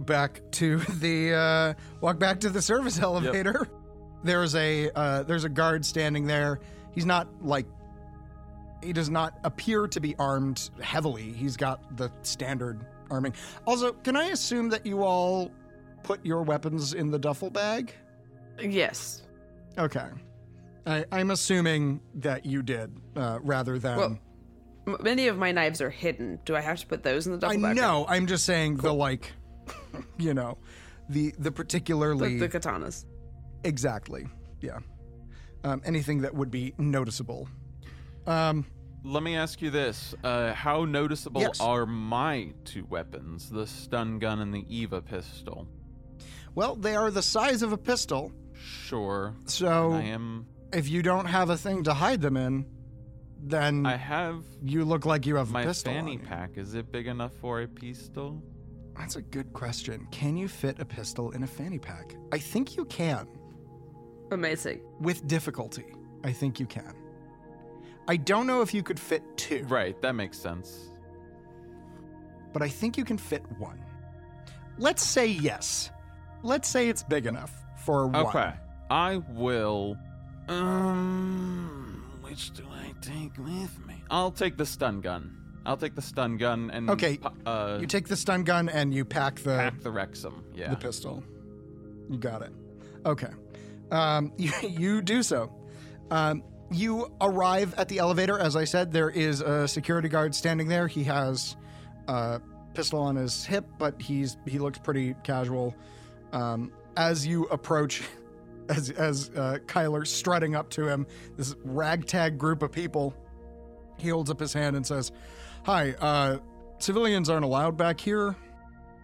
back 0.00 0.40
to 0.52 0.78
the 0.78 1.34
uh, 1.34 1.74
walk 2.00 2.18
back 2.18 2.40
to 2.40 2.50
the 2.50 2.62
service 2.62 2.98
elevator. 3.00 3.68
There's 4.24 4.54
a 4.54 4.90
uh, 4.94 5.22
there's 5.24 5.44
a 5.44 5.48
guard 5.48 5.84
standing 5.84 6.26
there. 6.26 6.60
He's 6.94 7.06
not 7.06 7.28
like 7.44 7.66
he 8.82 8.92
does 8.92 9.10
not 9.10 9.38
appear 9.44 9.86
to 9.88 10.00
be 10.00 10.16
armed 10.18 10.70
heavily. 10.80 11.32
He's 11.32 11.56
got 11.56 11.96
the 11.96 12.10
standard 12.22 12.84
arming. 13.10 13.34
Also, 13.66 13.92
can 13.92 14.16
I 14.16 14.26
assume 14.26 14.68
that 14.70 14.86
you 14.86 15.02
all 15.04 15.50
put 16.02 16.24
your 16.24 16.42
weapons 16.42 16.92
in 16.94 17.10
the 17.10 17.18
duffel 17.18 17.50
bag? 17.50 17.92
Yes. 18.60 19.22
Okay. 19.78 20.08
I, 20.86 21.04
I'm 21.12 21.30
assuming 21.30 22.00
that 22.16 22.44
you 22.44 22.62
did, 22.62 22.92
uh, 23.16 23.38
rather 23.42 23.78
than. 23.78 23.96
Well, 23.96 24.18
M- 24.86 24.96
many 25.00 25.28
of 25.28 25.38
my 25.38 25.52
knives 25.52 25.80
are 25.80 25.90
hidden. 25.90 26.40
Do 26.44 26.56
I 26.56 26.60
have 26.60 26.78
to 26.80 26.86
put 26.86 27.02
those 27.04 27.26
in 27.26 27.38
the 27.38 27.46
I 27.46 27.50
duffel 27.54 27.62
bag? 27.62 27.76
know. 27.76 28.04
I'm 28.08 28.26
just 28.26 28.44
saying 28.44 28.78
the 28.78 28.92
like, 28.92 29.32
you 30.18 30.34
know, 30.34 30.58
the 31.08 31.32
the 31.38 31.52
particularly 31.52 32.38
The, 32.38 32.48
the 32.48 32.58
katanas. 32.58 33.04
exactly. 33.64 34.26
Yeah. 34.60 34.78
Um, 35.64 35.80
anything 35.84 36.22
that 36.22 36.34
would 36.34 36.50
be 36.50 36.74
noticeable. 36.78 37.48
Um, 38.26 38.66
Let 39.04 39.22
me 39.22 39.36
ask 39.36 39.62
you 39.62 39.70
this: 39.70 40.14
uh, 40.24 40.52
How 40.52 40.84
noticeable 40.84 41.42
Yes. 41.42 41.60
are 41.60 41.86
my 41.86 42.52
two 42.64 42.84
weapons, 42.86 43.48
the 43.50 43.66
stun 43.68 44.18
gun 44.18 44.40
and 44.40 44.52
the 44.52 44.64
Eva 44.68 45.00
pistol? 45.00 45.68
Well, 46.54 46.74
they 46.76 46.94
are 46.94 47.10
the 47.10 47.22
size 47.22 47.62
of 47.62 47.72
a 47.72 47.78
pistol, 47.78 48.32
Sure. 48.54 49.34
so 49.46 49.92
I 49.92 50.02
am. 50.02 50.46
if 50.72 50.88
you 50.88 51.02
don't 51.02 51.26
have 51.26 51.50
a 51.50 51.56
thing 51.56 51.82
to 51.84 51.94
hide 51.94 52.20
them 52.20 52.36
in, 52.36 52.66
then 53.44 53.84
I 53.86 53.96
have 53.96 54.44
you 54.62 54.84
look 54.84 55.04
like 55.06 55.26
you 55.26 55.36
have 55.36 55.50
a 55.50 55.52
my 55.52 55.64
pistol. 55.64 55.92
fanny 55.92 56.12
on 56.12 56.18
you. 56.20 56.26
pack. 56.26 56.50
Is 56.56 56.74
it 56.74 56.92
big 56.92 57.06
enough 57.06 57.32
for 57.34 57.62
a 57.62 57.66
pistol? 57.68 58.42
That's 58.96 59.16
a 59.16 59.22
good 59.22 59.52
question. 59.54 60.06
Can 60.10 60.36
you 60.36 60.48
fit 60.48 60.78
a 60.78 60.84
pistol 60.84 61.30
in 61.32 61.42
a 61.42 61.46
fanny 61.46 61.78
pack? 61.78 62.14
I 62.30 62.38
think 62.38 62.76
you 62.76 62.84
can. 62.84 63.26
Amazing. 64.30 64.82
With 65.00 65.26
difficulty, 65.26 65.86
I 66.24 66.32
think 66.32 66.60
you 66.60 66.66
can. 66.66 66.94
I 68.08 68.16
don't 68.16 68.46
know 68.46 68.60
if 68.62 68.74
you 68.74 68.82
could 68.82 69.00
fit 69.00 69.22
two. 69.36 69.64
Right. 69.68 70.00
That 70.02 70.14
makes 70.14 70.38
sense. 70.38 70.90
but 72.52 72.60
I 72.62 72.68
think 72.68 72.98
you 72.98 73.04
can 73.04 73.16
fit 73.16 73.42
one. 73.58 73.80
Let's 74.78 75.02
say 75.02 75.26
yes. 75.26 75.90
Let's 76.42 76.68
say 76.68 76.88
it's 76.88 77.02
big 77.02 77.26
enough 77.26 77.52
for 77.84 78.06
one. 78.06 78.26
Okay. 78.26 78.52
I 78.90 79.16
will. 79.30 79.96
Um, 80.48 82.04
which 82.22 82.52
do 82.52 82.64
I 82.70 82.92
take 83.00 83.36
with 83.38 83.86
me? 83.86 84.02
I'll 84.10 84.30
take 84.30 84.56
the 84.56 84.66
stun 84.66 85.00
gun. 85.00 85.36
I'll 85.64 85.76
take 85.76 85.94
the 85.94 86.02
stun 86.02 86.36
gun 86.38 86.70
and 86.72 86.90
Okay, 86.90 87.20
uh, 87.46 87.78
You 87.80 87.86
take 87.86 88.08
the 88.08 88.16
stun 88.16 88.42
gun 88.42 88.68
and 88.68 88.92
you 88.92 89.04
pack 89.04 89.36
the 89.36 89.56
pack 89.56 89.80
the 89.80 89.90
Wrexham. 89.90 90.44
Yeah. 90.54 90.70
the 90.70 90.76
pistol. 90.76 91.22
You 92.10 92.18
got 92.18 92.42
it. 92.42 92.52
Okay. 93.06 93.30
Um, 93.90 94.32
you, 94.38 94.52
you 94.62 95.02
do 95.02 95.22
so. 95.22 95.52
Um, 96.10 96.42
you 96.70 97.12
arrive 97.20 97.74
at 97.78 97.88
the 97.88 97.98
elevator. 97.98 98.38
As 98.38 98.56
I 98.56 98.64
said, 98.64 98.92
there 98.92 99.10
is 99.10 99.40
a 99.40 99.68
security 99.68 100.08
guard 100.08 100.34
standing 100.34 100.68
there. 100.68 100.88
He 100.88 101.04
has 101.04 101.56
a 102.08 102.40
pistol 102.74 103.00
on 103.00 103.16
his 103.16 103.44
hip, 103.44 103.66
but 103.78 104.00
he's 104.00 104.36
he 104.46 104.58
looks 104.58 104.78
pretty 104.78 105.14
casual. 105.22 105.74
Um, 106.32 106.72
as 106.96 107.26
you 107.26 107.44
approach, 107.44 108.02
as 108.68 108.90
as 108.90 109.30
uh, 109.36 109.58
Kyler 109.66 110.06
strutting 110.06 110.54
up 110.56 110.70
to 110.70 110.86
him, 110.88 111.06
this 111.36 111.54
ragtag 111.64 112.38
group 112.38 112.62
of 112.62 112.72
people, 112.72 113.14
he 113.98 114.08
holds 114.08 114.30
up 114.30 114.40
his 114.40 114.52
hand 114.52 114.76
and 114.76 114.86
says, 114.86 115.12
"Hi, 115.64 115.92
uh, 116.00 116.38
civilians 116.78 117.28
aren't 117.30 117.44
allowed 117.44 117.76
back 117.76 118.00
here." 118.00 118.36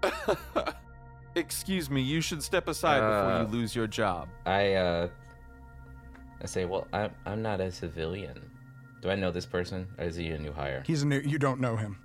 Excuse 1.35 1.89
me. 1.91 2.01
You 2.01 2.20
should 2.20 2.43
step 2.43 2.68
aside 2.68 3.01
before 3.01 3.33
Uh, 3.33 3.43
you 3.43 3.49
lose 3.49 3.74
your 3.76 3.87
job. 3.87 4.29
I 4.47 4.74
uh, 4.74 5.09
I 6.43 6.47
say, 6.47 6.64
well, 6.64 6.87
I'm 6.93 7.12
I'm 7.26 7.43
not 7.43 7.61
a 7.61 7.70
civilian. 7.70 8.51
Do 9.01 9.11
I 9.11 9.14
know 9.14 9.31
this 9.31 9.47
person, 9.47 9.87
or 9.99 10.05
is 10.05 10.16
he 10.16 10.29
a 10.31 10.39
new 10.39 10.53
hire? 10.53 10.83
He's 10.87 11.03
a 11.03 11.07
new. 11.07 11.20
You 11.20 11.39
don't 11.39 11.61
know 11.61 11.76
him. 11.76 11.99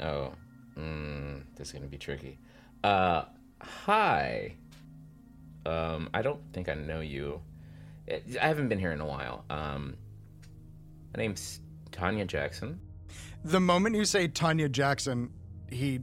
Oh, 0.00 0.32
mm, 0.78 1.42
this 1.56 1.68
is 1.68 1.72
gonna 1.74 1.86
be 1.86 1.98
tricky. 1.98 2.38
Uh, 2.82 3.24
hi. 3.62 4.54
Um, 5.66 6.08
I 6.14 6.22
don't 6.22 6.40
think 6.52 6.68
I 6.68 6.74
know 6.74 7.00
you. 7.00 7.40
I 8.10 8.46
haven't 8.46 8.68
been 8.68 8.78
here 8.78 8.92
in 8.92 9.00
a 9.00 9.06
while. 9.06 9.44
Um, 9.50 9.96
my 11.14 11.22
name's 11.22 11.60
Tanya 11.92 12.24
Jackson. 12.24 12.80
The 13.44 13.60
moment 13.60 13.94
you 13.96 14.04
say 14.04 14.26
Tanya 14.28 14.68
Jackson, 14.68 15.30
he 15.70 16.00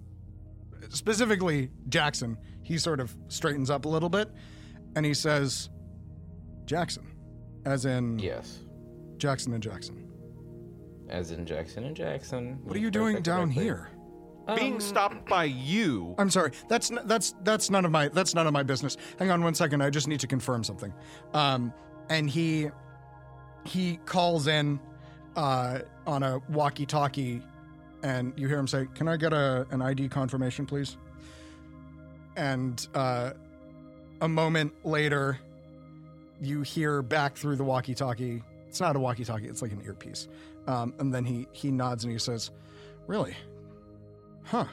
specifically 0.89 1.69
Jackson, 1.89 2.37
he 2.63 2.77
sort 2.77 2.99
of 2.99 3.15
straightens 3.27 3.69
up 3.69 3.85
a 3.85 3.89
little 3.89 4.09
bit 4.09 4.29
and 4.95 5.05
he 5.05 5.13
says 5.13 5.69
Jackson. 6.65 7.05
As 7.65 7.85
in 7.85 8.17
Yes, 8.19 8.59
Jackson 9.17 9.53
and 9.53 9.61
Jackson. 9.61 10.03
as 11.09 11.31
in 11.31 11.45
Jackson 11.45 11.83
and 11.85 11.95
Jackson. 11.95 12.59
What 12.63 12.75
are 12.77 12.79
you 12.79 12.91
doing 12.91 13.21
down 13.21 13.47
correctly. 13.47 13.63
here? 13.63 13.89
Being 14.55 14.75
Um, 14.75 14.79
stopped 14.79 15.27
by 15.27 15.43
you. 15.45 16.15
I'm 16.17 16.29
sorry. 16.29 16.51
That's 16.69 16.89
n- 16.91 16.99
that's 17.05 17.35
that's 17.43 17.69
none 17.69 17.83
of 17.85 17.91
my 17.91 18.07
that's 18.07 18.33
none 18.33 18.47
of 18.47 18.53
my 18.53 18.63
business. 18.63 18.95
Hang 19.19 19.29
on 19.29 19.43
one 19.43 19.53
second. 19.53 19.81
I 19.81 19.89
just 19.89 20.07
need 20.07 20.19
to 20.21 20.27
confirm 20.27 20.63
something. 20.63 20.93
Um, 21.33 21.73
and 22.09 22.29
he 22.29 22.69
he 23.65 23.97
calls 24.05 24.47
in 24.47 24.79
uh, 25.35 25.79
on 26.05 26.23
a 26.23 26.39
walkie-talkie, 26.49 27.41
and 28.03 28.33
you 28.37 28.47
hear 28.47 28.57
him 28.57 28.67
say, 28.67 28.87
"Can 28.95 29.07
I 29.09 29.17
get 29.17 29.33
a 29.33 29.67
an 29.71 29.81
ID 29.81 30.07
confirmation, 30.09 30.65
please?" 30.65 30.95
And 32.35 32.87
uh, 32.93 33.31
a 34.21 34.27
moment 34.27 34.73
later, 34.85 35.37
you 36.41 36.61
hear 36.61 37.01
back 37.01 37.35
through 37.35 37.55
the 37.57 37.63
walkie-talkie. 37.63 38.43
It's 38.67 38.79
not 38.79 38.95
a 38.95 38.99
walkie-talkie. 38.99 39.47
It's 39.47 39.61
like 39.61 39.71
an 39.71 39.81
earpiece. 39.85 40.27
Um, 40.67 40.93
and 40.99 41.13
then 41.13 41.25
he 41.25 41.47
he 41.51 41.71
nods 41.71 42.03
and 42.03 42.13
he 42.13 42.19
says, 42.19 42.51
"Really? 43.07 43.35
Huh?" 44.47 44.65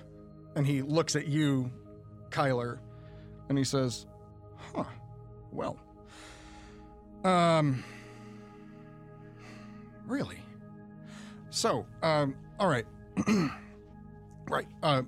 And 0.56 0.66
he 0.66 0.82
looks 0.82 1.16
at 1.16 1.26
you, 1.26 1.70
Kyler, 2.30 2.78
and 3.48 3.58
he 3.58 3.64
says, 3.64 4.06
"Huh. 4.74 4.84
Well. 5.52 5.78
Um. 7.24 7.82
Really? 10.06 10.38
So, 11.50 11.86
um. 12.02 12.36
All 12.58 12.68
right. 12.68 12.86
right. 14.48 14.66
Uh. 14.82 15.02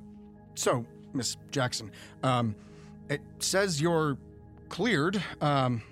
So, 0.55 0.85
Miss 1.13 1.37
Jackson, 1.51 1.91
um, 2.23 2.55
it 3.09 3.21
says 3.39 3.81
you're 3.81 4.17
cleared. 4.69 5.23
Um. 5.41 5.83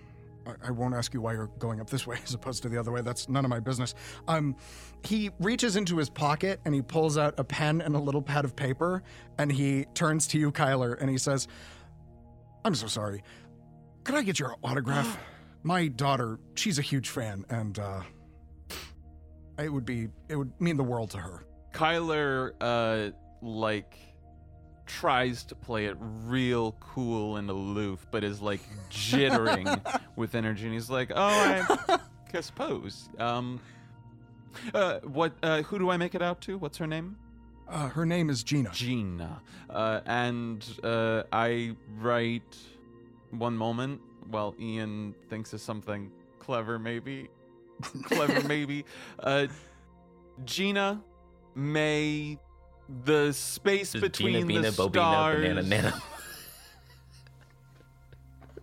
I- 0.47 0.69
I 0.69 0.71
won't 0.71 0.95
ask 0.95 1.13
you 1.15 1.21
why 1.21 1.33
you're 1.33 1.51
going 1.59 1.81
up 1.81 1.91
this 1.91 2.07
way 2.07 2.19
as 2.25 2.35
opposed 2.35 2.63
to 2.63 2.69
the 2.69 2.79
other 2.79 2.93
way. 2.93 3.01
That's 3.03 3.29
none 3.29 3.45
of 3.45 3.49
my 3.51 3.61
business. 3.61 3.95
Um, 4.29 4.57
he 5.05 5.31
reaches 5.41 5.77
into 5.77 5.97
his 5.97 6.09
pocket 6.11 6.61
and 6.65 6.75
he 6.75 6.83
pulls 6.83 7.17
out 7.19 7.35
a 7.39 7.45
pen 7.45 7.81
and 7.81 7.95
a 7.95 7.99
little 7.99 8.23
pad 8.23 8.45
of 8.45 8.55
paper 8.57 9.03
and 9.39 9.51
he 9.51 9.85
turns 9.95 10.27
to 10.29 10.39
you, 10.39 10.53
Kyler, 10.53 11.01
and 11.01 11.09
he 11.11 11.19
says, 11.19 11.49
I'm 12.65 12.75
so 12.75 12.87
sorry. 12.87 13.23
Could 14.05 14.15
I 14.15 14.23
get 14.23 14.39
your 14.39 14.57
autograph? 14.63 15.19
My 15.63 15.89
daughter, 15.89 16.39
she's 16.57 16.79
a 16.79 16.83
huge 16.83 17.09
fan, 17.09 17.47
and 17.49 17.79
uh, 17.79 18.03
it 19.59 19.71
would 19.73 19.87
be 19.87 20.09
it 20.29 20.37
would 20.37 20.53
mean 20.61 20.77
the 20.77 20.85
world 20.85 21.11
to 21.13 21.19
her. 21.19 21.45
Kyler, 21.73 22.53
uh, 22.61 23.11
like, 23.41 23.97
tries 24.87 25.45
to 25.45 25.55
play 25.55 25.87
it 25.87 25.97
real 25.99 26.73
cool 26.81 27.37
and 27.37 27.51
aloof, 27.51 28.07
but 28.11 28.25
is 28.25 28.41
like 28.41 28.61
jittering 28.91 29.81
with 30.17 30.35
energy, 30.35 30.65
and 30.65 30.75
he's 30.75 30.91
like, 30.91 31.11
"Oh, 31.15 31.17
I, 31.17 31.99
I 32.35 32.41
suppose." 32.41 33.09
Um, 33.19 33.61
uh, 34.73 35.01
what? 35.01 35.33
Uh, 35.43 35.63
who 35.63 35.79
do 35.79 35.91
I 35.91 35.97
make 35.97 36.15
it 36.15 36.23
out 36.23 36.41
to? 36.43 36.59
What's 36.59 36.79
her 36.79 36.87
name? 36.87 37.17
Uh, 37.69 37.89
her 37.89 38.05
name 38.05 38.29
is 38.29 38.43
Gina. 38.43 38.71
Gina. 38.73 39.41
Uh, 39.71 40.01
and 40.07 40.65
uh, 40.83 41.23
I 41.33 41.75
write 41.99 42.57
one 43.31 43.57
moment 43.57 44.01
while 44.29 44.55
Ian 44.61 45.15
thinks 45.29 45.53
of 45.53 45.61
something 45.61 46.11
clever, 46.39 46.79
maybe. 46.79 47.29
clever, 48.05 48.47
maybe. 48.47 48.85
Uh, 49.19 49.47
Gina, 50.45 51.03
may 51.55 52.39
the 53.05 53.33
space 53.33 53.93
Just 53.93 54.03
between 54.03 54.35
Gina, 54.35 54.47
the 54.47 54.49
Bina, 54.49 54.73
Bobina, 54.73 54.93
stars 54.93 55.43
Banana, 55.49 55.63
Nana. 55.63 56.03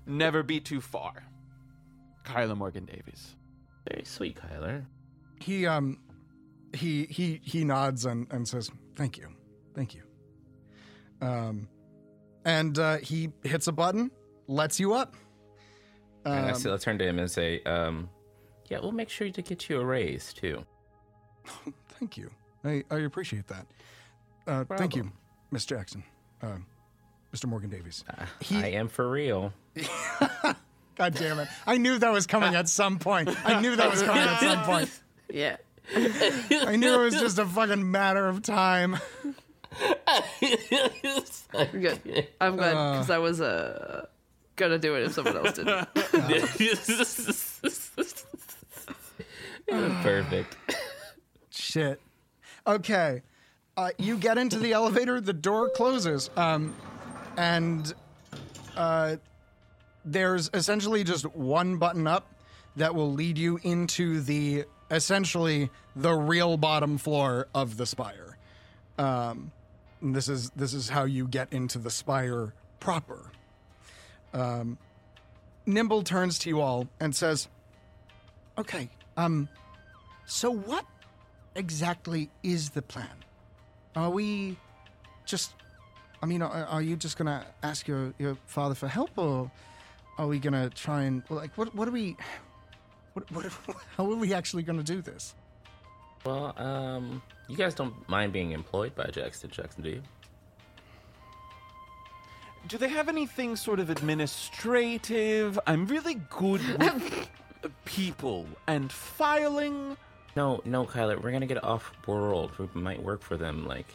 never 0.06 0.44
be 0.44 0.60
too 0.60 0.82
far. 0.82 1.14
Kyler 2.26 2.58
Morgan 2.58 2.86
Davies. 2.86 3.36
Very 3.90 4.04
sweet, 4.06 4.38
Kyler. 4.40 4.86
He 5.40 5.66
um 5.66 6.00
he 6.74 7.06
he 7.06 7.42
he 7.44 7.64
nods 7.64 8.06
and, 8.06 8.28
and 8.32 8.48
says, 8.48 8.70
Thank 8.96 9.18
you. 9.18 9.28
Thank 9.76 9.96
you. 9.96 10.04
Um 11.22 11.68
and 12.46 12.78
uh, 12.80 12.98
he 12.98 13.30
hits 13.44 13.68
a 13.68 13.72
button, 13.72 14.10
lets 14.48 14.80
you 14.80 14.94
up. 14.96 15.16
and 16.26 16.48
I 16.48 16.50
Um, 16.50 16.56
still 16.56 16.76
turn 16.80 16.98
to 16.98 17.08
him 17.08 17.20
and 17.20 17.30
say, 17.30 17.62
um, 17.68 18.10
"Yeah, 18.68 18.80
we'll 18.80 18.94
make 18.94 19.10
sure 19.10 19.30
to 19.30 19.42
get 19.44 19.70
you 19.70 19.80
a 19.80 19.86
raise 19.86 20.34
too." 20.34 20.66
Thank 22.00 22.18
you. 22.18 22.32
I, 22.64 22.84
I 22.90 22.98
appreciate 23.02 23.46
that. 23.50 23.68
Uh, 24.48 24.64
thank 24.78 24.96
you, 24.96 25.04
problem. 25.04 25.14
Miss 25.52 25.66
Jackson. 25.66 26.04
Uh, 26.42 26.58
Mr. 27.34 27.46
Morgan 27.48 27.70
Davies. 27.70 28.04
I 28.52 28.68
am 28.68 28.88
for 28.88 29.10
real. 29.10 29.54
God 30.96 31.14
damn 31.16 31.40
it. 31.40 31.48
I 31.66 31.78
knew 31.78 31.98
that 31.98 32.12
was 32.12 32.28
coming 32.28 32.56
at 32.56 32.68
some 32.68 33.00
point. 33.00 33.30
I 33.46 33.62
knew 33.62 33.76
that 33.76 33.90
was 33.90 34.02
coming 34.04 34.22
at 34.24 34.40
some 34.40 34.64
point. 34.66 34.90
Yeah. 35.30 35.58
I 35.96 36.76
knew 36.76 36.94
it 36.94 37.04
was 37.04 37.14
just 37.16 37.40
a 37.40 37.46
fucking 37.46 37.90
matter 37.90 38.28
of 38.28 38.42
time. 38.44 38.98
I'm 41.54 41.82
Good. 41.82 42.28
I'm 42.42 42.56
glad 42.58 42.76
Uh. 42.76 42.92
because 42.94 43.10
I 43.10 43.18
was 43.20 43.40
uh, 43.42 44.06
gonna 44.58 44.78
do 44.78 44.96
it 44.96 45.04
if 45.04 45.14
someone 45.14 45.38
else 45.38 45.54
didn't. 45.54 45.88
Perfect. 50.04 50.58
Shit. 51.50 52.02
Okay. 52.68 53.22
Uh, 53.78 53.90
you 53.98 54.18
get 54.18 54.38
into 54.38 54.60
the 54.60 54.74
elevator, 54.74 55.22
the 55.22 55.34
door 55.34 55.70
closes, 55.70 56.30
um, 56.36 56.76
and 57.38 57.94
uh, 58.76 59.16
there's 60.04 60.50
essentially 60.54 61.04
just 61.06 61.26
one 61.36 61.78
button 61.78 62.06
up 62.06 62.28
that 62.76 62.94
will 62.94 63.12
lead 63.14 63.38
you 63.38 63.60
into 63.64 64.20
the 64.22 64.66
essentially 64.90 65.70
the 65.96 66.14
real 66.14 66.58
bottom 66.58 66.98
floor 66.98 67.48
of 67.56 67.78
the 67.78 67.86
spire. 67.86 68.38
Um, 68.98 69.54
this 70.02 70.28
is 70.28 70.50
this 70.52 70.74
is 70.74 70.90
how 70.90 71.06
you 71.06 71.28
get 71.28 71.54
into 71.54 71.78
the 71.78 71.90
spire 71.90 72.54
proper. 72.82 73.32
Um, 74.34 74.78
Nimble 75.66 76.04
turns 76.04 76.40
to 76.40 76.50
you 76.50 76.60
all 76.60 76.90
and 77.00 77.16
says, 77.16 77.48
"Okay, 78.58 78.90
um, 79.16 79.48
so 80.26 80.52
what 80.52 80.86
exactly 81.56 82.30
is 82.44 82.72
the 82.72 82.82
plan? 82.82 83.08
Are 83.96 84.10
we 84.10 84.58
just? 85.26 85.54
I 86.24 86.26
mean, 86.26 86.42
are, 86.42 86.66
are 86.66 86.82
you 86.82 86.96
just 86.96 87.18
gonna 87.18 87.46
ask 87.64 87.88
your 87.88 88.14
your 88.20 88.38
father 88.46 88.76
for 88.76 88.88
help, 88.88 89.12
or 89.18 89.52
are 90.18 90.28
we 90.28 90.40
gonna 90.40 90.70
try 90.70 91.04
and 91.04 91.24
like 91.30 91.58
what? 91.58 91.74
What 91.76 91.88
are 91.88 91.92
we? 91.92 92.16
What? 93.14 93.30
What? 93.32 93.46
How 93.98 94.10
are 94.10 94.16
we 94.16 94.34
actually 94.34 94.64
gonna 94.64 94.84
do 94.84 95.02
this? 95.02 95.36
Well, 96.26 96.54
um, 96.58 97.22
you 97.48 97.58
guys 97.58 97.74
don't 97.74 98.08
mind 98.08 98.32
being 98.32 98.52
employed 98.52 98.96
by 98.96 99.06
Jackson 99.08 99.50
Jackson, 99.50 99.84
do 99.84 99.90
you? 99.90 100.02
Do 102.68 102.78
they 102.78 102.90
have 102.90 103.10
anything 103.10 103.56
sort 103.56 103.80
of 103.80 103.90
administrative? 103.90 105.60
I'm 105.66 105.88
really 105.88 106.22
good 106.30 106.62
with 106.80 107.30
people 107.86 108.46
and 108.68 108.92
filing. 108.92 109.98
No, 110.36 110.62
no, 110.66 110.86
Kyler. 110.86 111.22
We're 111.22 111.32
gonna 111.32 111.46
get 111.46 111.64
off 111.64 111.92
world. 112.08 112.52
We 112.58 112.68
might 112.74 113.02
work 113.04 113.22
for 113.22 113.38
them, 113.38 113.68
like 113.68 113.88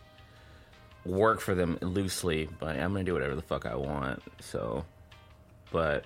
work 1.05 1.41
for 1.41 1.55
them 1.55 1.79
loosely, 1.81 2.49
but 2.59 2.77
I'm 2.77 2.93
gonna 2.93 3.05
do 3.05 3.15
whatever 3.15 3.35
the 3.35 3.43
fuck 3.43 3.65
I 3.65 3.75
want. 3.77 4.23
So, 4.41 4.85
but 5.71 6.05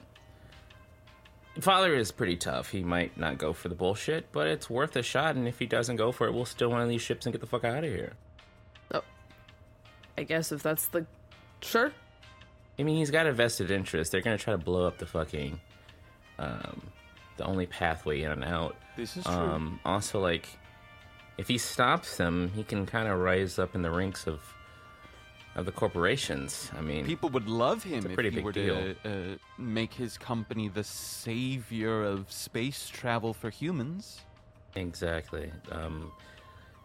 father 1.61 1.95
is 1.95 2.13
pretty 2.13 2.37
tough. 2.37 2.71
He 2.71 2.83
might 2.83 3.17
not 3.19 3.39
go 3.39 3.53
for 3.53 3.69
the 3.69 3.75
bullshit, 3.75 4.31
but 4.33 4.47
it's 4.47 4.71
worth 4.71 4.95
a 4.97 5.03
shot. 5.03 5.35
And 5.37 5.49
if 5.49 5.59
he 5.59 5.67
doesn't 5.67 5.97
go 5.97 6.13
for 6.13 6.27
it, 6.27 6.33
we'll 6.33 6.45
steal 6.45 6.71
one 6.71 6.81
of 6.81 6.89
these 6.89 7.03
ships 7.03 7.27
and 7.27 7.33
get 7.33 7.41
the 7.41 7.47
fuck 7.47 7.65
out 7.65 7.85
of 7.85 7.91
here. 7.91 8.13
Oh, 8.93 9.03
I 10.17 10.23
guess 10.23 10.53
if 10.53 10.63
that's 10.63 10.87
the 10.89 11.07
sure. 11.61 11.93
I 12.79 12.83
mean, 12.83 12.97
he's 12.97 13.11
got 13.11 13.27
a 13.27 13.33
vested 13.33 13.71
interest. 13.71 14.13
They're 14.13 14.23
gonna 14.23 14.39
try 14.39 14.53
to 14.53 14.59
blow 14.59 14.87
up 14.87 14.99
the 14.99 15.07
fucking, 15.07 15.61
um, 16.39 16.83
the 17.37 17.45
only 17.45 17.67
pathway 17.67 18.23
in 18.23 18.31
and 18.31 18.45
out. 18.45 18.77
This 19.01 19.17
is 19.17 19.25
true. 19.25 19.33
Um, 19.33 19.81
also, 19.83 20.21
like, 20.21 20.47
if 21.39 21.49
he 21.49 21.57
stops 21.57 22.19
them, 22.19 22.53
he 22.55 22.63
can 22.63 22.85
kind 22.85 23.09
of 23.09 23.19
rise 23.19 23.59
up 23.59 23.75
in 23.75 23.81
the 23.81 23.91
ranks 23.91 24.27
of 24.27 24.41
of 25.57 25.65
the 25.65 25.73
corporations. 25.73 26.71
I 26.77 26.83
mean, 26.83 27.07
People 27.07 27.31
would 27.31 27.49
love 27.49 27.83
him 27.83 27.99
It's 27.99 28.07
a 28.07 28.13
if 28.13 28.19
he 28.21 28.31
big 28.31 28.45
were 28.45 28.53
to 28.53 28.95
uh, 29.05 29.37
make 29.59 29.95
his 29.95 30.17
company 30.17 30.69
the 30.69 30.85
savior 30.85 32.05
of 32.05 32.31
space 32.31 32.89
travel 32.89 33.33
for 33.33 33.51
humans. 33.51 34.21
Exactly. 34.77 35.51
Um, 35.73 36.13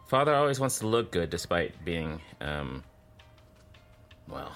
father 0.08 0.34
always 0.34 0.58
wants 0.58 0.80
to 0.80 0.86
look 0.88 1.12
good 1.12 1.30
despite 1.30 1.84
being, 1.84 2.20
um, 2.40 2.82
well, 4.26 4.50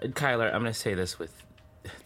Kyler, 0.00 0.52
I'm 0.54 0.60
going 0.60 0.72
to 0.72 0.78
say 0.78 0.94
this 0.94 1.18
with 1.18 1.34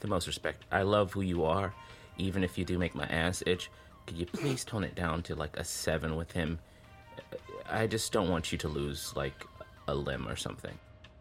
the 0.01 0.09
most 0.09 0.27
respect. 0.27 0.65
I 0.73 0.81
love 0.83 1.13
who 1.13 1.21
you 1.21 1.45
are, 1.45 1.75
even 2.17 2.43
if 2.43 2.57
you 2.57 2.65
do 2.65 2.79
make 2.79 2.95
my 2.95 3.07
ass 3.07 3.43
itch. 3.45 3.71
Could 4.07 4.19
you 4.19 4.27
please 4.27 4.65
tone 4.65 4.85
it 4.85 4.95
down 4.95 5.23
to 5.25 5.35
like 5.35 5.57
a 5.57 5.65
seven 5.65 6.17
with 6.17 6.33
him? 6.33 6.59
I 7.69 7.87
just 7.87 8.13
don't 8.13 8.31
want 8.31 8.53
you 8.53 8.59
to 8.59 8.69
lose 8.69 9.13
like 9.17 9.45
a 9.89 9.95
limb 9.95 10.29
or 10.29 10.37
something. 10.37 10.77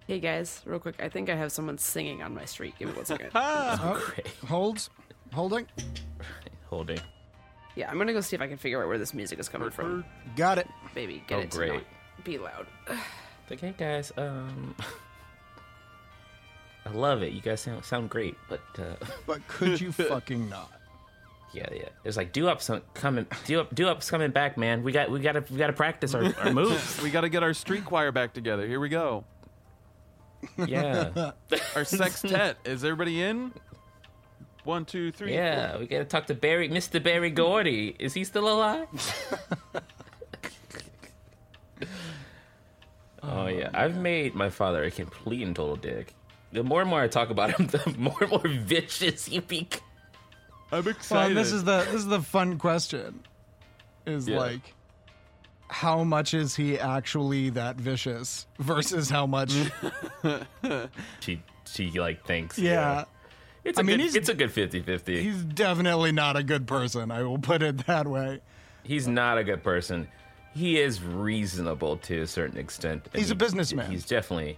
Hey 0.07 0.19
guys, 0.19 0.61
real 0.65 0.79
quick, 0.79 0.95
I 0.99 1.09
think 1.09 1.29
I 1.29 1.35
have 1.35 1.51
someone 1.51 1.79
singing 1.79 2.21
on 2.21 2.35
my 2.35 2.45
street. 2.45 2.75
Give 2.77 2.89
me 2.89 2.95
one 2.95 3.05
second. 3.05 3.31
Oh, 3.35 4.03
Great. 4.13 4.27
holds, 4.47 4.89
holding. 5.33 5.65
Holding. 6.69 6.97
yeah, 7.75 7.89
I'm 7.89 7.97
gonna 7.99 8.11
go 8.11 8.21
see 8.21 8.35
if 8.35 8.41
I 8.41 8.47
can 8.47 8.57
figure 8.57 8.81
out 8.81 8.87
where 8.87 8.97
this 8.97 9.13
music 9.13 9.37
is 9.39 9.47
coming 9.47 9.69
from. 9.69 10.03
Got 10.35 10.57
it. 10.57 10.67
Baby, 10.95 11.23
get 11.27 11.37
Oh, 11.37 11.41
it 11.41 11.51
to 11.51 11.57
great. 11.57 11.73
not 11.73 11.83
be 12.23 12.37
loud. 12.37 12.67
Like, 13.49 13.61
hey 13.61 13.75
guys, 13.77 14.11
um, 14.17 14.75
I 16.85 16.89
love 16.89 17.21
it. 17.21 17.33
You 17.33 17.41
guys 17.41 17.61
sound, 17.61 17.85
sound 17.85 18.09
great, 18.09 18.35
but 18.49 18.61
uh, 18.79 18.95
But 19.27 19.47
could 19.47 19.79
you 19.79 19.91
fucking 19.91 20.49
not? 20.49 20.71
Yeah, 21.55 21.67
yeah. 21.73 21.89
It's 22.03 22.17
like 22.17 22.33
doo-wop's 22.33 22.69
coming, 22.93 23.25
doo-wop, 23.45 23.73
do 23.73 23.87
up's 23.87 24.09
coming 24.09 24.31
back, 24.31 24.57
man. 24.57 24.83
We 24.83 24.91
got, 24.91 25.09
we 25.09 25.19
got 25.21 25.31
to, 25.33 25.45
we 25.53 25.57
got 25.57 25.67
to 25.67 25.73
practice 25.73 26.13
our, 26.13 26.33
our 26.41 26.51
moves. 26.53 27.01
We 27.01 27.09
got 27.09 27.21
to 27.21 27.29
get 27.29 27.43
our 27.43 27.53
street 27.53 27.85
choir 27.85 28.11
back 28.11 28.33
together. 28.33 28.67
Here 28.67 28.79
we 28.79 28.89
go. 28.89 29.23
Yeah, 30.67 31.31
Our 31.75 31.85
sextet. 31.85 32.57
Is 32.65 32.83
everybody 32.83 33.23
in? 33.23 33.51
One, 34.63 34.85
two, 34.85 35.11
three. 35.11 35.33
yeah. 35.33 35.77
We 35.77 35.87
got 35.87 35.99
to 35.99 36.05
talk 36.05 36.27
to 36.27 36.35
Barry, 36.35 36.69
Mr. 36.69 37.01
Berry 37.01 37.31
Gordy. 37.31 37.95
Is 37.97 38.13
he 38.13 38.23
still 38.23 38.47
alive? 38.47 38.87
oh 43.23 43.47
yeah, 43.47 43.69
I've 43.73 43.97
made 43.97 44.35
my 44.35 44.49
father 44.49 44.83
a 44.83 44.91
complete 44.91 45.41
and 45.41 45.55
total 45.55 45.75
dick. 45.77 46.13
The 46.51 46.63
more 46.63 46.81
and 46.81 46.89
more 46.89 47.01
I 47.01 47.07
talk 47.07 47.29
about 47.31 47.59
him, 47.59 47.67
the 47.67 47.95
more 47.97 48.17
and 48.21 48.29
more 48.29 48.47
vicious 48.47 49.25
he 49.25 49.39
becomes. 49.39 49.81
I'm 50.77 50.87
excited. 50.87 51.29
and 51.29 51.37
this 51.37 51.51
is 51.51 51.63
the 51.63 51.77
this 51.85 51.95
is 51.95 52.05
the 52.07 52.21
fun 52.21 52.57
question. 52.57 53.21
Is 54.05 54.27
Yeah. 54.27 54.37
like 54.37 54.73
how 55.67 56.03
much 56.03 56.33
is 56.35 56.55
he 56.55 56.79
actually 56.79 57.49
that 57.51 57.75
vicious 57.77 58.45
versus 58.59 59.09
how 59.09 59.25
much 59.25 59.51
She, 61.19 61.41
she 61.65 61.89
like 61.99 62.25
thinks. 62.25 62.57
Yeah. 62.59 63.05
It's 63.63 63.79
a 63.79 63.81
I 63.81 63.83
mean, 63.83 63.97
good, 63.97 64.03
he's- 64.03 64.15
it's 64.15 64.29
a 64.29 64.35
good 64.35 64.51
50-50. 64.51 65.21
he's 65.21 65.41
definitely 65.43 66.11
not 66.11 66.35
a 66.35 66.43
good 66.43 66.67
person, 66.67 67.09
I 67.09 67.23
will 67.23 67.39
put 67.39 67.63
it 67.63 67.87
that 67.87 68.05
way. 68.07 68.41
He's 68.83 69.07
not 69.07 69.39
a 69.39 69.43
good 69.43 69.63
person. 69.63 70.07
He 70.53 70.79
is 70.79 71.01
reasonable 71.01 71.97
to 71.97 72.21
a 72.21 72.27
certain 72.27 72.59
extent. 72.59 73.07
and 73.11 73.19
He's 73.19 73.31
a 73.31 73.33
he- 73.33 73.37
businessman. 73.39 73.89
He's 73.89 74.05
definitely 74.05 74.57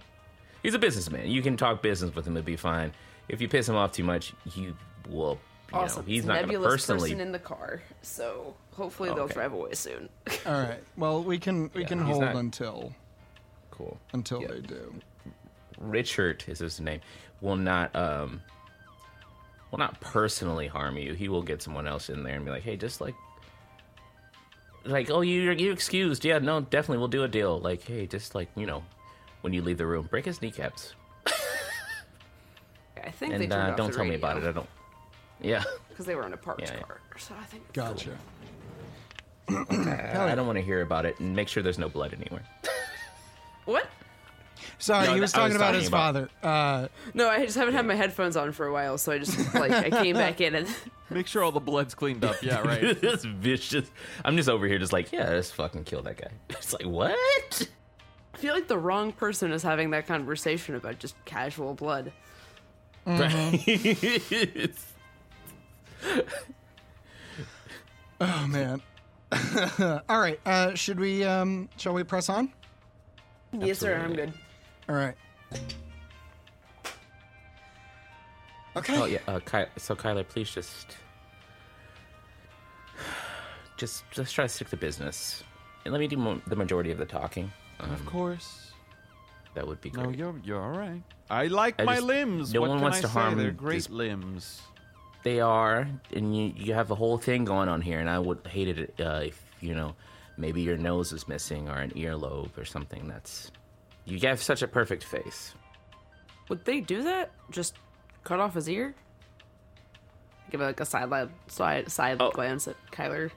he's 0.62 0.74
a 0.74 0.78
businessman. 0.78 1.26
You 1.28 1.40
can 1.40 1.56
talk 1.56 1.80
business 1.82 2.14
with 2.14 2.26
him; 2.26 2.36
it'll 2.36 2.44
be 2.46 2.56
fine. 2.56 2.92
If 3.28 3.40
you 3.40 3.48
piss 3.48 3.66
him 3.68 3.74
off 3.76 3.92
too 3.92 4.04
much, 4.04 4.34
he 4.44 4.74
will. 5.08 5.38
You 5.72 5.78
Awesome. 5.78 6.02
know, 6.04 6.06
he's 6.06 6.18
It's 6.20 6.26
not 6.26 6.32
going 6.34 6.46
to 6.46 6.52
nebulous 6.52 6.72
personally. 6.72 7.10
person 7.10 7.20
in 7.20 7.32
the 7.32 7.38
car, 7.38 7.82
so 8.00 8.54
hopefully 8.72 9.10
they'll 9.10 9.24
Okay. 9.24 9.34
drive 9.34 9.52
away 9.52 9.74
soon. 9.74 10.08
All 10.46 10.52
right. 10.62 10.82
Well, 10.96 11.22
we 11.22 11.38
can 11.38 11.70
we 11.74 11.82
Yeah, 11.82 11.88
can 11.88 11.98
hold 12.00 12.22
not- 12.22 12.36
until 12.36 12.94
Cool. 13.70 13.98
until 14.14 14.40
Yeah. 14.40 14.48
they 14.48 14.60
do. 14.60 14.94
Richard 15.78 16.42
is 16.48 16.58
his 16.60 16.80
name. 16.80 17.00
Will 17.42 17.56
not 17.56 17.94
um. 17.94 18.42
Will 19.70 19.78
not 19.78 20.00
personally 20.00 20.66
harm 20.66 20.96
you. 20.96 21.12
He 21.12 21.28
will 21.28 21.42
get 21.42 21.60
someone 21.60 21.86
else 21.86 22.08
in 22.08 22.22
there 22.22 22.34
and 22.36 22.44
be 22.46 22.50
like, 22.50 22.62
"Hey, 22.62 22.76
just 22.78 23.00
like." 23.02 23.14
Like, 24.84 25.10
oh, 25.10 25.20
you 25.20 25.50
you 25.52 25.70
excused? 25.70 26.24
Yeah, 26.24 26.38
no, 26.38 26.62
definitely, 26.62 26.96
we'll 26.98 27.08
do 27.08 27.22
a 27.24 27.28
deal. 27.28 27.60
Like, 27.60 27.82
hey, 27.82 28.06
just 28.06 28.34
like 28.34 28.48
you 28.56 28.64
know, 28.64 28.82
when 29.42 29.52
you 29.52 29.60
leave 29.60 29.76
the 29.76 29.84
room, 29.86 30.06
break 30.10 30.24
his 30.24 30.40
kneecaps. 30.40 30.94
I 33.04 33.10
think 33.10 33.36
they 33.36 33.44
and 33.44 33.50
turned 33.52 33.68
uh, 33.68 33.70
off 33.72 33.76
don't 33.76 33.90
the 33.90 33.96
tell 33.96 34.06
me 34.06 34.14
about 34.14 34.38
it. 34.38 34.44
I 34.44 34.52
don't. 34.52 34.68
Yeah, 35.40 35.62
because 35.88 36.06
they 36.06 36.14
were 36.14 36.26
in 36.26 36.32
a 36.32 36.36
parked 36.36 36.62
Yeah, 36.62 36.74
yeah. 36.74 36.82
car. 36.82 37.00
So 37.18 37.34
I 37.40 37.44
think 37.44 37.72
Gotcha. 37.72 38.10
I, 39.48 39.54
I 40.32 40.34
don't 40.34 40.46
want 40.46 40.58
to 40.58 40.64
hear 40.64 40.82
about 40.82 41.06
it, 41.06 41.18
and 41.20 41.34
make 41.34 41.48
sure 41.48 41.62
there's 41.62 41.78
no 41.78 41.88
blood 41.88 42.12
anywhere. 42.18 42.42
what? 43.64 43.86
Sorry, 44.80 45.06
No, 45.06 45.14
he 45.14 45.20
was 45.20 45.34
I 45.34 45.44
was 45.48 45.54
talking 45.54 45.56
about 45.56 45.66
talking 45.66 45.80
his 45.80 45.88
about- 45.88 46.14
father. 46.14 46.30
Uh, 46.42 46.88
No, 47.14 47.28
I 47.28 47.44
just 47.44 47.56
haven't 47.56 47.74
had 47.74 47.86
my 47.86 47.94
headphones 47.94 48.36
on 48.36 48.52
for 48.52 48.66
a 48.66 48.72
while, 48.72 48.98
so 48.98 49.12
I 49.12 49.18
just 49.18 49.54
like 49.54 49.70
I 49.72 49.90
came 49.90 50.14
back 50.14 50.40
in 50.40 50.54
and 50.54 50.68
Make 51.10 51.26
sure 51.26 51.42
all 51.42 51.52
the 51.52 51.58
blood's 51.60 51.94
cleaned 51.94 52.22
up. 52.22 52.36
Yeah, 52.42 52.60
right. 52.60 53.00
this 53.00 53.24
vicious. 53.24 53.90
I'm 54.26 54.36
just 54.36 54.48
over 54.50 54.66
here, 54.66 54.78
just 54.78 54.92
like, 54.92 55.10
yeah, 55.10 55.30
let's 55.30 55.50
fucking 55.50 55.84
kill 55.84 56.02
that 56.02 56.18
guy. 56.18 56.28
It's 56.50 56.74
like, 56.74 56.84
what? 56.84 57.16
I 58.34 58.36
feel 58.36 58.52
like 58.52 58.68
the 58.68 58.76
wrong 58.76 59.12
person 59.12 59.50
is 59.52 59.62
having 59.62 59.90
that 59.92 60.06
conversation 60.06 60.74
about 60.74 60.98
just 60.98 61.14
casual 61.24 61.72
blood. 61.72 62.12
It's- 63.06 64.87
oh 68.20 68.46
man. 68.48 68.80
All 70.08 70.20
right. 70.20 70.40
Uh, 70.46 70.74
should 70.74 70.98
we 70.98 71.24
um 71.24 71.68
shall 71.76 71.92
we 71.94 72.04
press 72.04 72.28
on? 72.28 72.52
Yes, 73.52 73.78
sir. 73.78 73.96
I'm 73.96 74.14
good. 74.14 74.32
All 74.88 74.94
right. 74.94 75.14
Okay. 78.76 78.96
oh 78.96 79.06
yeah, 79.06 79.18
uh, 79.26 79.40
Ky- 79.40 79.64
so 79.76 79.96
Kyler, 79.96 80.26
please 80.28 80.48
just, 80.50 80.96
just, 83.76 84.04
just 84.12 84.32
try 84.34 84.44
to 84.44 84.48
stick 84.48 84.68
to 84.68 84.76
business, 84.76 85.42
and 85.84 85.92
let 85.92 85.98
me 85.98 86.06
do 86.06 86.16
mo- 86.16 86.40
the 86.46 86.54
majority 86.54 86.92
of 86.92 86.98
the 86.98 87.04
talking. 87.06 87.50
Um, 87.80 87.90
of 87.92 88.06
course. 88.06 88.70
that 89.54 89.66
would 89.66 89.80
be 89.80 89.90
great. 89.90 90.04
No, 90.06 90.10
you're 90.12 90.34
you're 90.44 90.62
all 90.62 90.78
right. 90.78 91.02
I 91.28 91.46
like 91.48 91.80
I 91.80 91.84
my 91.84 91.94
just- 91.96 92.06
limbs. 92.06 92.54
no 92.54 92.60
what 92.60 92.70
one 92.70 92.78
can 92.78 92.82
wants 92.84 92.98
I 92.98 93.00
to 93.02 93.06
say? 93.08 93.12
harm 93.14 93.36
They're 93.38 93.50
great 93.50 93.74
these- 93.74 93.90
limbs. 93.90 94.62
They 95.28 95.40
are, 95.40 95.86
and 96.14 96.34
you 96.34 96.54
you 96.56 96.72
have 96.72 96.90
a 96.90 96.94
whole 96.94 97.18
thing 97.18 97.44
going 97.44 97.68
on 97.68 97.82
here, 97.82 98.00
and 98.00 98.08
I 98.08 98.18
would 98.18 98.46
hate 98.46 98.68
it 98.78 98.98
uh, 98.98 99.20
if 99.24 99.38
you 99.60 99.74
know 99.74 99.94
maybe 100.38 100.62
your 100.62 100.78
nose 100.78 101.12
is 101.12 101.28
missing 101.28 101.68
or 101.68 101.76
an 101.76 101.90
earlobe 101.90 102.56
or 102.56 102.64
something. 102.64 103.06
That's 103.06 103.50
you 104.06 104.18
have 104.26 104.40
such 104.42 104.62
a 104.62 104.66
perfect 104.66 105.04
face. 105.04 105.52
Would 106.48 106.64
they 106.64 106.80
do 106.80 107.02
that? 107.02 107.30
Just 107.50 107.74
cut 108.24 108.40
off 108.40 108.54
his 108.54 108.70
ear? 108.70 108.94
Give 110.50 110.62
like 110.62 110.80
a 110.80 110.86
side 110.86 111.10
lab, 111.10 111.30
side 111.46 111.92
side 111.92 112.16
Oh. 112.20 112.30
glance 112.30 112.66
at 112.66 112.76
Kyler. 112.90 113.30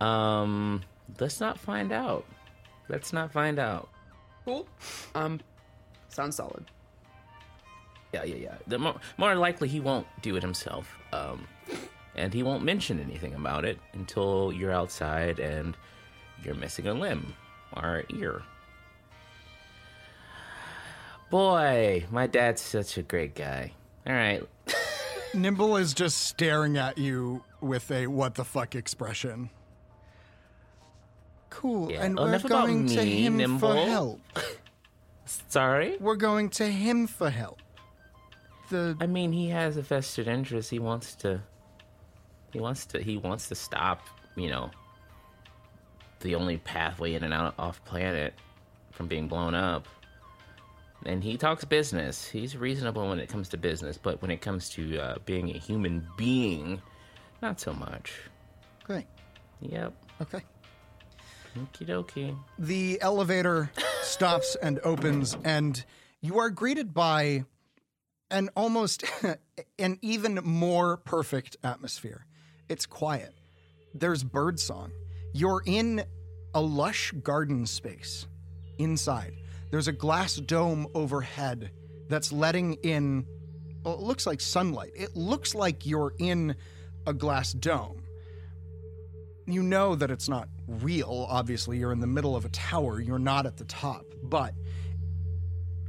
Um, 0.00 0.84
let's 1.18 1.40
not 1.40 1.58
find 1.58 1.90
out. 1.90 2.24
Let's 2.88 3.12
not 3.12 3.32
find 3.32 3.58
out. 3.58 3.88
Cool. 4.44 4.68
Um, 5.16 5.40
sounds 6.08 6.36
solid. 6.36 6.66
Yeah, 8.12 8.24
yeah, 8.24 8.34
yeah. 8.36 8.54
The 8.66 8.78
more, 8.78 8.96
more 9.18 9.34
likely 9.36 9.68
he 9.68 9.80
won't 9.80 10.06
do 10.22 10.36
it 10.36 10.42
himself. 10.42 10.98
Um, 11.12 11.46
and 12.16 12.34
he 12.34 12.42
won't 12.42 12.64
mention 12.64 12.98
anything 13.00 13.34
about 13.34 13.64
it 13.64 13.78
until 13.92 14.52
you're 14.52 14.72
outside 14.72 15.38
and 15.38 15.76
you're 16.44 16.54
missing 16.56 16.86
a 16.88 16.94
limb 16.94 17.34
or 17.76 18.04
ear. 18.10 18.42
Boy, 21.30 22.06
my 22.10 22.26
dad's 22.26 22.60
such 22.60 22.98
a 22.98 23.02
great 23.02 23.34
guy. 23.34 23.72
All 24.06 24.12
right. 24.12 24.42
Nimble 25.34 25.76
is 25.76 25.94
just 25.94 26.18
staring 26.18 26.76
at 26.76 26.98
you 26.98 27.44
with 27.60 27.90
a 27.92 28.08
what 28.08 28.34
the 28.34 28.44
fuck 28.44 28.74
expression. 28.74 29.50
Cool. 31.50 31.92
Yeah. 31.92 32.02
And 32.04 32.18
Oh, 32.18 32.24
we're 32.24 32.38
going 32.40 32.86
to 32.88 32.96
me, 32.96 33.22
him 33.24 33.36
Nimble. 33.36 33.60
for 33.60 33.76
help. 33.76 34.20
Sorry? 35.48 35.96
We're 36.00 36.16
going 36.16 36.48
to 36.50 36.66
him 36.66 37.06
for 37.06 37.30
help. 37.30 37.60
The 38.70 38.96
I 39.00 39.06
mean, 39.06 39.32
he 39.32 39.48
has 39.48 39.76
a 39.76 39.82
vested 39.82 40.26
interest. 40.28 40.70
He 40.70 40.78
wants 40.78 41.14
to. 41.16 41.42
He 42.52 42.60
wants 42.60 42.86
to. 42.86 43.02
He 43.02 43.16
wants 43.18 43.48
to 43.48 43.54
stop. 43.54 44.00
You 44.36 44.48
know. 44.48 44.70
The 46.20 46.34
only 46.34 46.58
pathway 46.58 47.14
in 47.14 47.24
and 47.24 47.32
out 47.32 47.54
off 47.58 47.84
planet 47.84 48.34
from 48.92 49.06
being 49.06 49.28
blown 49.28 49.54
up. 49.54 49.86
And 51.06 51.24
he 51.24 51.38
talks 51.38 51.64
business. 51.64 52.28
He's 52.28 52.56
reasonable 52.56 53.08
when 53.08 53.18
it 53.20 53.30
comes 53.30 53.48
to 53.50 53.56
business, 53.56 53.96
but 53.96 54.20
when 54.20 54.30
it 54.30 54.42
comes 54.42 54.68
to 54.70 54.98
uh, 54.98 55.14
being 55.24 55.48
a 55.48 55.58
human 55.58 56.06
being, 56.18 56.82
not 57.40 57.58
so 57.58 57.72
much. 57.72 58.12
great. 58.84 59.06
Yep. 59.62 59.94
Okay. 60.20 60.42
Okie 61.56 61.86
dokie. 61.86 62.36
The 62.58 62.98
elevator 63.00 63.70
stops 64.02 64.56
and 64.62 64.78
opens, 64.84 65.36
and 65.42 65.82
you 66.20 66.38
are 66.38 66.50
greeted 66.50 66.92
by 66.92 67.44
an 68.30 68.48
almost 68.56 69.04
an 69.78 69.98
even 70.02 70.36
more 70.42 70.98
perfect 70.98 71.56
atmosphere. 71.62 72.26
It's 72.68 72.86
quiet. 72.86 73.34
There's 73.94 74.22
birdsong. 74.22 74.92
You're 75.32 75.62
in 75.66 76.04
a 76.54 76.60
lush 76.60 77.12
garden 77.22 77.66
space. 77.66 78.26
Inside, 78.78 79.34
there's 79.70 79.88
a 79.88 79.92
glass 79.92 80.36
dome 80.36 80.86
overhead 80.94 81.70
that's 82.08 82.32
letting 82.32 82.74
in, 82.74 83.26
well, 83.84 83.94
it 83.94 84.00
looks 84.00 84.26
like 84.26 84.40
sunlight. 84.40 84.92
It 84.94 85.16
looks 85.16 85.54
like 85.54 85.86
you're 85.86 86.14
in 86.18 86.56
a 87.06 87.12
glass 87.12 87.52
dome. 87.52 88.02
you 89.46 89.62
know 89.62 89.96
that 89.96 90.10
it's 90.10 90.28
not 90.28 90.48
real. 90.68 91.26
Obviously, 91.28 91.78
you're 91.78 91.92
in 91.92 92.00
the 92.00 92.06
middle 92.06 92.36
of 92.36 92.44
a 92.44 92.48
tower, 92.50 93.00
you're 93.00 93.18
not 93.18 93.46
at 93.46 93.56
the 93.56 93.64
top, 93.64 94.04
but 94.22 94.54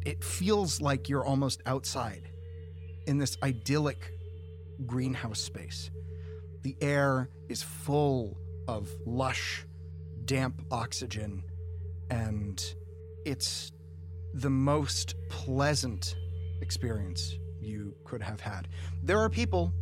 it 0.06 0.24
feels 0.24 0.82
like 0.82 1.10
you're 1.10 1.24
almost 1.24 1.62
outside 1.66 2.31
in 3.08 3.18
this 3.18 3.38
idyllic 3.44 4.12
greenhouse 4.86 5.40
space. 5.40 5.90
The 6.64 6.76
air 6.82 7.30
is 7.50 7.64
full 7.64 8.38
of 8.68 8.90
lush, 9.06 9.66
damp 10.26 10.62
oxygen, 10.72 11.44
and 12.10 12.64
it's 13.26 13.72
the 14.34 14.50
most 14.50 15.16
pleasant 15.30 16.16
experience 16.62 17.38
you 17.60 17.94
could 18.06 18.22
have 18.22 18.40
had. 18.40 18.68
There 19.04 19.20
are 19.20 19.30
people 19.30 19.74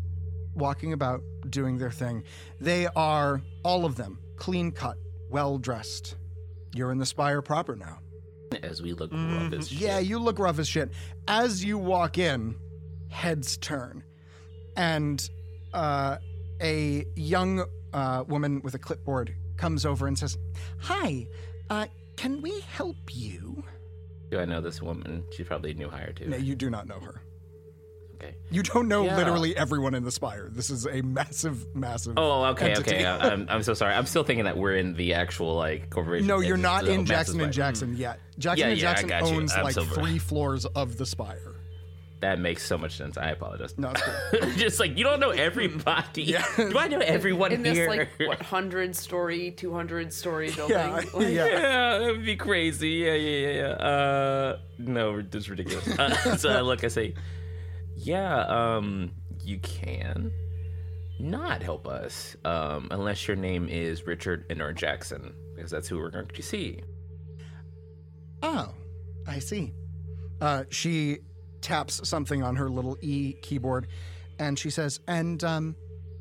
walking 0.55 0.93
about 0.93 1.21
doing 1.49 1.77
their 1.77 1.91
thing. 1.91 2.23
They 2.59 2.87
are, 2.87 3.41
all 3.63 3.85
of 3.85 3.95
them, 3.95 4.19
clean 4.37 4.71
cut, 4.71 4.97
well 5.29 5.57
dressed. 5.57 6.15
You're 6.73 6.91
in 6.91 6.97
the 6.97 7.05
spire 7.05 7.41
proper 7.41 7.75
now. 7.75 7.99
As 8.63 8.81
we 8.81 8.93
look 8.93 9.11
Mhm. 9.11 9.51
rough 9.51 9.53
as 9.59 9.69
shit. 9.69 9.79
Yeah, 9.79 9.99
you 9.99 10.17
look 10.19 10.39
rough 10.39 10.59
as 10.59 10.67
shit. 10.67 10.91
As 11.27 11.63
you 11.63 11.77
walk 11.77 12.17
in, 12.17 12.55
heads 13.09 13.57
turn, 13.57 14.03
and 14.75 15.29
uh, 15.73 16.17
a 16.61 17.05
young 17.15 17.65
uh, 17.93 18.23
woman 18.27 18.61
with 18.61 18.73
a 18.75 18.79
clipboard 18.79 19.35
comes 19.57 19.85
over 19.85 20.07
and 20.07 20.17
says, 20.17 20.37
"Hi, 20.81 21.27
uh, 21.69 21.87
can 22.17 22.41
we 22.41 22.59
help 22.61 22.97
you?" 23.11 23.63
Do 24.31 24.39
I 24.39 24.45
know 24.45 24.61
this 24.61 24.81
woman? 24.81 25.23
She's 25.35 25.47
probably 25.47 25.71
a 25.71 25.73
new 25.73 25.89
hire 25.89 26.13
too. 26.13 26.27
No, 26.27 26.37
you 26.37 26.55
do 26.55 26.69
not 26.69 26.87
know 26.87 26.99
her. 26.99 27.21
Okay. 28.21 28.35
You 28.51 28.61
don't 28.63 28.89
know 28.89 29.05
Yeah. 29.05 29.15
literally 29.15 29.55
everyone 29.55 29.95
in 29.95 30.03
the 30.03 30.11
spire. 30.11 30.49
This 30.51 30.69
is 30.69 30.85
a 30.85 31.01
massive, 31.01 31.73
massive. 31.73 32.15
Oh, 32.17 32.43
okay, 32.47 32.71
entity. 32.71 32.97
okay. 32.97 33.05
I'm, 33.05 33.47
I'm 33.49 33.63
so 33.63 33.73
sorry. 33.73 33.93
I'm 33.93 34.05
still 34.05 34.23
thinking 34.25 34.43
that 34.43 34.57
we're 34.57 34.75
in 34.75 34.93
the 34.93 35.13
actual 35.13 35.55
like 35.55 35.89
corporation. 35.89 36.27
no, 36.27 36.41
you're 36.41 36.57
not 36.57 36.85
in 36.85 37.05
Jackson 37.05 37.39
and. 37.39 37.53
Jackson 37.53 37.95
yet. 37.95 38.19
Jackson 38.37 38.59
Yeah, 38.67 38.71
and 38.73 38.81
yeah, 38.81 38.93
Jackson 38.93 39.11
owns 39.37 39.55
like 39.55 39.73
so- 39.73 39.83
three 39.85 40.19
floors 40.19 40.65
of 40.65 40.97
the 40.97 41.05
spire. 41.05 41.55
That 42.21 42.37
makes 42.39 42.63
so 42.65 42.77
much 42.77 42.97
sense. 42.97 43.17
I 43.17 43.29
apologize. 43.29 43.77
No, 43.77 43.93
it's 44.33 44.55
just 44.61 44.79
like 44.79 44.97
you 44.97 45.05
don't 45.05 45.21
know 45.21 45.29
everybody. 45.29 46.35
Do 46.57 46.77
I 46.77 46.87
know 46.89 46.99
everyone 46.99 47.53
in 47.53 47.63
this 47.63 47.77
here? 47.77 47.87
like 47.87 48.09
what 48.27 48.41
hundred 48.55 48.93
story, 48.95 49.51
two 49.51 49.73
hundred 49.73 50.11
story 50.11 50.51
building. 50.51 50.75
Yeah, 50.77 50.89
Like- 50.91 51.13
yeah, 51.13 51.45
that 51.99 52.01
would 52.11 52.25
be 52.25 52.35
crazy. 52.35 52.89
Yeah, 52.89 53.13
yeah, 53.13 53.47
yeah, 53.47 53.53
yeah. 53.53 53.67
Uh, 53.87 54.57
no, 54.79 55.21
that's 55.21 55.47
ridiculous. 55.47 55.87
Uh, 55.97 56.35
so 56.35 56.49
I 56.49 56.59
look, 56.59 56.83
I 56.83 56.89
say, 56.89 57.13
yeah, 57.95 58.41
um, 58.75 59.11
you 59.45 59.59
can 59.59 60.31
not 61.21 61.61
help 61.63 61.87
us, 61.87 62.35
um, 62.43 62.89
unless 62.91 63.27
your 63.29 63.37
name 63.37 63.69
is 63.69 64.05
Richard 64.05 64.45
and 64.49 64.61
or 64.61 64.73
Jackson, 64.73 65.33
because 65.55 65.71
that's 65.71 65.87
who 65.87 65.97
we're 65.99 66.09
going 66.09 66.27
to 66.27 66.41
see. 66.41 66.81
Oh, 68.43 68.73
I 69.27 69.39
see. 69.39 69.73
Uh, 70.41 70.63
she 70.69 71.19
taps 71.61 72.07
something 72.07 72.43
on 72.43 72.55
her 72.55 72.69
little 72.69 72.97
E 73.01 73.33
keyboard, 73.41 73.87
and 74.39 74.57
she 74.57 74.69
says, 74.69 74.99
"And 75.07 75.43
um, 75.43 75.75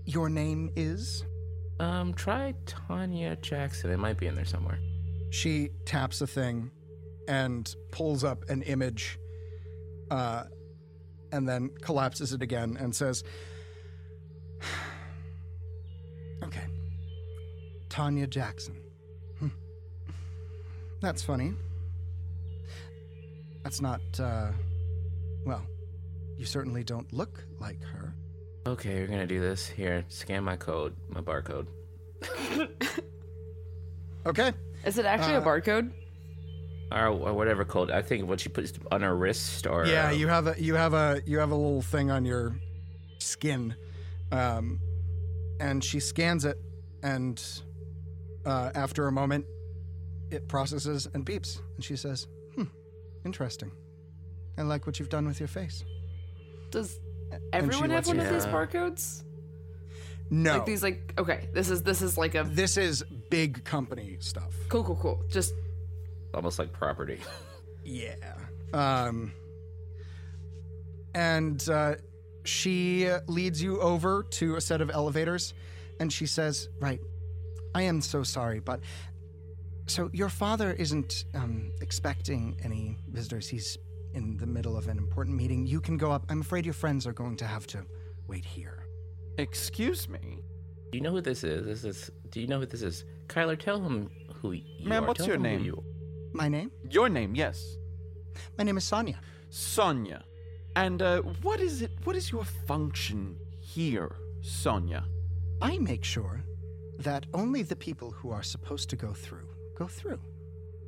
your 0.05 0.29
name 0.29 0.71
is?" 0.77 1.25
Um, 1.81 2.13
try 2.15 2.55
Tanya 2.67 3.37
Jackson. 3.37 3.91
It 3.91 3.99
might 3.99 4.19
be 4.19 4.27
in 4.27 4.35
there 4.35 4.45
somewhere. 4.45 4.81
She 5.31 5.71
taps 5.85 6.21
a 6.21 6.27
thing, 6.27 6.71
and 7.29 7.75
pulls 7.93 8.25
up 8.25 8.49
an 8.49 8.63
image, 8.63 9.19
uh, 10.11 10.45
and 11.31 11.49
then 11.49 11.71
collapses 11.83 12.33
it 12.33 12.43
again 12.43 12.77
and 12.81 12.95
says, 12.95 13.23
"Okay, 16.43 16.67
Tanya 17.89 18.27
Jackson. 18.27 18.81
Hmm. 19.39 19.49
That's 21.01 21.23
funny. 21.23 21.53
That's 23.63 23.81
not, 23.81 24.01
uh, 24.19 24.53
well, 25.45 25.65
you 26.37 26.45
certainly 26.45 26.85
don't 26.85 27.13
look 27.13 27.45
like 27.61 27.83
her. 27.83 28.15
Okay, 28.67 28.97
you're 28.99 29.07
gonna 29.07 29.27
do 29.27 29.41
this. 29.41 29.67
Here, 29.67 30.05
scan 30.09 30.45
my 30.45 30.57
code, 30.57 30.95
my 31.09 31.21
barcode. 31.21 31.67
Okay. 34.27 34.53
Is 34.85 34.99
it 34.99 35.07
actually 35.07 35.37
Uh, 35.37 35.41
a 35.41 35.45
barcode? 35.45 35.91
Or, 36.93 37.07
or 37.09 37.33
whatever 37.35 37.65
code. 37.65 37.91
I 37.91 38.03
think 38.03 38.29
what 38.29 38.41
she 38.41 38.49
puts 38.49 38.73
on 38.91 39.03
her 39.03 39.17
wrist 39.17 39.67
or 39.67 39.87
yeah, 39.87 40.09
um, 40.11 40.19
you 40.19 40.29
have 40.29 40.47
a 40.47 40.55
you 40.59 40.75
have 40.75 40.95
a 40.95 41.23
you 41.27 41.39
have 41.39 41.51
a 41.51 41.55
little 41.55 41.83
thing 41.83 42.11
on 42.11 42.25
your 42.25 42.57
skin, 43.19 43.75
um, 44.33 44.81
and 45.61 45.85
she 45.85 46.01
scans 46.01 46.45
it, 46.47 46.57
and 47.03 47.43
uh, 48.47 48.71
after 48.75 49.07
a 49.07 49.13
moment, 49.13 49.45
it 50.31 50.49
processes 50.49 51.07
and 51.13 51.27
beeps, 51.27 51.61
and 51.77 51.85
she 51.85 51.95
says, 51.95 52.27
"Hmm, 52.55 52.65
interesting. 53.25 53.71
I 54.59 54.63
like 54.63 54.87
what 54.87 54.99
you've 54.99 55.09
done 55.09 55.27
with 55.27 55.39
your 55.41 55.49
face." 55.49 55.85
Does 56.71 56.99
everyone 57.53 57.91
have 57.91 58.07
one 58.07 58.21
of 58.21 58.33
these 58.33 58.47
barcodes? 58.47 59.23
No, 60.31 60.55
Like 60.55 60.67
these 60.67 60.83
like 60.83 61.15
okay, 61.17 61.49
this 61.55 61.71
is 61.71 61.83
this 61.83 62.03
is 62.03 62.19
like 62.19 62.35
a 62.35 62.45
this 62.45 62.77
is 62.77 63.03
big 63.31 63.65
company 63.65 64.17
stuff. 64.21 64.53
cool 64.69 64.85
cool 64.85 64.97
cool. 64.97 65.25
Just 65.31 65.55
almost 66.35 66.59
like 66.59 66.73
property. 66.73 67.21
Yeah. 67.85 68.17
Um, 68.75 69.33
and 71.15 71.67
uh, 71.71 71.95
she 72.45 73.09
leads 73.27 73.63
you 73.63 73.81
over 73.81 74.25
to 74.33 74.57
a 74.57 74.61
set 74.61 74.83
of 74.83 74.91
elevators, 74.91 75.55
and 75.99 76.13
she 76.13 76.27
says, 76.27 76.69
"Right, 76.79 77.01
I 77.75 77.83
am 77.83 78.03
so 78.03 78.23
sorry, 78.23 78.61
but 78.61 78.81
so 79.87 80.11
your 80.13 80.29
father 80.29 80.73
isn't 80.73 81.25
um, 81.35 81.71
expecting 81.81 82.59
any 82.63 82.99
visitors. 83.09 83.49
He's 83.49 83.79
in 84.19 84.37
the 84.37 84.47
middle 84.47 84.77
of 84.77 84.89
an 84.89 84.99
important 84.99 85.35
meeting. 85.37 85.67
You 85.67 85.81
can 85.81 85.97
go 85.97 86.11
up. 86.13 86.25
I'm 86.29 86.41
afraid 86.43 86.65
your 86.67 86.75
friends 86.75 87.07
are 87.07 87.13
going 87.23 87.37
to 87.39 87.47
have 87.47 87.67
to 87.69 87.79
wait 88.27 88.45
here." 88.45 88.85
Excuse 89.39 90.09
me. 90.09 90.43
Do 90.91 90.99
you 90.99 91.03
know 91.05 91.13
who 91.13 91.21
this 91.21 91.45
is? 91.45 91.65
This 91.65 91.85
is. 91.85 92.11
Do 92.31 92.41
you 92.41 92.47
know 92.47 92.59
who 92.61 92.67
this 92.67 92.83
is? 92.83 93.05
Kyler, 93.29 93.59
tell 93.59 93.81
him 93.81 94.11
who 94.39 94.53
you 94.53 94.89
Ma'am, 94.89 95.05
are. 95.05 95.07
what's 95.09 95.19
Tell 95.19 95.27
your 95.29 95.37
him 95.37 95.43
who 95.45 95.49
name? 95.49 95.65
you- 95.65 95.85
My 96.33 96.49
name? 96.49 96.71
Your 96.91 97.09
name, 97.09 97.35
yes. 97.35 97.77
My 98.59 98.65
name 98.65 98.77
is 98.77 98.85
Sonia. 98.85 99.19
Sonia. 99.51 100.25
And 100.77 101.01
uh, 101.03 101.23
what 101.47 101.61
is 101.61 101.83
it? 101.83 101.91
What 102.05 102.17
is 102.17 102.31
your 102.31 102.45
function 102.45 103.37
here, 103.61 104.11
Sonia? 104.43 105.05
I 105.63 105.79
make 105.79 106.05
sure 106.05 106.43
that 106.99 107.27
only 107.35 107.63
the 107.63 107.77
people 107.77 108.11
who 108.11 108.31
are 108.31 108.43
supposed 108.43 108.89
to 108.91 108.97
go 108.97 109.13
through 109.13 109.49
go 109.77 109.87
through. 109.87 110.21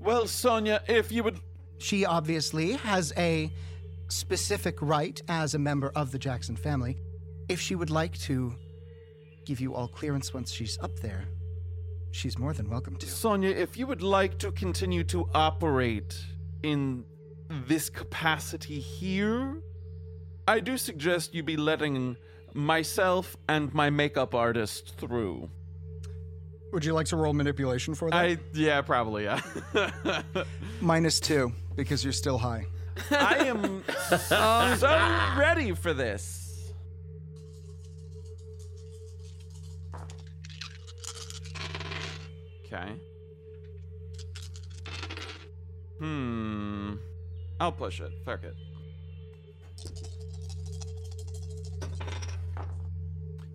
Well, 0.01 0.27
Sonia, 0.27 0.83
if 0.89 1.13
you 1.13 1.23
would. 1.25 1.39
She 1.81 2.05
obviously 2.05 2.73
has 2.73 3.11
a 3.17 3.51
specific 4.09 4.77
right 4.83 5.21
as 5.29 5.55
a 5.55 5.59
member 5.59 5.91
of 5.97 6.13
the 6.13 6.19
Jackson 6.19 6.55
family. 6.55 6.99
If 7.49 7.59
she 7.59 7.75
would 7.75 7.89
like 7.89 8.19
to 8.21 8.55
give 9.47 9.61
you 9.61 9.75
all 9.75 9.89
clearance 9.89 10.35
once 10.35 10.53
she's 10.53 10.79
up 10.83 10.95
there, 11.01 11.25
she's 12.11 12.39
more 12.39 12.53
than 12.53 12.69
welcome 12.69 12.97
to. 12.97 13.07
Sonia, 13.07 13.49
if 13.49 13.79
you 13.79 13.87
would 13.87 14.03
like 14.03 14.37
to 14.41 14.53
continue 14.53 15.03
to 15.05 15.27
operate 15.35 16.23
in 16.63 17.03
this 17.49 17.89
capacity 17.89 18.79
here, 18.79 19.63
I 20.47 20.61
do 20.61 20.77
suggest 20.77 21.33
you 21.35 21.43
be 21.43 21.57
letting 21.57 22.19
myself 22.53 23.39
and 23.49 23.73
my 23.73 23.89
makeup 23.89 24.35
artist 24.35 24.97
through. 24.99 25.49
Would 26.73 26.85
you 26.85 26.93
like 26.93 27.07
to 27.07 27.17
roll 27.17 27.33
manipulation 27.33 27.95
for 27.95 28.11
that? 28.11 28.17
I 28.17 28.39
yeah, 28.53 28.83
probably 28.83 29.25
yeah. 29.25 29.41
Minus 30.81 31.19
two, 31.19 31.53
because 31.81 32.05
you're 32.05 32.13
still 32.13 32.37
high. 32.37 32.67
I 33.11 33.37
am 33.47 33.83
so 34.29 35.35
ready 35.39 35.73
for 35.73 35.95
this. 35.95 36.71
Okay. 42.67 42.93
Hmm. 45.99 46.97
I'll 47.59 47.73
push 47.73 48.01
it. 48.01 48.13
Fuck 48.27 48.45
it. 48.45 48.55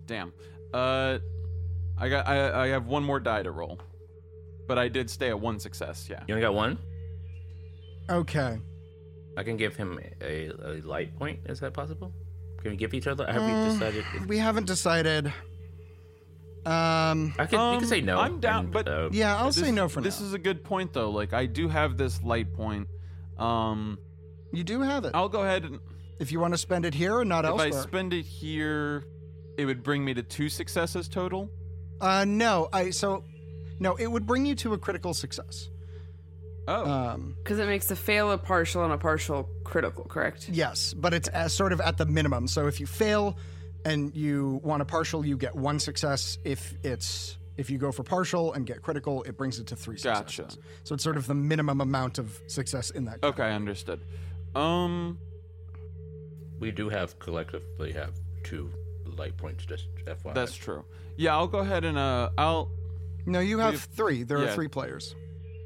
Damn. 0.06 0.32
Uh, 0.74 1.18
I 1.96 2.08
got. 2.08 2.26
I 2.26 2.64
I 2.64 2.66
have 2.68 2.86
one 2.86 3.04
more 3.04 3.20
die 3.20 3.44
to 3.44 3.52
roll, 3.52 3.78
but 4.66 4.78
I 4.78 4.88
did 4.88 5.08
stay 5.10 5.28
at 5.28 5.38
one 5.38 5.60
success. 5.60 6.08
Yeah. 6.10 6.22
You 6.26 6.34
only 6.34 6.42
got 6.42 6.54
one. 6.54 6.78
Okay. 8.10 8.58
I 9.36 9.42
can 9.42 9.56
give 9.56 9.76
him 9.76 10.00
a, 10.22 10.50
a 10.64 10.80
light 10.82 11.16
point. 11.18 11.40
Is 11.46 11.60
that 11.60 11.74
possible? 11.74 12.12
Can 12.62 12.70
we 12.70 12.76
give 12.76 12.94
each 12.94 13.06
other? 13.06 13.26
Have 13.30 13.42
Uh, 13.42 13.46
we 13.46 13.72
decided? 13.72 14.04
If, 14.14 14.26
We 14.26 14.38
haven't 14.38 14.66
decided. 14.66 15.26
Um, 16.64 17.32
I 17.38 17.46
can. 17.46 17.74
you 17.74 17.78
can 17.80 17.88
say 17.88 18.00
no. 18.00 18.18
I'm 18.18 18.40
down, 18.40 18.64
and, 18.64 18.72
but 18.72 18.88
uh, 18.88 19.08
Yeah, 19.12 19.36
I'll 19.36 19.46
this, 19.46 19.56
say 19.56 19.70
no 19.70 19.88
for 19.88 20.00
This 20.00 20.18
now. 20.18 20.20
This 20.22 20.28
is 20.28 20.34
a 20.34 20.38
good 20.38 20.64
point, 20.64 20.92
though. 20.92 21.10
Like 21.10 21.32
I 21.32 21.46
do 21.46 21.68
have 21.68 21.96
this 21.96 22.22
light 22.22 22.52
point. 22.54 22.88
Um, 23.38 23.98
You 24.52 24.64
do 24.64 24.80
have 24.82 25.04
it. 25.04 25.12
I'll 25.14 25.28
go 25.28 25.42
ahead 25.42 25.64
and 25.64 25.78
If 26.18 26.32
you 26.32 26.40
want 26.40 26.54
to 26.54 26.58
spend 26.58 26.84
it 26.84 26.94
here 26.94 27.14
or 27.14 27.24
not 27.24 27.44
if 27.44 27.50
elsewhere. 27.50 27.68
If 27.68 27.74
I 27.74 27.80
spend 27.82 28.14
it 28.14 28.24
here, 28.24 29.04
it 29.58 29.64
would 29.64 29.82
bring 29.82 30.04
me 30.04 30.14
to 30.14 30.22
two 30.22 30.48
successes 30.48 31.08
total. 31.08 31.50
Uh, 32.00 32.24
no, 32.26 32.68
I 32.72 32.90
so 32.90 33.22
no, 33.78 33.94
it 33.96 34.06
would 34.06 34.26
bring 34.26 34.44
you 34.46 34.54
to 34.56 34.72
a 34.72 34.78
critical 34.78 35.14
success. 35.14 35.68
Oh, 36.68 36.84
Um, 36.90 37.36
Because 37.42 37.58
it 37.58 37.66
makes 37.66 37.90
a 37.90 37.96
fail 37.96 38.30
a 38.32 38.38
partial 38.38 38.82
and 38.84 38.92
a 38.92 38.98
partial 38.98 39.48
critical, 39.64 40.04
correct? 40.04 40.48
yes, 40.48 40.94
but 40.94 41.14
it's 41.14 41.28
as 41.28 41.52
sort 41.52 41.72
of 41.72 41.80
at 41.80 41.96
the 41.96 42.06
minimum. 42.06 42.48
So 42.48 42.66
if 42.66 42.80
you 42.80 42.86
fail 42.86 43.36
and 43.84 44.14
you 44.16 44.60
want 44.64 44.82
a 44.82 44.84
partial, 44.84 45.24
you 45.24 45.36
get 45.36 45.54
one 45.54 45.78
success. 45.78 46.38
If 46.44 46.74
it's 46.82 47.38
if 47.56 47.70
you 47.70 47.78
go 47.78 47.90
for 47.92 48.02
partial 48.02 48.52
and 48.52 48.66
get 48.66 48.82
critical, 48.82 49.22
it 49.22 49.36
brings 49.38 49.58
it 49.58 49.66
to 49.68 49.76
three 49.76 49.96
Gotcha. 49.96 50.48
So 50.84 50.94
it's 50.94 51.02
sort 51.04 51.16
of 51.16 51.26
the 51.26 51.34
minimum 51.34 51.80
amount 51.80 52.18
of 52.18 52.38
success 52.48 52.90
in 52.90 53.04
that. 53.06 53.22
okay, 53.22 53.52
understood. 53.54 54.00
Um, 54.54 55.18
We 56.58 56.70
do 56.70 56.88
have 56.88 57.18
collectively 57.18 57.92
have 57.92 58.12
two 58.42 58.70
light 59.04 59.36
points, 59.36 59.64
just 59.66 59.86
FYI. 60.06 60.34
that's 60.34 60.54
true. 60.56 60.84
Yeah, 61.16 61.34
I'll 61.36 61.46
go 61.46 61.58
ahead 61.60 61.84
and 61.84 61.96
uh, 61.96 62.30
I'll 62.36 62.70
No, 63.24 63.40
you 63.40 63.58
have 63.60 63.72
We've- 63.72 63.86
three. 63.94 64.22
There 64.24 64.38
are 64.38 64.48
three 64.52 64.68
players. 64.68 65.14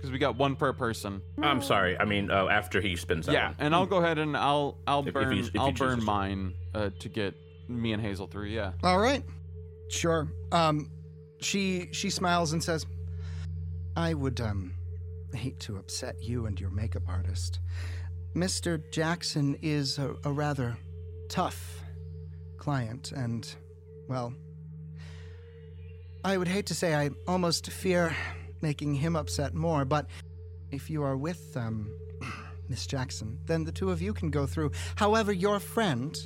Because 0.01 0.11
we 0.11 0.19
got 0.19 0.37
one 0.37 0.57
per 0.57 0.73
person. 0.73 1.21
I'm 1.43 1.61
sorry. 1.61 1.99
I 1.99 2.07
mean, 2.07 2.31
uh, 2.31 2.47
after 2.49 2.81
he 2.81 2.97
spins 2.97 3.27
that 3.27 3.33
Yeah, 3.33 3.49
one. 3.49 3.57
and 3.59 3.75
I'll 3.75 3.85
go 3.87 3.99
ahead 3.99 4.19
and 4.19 4.35
I'll 4.37 4.79
I'll 4.87 5.01
If- 5.01 5.09
if 5.09 5.15
burn 5.15 5.33
he's- 5.33 5.47
if 5.49 5.53
he 5.53 5.59
I'll 5.59 5.73
burn 5.73 5.97
chooses 5.97 6.05
mine 6.05 6.55
uh, 6.75 6.91
to 7.01 7.09
get 7.09 7.35
me 7.69 7.93
and 7.93 8.03
Hazel 8.03 8.27
through. 8.27 8.47
Yeah. 8.47 8.73
All 8.83 8.99
right. 8.99 9.23
Sure. 9.91 10.33
Um 10.53 10.91
she 11.41 11.89
she 11.93 12.09
smiles 12.11 12.53
and 12.53 12.63
says, 12.65 12.87
"I 13.97 14.15
would 14.15 14.41
um 14.41 14.75
hate 15.35 15.61
to 15.61 15.77
upset 15.77 16.23
you 16.23 16.47
and 16.47 16.59
your 16.59 16.71
makeup 16.71 17.03
artist. 17.09 17.61
Mr. 18.35 18.81
Jackson 18.93 19.57
is 19.63 19.99
a, 19.99 20.15
a 20.25 20.33
rather 20.33 20.77
tough 21.29 21.83
client 22.59 23.13
and 23.13 23.55
well, 24.09 24.33
I 26.25 26.37
would 26.37 26.49
hate 26.49 26.67
to 26.67 26.75
say 26.75 26.95
I 26.95 27.11
almost 27.27 27.71
fear 27.71 28.15
making 28.63 28.95
him 28.95 29.17
upset 29.17 29.55
more, 29.55 29.85
but 29.85 30.07
if 30.71 30.89
you 30.91 31.03
are 31.03 31.17
with 31.17 31.57
um 31.57 31.91
Miss 32.69 32.87
Jackson, 32.87 33.39
then 33.47 33.65
the 33.65 33.73
two 33.73 33.91
of 33.91 34.01
you 34.01 34.13
can 34.15 34.31
go 34.31 34.47
through. 34.47 34.71
However, 34.97 35.33
your 35.33 35.59
friend 35.59 36.17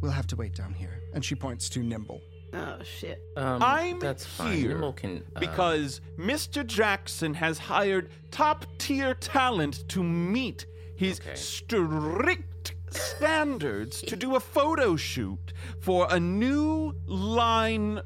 will 0.00 0.10
have 0.10 0.26
to 0.28 0.36
wait 0.36 0.54
down 0.54 0.74
here." 0.74 1.02
And 1.14 1.24
she 1.24 1.34
points 1.34 1.68
to 1.70 1.82
Nimble. 1.82 2.20
Oh 2.54 2.78
shit. 2.82 3.20
Um, 3.36 3.62
I'm 3.62 3.98
that's 3.98 4.24
here 4.40 4.70
Nimble 4.70 4.94
can, 4.94 5.22
uh, 5.36 5.40
because 5.40 6.00
Mr. 6.18 6.66
Jackson 6.66 7.34
has 7.34 7.58
hired 7.58 8.10
top 8.30 8.64
tier 8.78 9.14
talent 9.14 9.86
to 9.90 10.02
meet 10.02 10.66
his 10.96 11.20
Okay. 11.20 11.34
strict 11.34 12.74
standards 12.90 14.00
to 14.02 14.16
do 14.16 14.34
a 14.36 14.40
photo 14.40 14.96
shoot 14.96 15.52
for 15.80 16.06
a 16.10 16.18
new 16.18 16.94
line 17.06 18.00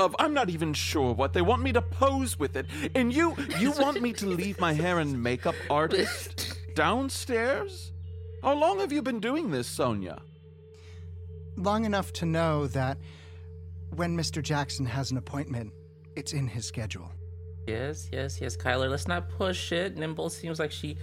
of 0.00 0.16
I'm 0.18 0.34
not 0.34 0.50
even 0.50 0.72
sure 0.72 1.12
what 1.14 1.32
they 1.32 1.42
want 1.42 1.62
me 1.62 1.72
to 1.72 1.82
pose 1.82 2.38
with 2.38 2.56
it. 2.56 2.66
And 2.94 3.12
you 3.12 3.36
you 3.58 3.72
want 3.72 4.00
me 4.00 4.12
to 4.14 4.26
leave 4.26 4.58
my 4.60 4.72
hair 4.72 4.98
and 4.98 5.22
makeup 5.22 5.54
artist 5.70 6.58
downstairs? 6.74 7.92
How 8.42 8.54
long 8.54 8.80
have 8.80 8.92
you 8.92 9.02
been 9.02 9.20
doing 9.20 9.50
this, 9.50 9.66
Sonia? 9.66 10.22
long 11.56 11.84
enough 11.84 12.12
to 12.14 12.26
know 12.26 12.66
that 12.68 12.98
when 13.96 14.16
Mr. 14.16 14.42
Jackson 14.42 14.86
has 14.86 15.10
an 15.10 15.16
appointment, 15.16 15.72
it's 16.16 16.32
in 16.32 16.46
his 16.46 16.64
schedule. 16.64 17.10
Yes, 17.66 18.08
yes, 18.12 18.40
yes, 18.40 18.56
Kyler. 18.56 18.90
Let's 18.90 19.06
not 19.06 19.28
push 19.28 19.72
it. 19.72 19.96
Nimble 19.96 20.30
seems 20.30 20.58
like 20.58 20.72
she 20.72 20.96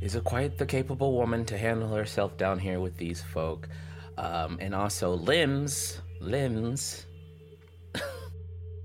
is 0.00 0.14
a 0.14 0.20
quite 0.20 0.56
the 0.56 0.66
capable 0.66 1.12
woman 1.12 1.44
to 1.46 1.58
handle 1.58 1.88
herself 1.88 2.36
down 2.36 2.58
here 2.58 2.80
with 2.80 2.96
these 2.96 3.20
folk. 3.20 3.68
Um, 4.16 4.58
and 4.60 4.74
also 4.74 5.14
limbs, 5.14 6.00
limbs. 6.20 7.06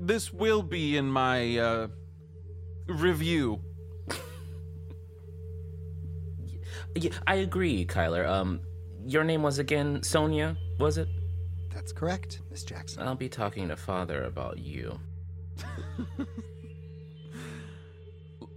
This 0.05 0.33
will 0.33 0.61
be 0.61 0.97
in 0.97 1.09
my 1.09 1.57
uh, 1.57 1.87
review. 2.87 3.61
Yeah, 6.95 7.09
I 7.25 7.35
agree, 7.35 7.87
Kyler. 7.87 8.27
Um, 8.29 8.59
your 9.03 9.23
name 9.23 9.41
was 9.41 9.57
again 9.57 10.03
Sonia, 10.03 10.55
was 10.77 10.99
it? 10.99 11.07
That's 11.73 11.91
correct, 11.91 12.41
Miss 12.51 12.63
Jackson. 12.63 13.01
I'll 13.01 13.15
be 13.15 13.29
talking 13.29 13.69
to 13.69 13.75
father 13.75 14.25
about 14.25 14.59
you. 14.59 14.99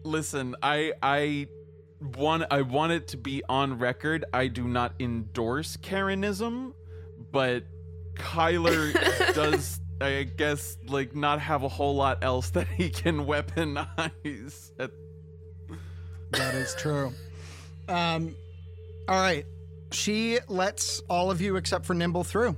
Listen, 0.03 0.55
I 0.63 0.93
I 1.03 1.47
want 2.19 2.45
I 2.51 2.61
want 2.61 2.93
it 2.93 3.09
to 3.09 3.17
be 3.17 3.43
on 3.49 3.79
record. 3.79 4.27
I 4.35 4.49
do 4.49 4.69
not 4.69 4.93
endorse 5.01 5.79
Karenism, 5.79 6.75
but 7.33 7.65
Kyler 8.17 8.93
does 9.35 9.81
I 10.01 10.25
guess 10.25 10.77
like 10.87 11.15
not 11.17 11.41
have 11.41 11.63
a 11.63 11.69
whole 11.69 11.95
lot 11.97 12.23
else 12.23 12.51
that 12.51 12.69
he 12.69 12.91
can 12.91 13.25
weaponize. 13.27 14.71
At, 14.79 14.91
That 16.33 16.55
is 16.55 16.75
true. 16.79 17.13
Um, 17.89 18.35
all 19.09 19.21
right. 19.21 19.47
She 19.93 20.39
lets 20.49 21.01
all 21.09 21.31
of 21.31 21.41
you 21.41 21.57
except 21.57 21.87
for 21.87 21.95
Nimble 21.95 22.25
through. 22.25 22.57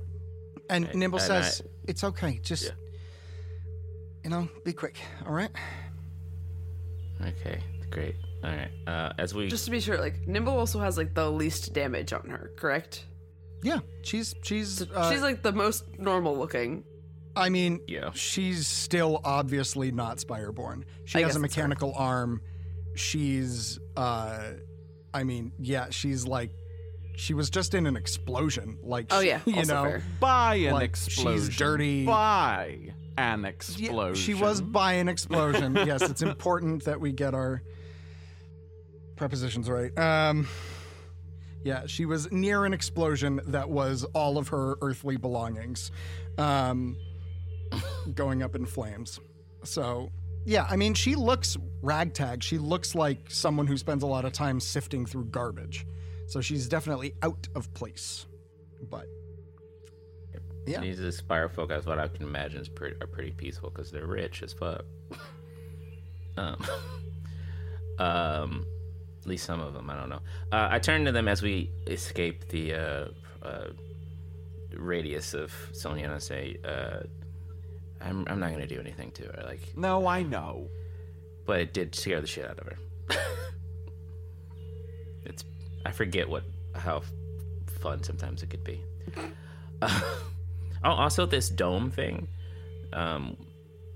And 0.69 0.85
And- 0.85 0.95
Nimble 0.99 1.19
and 1.19 1.27
says, 1.27 1.61
I- 1.63 1.69
It's 1.87 2.03
okay. 2.03 2.39
Just, 2.43 2.63
Yeah. 2.65 2.71
you 4.23 4.29
know, 4.31 4.49
be 4.65 4.73
quick. 4.73 4.97
All 5.25 5.33
right? 5.33 5.51
Okay, 7.21 7.61
great. 7.89 8.15
All 8.43 8.49
right. 8.51 8.71
Uh, 8.87 9.13
as 9.17 9.33
we 9.33 9.47
Just 9.49 9.65
to 9.65 9.71
be 9.71 9.79
sure, 9.79 9.97
like 9.97 10.27
Nimble 10.27 10.57
also 10.57 10.79
has 10.79 10.97
like 10.97 11.13
the 11.13 11.29
least 11.29 11.73
damage 11.73 12.13
on 12.13 12.29
her, 12.29 12.51
correct? 12.55 13.05
Yeah. 13.63 13.79
She's, 14.03 14.33
she's, 14.43 14.81
uh, 14.81 15.11
She's 15.11 15.21
like 15.21 15.41
the 15.41 15.51
most 15.51 15.83
normal 15.97 16.37
looking. 16.37 16.83
I 17.39 17.49
mean, 17.49 17.81
Yeah. 17.87 18.11
she's 18.13 18.67
still 18.67 19.21
obviously 19.23 19.91
not 19.91 20.17
Spireborn. 20.17 20.83
She 21.05 21.17
I 21.17 21.21
has 21.21 21.29
guess 21.29 21.35
a 21.37 21.39
that's 21.39 21.55
fair. 21.55 21.63
mechanical 21.63 21.93
arm. 21.95 22.41
She's, 22.95 23.79
uh, 23.97 24.51
I 25.13 25.23
mean, 25.23 25.51
yeah, 25.59 25.87
she's 25.89 26.25
like, 26.27 26.51
she 27.15 27.33
was 27.33 27.49
just 27.49 27.73
in 27.73 27.85
an 27.87 27.95
explosion. 27.95 28.77
Like, 28.83 29.07
Oh 29.11 29.19
yeah, 29.21 29.39
you 29.45 29.55
also 29.57 29.73
know, 29.73 29.83
fair. 29.89 30.03
by 30.19 30.55
an 30.55 30.73
Like, 30.73 30.89
explosion. 30.89 31.47
she's 31.49 31.57
dirty. 31.57 32.05
By 32.05 32.91
an 33.17 33.41
Yeah, 33.43 33.47
explosion. 33.49 34.15
she 34.15 34.33
was 34.33 34.61
by 34.61 34.93
an 34.93 35.07
explosion. 35.09 35.75
yes, 35.85 36.01
it's 36.01 36.21
important 36.21 36.85
that 36.85 36.99
we 37.01 37.11
get 37.11 37.33
our 37.33 37.61
prepositions 39.15 39.69
right. 39.69 39.97
Um, 39.97 40.47
yeah, 41.63 41.85
she 41.87 42.05
was 42.05 42.31
near 42.31 42.63
an 42.65 42.73
explosion 42.73 43.41
that 43.47 43.69
was 43.69 44.05
all 44.13 44.37
of 44.37 44.47
her 44.49 44.77
earthly 44.81 45.17
belongings 45.17 45.91
um, 46.37 46.95
going 48.13 48.43
up 48.43 48.55
in 48.55 48.65
flames. 48.65 49.19
So, 49.63 50.11
yeah, 50.45 50.65
I 50.69 50.75
mean, 50.75 50.93
she 50.93 51.15
looks 51.15 51.57
ragtag. 51.81 52.43
She 52.43 52.57
looks 52.57 52.95
like 52.95 53.29
someone 53.29 53.67
who 53.67 53.77
spends 53.77 54.03
a 54.03 54.07
lot 54.07 54.25
of 54.25 54.31
time 54.33 54.59
sifting 54.59 55.05
through 55.05 55.25
garbage. 55.25 55.85
So 56.27 56.41
she's 56.41 56.67
definitely 56.67 57.15
out 57.21 57.47
of 57.55 57.73
place. 57.73 58.25
But, 58.89 59.07
yeah. 60.65 60.81
these 60.81 60.99
Aspire 60.99 61.49
folk, 61.49 61.71
as 61.71 61.85
what 61.85 61.99
I 61.99 62.07
can 62.07 62.23
imagine, 62.23 62.61
is 62.61 62.69
pretty, 62.69 62.95
are 63.01 63.07
pretty 63.07 63.31
peaceful 63.31 63.69
because 63.69 63.91
they're 63.91 64.05
rich 64.05 64.43
as 64.43 64.53
fuck. 64.53 64.85
um, 66.37 66.57
um, 67.99 68.65
at 69.21 69.27
least 69.27 69.45
some 69.45 69.59
of 69.59 69.73
them. 69.73 69.89
I 69.89 69.95
don't 69.95 70.09
know. 70.09 70.21
Uh, 70.51 70.69
I 70.71 70.79
turn 70.79 71.05
to 71.05 71.11
them 71.11 71.27
as 71.27 71.41
we 71.41 71.71
escape 71.87 72.47
the 72.49 72.73
uh, 72.73 73.05
uh, 73.43 73.67
radius 74.73 75.33
of 75.33 75.53
Sonia 75.71 76.05
and 76.05 76.13
I 76.13 76.19
say, 76.19 76.57
uh, 76.63 77.01
"I'm 78.01 78.25
I'm 78.27 78.39
not 78.39 78.51
gonna 78.51 78.67
do 78.67 78.79
anything 78.79 79.11
to 79.11 79.23
her." 79.23 79.43
Like, 79.45 79.61
No, 79.75 80.07
I 80.07 80.23
know. 80.23 80.67
but 81.45 81.59
it 81.59 81.73
did 81.73 81.95
scare 81.95 82.21
the 82.21 82.27
shit 82.27 82.45
out 82.49 82.59
of 82.59 82.65
her. 82.67 82.77
it's 85.25 85.43
I 85.85 85.91
forget 85.91 86.29
what 86.29 86.43
how 86.75 87.01
fun 87.81 88.03
sometimes 88.03 88.43
it 88.43 88.49
could 88.49 88.63
be. 88.63 88.83
Uh, 89.81 90.01
oh, 90.83 90.91
also 90.91 91.25
this 91.25 91.49
dome 91.49 91.89
thing. 91.91 92.27
Um, 92.93 93.37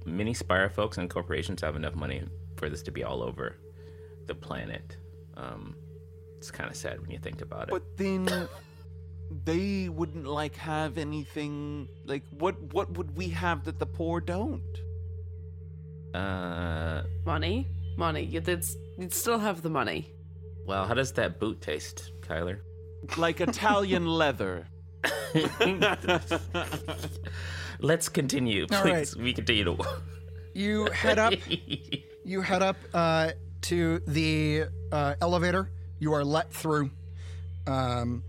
many 0.05 0.33
Spire 0.33 0.69
folks 0.69 0.97
and 0.97 1.09
corporations 1.09 1.61
have 1.61 1.75
enough 1.75 1.95
money 1.95 2.23
for 2.57 2.69
this 2.69 2.81
to 2.83 2.91
be 2.91 3.03
all 3.03 3.23
over 3.23 3.57
the 4.27 4.35
planet. 4.35 4.97
Um, 5.35 5.75
it's 6.37 6.51
kind 6.51 6.69
of 6.69 6.75
sad 6.75 7.01
when 7.01 7.09
you 7.11 7.19
think 7.19 7.41
about 7.41 7.63
it. 7.63 7.71
But 7.71 7.97
then 7.97 8.25
they 9.45 9.89
wouldn't 9.89 10.25
like 10.27 10.55
have 10.55 10.97
anything 10.97 11.87
like 12.05 12.23
what 12.31 12.55
what 12.73 12.91
would 12.97 13.15
we 13.17 13.29
have 13.29 13.63
that 13.65 13.79
the 13.79 13.85
poor 13.85 14.19
don't? 14.21 14.61
uh, 16.13 17.03
Money, 17.25 17.67
money. 17.97 18.23
You'd, 18.23 18.47
it's- 18.47 18.75
you'd 18.99 19.13
still 19.13 19.39
have 19.39 19.61
the 19.63 19.69
money. 19.69 20.11
well, 20.67 20.85
how 20.85 20.93
does 20.93 21.11
that 21.13 21.39
boot 21.39 21.59
taste, 21.61 22.11
Kyler? 22.21 22.59
Like 23.17 23.41
Italian 23.41 24.05
leather. 24.21 24.67
Let's 27.79 28.07
continue, 28.09 28.65
All 28.71 28.81
please. 28.81 29.15
We 29.15 29.33
continue 29.33 29.65
to. 29.65 29.77
You 30.53 30.85
head 30.91 31.19
up 31.19 31.33
you 32.25 32.41
head 32.41 32.61
up 32.61 32.77
uh, 32.93 33.31
to 33.61 33.99
the 34.07 34.65
uh, 34.91 35.15
elevator. 35.21 35.71
You 35.99 36.13
are 36.13 36.23
let 36.23 36.53
through, 36.53 36.91
um, 37.67 38.23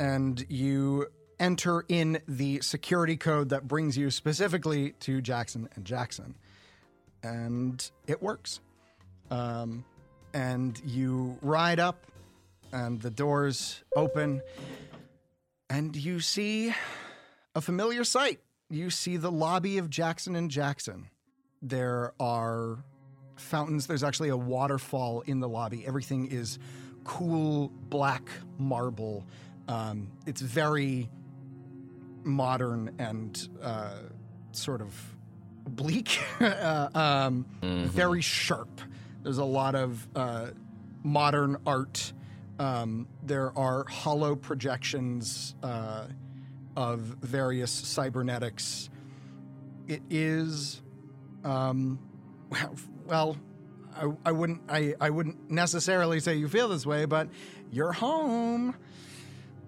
and 0.00 0.44
you 0.48 1.06
enter 1.38 1.84
in 1.88 2.20
the 2.26 2.60
security 2.62 3.16
code 3.16 3.50
that 3.50 3.68
brings 3.68 3.96
you 3.96 4.10
specifically 4.10 4.92
to 5.00 5.20
Jackson 5.20 5.68
and 5.76 5.84
Jackson, 5.84 6.34
and 7.22 7.88
it 8.06 8.22
works. 8.22 8.60
Um, 9.30 9.84
and 10.32 10.80
you 10.84 11.38
ride 11.42 11.78
up, 11.78 12.06
and 12.72 13.00
the 13.00 13.10
doors 13.10 13.84
open, 13.94 14.40
and 15.68 15.94
you 15.94 16.20
see 16.20 16.74
a 17.54 17.60
familiar 17.60 18.02
sight. 18.02 18.40
You 18.70 18.90
see 18.90 19.16
the 19.18 19.30
lobby 19.30 19.78
of 19.78 19.90
Jackson 19.90 20.34
and 20.34 20.50
Jackson. 20.50 21.08
There 21.60 22.14
are 22.18 22.78
fountains. 23.36 23.86
There's 23.86 24.04
actually 24.04 24.30
a 24.30 24.36
waterfall 24.36 25.20
in 25.22 25.40
the 25.40 25.48
lobby. 25.48 25.84
Everything 25.86 26.26
is 26.26 26.58
cool 27.04 27.70
black 27.88 28.22
marble. 28.58 29.26
Um, 29.68 30.10
it's 30.26 30.40
very 30.40 31.08
modern 32.24 32.94
and 32.98 33.48
uh, 33.62 33.98
sort 34.52 34.80
of 34.80 34.94
bleak, 35.68 36.18
uh, 36.40 36.88
um, 36.94 37.46
very 37.62 38.20
sharp. 38.20 38.80
There's 39.22 39.38
a 39.38 39.44
lot 39.44 39.74
of 39.74 40.06
uh, 40.14 40.48
modern 41.02 41.56
art. 41.66 42.12
Um, 42.58 43.06
there 43.22 43.56
are 43.56 43.84
holo 43.84 44.34
projections 44.36 45.54
uh, 45.62 46.06
of 46.76 47.00
various 47.00 47.70
cybernetics. 47.70 48.90
It 49.88 50.02
is, 50.10 50.82
um, 51.44 51.98
well, 52.50 52.74
well 53.06 53.36
I, 53.96 54.12
I 54.26 54.32
wouldn't 54.32 54.62
I, 54.68 54.94
I 55.00 55.10
wouldn't 55.10 55.50
necessarily 55.50 56.20
say 56.20 56.34
you 56.36 56.48
feel 56.48 56.68
this 56.68 56.86
way, 56.86 57.04
but 57.04 57.28
you're 57.70 57.92
home. 57.92 58.76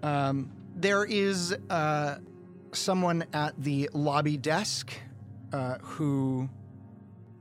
Um, 0.03 0.51
there 0.75 1.05
is 1.05 1.55
uh, 1.69 2.17
someone 2.73 3.25
at 3.33 3.53
the 3.57 3.89
lobby 3.93 4.37
desk 4.37 4.93
uh, 5.51 5.77
who, 5.81 6.49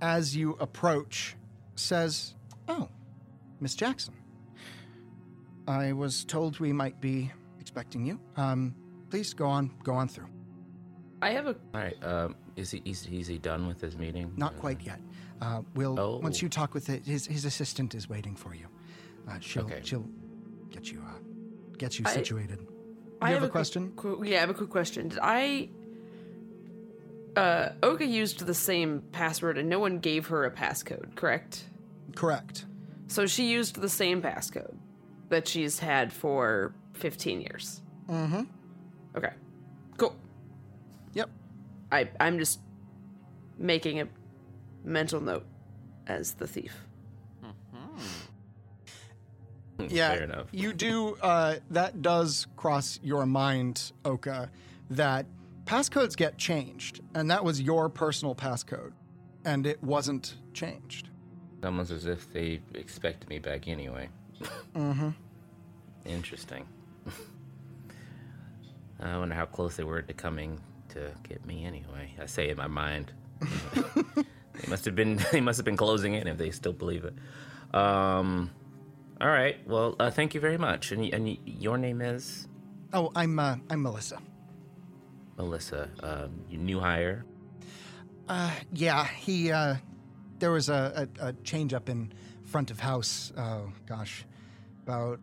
as 0.00 0.34
you 0.36 0.52
approach, 0.60 1.36
says, 1.74 2.34
"Oh, 2.68 2.88
Miss 3.60 3.74
Jackson, 3.74 4.14
I 5.66 5.92
was 5.92 6.24
told 6.24 6.60
we 6.60 6.72
might 6.72 7.00
be 7.00 7.30
expecting 7.60 8.04
you. 8.06 8.20
Um, 8.36 8.74
please 9.10 9.34
go 9.34 9.46
on, 9.46 9.70
go 9.82 9.92
on 9.94 10.08
through." 10.08 10.28
I 11.20 11.30
have 11.30 11.46
a 11.46 11.50
All 11.74 11.80
right. 11.80 12.04
Um, 12.04 12.36
is 12.56 12.70
he 12.70 12.82
is, 12.84 13.06
is 13.06 13.26
he 13.26 13.38
done 13.38 13.66
with 13.66 13.80
his 13.80 13.96
meeting? 13.96 14.32
Not 14.36 14.56
quite 14.58 14.80
yet. 14.82 15.00
Uh, 15.40 15.62
we'll 15.74 15.98
Oh. 15.98 16.18
once 16.18 16.40
you 16.42 16.48
talk 16.48 16.74
with 16.74 16.88
it, 16.90 17.04
his 17.06 17.26
his 17.26 17.44
assistant 17.44 17.94
is 17.94 18.08
waiting 18.08 18.36
for 18.36 18.54
you. 18.54 18.66
Uh, 19.28 19.38
she'll 19.40 19.64
Okay. 19.64 19.80
she'll 19.82 20.06
get 20.70 20.90
you 20.92 21.00
uh, 21.06 21.18
get 21.78 21.98
you 21.98 22.04
I- 22.06 22.12
situated. 22.12 22.60
You 22.60 23.28
I 23.28 23.30
have, 23.30 23.44
a 23.44 23.48
question? 23.48 23.92
qu- 23.94 24.24
yeah, 24.24 24.38
I 24.38 24.40
have 24.40 24.50
a 24.50 24.54
quick 24.54 24.70
question. 24.70 25.06
Did 25.08 25.20
I? 25.22 25.68
Uh, 27.36 27.70
Oka 27.82 28.04
used 28.04 28.44
the 28.44 28.54
same 28.54 29.02
password, 29.12 29.58
and 29.58 29.68
no 29.68 29.78
one 29.78 29.98
gave 30.00 30.26
her 30.26 30.44
a 30.44 30.50
passcode. 30.50 31.14
Correct. 31.14 31.64
Correct. 32.16 32.66
So 33.06 33.26
she 33.26 33.50
used 33.50 33.80
the 33.80 33.88
same 33.88 34.20
passcode 34.22 34.74
that 35.28 35.46
she's 35.46 35.78
had 35.78 36.12
for 36.12 36.74
15 36.94 37.40
years. 37.40 37.80
Mm-hmm. 38.08 38.42
Okay. 39.16 39.32
Cool. 39.98 40.16
Yep. 41.14 41.30
I 41.90 42.08
I'm 42.18 42.38
just 42.38 42.60
making 43.56 44.00
a 44.00 44.08
mental 44.84 45.20
note 45.20 45.46
as 46.06 46.32
the 46.34 46.46
thief. 46.46 46.74
Yeah, 49.88 50.14
Fair 50.14 50.22
enough. 50.24 50.46
you 50.52 50.72
do. 50.72 51.16
Uh, 51.20 51.56
that 51.70 52.02
does 52.02 52.46
cross 52.56 53.00
your 53.02 53.26
mind, 53.26 53.92
Oka, 54.04 54.50
that 54.90 55.26
passcodes 55.64 56.16
get 56.16 56.38
changed, 56.38 57.00
and 57.14 57.30
that 57.30 57.44
was 57.44 57.60
your 57.60 57.88
personal 57.88 58.34
passcode, 58.34 58.92
and 59.44 59.66
it 59.66 59.82
wasn't 59.82 60.36
changed. 60.54 61.08
Almost 61.64 61.90
as 61.90 62.06
if 62.06 62.32
they 62.32 62.60
expected 62.74 63.28
me 63.28 63.38
back 63.38 63.68
anyway. 63.68 64.08
Mm-hmm. 64.74 65.10
Interesting. 66.06 66.66
I 69.00 69.16
wonder 69.18 69.34
how 69.34 69.46
close 69.46 69.76
they 69.76 69.84
were 69.84 70.02
to 70.02 70.12
coming 70.12 70.60
to 70.90 71.10
get 71.28 71.44
me 71.46 71.64
anyway. 71.64 72.14
I 72.20 72.26
say 72.26 72.50
in 72.50 72.56
my 72.56 72.66
mind. 72.68 73.12
they 73.40 74.68
must 74.68 74.84
have 74.84 74.94
been 74.94 75.20
they 75.32 75.40
must 75.40 75.58
have 75.58 75.64
been 75.64 75.76
closing 75.76 76.14
in 76.14 76.26
if 76.28 76.38
they 76.38 76.50
still 76.50 76.72
believe 76.72 77.04
it. 77.04 77.14
Um 77.74 78.50
all 79.22 79.28
right. 79.28 79.56
Well, 79.66 79.96
uh, 79.98 80.10
thank 80.10 80.34
you 80.34 80.40
very 80.40 80.58
much. 80.58 80.92
And, 80.92 81.04
and 81.14 81.38
your 81.44 81.78
name 81.78 82.00
is 82.00 82.48
Oh, 82.92 83.10
I'm 83.16 83.38
uh, 83.38 83.56
I'm 83.70 83.82
Melissa. 83.82 84.18
Melissa. 85.38 85.88
Um, 86.02 86.44
you 86.50 86.58
new 86.58 86.78
hire. 86.78 87.24
Uh, 88.28 88.50
yeah, 88.74 89.06
he. 89.06 89.50
Uh, 89.50 89.76
there 90.38 90.50
was 90.50 90.68
a, 90.68 91.08
a, 91.20 91.28
a 91.28 91.32
change 91.44 91.72
up 91.72 91.88
in 91.88 92.12
front 92.44 92.70
of 92.70 92.78
house. 92.78 93.32
Oh 93.36 93.72
gosh, 93.86 94.26
about 94.82 95.20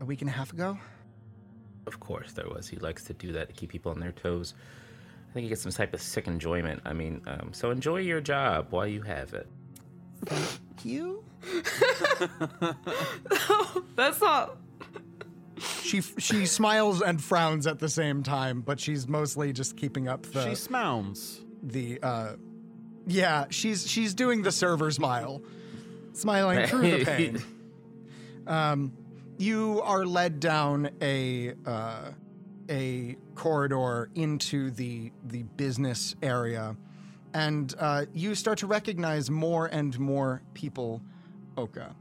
a 0.00 0.04
week 0.04 0.20
and 0.20 0.28
a 0.28 0.32
half 0.32 0.52
ago. 0.52 0.76
Of 1.86 2.00
course, 2.00 2.32
there 2.32 2.48
was. 2.48 2.66
He 2.68 2.76
likes 2.78 3.04
to 3.04 3.12
do 3.12 3.32
that 3.32 3.48
to 3.48 3.54
keep 3.54 3.70
people 3.70 3.92
on 3.92 4.00
their 4.00 4.12
toes. 4.12 4.54
I 5.30 5.32
think 5.32 5.44
he 5.44 5.48
gets 5.48 5.62
some 5.62 5.72
type 5.72 5.94
of 5.94 6.02
sick 6.02 6.26
enjoyment. 6.26 6.82
I 6.84 6.92
mean, 6.92 7.22
um, 7.26 7.50
so 7.52 7.70
enjoy 7.70 7.98
your 7.98 8.20
job 8.20 8.66
while 8.70 8.86
you 8.86 9.02
have 9.02 9.32
it. 9.32 9.48
Thank 10.26 10.84
you. 10.84 11.24
That's 13.96 14.20
not. 14.20 14.56
She 15.82 16.00
she 16.00 16.46
smiles 16.46 17.02
and 17.02 17.22
frowns 17.22 17.66
at 17.66 17.78
the 17.78 17.88
same 17.88 18.22
time, 18.22 18.62
but 18.62 18.80
she's 18.80 19.06
mostly 19.06 19.52
just 19.52 19.76
keeping 19.76 20.08
up 20.08 20.24
the 20.26 20.48
she 20.48 20.54
smounds. 20.54 21.40
the 21.62 22.00
uh 22.02 22.32
yeah, 23.06 23.46
she's 23.50 23.88
she's 23.88 24.14
doing 24.14 24.42
the 24.42 24.52
server 24.52 24.90
smile. 24.90 25.42
Smiling 26.14 26.66
through 26.68 26.98
the 26.98 27.04
pain. 27.04 27.42
Um 28.46 28.92
you 29.38 29.80
are 29.82 30.04
led 30.04 30.40
down 30.40 30.90
a 31.00 31.54
uh 31.64 32.10
a 32.70 33.16
corridor 33.34 34.08
into 34.14 34.70
the 34.70 35.12
the 35.24 35.42
business 35.42 36.14
area 36.22 36.76
and 37.34 37.74
uh, 37.78 38.04
you 38.12 38.34
start 38.34 38.58
to 38.58 38.66
recognize 38.66 39.30
more 39.30 39.66
and 39.66 39.98
more 39.98 40.42
people 40.54 41.02
Oka. 41.56 41.94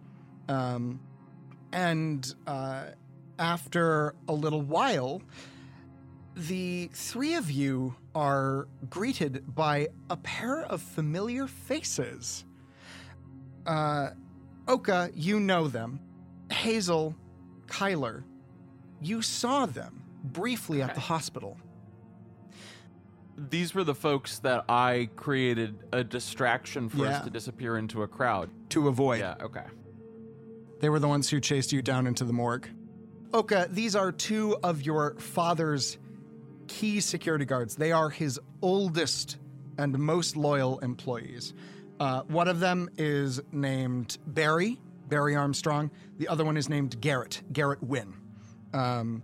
Um, 0.47 0.99
and 1.72 2.34
uh, 2.47 2.86
after 3.39 4.16
a 4.28 4.34
little 4.34 4.62
while, 4.62 5.22
the 6.36 6.89
three 6.93 7.36
of 7.36 7.52
you 7.52 7.95
are 8.16 8.68
greeted 8.89 9.54
by 9.54 9.89
a 10.10 10.18
pair 10.18 10.62
of 10.64 10.82
familiar 10.82 11.47
faces. 11.47 12.45
Uh, 13.66 14.12
Oka, 14.68 15.12
you 15.14 15.39
know 15.39 15.68
them. 15.68 15.99
Hazel, 16.52 17.16
Kyler, 17.68 18.24
you 19.02 19.22
saw 19.22 19.66
them 19.66 20.02
briefly 20.24 20.82
at 20.82 20.93
the 20.93 21.02
hospital. 21.02 21.58
These 23.38 23.74
were 23.74 23.84
the 23.84 23.96
folks 23.96 24.40
that 24.40 24.66
I 24.70 25.10
created 25.16 25.76
a 25.92 26.04
distraction 26.04 26.90
for 26.90 26.98
Yeah. 27.06 27.18
us 27.18 27.24
to 27.26 27.30
disappear 27.30 27.78
into 27.78 28.04
a 28.04 28.08
crowd. 28.08 28.50
To 28.70 28.88
avoid. 28.88 29.20
Yeah, 29.20 29.36
okay. 29.42 29.64
They 30.80 30.90
were 30.90 31.00
the 31.00 31.08
ones 31.08 31.30
who 31.30 31.40
chased 31.40 31.72
you 31.72 31.82
down 31.82 32.08
into 32.08 32.24
the 32.26 32.34
morgue. 32.34 32.68
Oka, 33.34 33.68
these 33.72 33.96
are 33.96 34.12
two 34.12 34.58
of 34.64 34.82
your 34.82 35.16
father's 35.16 35.98
key 36.68 37.00
security 37.00 37.46
guards. 37.46 37.76
They 37.76 37.92
are 37.92 38.10
his 38.10 38.40
oldest 38.62 39.38
and 39.78 39.98
most 39.98 40.36
loyal 40.36 40.80
employees. 40.80 41.54
Uh, 42.00 42.22
one 42.24 42.48
of 42.48 42.60
them 42.60 42.90
is 42.98 43.40
named 43.52 44.18
Barry, 44.28 44.80
Barry 45.08 45.36
Armstrong. 45.36 45.92
The 46.18 46.28
other 46.28 46.44
one 46.44 46.58
is 46.58 46.68
named 46.68 47.00
Garrett, 47.00 47.42
Garrett 47.54 47.82
Wynn. 47.84 48.14
Um, 48.74 49.24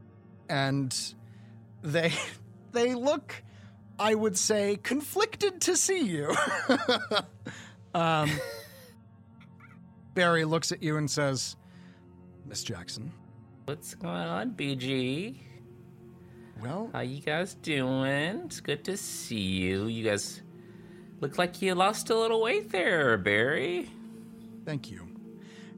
and 0.50 0.96
they 1.82 2.14
they 2.72 2.94
look, 2.94 3.34
I 4.00 4.14
would 4.16 4.38
say, 4.38 4.78
conflicted 4.84 5.62
to 5.62 5.76
see 5.76 6.02
you. 6.02 6.36
um, 7.94 8.30
Barry 10.14 10.46
looks 10.46 10.72
at 10.72 10.84
you 10.84 10.98
and 10.98 11.10
says, 11.10 11.56
Miss 12.46 12.64
Jackson, 12.64 13.12
What's 13.66 13.96
going 13.96 14.16
on, 14.16 14.52
BG? 14.52 15.40
well, 16.62 16.90
How 16.94 17.02
you 17.02 17.22
guys 17.22 17.56
doing? 17.56 18.42
It's 18.46 18.62
good 18.62 18.84
to 18.86 18.96
see 18.98 19.36
you. 19.40 19.88
You 19.88 20.04
guys 20.10 20.42
look 21.20 21.38
like 21.38 21.62
you 21.62 21.76
lost 21.76 22.10
a 22.10 22.16
little 22.18 22.42
weight 22.42 22.72
there, 22.72 23.18
Barry. 23.18 23.90
thank 24.66 24.90
you. 24.90 25.08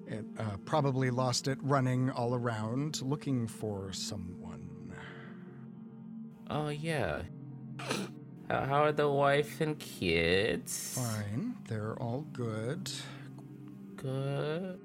It 0.07 0.25
uh, 0.39 0.57
probably 0.65 1.09
lost 1.11 1.47
it 1.47 1.57
running 1.61 2.09
all 2.11 2.33
around 2.35 3.01
looking 3.01 3.47
for 3.47 3.91
someone. 3.93 4.93
Oh 6.49 6.69
yeah. 6.69 7.21
How, 8.49 8.83
are 8.83 8.91
the 8.91 9.07
wife 9.09 9.61
and 9.61 9.77
kids? 9.77 10.95
Fine, 10.97 11.55
they're 11.67 11.93
all 12.01 12.25
good. 12.33 12.89
Good. 13.95 14.79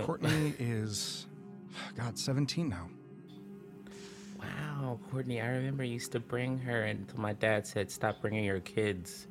Courtney 0.00 0.54
is, 0.58 1.26
God, 1.96 2.16
17 2.18 2.68
now. 2.68 2.88
Wow. 4.38 5.00
Courtney, 5.10 5.40
I 5.40 5.48
remember 5.48 5.82
you 5.82 5.94
used 5.94 6.12
to 6.12 6.20
bring 6.20 6.58
her 6.58 6.82
until 6.84 7.18
my 7.20 7.32
dad 7.32 7.66
said, 7.66 7.90
"Stop 7.90 8.20
bringing 8.20 8.44
your 8.44 8.60
kids 8.60 9.26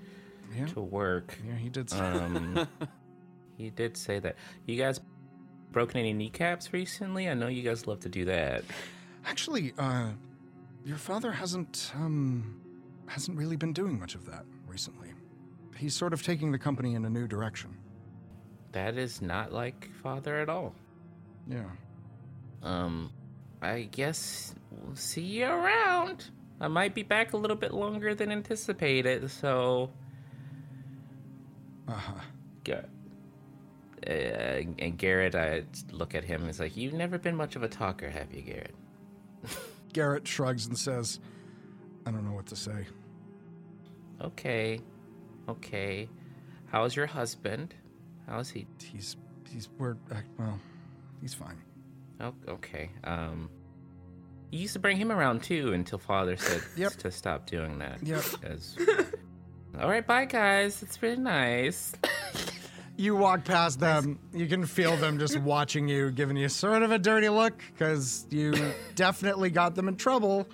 Yeah. 0.54 0.66
to 0.68 0.82
work." 0.82 1.38
Yeah, 1.48 1.56
he 1.56 1.70
did. 1.70 1.90
say- 1.90 1.98
Um, 2.00 2.68
he 3.58 3.70
did 3.70 3.96
say 3.96 4.20
that. 4.20 4.36
You 4.66 4.78
guys 4.78 5.00
broken 5.72 6.00
any 6.02 6.12
kneecaps 6.14 6.74
recently? 6.74 7.30
I 7.30 7.34
know 7.36 7.48
you 7.48 7.64
guys 7.64 7.88
love 7.88 8.02
to 8.02 8.10
do 8.10 8.26
that. 8.26 8.64
Actually, 9.26 9.74
uh, 9.78 10.12
your 10.84 10.98
father 10.98 11.32
hasn't 11.32 11.92
um 11.96 12.60
hasn't 13.08 13.38
really 13.38 13.56
been 13.56 13.74
doing 13.74 14.00
much 14.00 14.16
of 14.16 14.26
that 14.26 14.46
recently. 14.68 15.10
He's 15.76 15.96
sort 15.96 16.14
of 16.14 16.24
taking 16.24 16.52
the 16.52 16.60
company 16.60 16.96
in 16.96 17.06
a 17.06 17.10
new 17.10 17.28
direction. 17.28 17.78
That 18.72 18.98
is 18.98 19.22
not 19.22 19.52
like 19.52 19.90
father 20.04 20.40
at 20.40 20.50
all. 20.50 20.74
Yeah. 21.50 21.64
Um, 22.64 23.12
I 23.62 23.84
guess 23.84 24.54
we'll 24.72 24.96
see 24.96 25.22
you 25.22 25.46
around. 25.46 26.26
I 26.60 26.68
might 26.68 26.96
be 26.96 27.04
back 27.04 27.34
a 27.34 27.38
little 27.38 27.56
bit 27.56 27.74
longer 27.74 28.16
than 28.16 28.32
anticipated, 28.32 29.30
so. 29.30 29.92
Uh 31.88 31.94
huh. 31.94 32.22
Good. 32.64 32.90
Uh, 34.06 34.12
and 34.80 34.98
Garrett, 34.98 35.36
I 35.36 35.64
look 35.92 36.16
at 36.16 36.24
him 36.24 36.42
and 36.42 36.50
it's 36.50 36.60
like, 36.60 36.76
You've 36.76 36.94
never 36.94 37.18
been 37.18 37.36
much 37.36 37.56
of 37.56 37.64
a 37.64 37.68
talker, 37.68 38.10
have 38.10 38.34
you, 38.34 38.42
Garrett? 38.42 38.76
Garrett 39.94 40.28
shrugs 40.28 40.66
and 40.66 40.78
says, 40.78 41.20
"I 42.08 42.12
don't 42.12 42.26
know 42.26 42.34
what 42.34 42.48
to 42.48 42.56
say." 42.56 42.86
Okay. 44.22 44.80
Okay. 45.50 46.10
How's 46.68 46.96
your 46.96 47.06
husband? 47.06 47.74
How's 48.28 48.50
he? 48.50 48.66
He's 48.82 49.18
he's 49.52 49.70
we're 49.78 49.98
uh, 50.12 50.16
well, 50.38 50.60
he's 51.22 51.34
fine. 51.34 51.62
Oh, 52.20 52.34
okay. 52.48 52.90
Um, 53.04 53.50
you 54.52 54.60
used 54.60 54.74
to 54.74 54.80
bring 54.80 54.98
him 54.98 55.12
around 55.12 55.44
too 55.44 55.74
until 55.74 56.00
father 56.00 56.38
said 56.38 56.62
Yep. 56.78 56.94
to 56.94 57.12
stop 57.12 57.46
doing 57.46 57.80
that. 57.80 58.00
Yep. 58.02 58.24
As... 58.44 58.76
All 59.80 59.90
right, 59.90 60.06
bye 60.06 60.26
guys. 60.26 60.82
It's 60.82 61.02
really 61.02 61.18
nice. 61.18 61.94
You 63.00 63.16
walk 63.16 63.46
past 63.46 63.80
them, 63.80 64.18
you 64.34 64.48
can 64.48 64.66
feel 64.66 64.98
them 64.98 65.20
just 65.20 65.38
watching 65.42 65.88
you, 65.88 66.10
giving 66.10 66.36
you 66.36 66.50
sort 66.50 66.82
of 66.82 66.92
a 66.92 66.98
dirty 66.98 67.30
look 67.30 67.62
because 67.72 68.26
you 68.32 68.56
definitely 68.96 69.52
got 69.52 69.76
them 69.76 69.88
in 69.88 69.98
trouble 69.98 70.48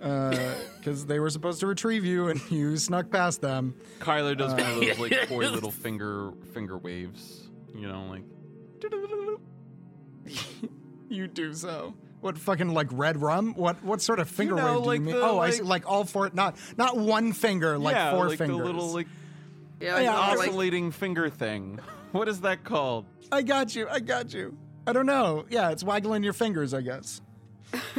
Uh, 0.00 0.54
because 0.78 1.06
they 1.06 1.18
were 1.18 1.30
supposed 1.30 1.60
to 1.60 1.66
retrieve 1.66 2.04
you 2.04 2.28
and 2.28 2.40
you 2.50 2.76
snuck 2.76 3.10
past 3.10 3.40
them. 3.40 3.74
Kyler 4.00 4.36
does 4.36 4.52
one 4.52 4.60
of 4.60 4.76
those 4.80 4.98
like 4.98 5.12
uh, 5.12 5.26
coy 5.26 5.48
little 5.50 5.70
finger 5.72 6.32
finger 6.52 6.78
waves. 6.78 7.48
You 7.74 7.88
know, 7.88 8.04
like 8.08 8.22
You 11.08 11.26
do 11.26 11.52
so. 11.54 11.94
What 12.20 12.36
fucking 12.36 12.74
like 12.74 12.88
red 12.92 13.20
rum? 13.22 13.54
What 13.54 13.82
what 13.82 14.02
sort 14.02 14.18
of 14.18 14.28
finger 14.28 14.56
know, 14.56 14.74
wave 14.74 14.82
do 14.82 14.86
like 14.88 14.98
you 15.00 15.06
mean? 15.06 15.14
the, 15.16 15.22
oh, 15.22 15.34
I 15.38 15.46
like- 15.46 15.52
see. 15.54 15.62
Like 15.62 15.88
all 15.88 16.04
four, 16.04 16.30
not 16.32 16.56
not 16.76 16.96
one 16.96 17.32
finger, 17.32 17.78
like 17.78 17.94
yeah, 17.94 18.10
four 18.12 18.28
like 18.28 18.38
fingers. 18.38 18.58
the 18.58 18.64
little 18.64 18.92
like 18.92 19.06
Yeah, 19.80 19.98
Yeah, 20.00 20.14
like, 20.16 20.38
like- 20.38 20.48
oscillating 20.48 20.90
finger 20.90 21.28
thing. 21.30 21.78
What 22.12 22.28
is 22.28 22.40
that 22.42 22.64
called? 22.64 23.06
I 23.30 23.42
got 23.42 23.74
you. 23.74 23.86
I 23.88 24.00
got 24.00 24.32
you. 24.34 24.56
I 24.86 24.92
don't 24.92 25.06
know. 25.06 25.44
Yeah, 25.50 25.70
it's 25.70 25.84
waggling 25.84 26.22
your 26.24 26.32
fingers, 26.32 26.72
I 26.72 26.80
guess. 26.80 27.20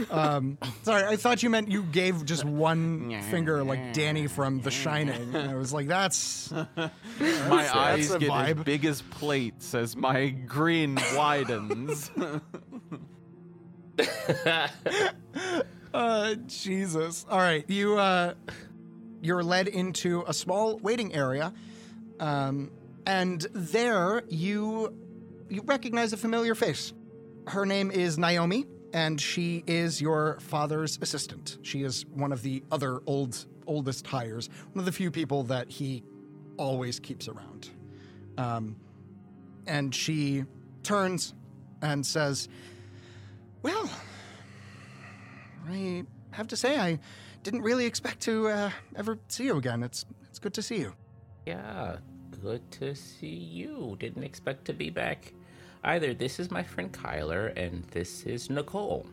Um, 0.09 0.57
sorry, 0.83 1.03
I 1.03 1.15
thought 1.15 1.43
you 1.43 1.49
meant 1.49 1.69
you 1.69 1.83
gave 1.83 2.25
just 2.25 2.43
one 2.45 3.21
finger, 3.29 3.63
like 3.63 3.93
Danny 3.93 4.27
from 4.27 4.61
The 4.61 4.71
Shining. 4.71 5.35
And 5.35 5.51
I 5.51 5.55
was 5.55 5.73
like, 5.73 5.87
that's 5.87 6.51
My 6.51 6.69
that's 7.19 7.75
eyes 7.75 8.11
a 8.11 8.19
get 8.19 8.31
as 8.31 8.53
big 8.63 8.85
as 8.85 9.01
plates 9.01 9.73
as 9.75 9.95
my 9.95 10.29
grin 10.29 10.97
widens. 11.15 12.11
uh, 15.93 16.35
Jesus. 16.47 17.25
All 17.29 17.39
right, 17.39 17.65
you 17.69 17.97
uh, 17.97 18.33
you're 19.21 19.43
led 19.43 19.67
into 19.67 20.23
a 20.27 20.33
small 20.33 20.77
waiting 20.77 21.13
area, 21.13 21.53
um, 22.19 22.71
and 23.05 23.41
there 23.53 24.23
you 24.29 24.95
you 25.49 25.61
recognize 25.63 26.13
a 26.13 26.17
familiar 26.17 26.55
face. 26.55 26.93
Her 27.47 27.65
name 27.65 27.91
is 27.91 28.17
Naomi, 28.17 28.65
and 28.93 29.19
she 29.19 29.63
is 29.67 30.01
your 30.01 30.39
father's 30.39 30.97
assistant. 31.01 31.57
She 31.61 31.83
is 31.83 32.05
one 32.13 32.31
of 32.31 32.41
the 32.41 32.63
other 32.71 33.01
old 33.05 33.45
oldest 33.67 34.07
hires, 34.07 34.49
one 34.73 34.79
of 34.79 34.85
the 34.85 34.91
few 34.91 35.11
people 35.11 35.43
that 35.43 35.69
he 35.69 36.03
always 36.57 36.99
keeps 36.99 37.27
around. 37.27 37.69
Um, 38.37 38.75
and 39.67 39.93
she 39.93 40.45
turns 40.83 41.33
and 41.81 42.05
says, 42.05 42.49
"Well, 43.61 43.89
I 45.67 46.03
have 46.31 46.47
to 46.47 46.55
say 46.55 46.77
I 46.77 46.99
didn't 47.43 47.61
really 47.61 47.85
expect 47.85 48.21
to 48.21 48.47
uh, 48.47 48.71
ever 48.95 49.19
see 49.27 49.45
you 49.45 49.57
again. 49.57 49.83
It's 49.83 50.05
it's 50.29 50.39
good 50.39 50.53
to 50.55 50.61
see 50.61 50.77
you." 50.77 50.93
Yeah, 51.45 51.97
good 52.41 52.69
to 52.71 52.95
see 52.95 53.27
you. 53.27 53.97
Didn't 53.99 54.23
expect 54.23 54.65
to 54.65 54.73
be 54.73 54.89
back 54.89 55.33
either. 55.83 56.13
This 56.13 56.39
is 56.39 56.51
my 56.51 56.63
friend 56.63 56.91
Kyler, 56.91 57.53
and 57.55 57.83
this 57.91 58.23
is 58.23 58.49
Nicole. 58.49 59.05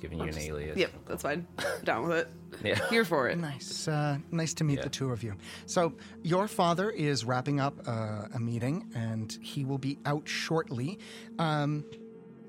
Giving 0.00 0.18
you 0.18 0.24
an 0.24 0.38
alias. 0.38 0.76
Yep, 0.76 0.92
that's 1.06 1.22
fine. 1.22 1.46
Down 1.84 2.06
with 2.06 2.18
it. 2.18 2.28
Yeah. 2.62 2.78
Here 2.90 3.04
for 3.04 3.28
it. 3.30 3.38
Nice, 3.38 3.88
uh, 3.88 4.18
nice 4.30 4.52
to 4.54 4.64
meet 4.64 4.82
the 4.82 4.90
two 4.90 5.10
of 5.10 5.22
you. 5.22 5.34
So, 5.66 5.94
your 6.22 6.46
father 6.48 6.90
is 6.90 7.24
wrapping 7.24 7.60
up 7.60 7.74
uh, 7.88 8.26
a 8.34 8.38
meeting, 8.38 8.90
and 8.94 9.36
he 9.40 9.64
will 9.64 9.78
be 9.78 9.98
out 10.04 10.28
shortly. 10.28 10.98
Um, 11.38 11.84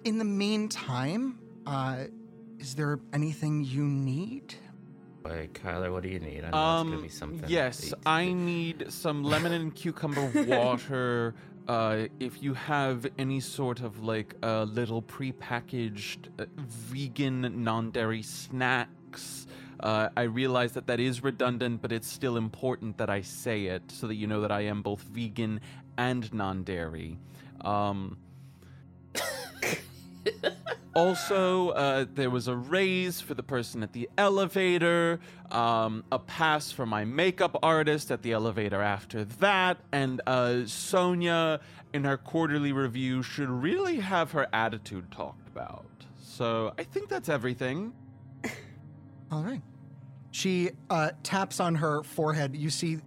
in 0.03 0.17
the 0.17 0.25
meantime, 0.25 1.39
uh, 1.65 2.03
is 2.59 2.75
there 2.75 2.99
anything 3.13 3.63
you 3.63 3.85
need? 3.85 4.53
Wait, 5.23 5.53
Kyler, 5.53 5.91
what 5.93 6.03
do 6.03 6.09
you 6.09 6.19
need? 6.19 6.43
I 6.43 6.49
know 6.49 6.81
it's 6.81 6.83
gonna 6.83 6.95
Um, 6.97 7.01
be 7.01 7.09
something. 7.09 7.49
yes, 7.49 7.93
I 8.05 8.31
need 8.33 8.87
some 8.89 9.23
lemon 9.23 9.53
and 9.53 9.73
cucumber 9.73 10.29
water. 10.47 11.33
Uh, 11.67 12.07
if 12.19 12.43
you 12.43 12.53
have 12.53 13.07
any 13.17 13.39
sort 13.39 13.81
of 13.81 14.03
like 14.03 14.35
uh, 14.43 14.63
little 14.63 15.01
prepackaged 15.01 16.27
uh, 16.39 16.45
vegan 16.57 17.63
non-dairy 17.63 18.21
snacks, 18.21 19.47
uh, 19.79 20.09
I 20.15 20.23
realize 20.23 20.73
that 20.73 20.85
that 20.87 20.99
is 20.99 21.23
redundant, 21.23 21.81
but 21.81 21.91
it's 21.91 22.07
still 22.07 22.37
important 22.37 22.97
that 22.97 23.09
I 23.09 23.21
say 23.21 23.65
it 23.65 23.91
so 23.91 24.07
that 24.07 24.15
you 24.15 24.27
know 24.27 24.41
that 24.41 24.51
I 24.51 24.61
am 24.61 24.83
both 24.83 25.01
vegan 25.01 25.59
and 25.97 26.31
non-dairy. 26.33 27.17
Um, 27.61 28.17
also, 30.95 31.69
uh, 31.69 32.05
there 32.13 32.29
was 32.29 32.47
a 32.47 32.55
raise 32.55 33.19
for 33.19 33.33
the 33.33 33.43
person 33.43 33.83
at 33.83 33.91
the 33.91 34.09
elevator, 34.17 35.19
um, 35.51 36.05
a 36.09 36.17
pass 36.17 36.71
for 36.71 36.85
my 36.85 37.03
makeup 37.03 37.57
artist 37.61 38.11
at 38.11 38.21
the 38.21 38.31
elevator 38.31 38.81
after 38.81 39.25
that, 39.25 39.77
and 39.91 40.21
uh, 40.25 40.65
Sonia, 40.65 41.59
in 41.93 42.05
her 42.05 42.15
quarterly 42.15 42.71
review, 42.71 43.21
should 43.21 43.49
really 43.49 43.97
have 43.99 44.31
her 44.31 44.47
attitude 44.53 45.11
talked 45.11 45.47
about. 45.49 45.85
So 46.23 46.73
I 46.79 46.83
think 46.83 47.09
that's 47.09 47.27
everything. 47.27 47.93
All 49.31 49.43
right. 49.43 49.61
She 50.31 50.71
uh, 50.89 51.11
taps 51.23 51.59
on 51.59 51.75
her 51.75 52.03
forehead. 52.03 52.55
You 52.55 52.69
see, 52.69 52.99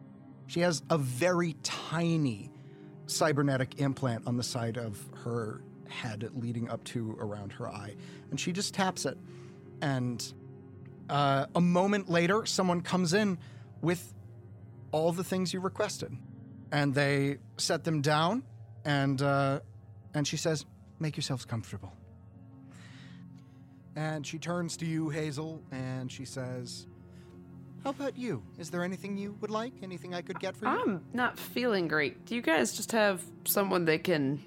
she 0.47 0.61
has 0.61 0.83
a 0.91 0.99
very 0.99 1.57
tiny 1.63 2.51
cybernetic 3.07 3.81
implant 3.81 4.27
on 4.27 4.37
the 4.37 4.43
side 4.43 4.77
of 4.77 5.03
her 5.25 5.63
head, 5.89 6.31
leading 6.35 6.69
up 6.69 6.83
to 6.85 7.17
around 7.21 7.53
her 7.53 7.69
eye. 7.69 7.95
And 8.31 8.39
she 8.39 8.53
just 8.53 8.75
taps 8.75 9.07
it. 9.07 9.19
And 9.81 10.33
uh, 11.09 11.47
a 11.55 11.61
moment 11.61 12.09
later, 12.11 12.47
someone 12.47 12.81
comes 12.81 13.15
in 13.15 13.39
with 13.81 14.13
all 14.93 15.13
the 15.13 15.25
things 15.25 15.53
you 15.53 15.61
requested. 15.61 16.17
And 16.71 16.95
they 16.95 17.39
set 17.57 17.85
them 17.85 18.03
down, 18.03 18.43
and, 18.85 19.23
uh, 19.23 19.61
and 20.15 20.27
she 20.27 20.37
says, 20.37 20.67
Make 21.01 21.17
yourselves 21.17 21.45
comfortable. 21.45 21.93
And 23.97 24.27
she 24.27 24.39
turns 24.39 24.77
to 24.79 24.87
you, 24.87 25.09
Hazel, 25.09 25.63
and 25.73 26.11
she 26.11 26.25
says, 26.25 26.87
How 27.85 27.91
about 27.91 28.17
you? 28.17 28.43
Is 28.59 28.71
there 28.71 28.85
anything 28.85 29.17
you 29.17 29.37
would 29.41 29.51
like? 29.51 29.73
Anything 29.83 30.15
I 30.15 30.23
could 30.23 30.39
get 30.41 30.57
for 30.57 30.67
you? 30.67 30.71
I'm 30.71 31.05
not 31.13 31.39
feeling 31.39 31.89
great. 31.89 32.27
Do 32.27 32.35
you 32.35 32.43
guys 32.43 32.77
just 32.77 32.93
have 32.93 33.23
someone 33.45 33.87
that 33.87 34.05
can, 34.05 34.43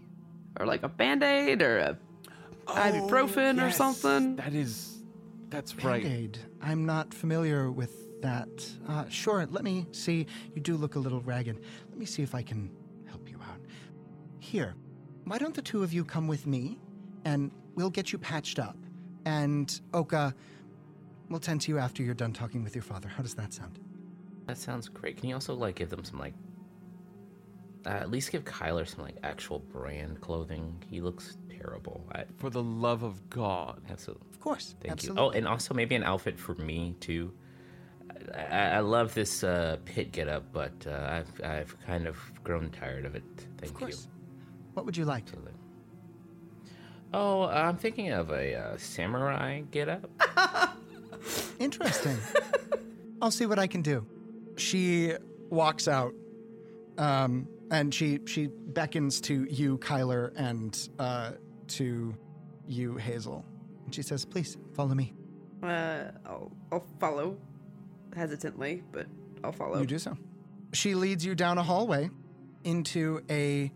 or 0.60 0.66
like 0.66 0.84
a 0.84 0.90
band 0.90 1.24
aid 1.24 1.62
or 1.62 1.80
a 1.80 1.98
ibuprofen 2.68 3.66
or 3.66 3.72
something? 3.72 4.36
That 4.36 4.54
is, 4.54 5.00
that's 5.50 5.76
right. 5.84 6.04
Band-Aid. 6.04 6.40
I'm 6.62 6.86
not 6.86 7.14
familiar 7.14 7.72
with 7.72 8.22
that. 8.22 8.50
Uh, 8.88 9.08
sure, 9.10 9.48
let 9.50 9.64
me 9.64 9.88
see. 9.92 10.28
You 10.56 10.62
do 10.62 10.76
look 10.76 10.96
a 10.96 11.00
little 11.00 11.22
ragged. 11.22 11.60
Let 11.90 11.98
me 11.98 12.06
see 12.06 12.22
if 12.24 12.36
I 12.36 12.42
can 12.42 12.72
help 13.08 13.30
you 13.30 13.38
out. 13.38 13.60
Here, 14.40 14.76
why 15.26 15.38
don't 15.38 15.54
the 15.54 15.62
two 15.62 15.84
of 15.84 15.94
you 15.94 16.06
come 16.06 16.28
with 16.28 16.46
me, 16.46 16.80
and 17.26 17.52
we'll 17.76 17.90
get 17.90 18.12
you 18.12 18.20
patched 18.20 18.60
up. 18.60 18.78
And 19.26 19.80
Oka, 19.94 20.34
we'll 21.30 21.40
tend 21.40 21.62
to 21.62 21.72
you 21.72 21.78
after 21.78 22.04
you're 22.04 22.14
done 22.14 22.34
talking 22.34 22.64
with 22.64 22.76
your 22.76 22.84
father. 22.84 23.08
How 23.08 23.24
does 23.24 23.36
that 23.36 23.54
sound? 23.54 23.80
That 24.48 24.58
sounds 24.58 24.90
great. 24.90 25.18
Can 25.18 25.30
you 25.30 25.36
also 25.36 25.54
like 25.54 25.76
give 25.76 25.90
them 25.90 26.04
some 26.04 26.20
like 26.20 26.34
uh, 27.86 27.90
at 27.90 28.12
least 28.12 28.32
give 28.32 28.44
Kyler 28.44 28.88
some 28.88 29.04
like 29.04 29.16
actual 29.24 29.60
brand 29.60 30.22
clothing. 30.22 30.84
He 30.90 31.02
looks 31.02 31.38
terrible. 31.50 32.06
I, 32.14 32.24
For 32.38 32.50
the 32.50 32.64
love 32.64 33.04
of 33.04 33.30
God. 33.30 33.82
absolutely. 33.90 34.28
Of 34.32 34.40
course. 34.40 34.76
Thank 34.82 34.92
absolutely. 34.94 35.24
you. 35.24 35.28
Oh, 35.30 35.32
and 35.32 35.48
also 35.48 35.74
maybe 35.74 35.96
an 35.96 36.04
outfit 36.04 36.40
for 36.40 36.56
me 36.56 36.96
too. 37.00 37.32
I, 38.36 38.42
I 38.44 38.68
I 38.76 38.80
love 38.80 39.14
this 39.14 39.44
uh, 39.44 39.78
pit 39.86 40.12
get 40.12 40.28
up, 40.28 40.52
but 40.52 40.74
uh, 40.88 40.92
I've 41.10 41.42
I've 41.44 41.76
kind 41.86 42.08
of 42.08 42.18
grown 42.44 42.70
tired 42.70 43.06
of 43.06 43.16
it. 43.16 43.24
Thank 43.58 43.72
of 43.74 43.78
course. 43.80 44.08
you. 44.08 44.12
What 44.74 44.86
would 44.86 44.96
you 44.98 45.06
like? 45.06 45.24
Absolutely. 45.24 45.54
Oh, 47.14 47.44
I'm 47.44 47.76
thinking 47.78 48.12
of 48.12 48.32
a 48.32 48.56
uh, 48.56 48.78
samurai 48.78 49.62
get 49.72 49.90
up. 49.90 50.10
Interesting. 51.60 52.18
I'll 53.22 53.32
see 53.32 53.46
what 53.46 53.60
I 53.60 53.68
can 53.68 53.82
do. 53.82 54.06
She 54.56 55.14
walks 55.50 55.88
out, 55.88 56.14
um, 56.98 57.48
and 57.72 57.94
she 57.94 58.20
she 58.26 58.48
beckons 58.48 59.20
to 59.22 59.46
you, 59.46 59.78
Kyler, 59.80 60.32
and 60.36 60.90
uh, 61.00 61.32
to 61.70 62.14
you, 62.68 62.96
Hazel. 62.98 63.44
And 63.86 63.96
she 63.96 64.04
says, 64.04 64.26
"Please 64.26 64.58
follow 64.74 64.94
me." 64.94 65.14
Uh, 65.64 66.12
I'll 66.26 66.52
I'll 66.72 66.86
follow, 67.00 67.38
hesitantly, 68.16 68.84
but 68.92 69.08
I'll 69.44 69.54
follow. 69.54 69.80
You 69.80 69.88
do 69.88 69.98
so. 69.98 70.16
She 70.74 70.94
leads 70.94 71.26
you 71.26 71.34
down 71.34 71.58
a 71.58 71.64
hallway 71.64 72.10
into 72.64 73.22
a 73.30 73.72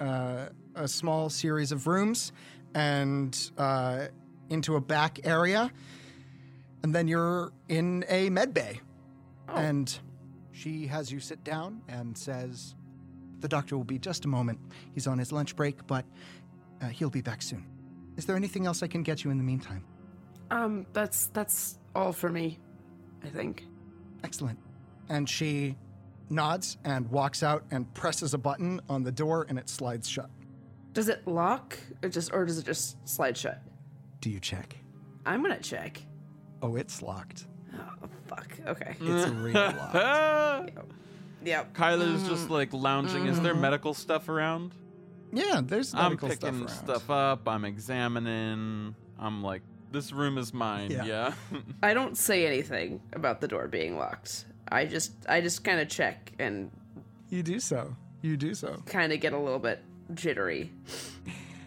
uh, 0.00 0.46
a 0.74 0.88
small 0.88 1.28
series 1.28 1.72
of 1.72 1.86
rooms 1.86 2.32
and 2.74 3.50
uh, 3.58 4.06
into 4.48 4.76
a 4.76 4.80
back 4.80 5.20
area, 5.24 5.70
and 6.82 6.94
then 6.94 7.06
you're 7.06 7.52
in 7.68 8.04
a 8.08 8.30
med 8.30 8.54
bay. 8.54 8.80
And 9.48 9.96
she 10.52 10.86
has 10.86 11.12
you 11.12 11.20
sit 11.20 11.44
down 11.44 11.82
and 11.86 12.16
says, 12.16 12.74
"The 13.40 13.48
doctor 13.48 13.76
will 13.76 13.84
be 13.84 13.98
just 13.98 14.24
a 14.24 14.28
moment. 14.28 14.58
He's 14.94 15.06
on 15.06 15.18
his 15.18 15.32
lunch 15.32 15.56
break, 15.56 15.86
but 15.86 16.04
uh, 16.80 16.88
he'll 16.88 17.10
be 17.10 17.22
back 17.22 17.42
soon. 17.42 17.64
Is 18.16 18.26
there 18.26 18.36
anything 18.36 18.66
else 18.66 18.82
I 18.82 18.86
can 18.86 19.02
get 19.02 19.24
you 19.24 19.30
in 19.30 19.38
the 19.38 19.44
meantime?" 19.44 19.84
Um, 20.50 20.86
that's 20.92 21.26
that's 21.28 21.78
all 21.94 22.12
for 22.12 22.30
me, 22.30 22.58
I 23.24 23.28
think. 23.28 23.66
Excellent. 24.24 24.58
And 25.08 25.28
she 25.28 25.76
nods 26.30 26.78
and 26.84 27.08
walks 27.10 27.42
out 27.42 27.64
and 27.70 27.92
presses 27.94 28.34
a 28.34 28.38
button 28.38 28.80
on 28.88 29.02
the 29.02 29.12
door 29.12 29.46
and 29.48 29.58
it 29.58 29.68
slides 29.68 30.08
shut. 30.08 30.30
Does 30.92 31.08
it 31.08 31.26
lock 31.26 31.78
or 32.02 32.08
just 32.08 32.32
or 32.32 32.44
does 32.44 32.58
it 32.58 32.64
just 32.64 32.96
slide 33.08 33.36
shut? 33.36 33.62
Do 34.20 34.30
you 34.30 34.40
check? 34.40 34.76
I'm 35.24 35.42
gonna 35.42 35.60
check. 35.60 36.00
Oh, 36.62 36.76
it's 36.76 37.02
locked. 37.02 37.46
Oh 37.74 38.08
fuck. 38.26 38.48
Okay. 38.66 38.96
It's 39.00 39.30
real 39.30 39.54
locked. 39.54 40.70
Yep. 41.46 41.74
Kyler's 41.74 42.28
just 42.28 42.50
like 42.50 42.72
lounging. 42.74 43.26
Is 43.26 43.40
there 43.40 43.54
Mhm. 43.54 43.60
medical 43.60 43.94
stuff 43.94 44.28
around? 44.28 44.72
Yeah, 45.32 45.60
there's 45.64 45.94
medical 45.94 45.94
stuff. 45.94 45.94
I'm 45.94 46.10
medical 46.12 46.30
stuff 46.30 46.50
picking 46.52 46.68
stuff 46.68 47.10
up. 47.10 47.48
I'm 47.48 47.64
examining. 47.64 48.94
I'm 49.18 49.42
like, 49.42 49.62
this 49.92 50.12
room 50.12 50.36
is 50.38 50.52
mine. 50.52 50.90
Yeah. 50.90 51.04
Yeah. 51.04 51.32
I 51.82 51.94
don't 51.94 52.16
say 52.18 52.46
anything 52.46 53.00
about 53.12 53.40
the 53.40 53.48
door 53.48 53.68
being 53.68 53.96
locked. 53.96 54.44
I 54.70 54.84
just 54.84 55.12
I 55.28 55.40
just 55.40 55.62
kind 55.64 55.80
of 55.80 55.88
check 55.88 56.32
and 56.38 56.70
You 57.30 57.42
do 57.42 57.60
so. 57.60 57.94
You 58.22 58.36
do 58.36 58.54
so. 58.54 58.82
kind 58.86 59.12
of 59.12 59.20
get 59.20 59.32
a 59.32 59.38
little 59.38 59.58
bit 59.60 59.82
jittery. 60.14 60.70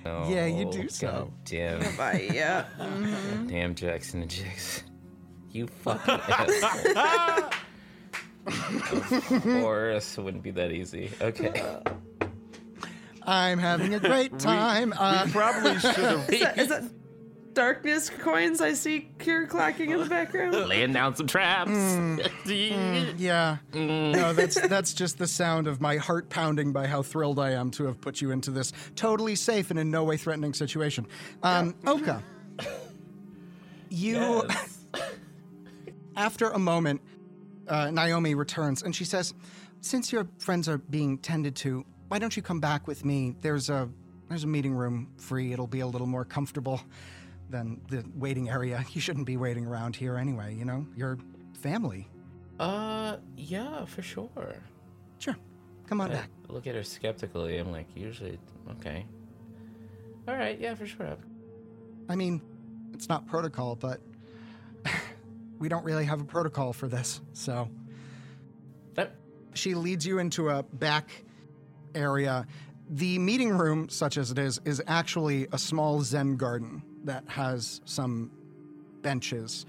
Yeah, 0.06 0.45
you 0.45 0.69
do 0.72 0.84
Oh, 0.84 0.88
so. 0.88 1.34
Damn. 1.45 1.80
Bye. 1.95 2.30
Yeah. 2.34 2.65
Mhm. 2.80 3.47
Damn 3.49 3.76
Jackson 3.76 4.22
and 4.22 4.30
Jackson. 4.31 4.84
You 5.51 5.68
fucking 5.68 6.19
asshole. 6.27 7.49
Of 8.48 9.41
course, 9.44 10.18
it 10.18 10.22
wouldn't 10.22 10.44
be 10.44 10.52
that 10.52 10.72
easy. 10.72 11.11
Okay. 11.22 11.64
I'm 13.24 13.60
having 13.60 13.94
a 13.94 13.99
great 13.99 14.40
time. 14.40 14.94
uh, 14.98 15.28
probably 15.32 15.78
should 15.80 15.95
have. 15.95 16.30
Is 16.34 16.40
that, 16.40 16.57
is 16.57 16.68
that 16.70 16.84
darkness 17.53 18.10
coins 18.10 18.60
I 18.61 18.74
see 18.74 19.11
here 19.22 19.45
clacking 19.45 19.91
in 19.91 19.99
the 19.99 20.06
background? 20.06 20.56
Laying 20.68 20.94
down 20.94 21.16
some 21.16 21.28
traps. 21.28 21.70
Mm, 21.70 23.16
yeah. 23.18 23.57
No, 23.74 24.34
that's 24.34 24.60
that's 24.68 24.94
just 24.94 25.18
the 25.20 25.28
sound 25.28 25.68
of 25.68 25.80
my 25.80 25.98
heart 25.98 26.30
pounding 26.30 26.72
by 26.72 26.88
how 26.88 27.03
thrilled 27.03 27.38
I 27.38 27.52
am 27.52 27.70
to 27.72 27.86
have 27.86 28.02
put 28.02 28.20
you 28.22 28.32
into 28.32 28.49
this 28.49 28.72
totally 28.95 29.36
safe 29.36 29.70
and 29.70 29.78
in 29.80 29.91
no 29.91 30.03
way 30.06 30.18
threatening 30.18 30.53
situation. 30.53 31.06
Um, 31.44 31.76
Oka, 31.86 32.24
you. 33.90 34.44
After 36.16 36.49
a 36.49 36.60
moment, 36.60 37.02
uh, 37.70 37.91
Naomi 37.91 38.36
returns 38.36 38.84
and 38.84 38.96
she 38.96 39.06
says, 39.06 39.34
"Since 39.82 40.12
your 40.12 40.28
friends 40.40 40.68
are 40.68 40.78
being 40.78 41.18
tended 41.20 41.56
to, 41.58 41.86
why 42.10 42.20
don't 42.20 42.36
you 42.36 42.41
come 42.44 42.60
back 42.60 42.88
with 42.88 43.06
me? 43.06 43.36
There's 43.41 43.70
a 43.70 43.90
there's 44.28 44.44
a 44.44 44.48
meeting 44.48 44.74
room 44.74 45.08
free. 45.18 45.54
It'll 45.54 45.68
be 45.68 45.80
a 45.80 45.88
little 45.88 46.08
more 46.08 46.26
comfortable 46.26 46.82
than 47.50 47.82
the 47.90 48.04
waiting 48.16 48.50
area. 48.50 48.84
You 48.94 49.02
shouldn't 49.02 49.26
be 49.26 49.38
waiting 49.38 49.66
around 49.66 49.96
here 49.96 50.18
anyway. 50.18 50.56
You 50.56 50.66
know, 50.66 50.86
you're 50.96 51.18
family. 51.60 52.08
Uh, 52.60 53.18
yeah, 53.38 53.86
for 53.86 54.02
sure. 54.02 54.56
Sure, 55.20 55.36
come 55.88 56.02
on 56.02 56.12
I 56.12 56.16
back. 56.16 56.30
look 56.50 56.68
at 56.68 56.76
her 56.76 56.84
skeptically. 56.84 57.58
I'm 57.58 57.72
like, 57.72 57.88
usually, 57.96 58.38
okay. 58.72 59.06
All 60.28 60.36
right, 60.36 60.60
yeah, 60.60 60.76
for 60.76 60.86
sure. 60.86 61.16
I 62.10 62.16
mean, 62.16 62.41
it's 62.94 63.08
not 63.10 63.26
protocol, 63.28 63.76
but 63.76 64.00
we 65.60 65.69
don't 65.69 65.84
really 65.84 66.06
have 66.06 66.22
a 66.22 66.26
protocol 66.26 66.73
for 66.73 66.88
this, 66.88 67.22
so. 67.34 67.69
She 69.56 69.73
leads 69.73 70.06
you 70.06 70.19
into 70.19 70.49
a 70.49 70.61
back 70.64 71.10
area. 71.95 72.45
The 72.88 73.18
meeting 73.18 73.49
room, 73.57 73.90
such 73.90 74.15
as 74.18 74.30
it 74.31 74.38
is, 74.38 74.61
is 74.64 74.81
actually 74.88 75.48
a 75.52 75.57
small 75.57 76.02
Zen 76.03 76.38
garden 76.38 76.84
that 77.03 77.23
has 77.27 77.81
some 77.84 78.31
benches. 79.02 79.65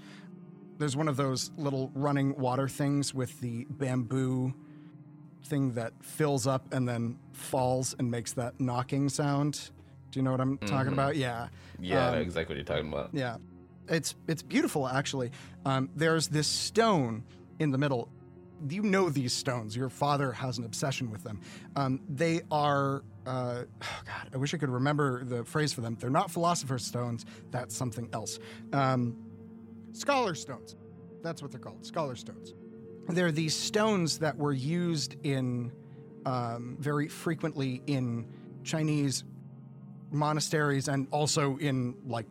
There's 0.77 0.95
one 0.95 1.07
of 1.07 1.17
those 1.17 1.51
little 1.57 1.91
running 1.95 2.35
water 2.37 2.67
things 2.69 3.13
with 3.13 3.39
the 3.41 3.65
bamboo 3.71 4.53
thing 5.45 5.73
that 5.73 5.93
fills 6.03 6.45
up 6.45 6.71
and 6.73 6.87
then 6.87 7.17
falls 7.33 7.95
and 7.97 8.09
makes 8.09 8.33
that 8.33 8.59
knocking 8.59 9.09
sound. 9.09 9.71
Do 10.11 10.19
you 10.19 10.23
know 10.23 10.31
what 10.31 10.41
I'm 10.41 10.59
talking 10.59 10.91
Mhm. 10.91 10.93
about? 10.93 11.15
Yeah. 11.15 11.47
Yeah, 11.79 12.05
I 12.05 12.07
Um, 12.09 12.13
know 12.15 12.21
exactly 12.21 12.53
what 12.53 12.57
you're 12.57 12.77
talking 12.77 12.93
about. 12.93 13.09
yeah, 13.13 13.37
it's 13.91 14.15
it's 14.27 14.41
beautiful 14.41 14.87
actually. 14.87 15.31
Um, 15.65 15.89
there's 15.95 16.27
this 16.27 16.47
stone 16.47 17.23
in 17.59 17.71
the 17.71 17.77
middle. 17.77 18.09
You 18.69 18.83
know 18.83 19.09
these 19.09 19.33
stones. 19.33 19.75
Your 19.75 19.89
father 19.89 20.31
has 20.31 20.57
an 20.57 20.65
obsession 20.65 21.11
with 21.11 21.23
them. 21.23 21.41
Um, 21.75 21.99
they 22.09 22.41
are. 22.51 23.03
Uh, 23.25 23.63
oh 23.81 24.01
God, 24.05 24.29
I 24.33 24.37
wish 24.37 24.53
I 24.53 24.57
could 24.57 24.69
remember 24.69 25.23
the 25.23 25.43
phrase 25.43 25.73
for 25.73 25.81
them. 25.81 25.97
They're 25.99 26.09
not 26.09 26.31
philosopher's 26.31 26.85
stones. 26.85 27.25
That's 27.51 27.75
something 27.75 28.09
else. 28.13 28.39
Um, 28.73 29.15
scholar 29.93 30.35
stones. 30.35 30.75
That's 31.21 31.41
what 31.41 31.51
they're 31.51 31.59
called. 31.59 31.85
Scholar 31.85 32.15
stones. 32.15 32.53
They're 33.09 33.31
these 33.31 33.55
stones 33.55 34.19
that 34.19 34.37
were 34.37 34.53
used 34.53 35.15
in 35.23 35.71
um, 36.25 36.77
very 36.79 37.07
frequently 37.07 37.81
in 37.87 38.27
Chinese 38.63 39.23
monasteries 40.11 40.87
and 40.87 41.07
also 41.11 41.57
in 41.57 41.95
like 42.05 42.25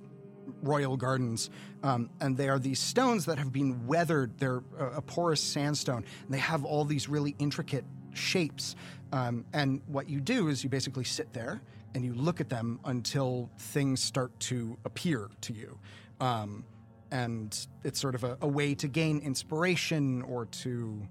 royal 0.63 0.97
gardens. 0.97 1.51
Um, 1.83 2.11
and 2.21 2.37
they 2.37 2.49
are 2.49 2.59
these 2.59 2.81
stones 2.81 3.27
that 3.27 3.39
have 3.39 3.53
been 3.53 3.87
weathered. 3.87 4.39
They're 4.39 4.63
a, 4.79 4.87
a 4.97 5.03
porous 5.03 5.41
sandstone, 5.41 6.05
and 6.25 6.35
they 6.35 6.39
have 6.39 6.65
all 6.65 6.85
these 6.85 7.09
really 7.09 7.35
intricate 7.39 7.85
shapes. 8.15 8.77
Um, 9.13 9.45
and 9.53 9.81
what 9.87 10.09
you 10.09 10.21
do 10.21 10.49
is 10.49 10.63
you 10.63 10.71
basically 10.71 11.05
sit 11.05 11.33
there 11.33 11.63
and 11.95 12.05
you 12.05 12.15
look 12.15 12.41
at 12.41 12.49
them 12.49 12.81
until 12.85 13.51
things 13.59 14.03
start 14.03 14.39
to 14.41 14.79
appear 14.85 15.29
to 15.43 15.53
you. 15.53 15.79
Um, 16.21 16.65
and 17.11 17.67
it's 17.83 18.01
sort 18.01 18.15
of 18.15 18.23
a, 18.23 18.39
a 18.41 18.49
way 18.49 18.75
to 18.77 18.87
gain 18.87 19.19
inspiration 19.19 20.23
or 20.23 20.47
to 20.47 21.09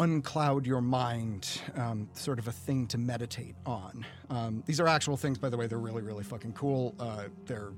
uncloud 0.00 0.66
your 0.66 0.80
mind, 0.80 1.60
um, 1.76 2.08
sort 2.14 2.38
of 2.38 2.48
a 2.48 2.52
thing 2.52 2.86
to 2.88 2.98
meditate 2.98 3.54
on. 3.66 4.04
Um, 4.30 4.62
these 4.66 4.80
are 4.80 4.88
actual 4.88 5.16
things, 5.16 5.38
by 5.38 5.50
the 5.50 5.56
way. 5.56 5.66
They're 5.66 5.78
really, 5.78 6.02
really 6.02 6.24
fucking 6.24 6.54
cool. 6.54 6.94
Uh, 6.98 7.24
they're 7.44 7.72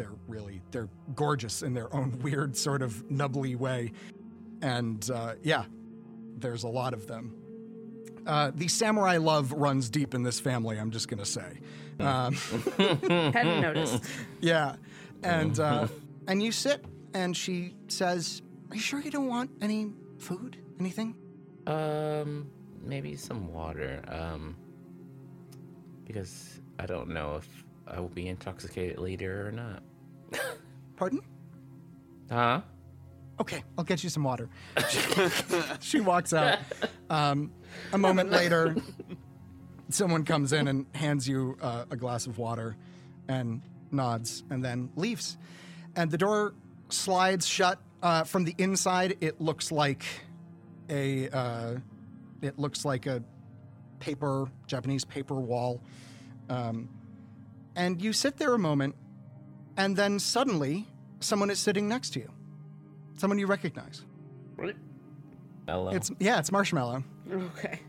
they're 0.00 0.16
really 0.28 0.62
they're 0.70 0.88
gorgeous 1.14 1.62
in 1.62 1.74
their 1.74 1.94
own 1.94 2.18
weird 2.22 2.56
sort 2.56 2.80
of 2.80 3.08
nubbly 3.10 3.54
way, 3.54 3.92
and 4.62 5.10
uh, 5.10 5.34
yeah, 5.42 5.64
there's 6.38 6.64
a 6.64 6.68
lot 6.68 6.94
of 6.94 7.06
them. 7.06 7.34
Uh, 8.26 8.50
the 8.54 8.66
samurai 8.66 9.18
love 9.18 9.52
runs 9.52 9.90
deep 9.90 10.14
in 10.14 10.22
this 10.22 10.40
family. 10.40 10.78
I'm 10.78 10.90
just 10.90 11.08
gonna 11.08 11.26
say. 11.26 11.60
Um, 11.98 12.32
Hadn't 12.78 13.60
noticed. 13.60 14.04
Yeah, 14.40 14.76
and 15.22 15.60
uh, 15.60 15.86
and 16.26 16.42
you 16.42 16.50
sit, 16.50 16.82
and 17.12 17.36
she 17.36 17.74
says, 17.88 18.40
"Are 18.70 18.76
you 18.76 18.80
sure 18.80 19.00
you 19.00 19.10
don't 19.10 19.28
want 19.28 19.50
any 19.60 19.92
food? 20.18 20.56
Anything?" 20.78 21.14
Um, 21.66 22.50
maybe 22.82 23.16
some 23.16 23.52
water. 23.52 24.02
Um, 24.08 24.56
because 26.06 26.58
I 26.78 26.86
don't 26.86 27.10
know 27.10 27.36
if 27.36 27.64
I 27.86 28.00
will 28.00 28.08
be 28.08 28.28
intoxicated 28.28 28.98
later 28.98 29.46
or 29.46 29.52
not. 29.52 29.82
Pardon? 30.96 31.20
Huh? 32.30 32.62
Okay, 33.40 33.64
I'll 33.78 33.84
get 33.84 34.04
you 34.04 34.10
some 34.10 34.22
water. 34.22 34.48
she 35.80 36.00
walks 36.00 36.32
out. 36.32 36.58
Um, 37.08 37.52
a 37.92 37.98
moment 37.98 38.30
later, 38.30 38.76
someone 39.88 40.24
comes 40.24 40.52
in 40.52 40.68
and 40.68 40.86
hands 40.94 41.26
you 41.26 41.56
uh, 41.62 41.86
a 41.90 41.96
glass 41.96 42.26
of 42.26 42.38
water 42.38 42.76
and 43.28 43.62
nods 43.90 44.44
and 44.50 44.64
then 44.64 44.90
leaves. 44.94 45.38
And 45.96 46.10
the 46.10 46.18
door 46.18 46.54
slides 46.90 47.46
shut. 47.46 47.78
Uh, 48.02 48.24
from 48.24 48.44
the 48.44 48.54
inside, 48.58 49.16
it 49.20 49.40
looks 49.40 49.72
like 49.72 50.04
a 50.88 51.28
uh, 51.28 51.76
it 52.42 52.58
looks 52.58 52.84
like 52.84 53.06
a 53.06 53.22
paper 54.00 54.48
Japanese 54.66 55.04
paper 55.04 55.34
wall. 55.34 55.82
Um, 56.48 56.88
and 57.76 58.02
you 58.02 58.12
sit 58.12 58.36
there 58.36 58.54
a 58.54 58.58
moment, 58.58 58.96
and 59.76 59.96
then 59.96 60.18
suddenly 60.18 60.86
someone 61.20 61.50
is 61.50 61.58
sitting 61.58 61.88
next 61.88 62.10
to 62.10 62.20
you. 62.20 62.30
Someone 63.16 63.38
you 63.38 63.46
recognize. 63.46 64.04
Right. 64.56 64.76
Hello. 65.66 65.90
It's 65.90 66.10
yeah, 66.18 66.38
it's 66.38 66.50
Marshmallow. 66.50 67.04
Okay. 67.30 67.80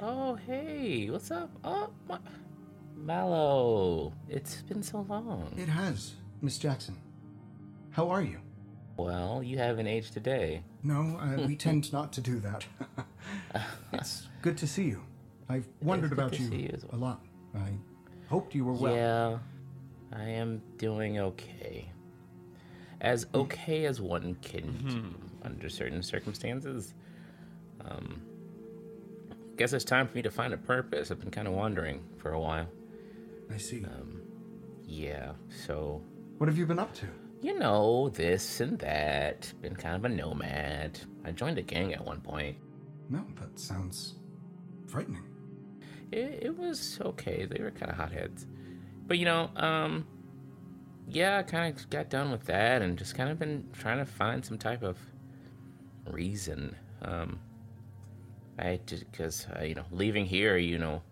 Oh, 0.00 0.34
hey, 0.34 1.08
what's 1.10 1.30
up? 1.30 1.48
Oh, 1.62 1.90
my... 2.08 2.18
Mallow. 2.96 4.12
It's 4.28 4.62
been 4.62 4.82
so 4.82 5.06
long. 5.08 5.52
It 5.56 5.68
has, 5.68 6.14
Miss 6.40 6.58
Jackson. 6.58 6.96
How 7.90 8.08
are 8.08 8.22
you? 8.22 8.38
Well, 8.96 9.42
you 9.44 9.58
haven't 9.58 9.86
aged 9.86 10.12
today. 10.12 10.64
No, 10.82 11.18
uh, 11.20 11.42
we 11.46 11.54
tend 11.54 11.92
not 11.92 12.12
to 12.14 12.20
do 12.20 12.40
that. 12.40 12.64
it's 13.92 14.26
good 14.42 14.56
to 14.58 14.66
see 14.66 14.84
you. 14.84 15.02
I've 15.48 15.68
wondered 15.80 16.12
about 16.12 16.38
you, 16.38 16.46
you 16.48 16.70
as 16.74 16.84
a 16.84 16.96
lot. 16.96 17.24
I 17.54 17.68
hoped 18.28 18.54
you 18.54 18.64
were 18.64 18.72
well. 18.72 18.94
Yeah, 18.94 19.38
I 20.14 20.24
am 20.24 20.62
doing 20.78 21.18
okay. 21.18 21.88
As 23.00 23.26
okay 23.34 23.84
as 23.86 24.00
one 24.00 24.36
can 24.42 24.72
do 24.86 25.14
under 25.44 25.68
certain 25.68 26.02
circumstances. 26.02 26.94
Um, 27.84 28.22
guess 29.56 29.72
it's 29.72 29.84
time 29.84 30.06
for 30.06 30.16
me 30.16 30.22
to 30.22 30.30
find 30.30 30.52
a 30.52 30.56
purpose. 30.56 31.10
I've 31.10 31.18
been 31.20 31.30
kind 31.30 31.48
of 31.48 31.54
wandering 31.54 32.02
for 32.18 32.32
a 32.32 32.40
while. 32.40 32.68
I 33.52 33.56
see. 33.56 33.84
Um, 33.84 34.22
yeah, 34.84 35.32
so 35.66 36.00
What 36.38 36.48
have 36.48 36.56
you 36.58 36.66
been 36.66 36.78
up 36.78 36.94
to? 36.96 37.06
you 37.40 37.58
know 37.58 38.08
this 38.10 38.60
and 38.60 38.78
that. 38.78 39.52
Been 39.60 39.74
kind 39.74 39.96
of 39.96 40.04
a 40.04 40.08
nomad. 40.08 41.00
I 41.24 41.32
joined 41.32 41.58
a 41.58 41.62
gang 41.62 41.92
at 41.92 42.04
one 42.04 42.20
point. 42.20 42.56
No, 43.08 43.24
that 43.40 43.58
sounds 43.58 44.14
frightening. 44.86 45.24
It, 46.12 46.38
it 46.42 46.56
was 46.58 46.98
okay. 47.00 47.46
They 47.46 47.60
were 47.62 47.72
kind 47.72 47.90
of 47.90 47.96
hotheads, 47.96 48.46
but 49.12 49.18
you 49.18 49.26
know, 49.26 49.50
um, 49.56 50.06
yeah, 51.06 51.36
I 51.36 51.42
kind 51.42 51.76
of 51.76 51.90
got 51.90 52.08
done 52.08 52.30
with 52.30 52.46
that 52.46 52.80
and 52.80 52.96
just 52.96 53.14
kind 53.14 53.28
of 53.28 53.38
been 53.38 53.68
trying 53.74 53.98
to 53.98 54.06
find 54.06 54.42
some 54.42 54.56
type 54.56 54.82
of 54.82 54.96
reason. 56.10 56.74
Um, 57.02 57.38
I 58.58 58.80
just 58.86 59.12
because 59.12 59.46
uh, 59.54 59.64
you 59.64 59.74
know, 59.74 59.84
leaving 59.90 60.24
here, 60.24 60.56
you 60.56 60.78
know, 60.78 61.02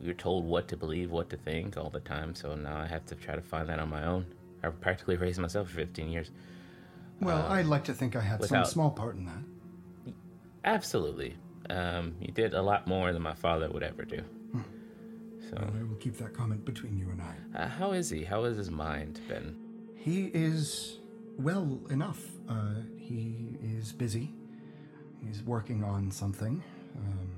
you're 0.00 0.14
told 0.14 0.44
what 0.44 0.66
to 0.70 0.76
believe, 0.76 1.12
what 1.12 1.30
to 1.30 1.36
think 1.36 1.76
all 1.76 1.88
the 1.88 2.00
time. 2.00 2.34
So 2.34 2.56
now 2.56 2.76
I 2.76 2.88
have 2.88 3.06
to 3.06 3.14
try 3.14 3.36
to 3.36 3.42
find 3.42 3.68
that 3.68 3.78
on 3.78 3.90
my 3.90 4.04
own. 4.06 4.26
I've 4.64 4.80
practically 4.80 5.14
raised 5.14 5.38
myself 5.38 5.68
for 5.68 5.76
15 5.76 6.08
years. 6.10 6.32
Well, 7.20 7.46
I'd 7.46 7.66
like 7.66 7.84
to 7.84 7.94
think 7.94 8.16
I 8.16 8.22
had 8.22 8.42
some 8.42 8.64
small 8.64 8.90
part 8.90 9.14
in 9.14 9.26
that. 9.26 10.14
Absolutely, 10.64 11.36
um, 11.68 12.16
you 12.20 12.32
did 12.32 12.54
a 12.54 12.62
lot 12.62 12.88
more 12.88 13.12
than 13.12 13.22
my 13.22 13.34
father 13.34 13.70
would 13.70 13.84
ever 13.84 14.04
do. 14.04 14.24
So, 15.50 15.56
Well, 15.58 15.70
I 15.80 15.82
will 15.82 15.96
keep 15.96 16.16
that 16.18 16.32
comment 16.32 16.64
between 16.64 16.96
you 16.96 17.10
and 17.10 17.20
I. 17.20 17.58
uh, 17.58 17.68
how 17.68 17.92
is 17.92 18.08
he? 18.10 18.22
How 18.24 18.44
has 18.44 18.56
his 18.56 18.70
mind 18.70 19.20
been? 19.28 19.56
He 19.96 20.26
is 20.32 20.98
well 21.38 21.80
enough. 21.90 22.22
Uh, 22.48 22.74
he 22.96 23.56
is 23.62 23.92
busy. 23.92 24.32
He's 25.26 25.42
working 25.42 25.82
on 25.84 26.10
something. 26.10 26.62
Um, 26.96 27.30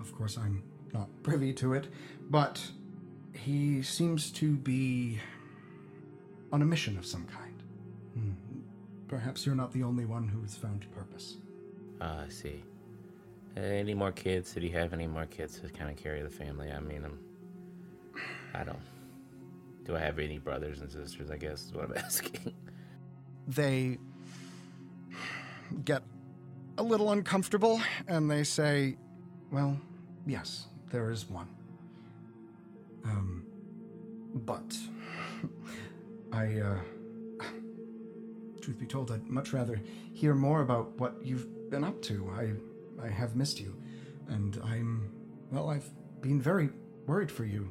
of 0.00 0.14
course, 0.14 0.38
I'm 0.38 0.62
not 0.94 1.08
privy 1.22 1.52
to 1.54 1.74
it, 1.74 1.88
but 2.30 2.62
he 3.32 3.82
seems 3.82 4.30
to 4.32 4.56
be 4.56 5.18
on 6.52 6.62
a 6.62 6.64
mission 6.64 6.96
of 6.96 7.04
some 7.04 7.26
kind. 7.26 7.62
Hmm. 8.14 8.30
Perhaps 9.08 9.44
you're 9.44 9.54
not 9.56 9.72
the 9.72 9.82
only 9.82 10.04
one 10.06 10.28
who 10.28 10.40
has 10.42 10.54
found 10.56 10.86
purpose. 10.94 11.36
Ah, 12.00 12.22
I 12.24 12.28
see. 12.28 12.62
Uh, 13.56 13.60
any 13.60 13.94
more 13.94 14.12
kids? 14.12 14.54
Did 14.54 14.62
he 14.62 14.68
have 14.70 14.92
any 14.92 15.06
more 15.06 15.26
kids 15.26 15.58
to 15.60 15.68
kind 15.68 15.90
of 15.90 15.96
carry 15.96 16.22
the 16.22 16.30
family? 16.30 16.70
I 16.70 16.80
mean, 16.80 17.04
I'm, 17.04 17.18
I 18.58 18.64
don't. 18.64 18.78
Do 19.84 19.96
I 19.96 20.00
have 20.00 20.18
any 20.18 20.38
brothers 20.38 20.80
and 20.80 20.90
sisters? 20.90 21.30
I 21.30 21.36
guess 21.36 21.66
is 21.66 21.72
what 21.72 21.84
I'm 21.84 21.96
asking. 21.96 22.54
They 23.46 23.98
get 25.84 26.02
a 26.78 26.82
little 26.82 27.12
uncomfortable 27.12 27.80
and 28.08 28.30
they 28.30 28.44
say, 28.44 28.96
Well, 29.50 29.78
yes, 30.26 30.66
there 30.90 31.10
is 31.10 31.28
one. 31.28 31.48
Um, 33.04 33.44
but 34.34 34.76
I, 36.32 36.58
uh, 36.60 36.78
truth 38.60 38.78
be 38.78 38.86
told, 38.86 39.12
I'd 39.12 39.28
much 39.28 39.52
rather 39.52 39.80
hear 40.12 40.34
more 40.34 40.62
about 40.62 40.98
what 40.98 41.14
you've 41.22 41.70
been 41.70 41.84
up 41.84 42.02
to. 42.02 42.28
I, 42.36 43.04
I 43.04 43.08
have 43.08 43.36
missed 43.36 43.60
you, 43.60 43.76
and 44.28 44.60
I'm, 44.64 45.12
well, 45.52 45.70
I've 45.70 45.88
been 46.20 46.40
very 46.40 46.70
worried 47.06 47.30
for 47.30 47.44
you. 47.44 47.70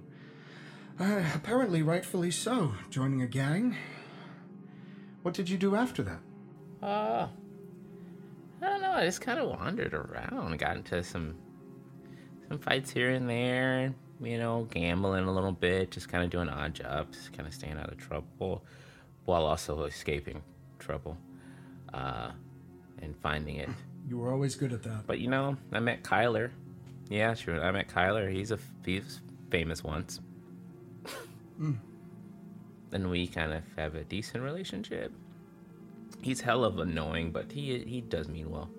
Uh, 0.99 1.23
apparently, 1.33 1.81
rightfully 1.81 2.31
so. 2.31 2.73
Joining 2.89 3.21
a 3.21 3.27
gang. 3.27 3.75
What 5.23 5.33
did 5.33 5.49
you 5.49 5.57
do 5.57 5.75
after 5.75 6.03
that? 6.03 6.19
Uh, 6.81 7.27
I 8.61 8.65
don't 8.65 8.81
know. 8.81 8.91
I 8.91 9.05
just 9.05 9.21
kind 9.21 9.39
of 9.39 9.49
wandered 9.49 9.93
around, 9.93 10.57
got 10.59 10.77
into 10.77 11.03
some 11.03 11.35
some 12.47 12.59
fights 12.59 12.91
here 12.91 13.09
and 13.09 13.29
there. 13.29 13.93
You 14.21 14.37
know, 14.37 14.67
gambling 14.71 15.25
a 15.25 15.33
little 15.33 15.51
bit, 15.51 15.91
just 15.91 16.07
kind 16.07 16.23
of 16.23 16.29
doing 16.29 16.47
odd 16.47 16.73
jobs, 16.73 17.29
kind 17.35 17.45
of 17.47 17.53
staying 17.53 17.77
out 17.77 17.91
of 17.91 17.97
trouble, 17.97 18.63
while 19.25 19.45
also 19.45 19.83
escaping 19.83 20.41
trouble, 20.79 21.17
uh, 21.93 22.31
and 23.01 23.15
finding 23.17 23.57
it. 23.57 23.69
You 24.07 24.19
were 24.19 24.31
always 24.31 24.53
good 24.53 24.71
at 24.71 24.83
that. 24.83 25.07
But 25.07 25.17
you 25.17 25.29
know, 25.31 25.57
I 25.71 25.79
met 25.79 26.03
Kyler. 26.03 26.51
Yeah, 27.09 27.33
sure. 27.33 27.59
I 27.59 27.71
met 27.71 27.89
Kyler. 27.89 28.31
He's 28.31 28.51
a 28.51 28.59
he's 28.85 29.19
famous 29.49 29.83
once. 29.83 30.19
Mm. 31.59 31.77
And 32.91 33.09
we 33.09 33.27
kind 33.27 33.53
of 33.53 33.63
have 33.77 33.95
a 33.95 34.03
decent 34.03 34.43
relationship. 34.43 35.11
He's 36.21 36.41
hell 36.41 36.63
of 36.63 36.79
annoying, 36.79 37.31
but 37.31 37.51
he 37.51 37.79
he 37.79 38.01
does 38.01 38.27
mean 38.27 38.49
well. 38.49 38.69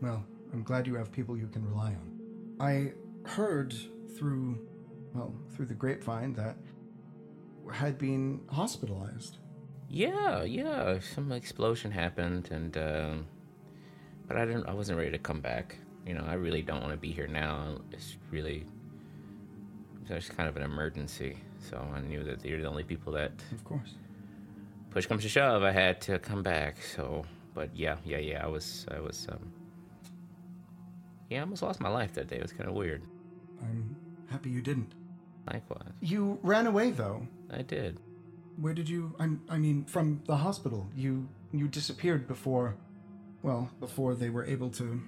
Well, 0.00 0.24
I'm 0.52 0.62
glad 0.62 0.86
you 0.86 0.94
have 0.94 1.10
people 1.10 1.36
you 1.36 1.48
can 1.48 1.66
rely 1.68 1.88
on. 1.88 2.20
I 2.60 2.92
heard 3.28 3.74
through, 4.16 4.58
well, 5.12 5.34
through 5.54 5.66
the 5.66 5.74
grapevine 5.74 6.34
that 6.34 6.56
had 7.72 7.98
been 7.98 8.40
hospitalized. 8.48 9.38
Yeah, 9.88 10.44
yeah. 10.44 10.98
Some 11.00 11.32
explosion 11.32 11.90
happened, 11.90 12.48
and 12.50 12.76
um, 12.76 13.26
but 14.26 14.36
I 14.36 14.44
didn't. 14.44 14.66
I 14.66 14.74
wasn't 14.74 14.98
ready 14.98 15.10
to 15.10 15.18
come 15.18 15.40
back. 15.40 15.76
You 16.06 16.14
know, 16.14 16.24
I 16.26 16.34
really 16.34 16.62
don't 16.62 16.80
want 16.80 16.92
to 16.92 16.98
be 16.98 17.12
here 17.12 17.26
now. 17.26 17.78
It's 17.92 18.16
really, 18.30 18.66
it's 20.08 20.28
kind 20.28 20.48
of 20.48 20.56
an 20.56 20.62
emergency. 20.62 21.38
So 21.70 21.76
I 21.94 22.00
knew 22.00 22.22
that 22.24 22.44
you're 22.44 22.60
the 22.60 22.68
only 22.68 22.84
people 22.84 23.12
that 23.14 23.32
Of 23.52 23.64
course. 23.64 23.94
push 24.90 25.06
comes 25.06 25.22
to 25.22 25.28
shove, 25.28 25.62
I 25.62 25.72
had 25.72 26.00
to 26.02 26.18
come 26.18 26.42
back. 26.42 26.76
So, 26.96 27.24
but 27.54 27.74
yeah, 27.74 27.96
yeah, 28.04 28.18
yeah. 28.18 28.44
I 28.44 28.48
was, 28.48 28.86
I 28.90 29.00
was, 29.00 29.26
um, 29.30 29.52
yeah, 31.30 31.38
I 31.38 31.42
almost 31.42 31.62
lost 31.62 31.80
my 31.80 31.88
life 31.88 32.12
that 32.14 32.28
day. 32.28 32.36
It 32.36 32.42
was 32.42 32.52
kind 32.52 32.68
of 32.68 32.74
weird. 32.74 33.02
I'm 33.62 33.96
happy 34.30 34.50
you 34.50 34.60
didn't. 34.60 34.92
Likewise, 35.52 35.92
You 36.00 36.38
ran 36.42 36.66
away 36.66 36.90
though. 36.90 37.26
I 37.50 37.62
did. 37.62 37.98
Where 38.56 38.72
did 38.72 38.88
you? 38.88 39.14
I'm, 39.18 39.42
I 39.50 39.58
mean, 39.58 39.84
from 39.84 40.22
the 40.26 40.36
hospital. 40.36 40.86
You 40.96 41.28
you 41.52 41.68
disappeared 41.68 42.26
before, 42.26 42.76
well, 43.42 43.68
before 43.80 44.14
they 44.14 44.30
were 44.30 44.44
able 44.44 44.70
to 44.70 45.00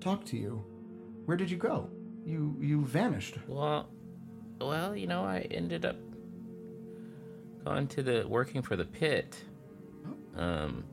talk 0.00 0.24
to 0.26 0.36
you. 0.36 0.64
Where 1.24 1.36
did 1.36 1.50
you 1.50 1.56
go? 1.56 1.88
You 2.24 2.56
you 2.60 2.84
vanished. 2.84 3.38
Well, 3.48 3.88
well, 4.60 4.96
you 4.96 5.06
know, 5.06 5.24
I 5.24 5.40
ended 5.50 5.84
up 5.84 5.96
going 7.64 7.86
to 7.88 8.02
the 8.02 8.26
working 8.28 8.62
for 8.62 8.76
the 8.76 8.84
pit. 8.84 9.36
Um, 10.36 10.84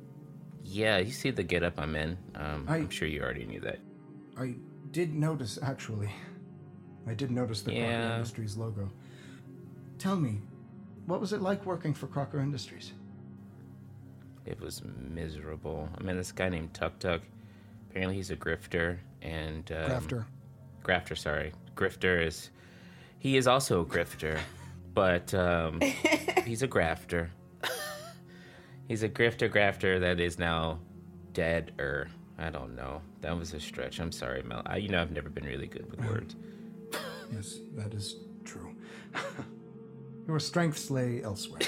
yeah, 0.64 0.98
you 0.98 1.12
see 1.12 1.30
the 1.32 1.44
get 1.44 1.64
up 1.64 1.80
I'm 1.80 1.96
in. 1.96 2.18
Um, 2.36 2.66
I- 2.68 2.78
I'm 2.78 2.90
sure 2.90 3.08
you 3.08 3.22
already 3.22 3.46
knew 3.46 3.60
that. 3.62 3.80
I 4.38 4.56
did 4.92 5.14
notice 5.14 5.60
actually. 5.62 6.10
I 7.06 7.14
did 7.14 7.32
notice 7.32 7.62
the 7.62 7.72
Crocker 7.72 7.86
Industries 8.16 8.56
logo. 8.58 8.90
Tell 10.00 10.16
me, 10.16 10.40
what 11.06 11.20
was 11.20 11.34
it 11.34 11.42
like 11.42 11.66
working 11.66 11.94
for 11.94 12.08
Crocker 12.08 12.40
Industries? 12.40 12.94
It 14.46 14.60
was 14.60 14.82
miserable. 15.10 15.90
I 15.98 16.04
met 16.04 16.16
this 16.16 16.32
guy 16.32 16.50
named 16.50 16.74
Tuk 16.74 16.98
Tuk. 17.00 17.22
Apparently, 17.90 18.16
he's 18.16 18.32
a 18.32 18.36
grifter 18.36 18.98
and 19.22 19.70
um, 19.72 19.86
Grafter. 19.86 20.26
Grafter, 20.82 21.16
sorry. 21.16 21.54
Grifter 21.76 22.26
is. 22.26 22.50
He 23.24 23.38
is 23.38 23.48
also 23.48 23.80
a 23.80 23.86
grifter, 23.86 24.38
but 24.94 25.34
um, 25.34 25.80
he's 26.46 26.62
a 26.62 26.68
grafter. 26.68 27.32
he's 28.90 29.02
a 29.02 29.08
grifter 29.08 29.50
grafter 29.50 29.98
that 30.02 30.20
is 30.20 30.38
now 30.38 30.80
dead 31.32 31.72
or 31.80 32.10
I 32.38 32.50
don't 32.50 32.76
know. 32.76 33.02
That 33.22 33.40
was 33.40 33.54
a 33.54 33.62
stretch. 33.62 34.02
I'm 34.02 34.12
sorry, 34.12 34.44
Mel. 34.44 34.62
I, 34.66 34.76
you 34.76 34.90
know, 34.90 35.02
I've 35.02 35.14
never 35.14 35.30
been 35.30 35.46
really 35.46 35.68
good 35.68 35.90
with 35.90 36.02
words. 36.06 36.36
Yes, 37.32 37.60
that 37.78 37.94
is 37.94 38.18
true. 38.44 38.76
Your 40.28 40.42
strengths 40.42 40.92
lay 40.92 41.24
elsewhere. 41.24 41.62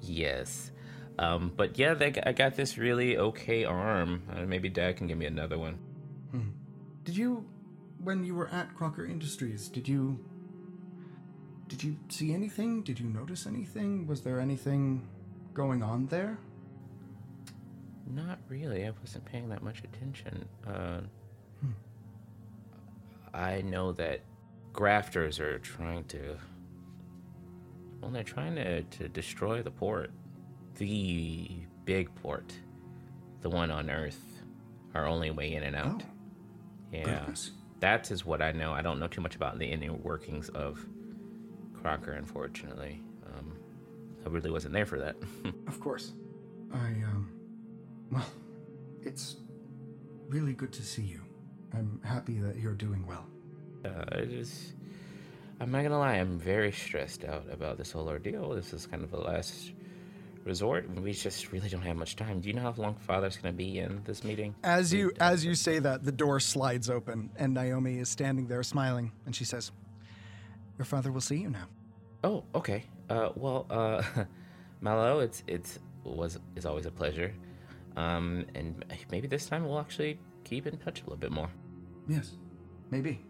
Yes. 0.00 0.70
Um, 1.18 1.52
but 1.54 1.78
yeah, 1.78 1.92
they, 1.92 2.14
I 2.24 2.32
got 2.32 2.56
this 2.56 2.78
really 2.78 3.18
okay 3.18 3.66
arm. 3.66 4.22
Uh, 4.34 4.46
maybe 4.46 4.70
Dad 4.70 4.96
can 4.96 5.06
give 5.06 5.18
me 5.18 5.26
another 5.26 5.58
one. 5.58 5.78
Hmm. 6.30 6.48
Did 7.04 7.16
you, 7.18 7.44
when 8.02 8.24
you 8.24 8.34
were 8.34 8.48
at 8.48 8.74
Crocker 8.74 9.06
Industries, 9.06 9.68
did 9.68 9.88
you, 9.88 10.24
did 11.68 11.82
you 11.82 11.96
see 12.08 12.32
anything? 12.32 12.82
Did 12.82 13.00
you 13.00 13.06
notice 13.06 13.46
anything? 13.46 14.06
Was 14.06 14.22
there 14.22 14.40
anything 14.40 15.08
going 15.54 15.82
on 15.82 16.06
there? 16.06 16.38
Not 18.06 18.38
really. 18.48 18.86
I 18.86 18.92
wasn't 19.00 19.24
paying 19.24 19.48
that 19.48 19.62
much 19.62 19.82
attention. 19.82 20.48
Uh, 20.66 21.00
hmm. 21.60 21.72
I 23.34 23.62
know 23.62 23.92
that 23.92 24.20
grafters 24.72 25.40
are 25.40 25.58
trying 25.58 26.04
to. 26.04 26.36
Well, 28.00 28.10
they're 28.10 28.22
trying 28.22 28.54
to, 28.56 28.82
to 28.82 29.08
destroy 29.08 29.62
the 29.62 29.70
port. 29.70 30.10
The 30.76 31.50
big 31.84 32.14
port. 32.16 32.52
The 33.40 33.50
one 33.50 33.70
on 33.70 33.90
Earth. 33.90 34.20
Our 34.94 35.06
only 35.06 35.30
way 35.30 35.54
in 35.54 35.62
and 35.64 35.74
out. 35.74 36.02
Oh. 36.04 36.10
Yeah. 36.92 37.02
Goodness. 37.04 37.50
That 37.80 38.10
is 38.10 38.24
what 38.24 38.40
I 38.40 38.52
know. 38.52 38.72
I 38.72 38.82
don't 38.82 38.98
know 38.98 39.06
too 39.06 39.20
much 39.20 39.36
about 39.36 39.58
the 39.58 39.66
inner 39.66 39.92
workings 39.92 40.48
of 40.50 40.84
Crocker, 41.74 42.12
unfortunately. 42.12 43.02
Um, 43.26 43.52
I 44.24 44.28
really 44.28 44.50
wasn't 44.50 44.72
there 44.74 44.86
for 44.86 44.98
that. 44.98 45.16
Of 45.66 45.80
course. 45.80 46.12
I, 46.72 46.78
um. 46.78 47.30
Well, 48.10 48.26
it's 49.02 49.36
really 50.28 50.52
good 50.52 50.72
to 50.72 50.82
see 50.82 51.02
you. 51.02 51.20
I'm 51.72 52.00
happy 52.04 52.38
that 52.40 52.56
you're 52.58 52.74
doing 52.74 53.06
well. 53.06 53.26
Uh, 53.84 54.04
it 54.18 54.32
is. 54.32 54.72
I'm 55.60 55.70
not 55.70 55.82
gonna 55.82 55.98
lie. 55.98 56.14
I'm 56.14 56.38
very 56.38 56.72
stressed 56.72 57.24
out 57.24 57.46
about 57.50 57.78
this 57.78 57.92
whole 57.92 58.08
ordeal. 58.08 58.50
This 58.50 58.72
is 58.72 58.86
kind 58.86 59.02
of 59.02 59.10
the 59.10 59.18
last 59.20 59.72
resort. 60.46 60.86
and 60.86 61.02
We 61.02 61.12
just 61.12 61.52
really 61.52 61.68
don't 61.68 61.82
have 61.82 61.96
much 61.96 62.16
time. 62.16 62.40
Do 62.40 62.48
you 62.48 62.54
know 62.54 62.62
how 62.62 62.74
long 62.76 62.94
Father's 62.94 63.36
gonna 63.36 63.52
be 63.52 63.78
in 63.78 64.00
this 64.04 64.24
meeting? 64.24 64.54
As 64.64 64.92
you 64.92 65.12
as 65.20 65.44
you 65.44 65.54
say 65.54 65.78
that, 65.80 66.04
the 66.04 66.12
door 66.12 66.40
slides 66.40 66.88
open 66.88 67.30
and 67.36 67.52
Naomi 67.52 67.98
is 67.98 68.08
standing 68.08 68.46
there 68.46 68.62
smiling 68.62 69.12
and 69.26 69.34
she 69.34 69.44
says, 69.44 69.72
"Your 70.78 70.84
father 70.84 71.12
will 71.12 71.20
see 71.20 71.36
you 71.38 71.50
now." 71.50 71.66
Oh, 72.24 72.44
okay. 72.54 72.84
Uh, 73.10 73.30
well, 73.34 73.66
uh, 73.70 74.02
Mallow, 74.80 75.20
it's 75.20 75.42
it's 75.46 75.78
was 76.04 76.38
is 76.54 76.64
always 76.64 76.86
a 76.86 76.90
pleasure. 76.90 77.34
Um, 77.96 78.44
and 78.54 78.84
maybe 79.10 79.26
this 79.26 79.46
time 79.46 79.66
we'll 79.66 79.80
actually 79.80 80.18
keep 80.44 80.66
in 80.66 80.76
touch 80.78 81.00
a 81.00 81.04
little 81.04 81.16
bit 81.16 81.32
more. 81.32 81.48
Yes, 82.08 82.32
maybe. 82.90 83.24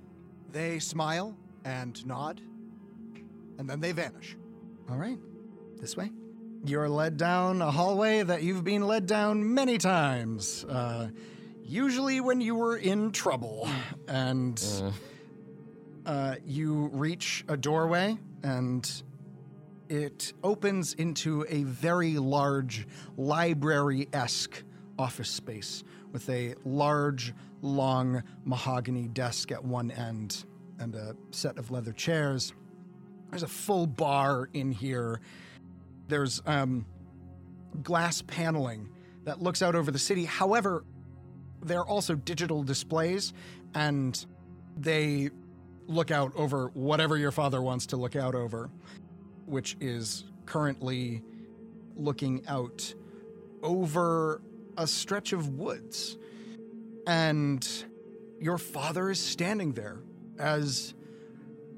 They 0.50 0.78
smile 0.78 1.36
and 1.64 2.04
nod, 2.06 2.40
and 3.58 3.68
then 3.70 3.80
they 3.80 3.92
vanish. 3.92 4.36
All 4.90 4.96
right, 4.96 5.18
this 5.80 5.96
way. 5.96 6.10
You're 6.68 6.88
led 6.88 7.16
down 7.16 7.62
a 7.62 7.70
hallway 7.70 8.24
that 8.24 8.42
you've 8.42 8.64
been 8.64 8.82
led 8.82 9.06
down 9.06 9.54
many 9.54 9.78
times. 9.78 10.64
Uh, 10.64 11.10
usually 11.62 12.20
when 12.20 12.40
you 12.40 12.56
were 12.56 12.76
in 12.76 13.12
trouble, 13.12 13.68
and 14.08 14.60
uh, 16.04 16.34
you 16.44 16.90
reach 16.92 17.44
a 17.46 17.56
doorway, 17.56 18.18
and 18.42 19.02
it 19.88 20.32
opens 20.42 20.94
into 20.94 21.46
a 21.48 21.62
very 21.62 22.18
large 22.18 22.88
library 23.16 24.08
esque 24.12 24.64
office 24.98 25.30
space 25.30 25.84
with 26.10 26.28
a 26.28 26.56
large, 26.64 27.32
long 27.62 28.24
mahogany 28.44 29.06
desk 29.06 29.52
at 29.52 29.64
one 29.64 29.92
end 29.92 30.44
and 30.80 30.96
a 30.96 31.14
set 31.30 31.58
of 31.58 31.70
leather 31.70 31.92
chairs. 31.92 32.52
There's 33.30 33.44
a 33.44 33.48
full 33.48 33.86
bar 33.86 34.48
in 34.52 34.72
here. 34.72 35.20
There's 36.08 36.42
um, 36.46 36.86
glass 37.82 38.22
paneling 38.22 38.88
that 39.24 39.42
looks 39.42 39.62
out 39.62 39.74
over 39.74 39.90
the 39.90 39.98
city. 39.98 40.24
However, 40.24 40.84
there 41.62 41.80
are 41.80 41.86
also 41.86 42.14
digital 42.14 42.62
displays, 42.62 43.32
and 43.74 44.24
they 44.76 45.30
look 45.86 46.10
out 46.10 46.32
over 46.36 46.68
whatever 46.74 47.16
your 47.16 47.32
father 47.32 47.60
wants 47.62 47.86
to 47.86 47.96
look 47.96 48.16
out 48.16 48.34
over 48.34 48.70
which 49.46 49.76
is 49.80 50.24
currently 50.44 51.22
looking 51.96 52.46
out 52.46 52.94
over 53.62 54.42
a 54.76 54.86
stretch 54.86 55.32
of 55.32 55.48
woods. 55.50 56.18
And 57.06 57.66
your 58.40 58.58
father 58.58 59.10
is 59.10 59.20
standing 59.20 59.72
there 59.72 60.00
as, 60.38 60.94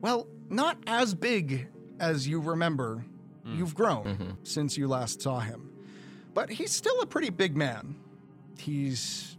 well, 0.01 0.27
not 0.49 0.79
as 0.87 1.15
big 1.15 1.69
as 2.01 2.27
you 2.27 2.41
remember. 2.41 3.05
You've 3.57 3.75
grown 3.75 4.05
Mm-hmm. 4.05 4.31
since 4.43 4.77
you 4.77 4.89
last 4.89 5.23
saw 5.23 5.39
him. 5.41 5.71
But 6.35 6.51
he's 6.51 6.71
still 6.73 7.01
a 7.01 7.07
pretty 7.07 7.31
big 7.31 7.57
man. 7.57 7.97
He's 8.59 9.37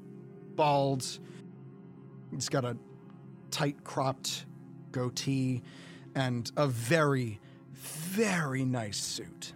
bald. 0.55 1.05
He's 2.31 2.49
got 2.49 2.65
a 2.65 2.77
tight 3.51 3.83
cropped 3.83 4.45
goatee 4.91 5.61
and 6.15 6.51
a 6.57 6.67
very, 6.67 7.39
very 7.73 8.65
nice 8.65 8.97
suit. 8.97 9.53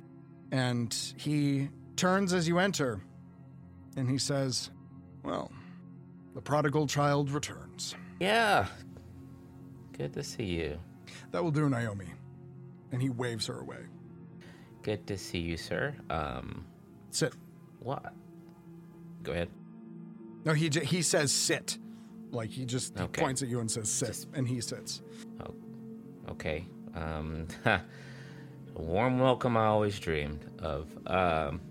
And 0.51 0.95
he 1.17 1.69
turns 1.95 2.33
as 2.33 2.47
you 2.47 2.59
enter 2.59 3.01
and 3.97 4.09
he 4.09 4.17
says, 4.17 4.69
Well, 5.23 5.51
the 6.35 6.41
prodigal 6.41 6.87
child 6.87 7.31
returns. 7.31 7.95
Yeah. 8.19 8.67
Good 9.97 10.13
to 10.13 10.23
see 10.23 10.45
you. 10.45 10.79
That 11.31 11.43
will 11.43 11.51
do, 11.51 11.69
Naomi. 11.69 12.07
And 12.91 13.01
he 13.01 13.09
waves 13.09 13.47
her 13.47 13.59
away. 13.59 13.79
Good 14.83 15.07
to 15.07 15.17
see 15.17 15.39
you, 15.39 15.57
sir. 15.57 15.95
Um, 16.09 16.65
Sit. 17.09 17.33
what? 17.79 18.13
Go 19.23 19.31
ahead. 19.31 19.49
No, 20.45 20.53
he, 20.53 20.69
j- 20.69 20.83
he 20.83 21.01
says 21.01 21.31
sit. 21.31 21.77
Like 22.31 22.49
he 22.49 22.65
just 22.65 22.97
he 22.99 23.05
points 23.07 23.41
at 23.41 23.47
you 23.47 23.59
and 23.61 23.69
says 23.71 23.89
sit, 23.89 24.25
and 24.33 24.47
he 24.47 24.59
sits. 24.59 25.01
Oh, 25.39 25.53
okay. 26.31 26.65
Um, 26.95 27.47
a 27.65 27.81
warm 28.75 29.19
welcome 29.19 29.55
I 29.55 29.65
always 29.67 29.97
dreamed 29.99 30.45
of. 30.59 30.87
Um, 31.07 31.61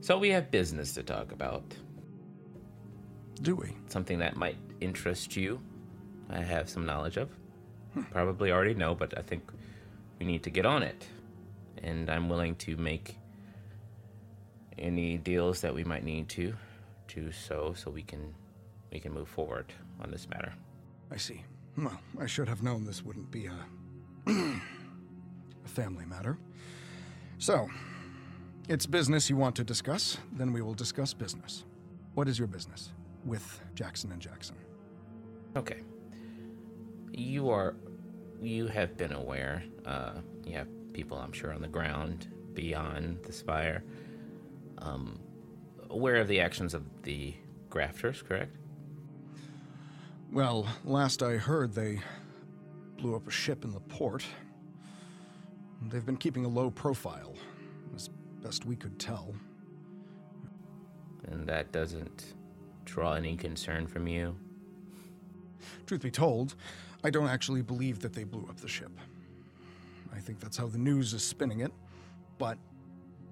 so 0.00 0.18
we 0.18 0.28
have 0.30 0.50
business 0.50 0.92
to 0.94 1.02
talk 1.02 1.32
about. 1.32 1.62
Do 3.42 3.54
we? 3.54 3.74
Something 3.86 4.18
that 4.18 4.36
might 4.36 4.56
interest 4.80 5.36
you. 5.36 5.60
I 6.28 6.40
have 6.42 6.68
some 6.68 6.84
knowledge 6.84 7.16
of. 7.16 7.30
Probably 8.10 8.52
already 8.52 8.74
know, 8.74 8.94
but 8.94 9.16
I 9.16 9.22
think 9.22 9.42
we 10.18 10.26
need 10.26 10.42
to 10.42 10.50
get 10.50 10.66
on 10.66 10.82
it. 10.82 11.06
And 11.82 12.10
I'm 12.10 12.28
willing 12.28 12.56
to 12.56 12.76
make 12.76 13.16
any 14.78 15.18
deals 15.18 15.60
that 15.60 15.74
we 15.74 15.84
might 15.84 16.04
need 16.04 16.28
to 16.30 16.54
do 17.08 17.32
so 17.32 17.74
so 17.76 17.90
we 17.90 18.02
can 18.02 18.34
we 18.92 18.98
can 18.98 19.12
move 19.12 19.28
forward 19.28 19.72
on 20.00 20.10
this 20.10 20.28
matter. 20.28 20.52
I 21.10 21.16
see. 21.16 21.44
Well, 21.76 22.00
I 22.20 22.26
should 22.26 22.48
have 22.48 22.62
known 22.62 22.84
this 22.84 23.04
wouldn't 23.04 23.30
be 23.30 23.46
a, 23.46 23.56
a 24.30 25.68
family 25.68 26.04
matter. 26.04 26.38
So, 27.38 27.68
it's 28.68 28.86
business 28.86 29.30
you 29.30 29.36
want 29.36 29.54
to 29.56 29.64
discuss, 29.64 30.18
then 30.32 30.52
we 30.52 30.62
will 30.62 30.74
discuss 30.74 31.14
business. 31.14 31.64
What 32.14 32.28
is 32.28 32.38
your 32.38 32.48
business 32.48 32.92
with 33.24 33.60
Jackson 33.74 34.12
and 34.12 34.20
Jackson? 34.20 34.56
Okay. 35.56 35.82
You 37.12 37.50
are, 37.50 37.76
you 38.40 38.66
have 38.66 38.96
been 38.96 39.12
aware. 39.12 39.62
Uh, 39.86 40.14
you 40.44 40.54
have 40.54 40.68
people, 40.92 41.18
I'm 41.18 41.32
sure, 41.32 41.52
on 41.52 41.62
the 41.62 41.68
ground 41.68 42.28
beyond 42.54 43.22
the 43.24 43.32
spire, 43.32 43.84
um, 44.78 45.18
aware 45.88 46.16
of 46.16 46.28
the 46.28 46.40
actions 46.40 46.74
of 46.74 46.84
the 47.02 47.34
grafters, 47.68 48.22
correct? 48.22 48.56
Well, 50.32 50.66
last 50.84 51.22
I 51.22 51.36
heard, 51.36 51.72
they 51.72 52.00
blew 52.98 53.16
up 53.16 53.26
a 53.26 53.30
ship 53.30 53.64
in 53.64 53.72
the 53.72 53.80
port. 53.80 54.24
They've 55.88 56.04
been 56.04 56.16
keeping 56.16 56.44
a 56.44 56.48
low 56.48 56.70
profile, 56.70 57.34
as 57.94 58.08
best 58.42 58.64
we 58.64 58.76
could 58.76 58.98
tell. 58.98 59.34
And 61.28 61.46
that 61.46 61.72
doesn't 61.72 62.34
draw 62.84 63.14
any 63.14 63.36
concern 63.36 63.86
from 63.86 64.06
you. 64.06 64.36
Truth 65.86 66.02
be 66.02 66.10
told, 66.10 66.54
I 67.02 67.10
don't 67.10 67.28
actually 67.28 67.62
believe 67.62 68.00
that 68.00 68.12
they 68.12 68.24
blew 68.24 68.46
up 68.48 68.60
the 68.60 68.68
ship. 68.68 68.92
I 70.20 70.22
think 70.22 70.38
that's 70.38 70.58
how 70.58 70.66
the 70.66 70.76
news 70.76 71.14
is 71.14 71.22
spinning 71.22 71.60
it, 71.60 71.72
but 72.36 72.58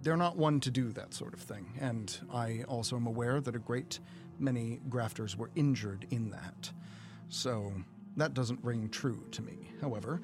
they're 0.01 0.16
not 0.16 0.39
one 0.39 0.59
to 0.60 0.70
do 0.70 0.90
that 0.93 1.12
sort 1.12 1.35
of 1.35 1.40
thing. 1.40 1.66
And 1.78 2.19
I 2.32 2.65
also 2.66 2.97
am 2.97 3.06
aware 3.06 3.43
that 3.43 3.55
a 3.55 3.59
great 3.59 3.98
many 4.39 4.81
grafters 4.89 5.36
were 5.36 5.51
injured 5.55 6.06
in 6.09 6.31
that. 6.31 6.73
So 7.28 7.74
that 8.16 8.32
doesn't 8.32 8.65
ring 8.65 8.89
true 8.89 9.23
to 9.32 9.43
me. 9.43 9.70
However, 9.82 10.23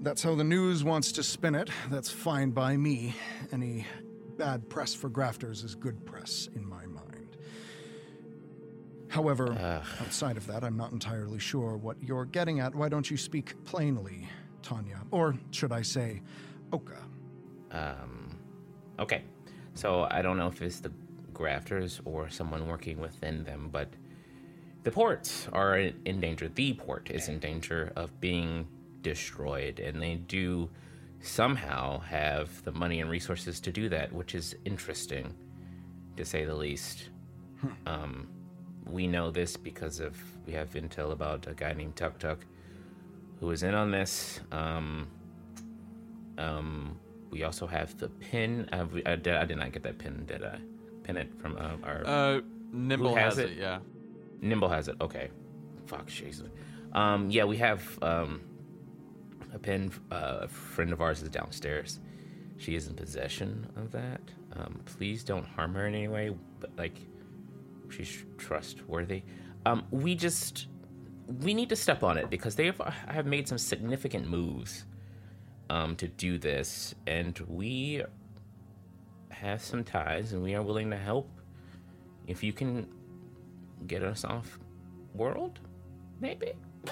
that's 0.00 0.22
how 0.22 0.34
the 0.34 0.44
news 0.44 0.84
wants 0.84 1.12
to 1.12 1.22
spin 1.22 1.54
it. 1.54 1.70
That's 1.88 2.10
fine 2.10 2.50
by 2.50 2.76
me. 2.76 3.14
Any 3.50 3.86
bad 4.36 4.68
press 4.68 4.92
for 4.92 5.08
grafters 5.08 5.64
is 5.64 5.74
good 5.74 6.04
press 6.04 6.50
in 6.54 6.68
my 6.68 6.84
mind. 6.84 7.38
However, 9.08 9.56
outside 9.98 10.36
of 10.36 10.46
that, 10.48 10.62
I'm 10.62 10.76
not 10.76 10.92
entirely 10.92 11.38
sure 11.38 11.78
what 11.78 11.96
you're 12.02 12.26
getting 12.26 12.60
at. 12.60 12.74
Why 12.74 12.90
don't 12.90 13.10
you 13.10 13.16
speak 13.16 13.64
plainly, 13.64 14.28
Tanya? 14.62 15.00
Or 15.10 15.36
should 15.50 15.72
I 15.72 15.82
say, 15.82 16.22
Oka? 16.72 16.98
Um, 17.70 18.38
okay. 18.98 19.22
So 19.74 20.06
I 20.10 20.22
don't 20.22 20.36
know 20.36 20.48
if 20.48 20.60
it's 20.62 20.80
the 20.80 20.92
grafters 21.32 22.00
or 22.04 22.28
someone 22.28 22.66
working 22.66 23.00
within 23.00 23.44
them, 23.44 23.70
but 23.72 23.88
the 24.82 24.90
ports 24.90 25.48
are 25.52 25.76
in 25.78 26.20
danger. 26.20 26.48
The 26.48 26.74
port 26.74 27.10
is 27.10 27.28
in 27.28 27.38
danger 27.38 27.92
of 27.96 28.20
being 28.20 28.66
destroyed, 29.02 29.80
and 29.80 30.02
they 30.02 30.16
do 30.16 30.68
somehow 31.20 32.00
have 32.00 32.62
the 32.64 32.72
money 32.72 33.00
and 33.00 33.08
resources 33.08 33.60
to 33.60 33.72
do 33.72 33.88
that, 33.88 34.12
which 34.12 34.34
is 34.34 34.56
interesting, 34.64 35.34
to 36.16 36.24
say 36.24 36.44
the 36.44 36.54
least. 36.54 37.10
Um, 37.86 38.28
we 38.90 39.06
know 39.06 39.30
this 39.30 39.56
because 39.56 40.00
of 40.00 40.16
we 40.46 40.52
have 40.52 40.70
intel 40.70 41.12
about 41.12 41.46
a 41.46 41.54
guy 41.54 41.72
named 41.72 41.94
Tuk 41.94 42.18
Tuk 42.18 42.44
who 43.42 43.50
is 43.50 43.64
in 43.64 43.74
on 43.74 43.90
this. 43.90 44.38
Um, 44.52 45.08
um, 46.38 46.96
we 47.30 47.42
also 47.42 47.66
have 47.66 47.98
the 47.98 48.08
pin. 48.08 48.68
Uh, 48.72 48.86
we, 48.90 49.04
I, 49.04 49.16
did, 49.16 49.34
I 49.34 49.44
did 49.44 49.56
not 49.56 49.72
get 49.72 49.82
that 49.82 49.98
pin, 49.98 50.24
did 50.26 50.44
I? 50.44 50.58
Pin 51.02 51.16
it 51.16 51.28
from 51.40 51.56
uh, 51.56 51.72
our. 51.82 52.06
Uh, 52.06 52.40
Nimble 52.72 53.10
Who 53.10 53.16
has, 53.16 53.38
it? 53.38 53.58
Yeah. 53.58 53.80
Nimble 54.40 54.68
has 54.68 54.86
it. 54.86 54.94
Okay. 55.00 55.28
Fuck, 55.86 56.06
Jesus. 56.06 56.46
Um, 56.92 57.30
yeah, 57.30 57.42
we 57.42 57.56
have 57.56 57.82
um, 58.00 58.42
a 59.52 59.58
pin. 59.58 59.90
Uh, 60.12 60.38
a 60.42 60.48
friend 60.48 60.92
of 60.92 61.00
ours 61.00 61.20
is 61.20 61.28
downstairs. 61.28 61.98
She 62.58 62.76
is 62.76 62.86
in 62.86 62.94
possession 62.94 63.66
of 63.74 63.90
that. 63.90 64.20
Um, 64.54 64.80
please 64.84 65.24
don't 65.24 65.44
harm 65.44 65.74
her 65.74 65.88
in 65.88 65.96
any 65.96 66.06
way. 66.06 66.32
But 66.60 66.70
like, 66.78 66.94
she's 67.90 68.24
trustworthy. 68.38 69.24
Um, 69.66 69.84
we 69.90 70.14
just 70.14 70.68
we 71.26 71.54
need 71.54 71.68
to 71.68 71.76
step 71.76 72.02
on 72.02 72.18
it 72.18 72.28
because 72.30 72.56
they 72.56 72.72
have, 73.06 73.26
made 73.26 73.46
some 73.48 73.58
significant 73.58 74.28
moves 74.28 74.84
um, 75.70 75.96
to 75.96 76.08
do 76.08 76.38
this, 76.38 76.94
and 77.06 77.38
we 77.48 78.02
have 79.30 79.62
some 79.62 79.84
ties, 79.84 80.32
and 80.32 80.42
we 80.42 80.54
are 80.54 80.62
willing 80.62 80.90
to 80.90 80.96
help. 80.96 81.30
If 82.26 82.42
you 82.42 82.52
can 82.52 82.88
get 83.86 84.02
us 84.02 84.24
off 84.24 84.58
world, 85.14 85.60
maybe. 86.20 86.52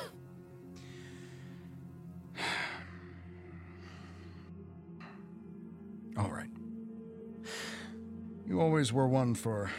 All 6.16 6.30
right. 6.30 6.50
You 8.46 8.60
always 8.60 8.92
were 8.92 9.06
one 9.06 9.34
for 9.34 9.70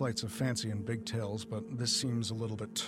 flights 0.00 0.22
of 0.22 0.32
fancy 0.32 0.70
and 0.70 0.82
big 0.82 1.04
tales, 1.04 1.44
but 1.44 1.62
this 1.76 1.94
seems 1.94 2.30
a 2.30 2.34
little 2.34 2.56
bit. 2.56 2.82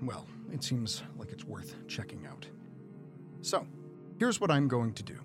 Well, 0.00 0.26
it 0.50 0.64
seems 0.64 1.02
like 1.18 1.30
it's 1.30 1.44
worth 1.44 1.74
checking 1.86 2.24
out. 2.24 2.46
So, 3.42 3.66
here's 4.18 4.40
what 4.40 4.50
I'm 4.50 4.66
going 4.66 4.94
to 4.94 5.02
do. 5.02 5.18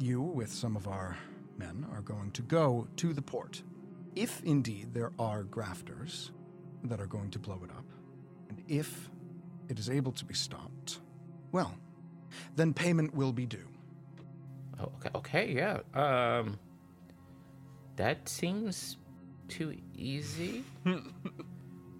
You, 0.00 0.20
with 0.20 0.52
some 0.52 0.76
of 0.76 0.86
our 0.86 1.16
men, 1.56 1.86
are 1.94 2.02
going 2.02 2.30
to 2.32 2.42
go 2.42 2.86
to 2.96 3.14
the 3.14 3.22
port. 3.22 3.62
If 4.16 4.42
indeed 4.44 4.92
there 4.92 5.12
are 5.18 5.44
grafters 5.44 6.32
that 6.82 7.00
are 7.00 7.06
going 7.06 7.30
to 7.30 7.38
blow 7.38 7.62
it 7.64 7.70
up, 7.70 7.86
and 8.50 8.62
if 8.68 9.08
it 9.70 9.78
is 9.78 9.88
able 9.88 10.12
to 10.12 10.26
be 10.26 10.34
stopped, 10.34 11.00
well, 11.52 11.74
then 12.54 12.74
payment 12.74 13.14
will 13.14 13.32
be 13.32 13.46
due. 13.46 13.66
Oh, 14.78 14.92
okay, 14.96 15.10
okay, 15.14 15.52
yeah. 15.54 15.78
Um, 15.94 16.58
that 17.96 18.28
seems 18.28 18.96
too 19.48 19.76
easy. 19.96 20.64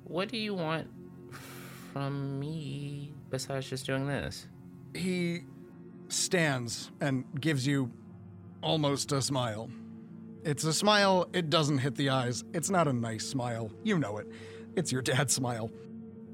what 0.05 0.29
do 0.29 0.37
you 0.37 0.55
want 0.55 0.89
from 1.93 2.39
me 2.39 3.13
besides 3.31 3.69
just 3.69 3.87
doing 3.87 4.07
this? 4.07 4.47
He 4.95 5.43
stands 6.09 6.91
and 7.01 7.25
gives 7.41 7.67
you 7.67 7.91
almost 8.63 9.13
a 9.13 9.23
smile. 9.23 9.71
It's 10.45 10.65
a 10.65 10.73
smile, 10.73 11.29
it 11.33 11.49
doesn't 11.49 11.79
hit 11.79 11.95
the 11.95 12.11
eyes. 12.11 12.45
It's 12.53 12.71
not 12.71 12.87
a 12.87 12.93
nice 12.93 13.27
smile. 13.27 13.71
You 13.83 13.99
know 13.99 14.19
it. 14.19 14.29
It's 14.77 14.93
your 14.93 15.03
dad's 15.03 15.35
smile. 15.35 15.71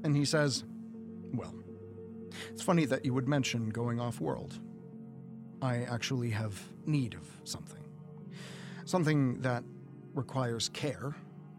And 0.03 0.15
he 0.15 0.25
says, 0.25 0.63
Well, 1.33 1.53
it's 2.49 2.61
funny 2.61 2.85
that 2.85 3.05
you 3.05 3.13
would 3.13 3.27
mention 3.27 3.69
going 3.69 3.99
off 3.99 4.19
world. 4.19 4.59
I 5.61 5.83
actually 5.83 6.31
have 6.31 6.59
need 6.85 7.13
of 7.13 7.29
something. 7.43 7.81
Something 8.85 9.41
that 9.41 9.63
requires 10.13 10.69
care, 10.69 11.15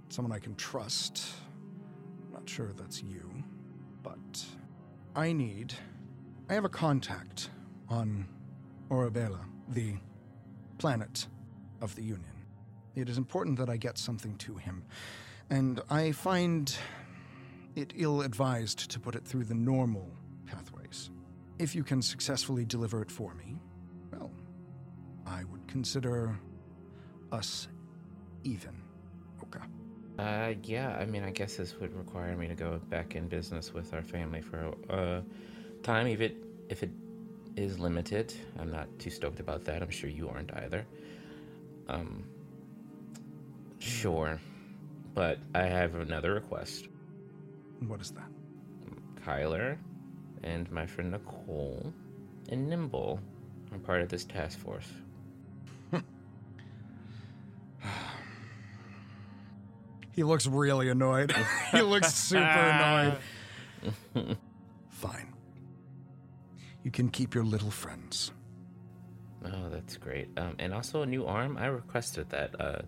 someone 0.08 0.32
I 0.32 0.38
can 0.38 0.54
trust. 0.56 1.24
I'm 2.26 2.32
Not 2.32 2.48
sure 2.48 2.72
that's 2.72 3.02
you, 3.02 3.44
but 4.02 4.44
I 5.14 5.32
need. 5.32 5.74
I 6.50 6.54
have 6.54 6.64
a 6.64 6.68
contact 6.68 7.50
on 7.88 8.26
Orabella, 8.90 9.40
the 9.68 9.94
planet 10.78 11.26
of 11.80 11.94
the 11.94 12.02
Union. 12.02 12.32
It 12.94 13.08
is 13.08 13.16
important 13.16 13.58
that 13.58 13.70
I 13.70 13.76
get 13.76 13.96
something 13.96 14.36
to 14.38 14.56
him, 14.56 14.84
and 15.48 15.80
I 15.88 16.12
find 16.12 16.76
it 17.74 17.92
ill 17.96 18.20
advised 18.22 18.90
to 18.90 19.00
put 19.00 19.14
it 19.14 19.24
through 19.24 19.44
the 19.44 19.54
normal 19.54 20.10
pathways. 20.46 21.10
If 21.58 21.74
you 21.74 21.84
can 21.84 22.02
successfully 22.02 22.64
deliver 22.64 23.00
it 23.00 23.10
for 23.10 23.34
me, 23.34 23.56
well, 24.12 24.30
I 25.26 25.44
would 25.44 25.66
consider 25.68 26.38
us 27.32 27.68
even. 28.44 28.76
Okay. 29.42 29.64
Uh, 30.18 30.54
yeah, 30.64 30.96
I 31.00 31.06
mean, 31.06 31.24
I 31.24 31.30
guess 31.30 31.56
this 31.56 31.78
would 31.80 31.94
require 31.96 32.36
me 32.36 32.46
to 32.48 32.54
go 32.54 32.80
back 32.90 33.16
in 33.16 33.28
business 33.28 33.72
with 33.72 33.92
our 33.94 34.02
family 34.02 34.40
for 34.40 34.72
a 34.90 34.92
uh, 34.92 35.20
time, 35.82 36.06
if 36.06 36.20
it, 36.20 36.36
if 36.68 36.82
it 36.82 36.90
is 37.56 37.78
limited. 37.78 38.32
I'm 38.58 38.70
not 38.70 38.86
too 38.98 39.10
stoked 39.10 39.40
about 39.40 39.64
that. 39.64 39.82
I'm 39.82 39.90
sure 39.90 40.10
you 40.10 40.28
aren't 40.28 40.54
either. 40.54 40.86
Um, 41.88 42.24
sure. 43.78 44.38
But 45.14 45.38
I 45.54 45.62
have 45.62 45.94
another 45.94 46.34
request. 46.34 46.88
What 47.86 48.00
is 48.00 48.10
that? 48.12 48.28
Kyler 49.26 49.78
and 50.42 50.70
my 50.70 50.86
friend 50.86 51.12
Nicole 51.12 51.92
and 52.48 52.68
Nimble 52.68 53.20
are 53.72 53.78
part 53.78 54.02
of 54.02 54.08
this 54.08 54.24
task 54.24 54.58
force. 54.58 54.88
He 60.12 60.22
looks 60.22 60.46
really 60.46 60.88
annoyed. 60.88 61.34
he 61.72 61.82
looks 61.82 62.14
super 62.14 62.42
annoyed. 62.42 63.18
Fine. 64.90 65.32
You 66.82 66.90
can 66.90 67.08
keep 67.08 67.34
your 67.34 67.44
little 67.44 67.70
friends. 67.70 68.32
Oh, 69.44 69.68
that's 69.70 69.96
great. 69.96 70.28
Um, 70.36 70.54
and 70.58 70.72
also 70.72 71.02
a 71.02 71.06
new 71.06 71.26
arm. 71.26 71.56
I 71.56 71.66
requested 71.66 72.28
that. 72.30 72.60
Uh, 72.60 72.82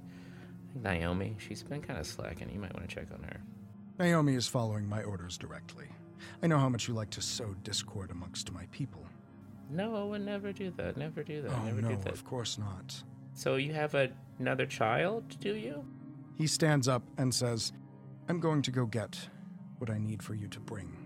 Naomi, 0.82 1.36
she's 1.38 1.62
been 1.62 1.80
kind 1.80 1.98
of 1.98 2.06
slacking. 2.06 2.50
You 2.52 2.58
might 2.58 2.74
want 2.74 2.88
to 2.88 2.94
check 2.94 3.06
on 3.12 3.22
her. 3.22 3.40
Naomi 3.98 4.34
is 4.34 4.48
following 4.48 4.88
my 4.88 5.02
orders 5.02 5.38
directly. 5.38 5.86
I 6.42 6.46
know 6.46 6.58
how 6.58 6.68
much 6.68 6.88
you 6.88 6.94
like 6.94 7.10
to 7.10 7.22
sow 7.22 7.54
discord 7.62 8.10
amongst 8.10 8.52
my 8.52 8.66
people. 8.72 9.04
No, 9.70 9.96
I 9.96 10.04
would 10.04 10.24
never 10.24 10.52
do 10.52 10.72
that. 10.76 10.96
Never 10.96 11.22
do 11.22 11.42
that. 11.42 11.50
Oh, 11.52 11.64
never 11.64 11.80
no, 11.80 11.90
do 11.90 11.96
that. 12.02 12.12
of 12.12 12.24
course 12.24 12.58
not. 12.58 13.02
So 13.34 13.56
you 13.56 13.72
have 13.72 13.94
a, 13.94 14.10
another 14.38 14.66
child, 14.66 15.38
do 15.40 15.54
you? 15.54 15.84
He 16.36 16.46
stands 16.46 16.88
up 16.88 17.02
and 17.18 17.34
says, 17.34 17.72
I'm 18.28 18.40
going 18.40 18.62
to 18.62 18.70
go 18.70 18.86
get 18.86 19.28
what 19.78 19.90
I 19.90 19.98
need 19.98 20.22
for 20.22 20.34
you 20.34 20.48
to 20.48 20.60
bring. 20.60 20.96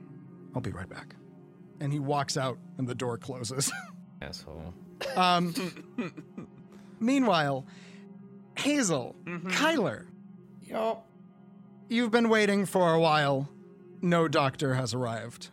I'll 0.55 0.61
be 0.61 0.71
right 0.71 0.89
back. 0.89 1.15
And 1.81 1.93
he 1.93 1.99
walks 1.99 2.37
out 2.37 2.59
and 2.79 2.89
the 2.89 2.95
door 2.95 3.19
closes. 3.19 3.71
Asshole. 4.23 4.75
um, 5.17 5.55
meanwhile, 6.99 7.67
Hazel, 8.57 9.15
Kyler. 9.27 10.07
Yup. 10.63 11.07
You've 11.89 12.11
been 12.11 12.29
waiting 12.29 12.67
for 12.67 12.93
a 12.95 13.01
while. 13.01 13.49
No 14.03 14.29
doctor 14.29 14.75
has 14.75 14.95
arrived. 14.95 15.51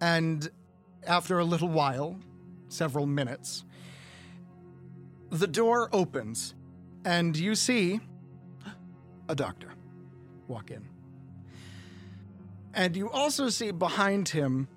And 0.00 0.48
after 1.06 1.38
a 1.38 1.44
little 1.44 1.68
while, 1.68 2.18
several 2.68 3.06
minutes, 3.06 3.64
the 5.30 5.46
door 5.46 5.88
opens 5.92 6.54
and 7.04 7.36
you 7.36 7.54
see 7.54 8.00
a 9.28 9.34
doctor 9.34 9.72
walk 10.48 10.70
in. 10.70 10.84
And 12.74 12.96
you 12.96 13.10
also 13.10 13.48
see 13.48 13.70
behind 13.70 14.28
him 14.28 14.68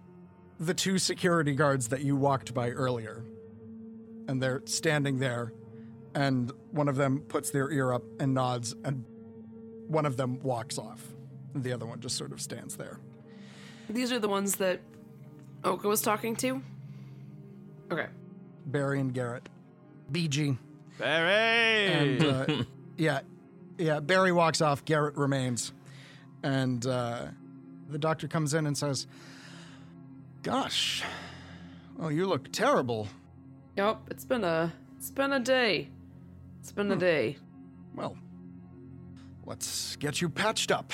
the 0.60 0.74
two 0.74 0.98
security 0.98 1.54
guards 1.54 1.90
that 1.90 2.02
you 2.02 2.16
walked 2.16 2.54
by 2.54 2.70
earlier. 2.70 3.24
And 4.28 4.42
they're 4.42 4.62
standing 4.66 5.20
there, 5.20 5.54
and 6.14 6.52
one 6.72 6.88
of 6.88 6.96
them 6.96 7.22
puts 7.22 7.50
their 7.52 7.72
ear 7.72 7.92
up 7.92 8.04
and 8.20 8.34
nods, 8.34 8.76
and 8.84 9.04
one 9.88 10.06
of 10.06 10.18
them 10.18 10.40
walks 10.42 10.78
off. 10.78 11.04
And 11.54 11.64
the 11.64 11.74
other 11.74 11.86
one 11.86 12.00
just 12.00 12.16
sort 12.16 12.32
of 12.32 12.40
stands 12.40 12.76
there. 12.78 13.00
These 13.90 14.12
are 14.12 14.20
the 14.20 14.30
ones 14.30 14.58
that 14.58 14.82
Oka 15.64 15.88
was 15.88 16.02
talking 16.02 16.36
to? 16.38 16.62
Okay. 17.92 18.06
Barry 18.68 19.00
and 19.00 19.14
Garrett. 19.14 19.50
BG. 20.12 20.58
Barry! 21.00 21.92
And 21.92 22.24
uh, 22.24 22.64
yeah, 22.98 23.22
Yeah, 23.80 24.02
Barry 24.02 24.34
walks 24.34 24.60
off. 24.60 24.84
Garrett 24.84 25.16
remains, 25.16 25.72
and 26.44 26.86
uh, 26.86 27.28
the 27.88 27.98
doctor 27.98 28.28
comes 28.28 28.54
in 28.54 28.68
and 28.68 28.78
says, 28.78 29.08
"Gosh, 30.44 31.02
oh, 31.98 32.10
you 32.10 32.28
look 32.28 32.52
terrible. 32.52 33.08
Yep, 33.78 34.02
it's 34.12 34.26
been 34.26 34.44
a 34.44 34.74
it's 34.98 35.12
been 35.12 35.32
a 35.32 35.40
day. 35.40 35.88
It's 36.60 36.74
been 36.74 36.92
a 36.92 36.98
day. 36.98 37.38
Well, 37.96 38.18
let's 39.46 39.96
get 39.96 40.20
you 40.20 40.28
patched 40.28 40.72
up." 40.72 40.92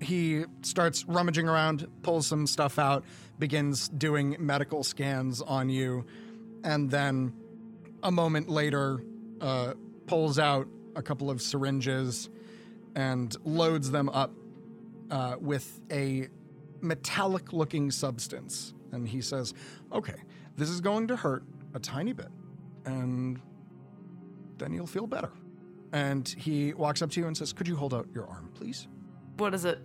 He 0.00 0.44
starts 0.62 1.04
rummaging 1.04 1.48
around, 1.48 1.86
pulls 2.02 2.26
some 2.26 2.46
stuff 2.46 2.78
out, 2.78 3.04
begins 3.38 3.90
doing 3.90 4.36
medical 4.38 4.82
scans 4.84 5.42
on 5.42 5.68
you, 5.68 6.06
and 6.64 6.90
then 6.90 7.34
a 8.02 8.10
moment 8.10 8.48
later, 8.48 9.02
uh, 9.42 9.74
pulls 10.06 10.38
out 10.38 10.66
a 10.98 11.02
couple 11.02 11.30
of 11.30 11.40
syringes 11.40 12.28
and 12.94 13.34
loads 13.44 13.90
them 13.90 14.08
up 14.10 14.32
uh, 15.10 15.36
with 15.40 15.80
a 15.90 16.28
metallic 16.80 17.52
looking 17.52 17.90
substance. 17.90 18.74
And 18.92 19.08
he 19.08 19.22
says, 19.22 19.54
Okay, 19.92 20.16
this 20.56 20.68
is 20.68 20.80
going 20.80 21.06
to 21.08 21.16
hurt 21.16 21.44
a 21.74 21.78
tiny 21.78 22.12
bit, 22.12 22.30
and 22.84 23.40
then 24.58 24.74
you'll 24.74 24.86
feel 24.86 25.06
better. 25.06 25.30
And 25.92 26.28
he 26.28 26.74
walks 26.74 27.00
up 27.00 27.10
to 27.12 27.20
you 27.20 27.26
and 27.26 27.36
says, 27.36 27.52
Could 27.52 27.68
you 27.68 27.76
hold 27.76 27.94
out 27.94 28.08
your 28.12 28.26
arm, 28.26 28.50
please? 28.54 28.88
What 29.36 29.54
is 29.54 29.64
it? 29.64 29.78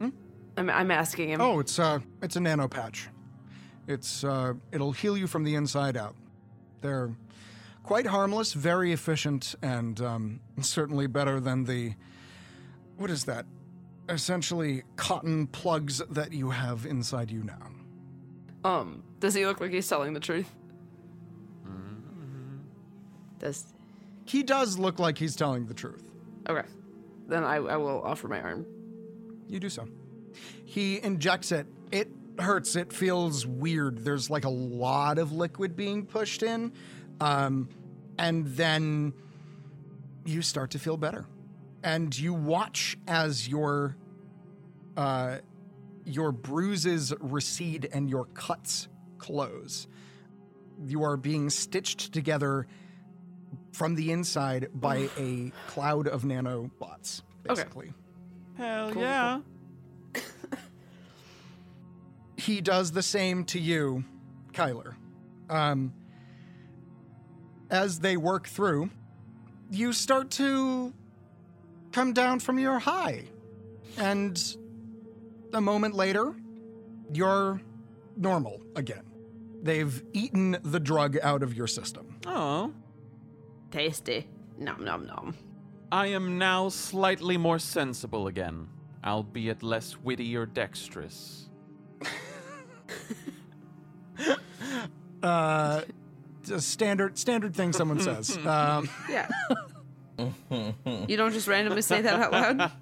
I'm, 0.00 0.70
I'm 0.70 0.90
asking 0.90 1.30
him. 1.30 1.40
Oh, 1.40 1.60
it's 1.60 1.78
uh, 1.78 2.00
it's 2.20 2.34
a 2.34 2.40
nano 2.40 2.66
patch. 2.66 3.08
It's 3.86 4.24
uh, 4.24 4.54
it'll 4.72 4.90
heal 4.90 5.16
you 5.16 5.28
from 5.28 5.44
the 5.44 5.54
inside 5.54 5.96
out. 5.96 6.16
They're 6.80 7.10
quite 7.88 8.06
harmless, 8.06 8.52
very 8.52 8.92
efficient, 8.92 9.54
and 9.62 9.98
um, 10.02 10.40
certainly 10.60 11.06
better 11.06 11.40
than 11.40 11.64
the 11.64 11.94
what 12.98 13.08
is 13.08 13.24
that? 13.24 13.46
Essentially, 14.10 14.82
cotton 14.96 15.46
plugs 15.46 16.02
that 16.10 16.30
you 16.30 16.50
have 16.50 16.84
inside 16.84 17.30
you 17.30 17.42
now. 17.44 17.70
Um, 18.62 19.02
does 19.20 19.32
he 19.32 19.46
look 19.46 19.62
like 19.62 19.70
he's 19.70 19.88
telling 19.88 20.12
the 20.12 20.20
truth? 20.20 20.54
Does 23.38 23.72
He 24.26 24.42
does 24.42 24.78
look 24.78 24.98
like 24.98 25.16
he's 25.16 25.34
telling 25.34 25.64
the 25.66 25.74
truth. 25.74 26.10
okay? 26.46 26.68
Then 27.26 27.42
I, 27.42 27.56
I 27.56 27.76
will 27.78 28.02
offer 28.02 28.28
my 28.28 28.42
arm. 28.42 28.66
You 29.48 29.60
do 29.60 29.70
so. 29.70 29.88
He 30.66 31.02
injects 31.02 31.52
it. 31.52 31.66
It 31.90 32.10
hurts. 32.38 32.76
It 32.76 32.92
feels 32.92 33.46
weird. 33.46 34.04
There's 34.04 34.28
like 34.28 34.44
a 34.44 34.50
lot 34.50 35.18
of 35.18 35.32
liquid 35.32 35.74
being 35.74 36.04
pushed 36.04 36.42
in. 36.42 36.72
Um, 37.20 37.68
and 38.18 38.46
then 38.46 39.12
you 40.24 40.42
start 40.42 40.72
to 40.72 40.78
feel 40.78 40.96
better. 40.96 41.26
And 41.82 42.16
you 42.18 42.34
watch 42.34 42.98
as 43.06 43.48
your 43.48 43.96
uh, 44.96 45.38
your 46.04 46.32
bruises 46.32 47.14
recede 47.20 47.88
and 47.92 48.10
your 48.10 48.24
cuts 48.26 48.88
close. 49.18 49.86
You 50.86 51.04
are 51.04 51.16
being 51.16 51.50
stitched 51.50 52.12
together 52.12 52.66
from 53.72 53.94
the 53.94 54.10
inside 54.10 54.68
by 54.74 55.08
a 55.16 55.52
cloud 55.68 56.08
of 56.08 56.22
nanobots, 56.22 57.22
basically. 57.42 57.92
Hell 58.56 58.90
Cool, 58.92 59.02
yeah. 59.02 59.40
he 62.36 62.60
does 62.60 62.90
the 62.90 63.02
same 63.02 63.44
to 63.44 63.60
you, 63.60 64.04
Kyler. 64.52 64.94
Um, 65.48 65.92
as 67.70 68.00
they 68.00 68.16
work 68.16 68.48
through, 68.48 68.90
you 69.70 69.92
start 69.92 70.30
to 70.32 70.92
come 71.92 72.12
down 72.12 72.40
from 72.40 72.58
your 72.58 72.78
high. 72.78 73.24
And 73.96 74.40
a 75.52 75.60
moment 75.60 75.94
later, 75.94 76.34
you're 77.12 77.60
normal 78.16 78.60
again. 78.76 79.04
They've 79.62 80.02
eaten 80.12 80.56
the 80.62 80.80
drug 80.80 81.18
out 81.22 81.42
of 81.42 81.54
your 81.54 81.66
system. 81.66 82.16
Oh. 82.26 82.72
Tasty. 83.70 84.26
Nom 84.56 84.84
nom 84.84 85.06
nom. 85.06 85.34
I 85.90 86.08
am 86.08 86.38
now 86.38 86.68
slightly 86.68 87.36
more 87.36 87.58
sensible 87.58 88.26
again, 88.26 88.68
albeit 89.04 89.62
less 89.62 89.96
witty 89.98 90.36
or 90.36 90.46
dexterous. 90.46 91.48
Uh, 95.20 95.82
just 96.48 96.68
standard 96.70 97.18
standard 97.18 97.54
thing 97.54 97.72
someone 97.72 98.00
says. 98.00 98.36
Um, 98.46 98.88
Yeah. 99.08 99.28
you 101.06 101.16
don't 101.16 101.32
just 101.32 101.46
randomly 101.46 101.82
say 101.82 102.00
that 102.02 102.14
out 102.18 102.32
loud. 102.32 102.72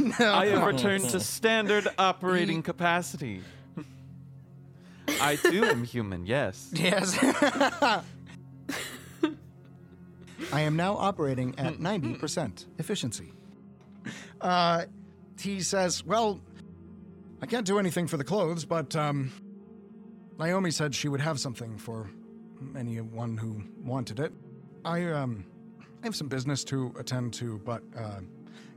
No. 0.20 0.32
I 0.32 0.46
have 0.46 0.64
returned 0.64 1.08
to 1.10 1.18
standard 1.20 1.88
operating 1.98 2.62
capacity. 2.62 3.42
I 5.20 5.36
too 5.36 5.64
am 5.64 5.82
human, 5.84 6.24
yes. 6.24 6.70
Yes. 6.72 7.18
I 10.52 10.60
am 10.60 10.76
now 10.76 10.96
operating 10.96 11.58
at 11.58 11.74
90% 11.78 12.66
efficiency. 12.78 13.32
Uh, 14.40 14.84
he 15.40 15.60
says, 15.60 16.04
Well, 16.04 16.40
I 17.40 17.46
can't 17.46 17.66
do 17.66 17.78
anything 17.78 18.06
for 18.06 18.16
the 18.16 18.24
clothes, 18.24 18.64
but 18.64 18.94
um, 18.94 19.32
Naomi 20.38 20.70
said 20.70 20.94
she 20.94 21.08
would 21.08 21.20
have 21.20 21.40
something 21.40 21.76
for 21.78 22.10
anyone 22.76 23.36
who 23.36 23.62
wanted 23.82 24.20
it. 24.20 24.32
I, 24.84 25.06
um, 25.06 25.44
I 26.02 26.06
have 26.06 26.16
some 26.16 26.28
business 26.28 26.64
to 26.64 26.92
attend 26.98 27.34
to, 27.34 27.58
but 27.64 27.82
uh, 27.96 28.20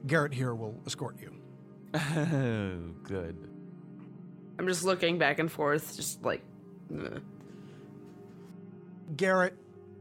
Garrett 0.07 0.34
here 0.34 0.53
will 0.53 0.80
escort 0.86 1.20
you. 1.20 1.34
Oh, 1.95 2.94
good. 3.03 3.49
I'm 4.60 4.68
just 4.68 4.84
looking 4.84 5.18
back 5.18 5.40
and 5.40 5.52
forth, 5.52 5.95
just 5.95 6.24
like. 6.24 6.41
ugh. 6.94 7.22
Garrett 9.16 9.56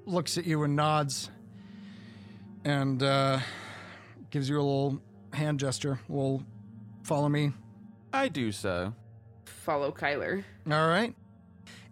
looks 0.06 0.39
at 0.39 0.47
you 0.47 0.62
and 0.62 0.74
nods 0.77 1.31
and 2.65 3.02
uh, 3.02 3.39
gives 4.31 4.48
you 4.48 4.56
a 4.56 4.62
little 4.62 5.01
hand 5.32 5.61
gesture. 5.61 6.01
Will 6.09 6.43
follow 7.02 7.28
me. 7.28 7.52
I 8.12 8.28
do 8.28 8.51
so. 8.52 8.94
Follow 9.44 9.93
Kyler. 9.93 10.44
All 10.70 10.89
right. 10.89 11.15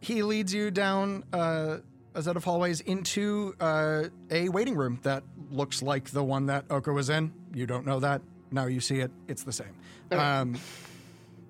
He 0.03 0.25
leads 0.25 0.53
you 0.53 0.73
down 0.73 1.23
uh, 1.33 1.79
a 2.13 2.23
set 2.23 2.37
of 2.37 2.43
hallways 2.43 2.81
into 2.81 3.55
uh, 3.61 4.05
a 4.33 4.49
waiting 4.49 4.75
room 4.75 4.99
that 5.05 5.23
looks 5.49 5.81
like 5.81 6.11
the 6.11 6.25
one 6.25 6.47
that 6.47 6.65
Oka 6.71 6.93
was 6.93 7.09
in. 7.09 7.33
You 7.55 7.67
don't 7.67 7.87
know 7.87 8.01
that. 8.01 8.21
Now 8.51 8.67
you 8.67 8.81
see 8.81 8.99
it. 8.99 9.13
It's 9.29 9.45
the 9.45 9.53
same. 9.53 9.75
Um, 10.11 10.59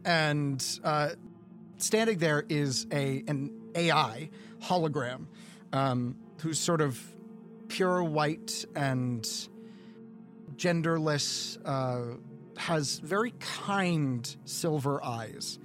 and 0.05 0.63
uh, 0.85 1.11
standing 1.79 2.19
there 2.19 2.45
is 2.49 2.87
a 2.93 3.25
an 3.27 3.51
AI 3.75 4.29
hologram 4.61 5.25
um, 5.73 6.15
who's 6.43 6.61
sort 6.61 6.83
of 6.83 7.03
pure 7.69 8.05
white 8.05 8.67
and 8.77 9.27
genderless, 10.57 11.59
uh, 11.65 12.19
has 12.59 12.99
very 12.99 13.33
kind 13.41 14.37
silver 14.45 15.03
eyes, 15.03 15.59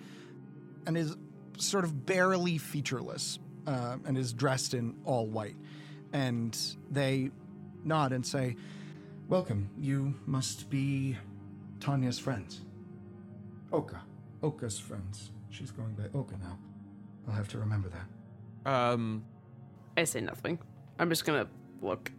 and 0.85 0.97
is 0.97 1.17
sort 1.57 1.83
of 1.83 2.05
barely 2.05 2.57
featureless, 2.57 3.39
uh, 3.65 3.97
and 4.05 4.17
is 4.17 4.33
dressed 4.33 4.73
in 4.73 4.95
all 5.05 5.27
white. 5.27 5.55
And 6.13 6.57
they 6.89 7.31
nod 7.83 8.13
and 8.13 8.25
say, 8.25 8.55
Welcome. 9.27 9.69
You 9.77 10.15
must 10.25 10.69
be 10.69 11.17
Tanya's 11.81 12.17
friends. 12.17 12.61
Oka. 13.73 14.01
Oka's 14.41 14.79
friends. 14.79 15.31
She's 15.49 15.71
going 15.71 15.93
by 15.95 16.05
Oka 16.17 16.37
now. 16.37 16.57
I'll 17.27 17.33
have 17.33 17.49
to 17.49 17.57
remember 17.57 17.89
that. 17.89 18.71
Um, 18.71 19.25
I 19.97 20.05
say 20.05 20.21
nothing. 20.21 20.59
I'm 20.99 21.09
just 21.09 21.25
gonna 21.25 21.47
look. 21.81 22.11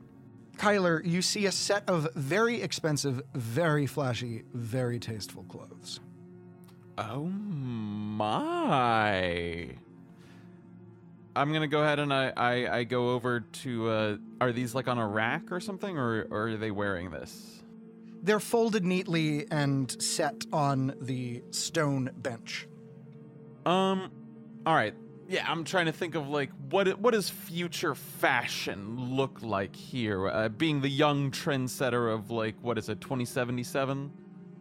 Kyler, 0.59 1.05
you 1.07 1.23
see 1.23 1.47
a 1.47 1.53
set 1.53 1.89
of 1.89 2.09
very 2.15 2.61
expensive, 2.61 3.23
very 3.33 3.87
flashy, 3.87 4.43
very 4.53 4.99
tasteful 4.99 5.45
clothes. 5.45 6.01
oh 6.99 7.25
my. 8.19 9.71
I'm 11.37 11.53
gonna 11.53 11.69
go 11.69 11.83
ahead 11.83 12.01
and 12.01 12.13
I, 12.13 12.33
I, 12.37 12.79
I 12.79 12.85
go 12.85 13.11
over 13.11 13.41
to, 13.41 13.89
uh, 13.89 14.17
are 14.41 14.51
these 14.53 14.75
like 14.75 14.89
on 14.89 14.99
a 14.99 15.07
rack 15.07 15.53
or 15.53 15.61
something, 15.61 15.97
or, 15.97 16.27
or 16.31 16.49
are 16.49 16.57
they 16.57 16.73
wearing 16.73 17.11
this? 17.11 17.63
They're 18.21 18.41
folded 18.41 18.85
neatly 18.85 19.47
and 19.53 19.91
set 20.03 20.45
on 20.53 20.95
the 21.01 21.45
stone 21.53 22.11
bench. 22.17 22.67
Um, 23.65 24.11
all 24.67 24.75
right. 24.75 24.95
Yeah, 25.29 25.45
I'm 25.49 25.63
trying 25.63 25.87
to 25.87 25.93
think 25.93 26.15
of 26.17 26.29
like 26.29 26.51
what 26.71 26.99
what 26.99 27.13
does 27.13 27.29
future 27.29 27.95
fashion 27.95 29.15
look 29.15 29.43
like 29.43 29.77
here? 29.77 30.29
Uh, 30.29 30.49
being 30.49 30.81
the 30.81 30.89
young 30.89 31.31
trendsetter 31.31 32.13
of 32.13 32.31
like 32.31 32.57
what 32.63 32.79
is 32.79 32.89
it, 32.89 33.01
2077 33.01 34.11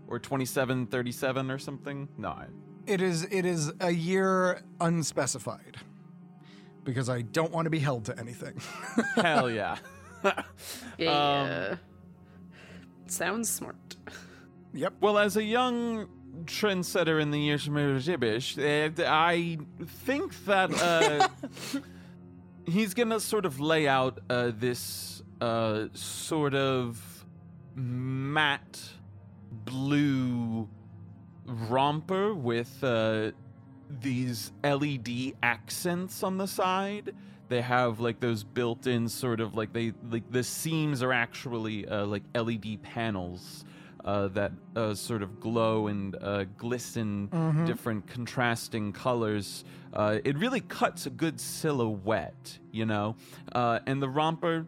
or 0.08 0.20
2737 0.20 1.50
or 1.50 1.58
something? 1.58 2.08
No, 2.18 2.30
I, 2.30 2.48
It 2.88 3.02
is 3.02 3.24
it 3.24 3.46
is 3.46 3.72
a 3.80 3.92
year 3.92 4.62
unspecified. 4.80 5.78
Because 6.84 7.10
I 7.10 7.22
don't 7.22 7.52
want 7.52 7.66
to 7.66 7.70
be 7.70 7.80
held 7.80 8.06
to 8.06 8.18
anything. 8.18 8.60
hell 9.16 9.52
yeah. 9.52 9.78
Yeah. 10.98 11.76
Sounds 13.08 13.50
smart. 13.50 13.96
Yep. 14.74 14.94
Well, 15.00 15.18
as 15.18 15.38
a 15.38 15.44
young 15.44 16.08
trendsetter 16.46 17.22
in 17.22 17.32
the 17.32 17.50
Yishmiribish, 17.50 18.58
uh, 18.58 19.04
I 19.08 19.58
think 19.86 20.46
that 20.46 20.72
uh, 20.74 21.28
he's 22.66 22.94
gonna 22.94 23.20
sort 23.20 23.46
of 23.46 23.60
lay 23.60 23.88
out 23.88 24.20
uh, 24.30 24.52
this 24.58 25.22
uh, 25.40 25.88
sort 25.94 26.56
of 26.56 27.26
matte 27.76 28.82
blue 29.52 30.68
romper 31.48 32.34
with 32.34 32.84
uh, 32.84 33.32
these 33.90 34.52
LED 34.64 35.34
accents 35.42 36.24
on 36.24 36.38
the 36.38 36.48
side. 36.48 37.14
They 37.50 37.62
have 37.62 38.00
like 38.02 38.20
those 38.20 38.44
built-in 38.44 39.08
sort 39.08 39.40
of 39.40 39.56
like 39.56 39.72
they 39.72 39.94
like 40.10 40.30
the 40.32 40.44
seams 40.44 41.02
are 41.02 41.14
actually 41.14 41.88
uh, 41.88 42.06
like 42.06 42.24
LED 42.36 42.82
panels 42.84 43.64
uh, 44.04 44.28
that 44.30 44.52
uh, 44.76 44.94
sort 44.94 45.24
of 45.24 45.40
glow 45.40 45.88
and 45.88 46.16
uh, 46.22 46.44
glisten 46.58 47.30
Mhm. 47.32 47.66
different 47.66 48.08
contrasting 48.08 48.92
colors. 48.92 49.64
Uh, 49.94 50.20
it 50.26 50.38
really 50.38 50.60
cuts 50.62 51.06
a 51.06 51.10
good 51.10 51.40
silhouette, 51.40 52.60
you 52.72 52.86
know. 52.86 53.16
Uh, 53.54 53.80
and 53.86 54.02
the 54.02 54.10
romper, 54.10 54.66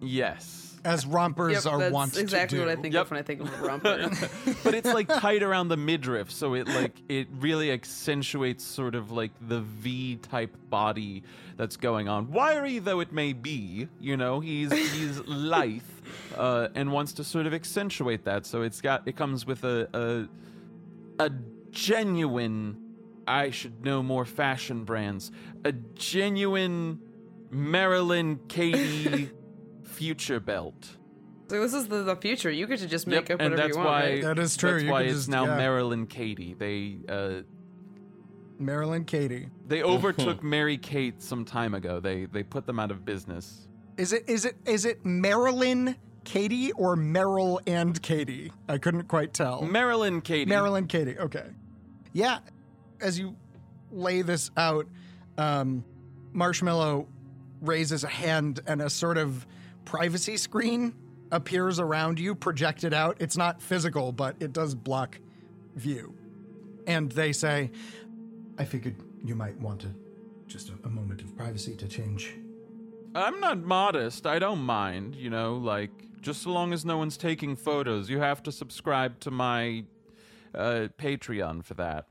yes, 0.00 0.77
As 0.88 1.06
rompers 1.06 1.64
Yep, 1.64 1.72
are 1.72 1.78
that's 1.78 1.92
wont 1.92 2.16
exactly 2.18 2.58
to 2.58 2.64
do. 2.64 2.68
what 2.68 2.78
I 2.78 2.80
think 2.80 2.94
of 2.94 3.10
when 3.10 3.18
I 3.18 3.22
think 3.22 3.40
of 3.40 3.52
a 3.52 3.66
romper. 3.66 4.10
but 4.64 4.74
it's 4.74 4.92
like 4.92 5.08
tight 5.08 5.42
around 5.42 5.68
the 5.68 5.76
midriff, 5.76 6.30
so 6.30 6.54
it 6.54 6.66
like 6.68 6.96
it 7.08 7.28
really 7.40 7.70
accentuates 7.70 8.64
sort 8.64 8.94
of 8.94 9.10
like 9.10 9.32
the 9.40 9.60
V 9.60 10.16
type 10.16 10.56
body 10.70 11.22
that's 11.56 11.76
going 11.76 12.08
on. 12.08 12.30
Wiry 12.30 12.78
though 12.78 13.00
it 13.00 13.12
may 13.12 13.32
be, 13.32 13.88
you 14.00 14.16
know, 14.16 14.40
he's 14.40 14.72
he's 14.72 15.18
lithe 15.26 15.82
uh, 16.36 16.68
and 16.74 16.92
wants 16.92 17.12
to 17.14 17.24
sort 17.24 17.46
of 17.46 17.54
accentuate 17.54 18.24
that. 18.24 18.46
So 18.46 18.62
it's 18.62 18.80
got 18.80 19.06
it 19.06 19.16
comes 19.16 19.46
with 19.46 19.64
a 19.64 20.28
a, 21.18 21.24
a 21.24 21.30
genuine. 21.70 22.76
I 23.26 23.50
should 23.50 23.84
know 23.84 24.02
more 24.02 24.24
fashion 24.24 24.84
brands. 24.84 25.30
A 25.64 25.72
genuine 25.72 26.98
Marilyn 27.50 28.40
Katie 28.48 29.30
future 29.98 30.40
belt. 30.40 30.96
So 31.48 31.60
this 31.62 31.72
is 31.74 31.88
the, 31.88 32.02
the 32.02 32.16
future. 32.16 32.50
You 32.50 32.66
get 32.66 32.78
to 32.80 32.86
just 32.86 33.06
make 33.06 33.28
Yep, 33.28 33.36
up 33.36 33.40
and 33.40 33.50
whatever 33.52 33.56
that's 33.68 33.76
you 33.76 33.82
want. 33.82 33.88
why 33.88 34.00
right? 34.10 34.22
That 34.22 34.38
is 34.38 34.56
true. 34.56 34.72
That's 34.72 34.84
You 34.84 34.90
why 34.90 35.00
can 35.02 35.08
it's 35.10 35.18
just- 35.20 35.28
now 35.30 35.44
yeah. 35.46 35.56
Marilyn 35.56 36.06
Katie. 36.06 36.54
They 36.58 36.98
uh, 37.08 37.42
Marilyn 38.58 39.04
Katie. 39.04 39.48
they 39.66 39.82
overtook 39.82 40.42
Mary 40.56 40.76
Kate 40.78 41.22
some 41.22 41.44
time 41.44 41.74
ago. 41.74 42.00
They 42.00 42.24
they 42.26 42.42
put 42.42 42.66
them 42.66 42.78
out 42.80 42.90
of 42.90 43.04
business. 43.04 43.68
Is 43.96 44.12
it 44.12 44.24
is 44.28 44.44
it 44.44 44.56
is 44.66 44.84
it 44.84 45.04
Marilyn 45.04 45.96
Katie 46.24 46.72
or 46.72 46.96
Meryl 46.96 47.60
and 47.66 48.00
Katie? 48.02 48.52
I 48.68 48.78
couldn't 48.78 49.04
quite 49.08 49.32
tell. 49.32 49.62
Marilyn 49.62 50.20
Katie. 50.20 50.48
Marilyn 50.48 50.86
Katie. 50.86 51.18
Okay. 51.18 51.46
Yeah. 52.12 52.38
As 53.00 53.18
you 53.18 53.36
lay 53.92 54.22
this 54.22 54.50
out, 54.56 54.86
um, 55.38 55.84
Marshmallow 56.32 57.06
raises 57.60 58.02
a 58.04 58.08
hand 58.08 58.60
and 58.66 58.82
a 58.82 58.90
sort 58.90 59.18
of 59.18 59.46
privacy 59.88 60.36
screen 60.36 60.94
appears 61.32 61.80
around 61.80 62.20
you, 62.20 62.34
projected 62.34 62.92
out. 62.92 63.16
It's 63.20 63.38
not 63.38 63.62
physical, 63.62 64.12
but 64.12 64.36
it 64.38 64.52
does 64.52 64.74
block 64.74 65.18
view. 65.76 66.14
And 66.86 67.10
they 67.12 67.32
say, 67.32 67.70
I 68.58 68.66
figured 68.66 68.96
you 69.24 69.34
might 69.34 69.58
want 69.58 69.80
to 69.80 69.88
just 70.46 70.68
a, 70.68 70.74
a 70.84 70.90
moment 70.90 71.22
of 71.22 71.34
privacy 71.34 71.74
to 71.76 71.88
change. 71.88 72.34
I'm 73.14 73.40
not 73.40 73.58
modest. 73.58 74.26
I 74.26 74.38
don't 74.38 74.60
mind. 74.60 75.14
You 75.14 75.30
know, 75.30 75.56
like 75.56 75.90
just 76.20 76.42
so 76.42 76.50
long 76.50 76.74
as 76.74 76.84
no 76.84 76.98
one's 76.98 77.16
taking 77.16 77.56
photos. 77.56 78.10
You 78.10 78.18
have 78.20 78.42
to 78.42 78.52
subscribe 78.52 79.18
to 79.20 79.30
my 79.30 79.84
uh, 80.54 80.88
Patreon 80.98 81.64
for 81.64 81.74
that. 81.74 82.08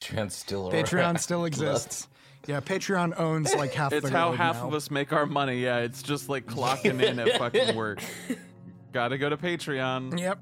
Patreon 0.00 0.30
still 0.30 0.70
Patreon 0.70 1.20
still 1.20 1.44
exists. 1.50 2.08
Yeah, 2.46 2.60
Patreon 2.60 3.18
owns 3.18 3.54
like 3.54 3.72
half 3.72 3.92
It's 3.92 4.02
the. 4.02 4.08
It's 4.08 4.14
how 4.16 4.32
half 4.32 4.56
now. 4.56 4.68
of 4.68 4.74
us 4.74 4.90
make 4.90 5.12
our 5.12 5.26
money. 5.26 5.62
Yeah, 5.62 5.78
it's 5.78 6.02
just 6.02 6.28
like 6.28 6.46
clocking 6.46 7.02
in 7.02 7.18
at 7.18 7.38
fucking 7.38 7.74
work. 7.74 8.02
Gotta 8.92 9.18
go 9.18 9.28
to 9.28 9.36
Patreon. 9.36 10.18
Yep. 10.18 10.38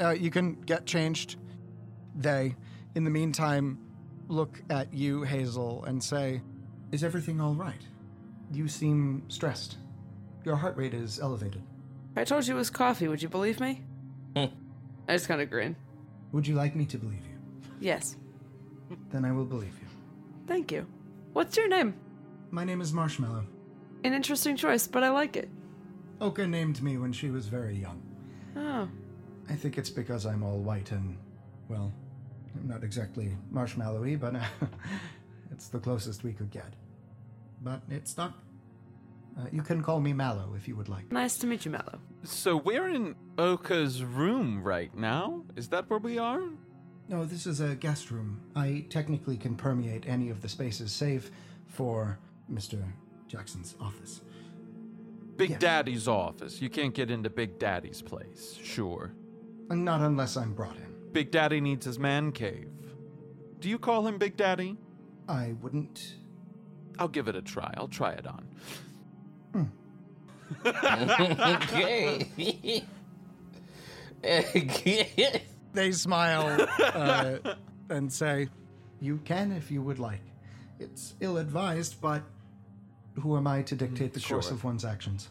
Uh, 0.00 0.10
you 0.10 0.30
can 0.30 0.54
get 0.62 0.86
changed. 0.86 1.36
They, 2.16 2.54
in 2.94 3.04
the 3.04 3.10
meantime, 3.10 3.78
look 4.28 4.60
at 4.70 4.92
you, 4.92 5.22
Hazel, 5.22 5.84
and 5.84 6.02
say, 6.02 6.40
Is 6.92 7.04
everything 7.04 7.40
all 7.40 7.54
right? 7.54 7.80
You 8.52 8.68
seem 8.68 9.22
stressed. 9.28 9.76
Your 10.44 10.56
heart 10.56 10.76
rate 10.76 10.94
is 10.94 11.20
elevated. 11.20 11.62
I 12.16 12.24
told 12.24 12.46
you 12.46 12.54
it 12.54 12.58
was 12.58 12.70
coffee, 12.70 13.08
would 13.08 13.22
you 13.22 13.28
believe 13.28 13.60
me? 13.60 13.82
I 14.36 14.48
just 15.08 15.28
kind 15.28 15.40
of 15.40 15.50
grin. 15.50 15.76
Would 16.32 16.46
you 16.46 16.54
like 16.54 16.74
me 16.76 16.84
to 16.86 16.98
believe 16.98 17.22
you? 17.26 17.38
Yes. 17.80 18.16
Then 19.10 19.24
I 19.24 19.32
will 19.32 19.44
believe 19.44 19.74
you. 19.80 19.83
Thank 20.46 20.72
you. 20.72 20.86
What's 21.32 21.56
your 21.56 21.68
name? 21.68 21.94
My 22.50 22.64
name 22.64 22.80
is 22.80 22.92
Marshmallow. 22.92 23.44
An 24.04 24.12
interesting 24.12 24.56
choice, 24.56 24.86
but 24.86 25.02
I 25.02 25.08
like 25.08 25.36
it. 25.36 25.48
Oka 26.20 26.46
named 26.46 26.82
me 26.82 26.98
when 26.98 27.12
she 27.12 27.30
was 27.30 27.46
very 27.46 27.74
young. 27.74 28.02
Oh. 28.56 28.88
I 29.48 29.54
think 29.54 29.78
it's 29.78 29.90
because 29.90 30.26
I'm 30.26 30.42
all 30.42 30.58
white 30.58 30.92
and, 30.92 31.16
well, 31.68 31.92
I'm 32.54 32.68
not 32.68 32.84
exactly 32.84 33.36
marshmallowy, 33.52 34.20
but 34.20 34.36
uh, 34.36 34.44
it's 35.50 35.68
the 35.68 35.78
closest 35.78 36.22
we 36.22 36.32
could 36.32 36.50
get. 36.50 36.74
But 37.62 37.80
it's 37.90 38.10
stuck. 38.10 38.34
Uh, 39.38 39.46
you 39.50 39.62
can 39.62 39.82
call 39.82 40.00
me 40.00 40.12
Mallow 40.12 40.54
if 40.56 40.68
you 40.68 40.76
would 40.76 40.88
like. 40.88 41.10
Nice 41.10 41.38
to 41.38 41.46
meet 41.46 41.64
you, 41.64 41.72
Mallow. 41.72 41.98
So 42.22 42.56
we're 42.56 42.88
in 42.88 43.16
Oka's 43.36 44.04
room 44.04 44.62
right 44.62 44.94
now. 44.94 45.42
Is 45.56 45.68
that 45.68 45.90
where 45.90 45.98
we 45.98 46.18
are? 46.18 46.42
No, 47.08 47.24
this 47.24 47.46
is 47.46 47.60
a 47.60 47.74
guest 47.74 48.10
room. 48.10 48.40
I 48.56 48.86
technically 48.88 49.36
can 49.36 49.56
permeate 49.56 50.04
any 50.06 50.30
of 50.30 50.40
the 50.40 50.48
spaces, 50.48 50.90
save 50.92 51.30
for 51.66 52.18
Mr. 52.52 52.82
Jackson's 53.28 53.74
office. 53.80 54.22
Big 55.36 55.50
Yes. 55.50 55.60
Daddy's 55.60 56.08
office. 56.08 56.62
You 56.62 56.70
can't 56.70 56.94
get 56.94 57.10
into 57.10 57.28
Big 57.28 57.58
Daddy's 57.58 58.00
place. 58.00 58.58
Sure. 58.62 59.12
Not 59.68 60.00
unless 60.00 60.36
I'm 60.36 60.54
brought 60.54 60.76
in. 60.76 60.94
Big 61.12 61.30
Daddy 61.30 61.60
needs 61.60 61.84
his 61.84 61.98
man 61.98 62.32
cave. 62.32 62.68
Do 63.60 63.68
you 63.68 63.78
call 63.78 64.06
him 64.06 64.18
Big 64.18 64.36
Daddy? 64.36 64.76
I 65.28 65.54
wouldn't. 65.60 66.14
I'll 66.98 67.08
give 67.08 67.28
it 67.28 67.36
a 67.36 67.42
try. 67.42 67.72
I'll 67.76 67.88
try 67.88 68.12
it 68.12 68.26
on. 68.26 68.46
Hmm. 69.52 69.64
okay. 74.24 75.44
They 75.74 75.92
smile 75.92 76.66
uh, 76.94 77.54
and 77.90 78.10
say, 78.12 78.48
You 79.00 79.18
can 79.24 79.52
if 79.52 79.70
you 79.70 79.82
would 79.82 79.98
like. 79.98 80.22
It's 80.78 81.14
ill 81.20 81.36
advised, 81.38 82.00
but 82.00 82.22
who 83.20 83.36
am 83.36 83.46
I 83.46 83.62
to 83.62 83.74
dictate 83.76 84.12
the 84.14 84.20
course 84.20 84.46
Sure. 84.46 84.54
of 84.54 84.64
one's 84.64 84.84
actions? 84.84 85.28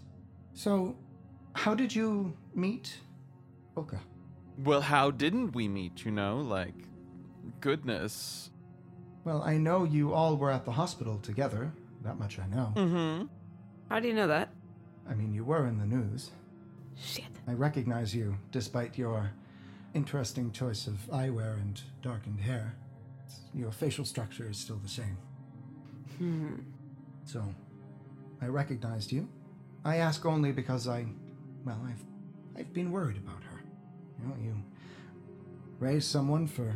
So, 0.53 0.95
how 1.53 1.73
did 1.73 1.93
you 1.95 2.33
meet 2.53 2.97
Oka? 3.75 3.99
Well, 4.63 4.81
how 4.81 5.11
didn't 5.11 5.55
we 5.55 5.67
meet, 5.67 6.05
you 6.05 6.11
know? 6.11 6.37
Like, 6.37 6.75
goodness. 7.59 8.51
Well, 9.23 9.41
I 9.41 9.57
know 9.57 9.83
you 9.83 10.13
all 10.13 10.37
were 10.37 10.51
at 10.51 10.65
the 10.65 10.71
hospital 10.71 11.17
together. 11.19 11.71
That 12.03 12.19
much 12.19 12.37
I 12.39 12.47
know. 12.47 12.73
Mm-hmm. 12.75 13.25
How 13.89 13.99
do 13.99 14.07
you 14.07 14.13
know 14.13 14.27
that? 14.27 14.53
I 15.09 15.13
mean, 15.15 15.33
you 15.33 15.43
were 15.43 15.67
in 15.67 15.77
the 15.77 15.85
news. 15.85 16.31
Shit. 16.95 17.25
I 17.47 17.53
recognize 17.53 18.13
you, 18.13 18.37
despite 18.51 18.97
your 18.97 19.31
interesting 19.93 20.51
choice 20.51 20.87
of 20.87 20.95
eyewear 21.11 21.53
and 21.61 21.81
darkened 22.01 22.41
hair. 22.41 22.75
Your 23.53 23.71
facial 23.71 24.05
structure 24.05 24.49
is 24.49 24.57
still 24.57 24.77
the 24.77 24.89
same. 24.89 25.17
Hmm. 26.17 26.55
So, 27.25 27.43
I 28.41 28.47
recognized 28.47 29.11
you. 29.11 29.27
I 29.85 29.97
ask 29.97 30.25
only 30.25 30.51
because 30.51 30.87
I, 30.87 31.05
well, 31.65 31.79
I've, 31.87 32.03
I've 32.59 32.73
been 32.73 32.91
worried 32.91 33.17
about 33.17 33.43
her. 33.43 33.61
You 34.19 34.27
know, 34.27 34.35
you 34.43 34.55
raise 35.79 36.05
someone 36.05 36.47
for, 36.47 36.73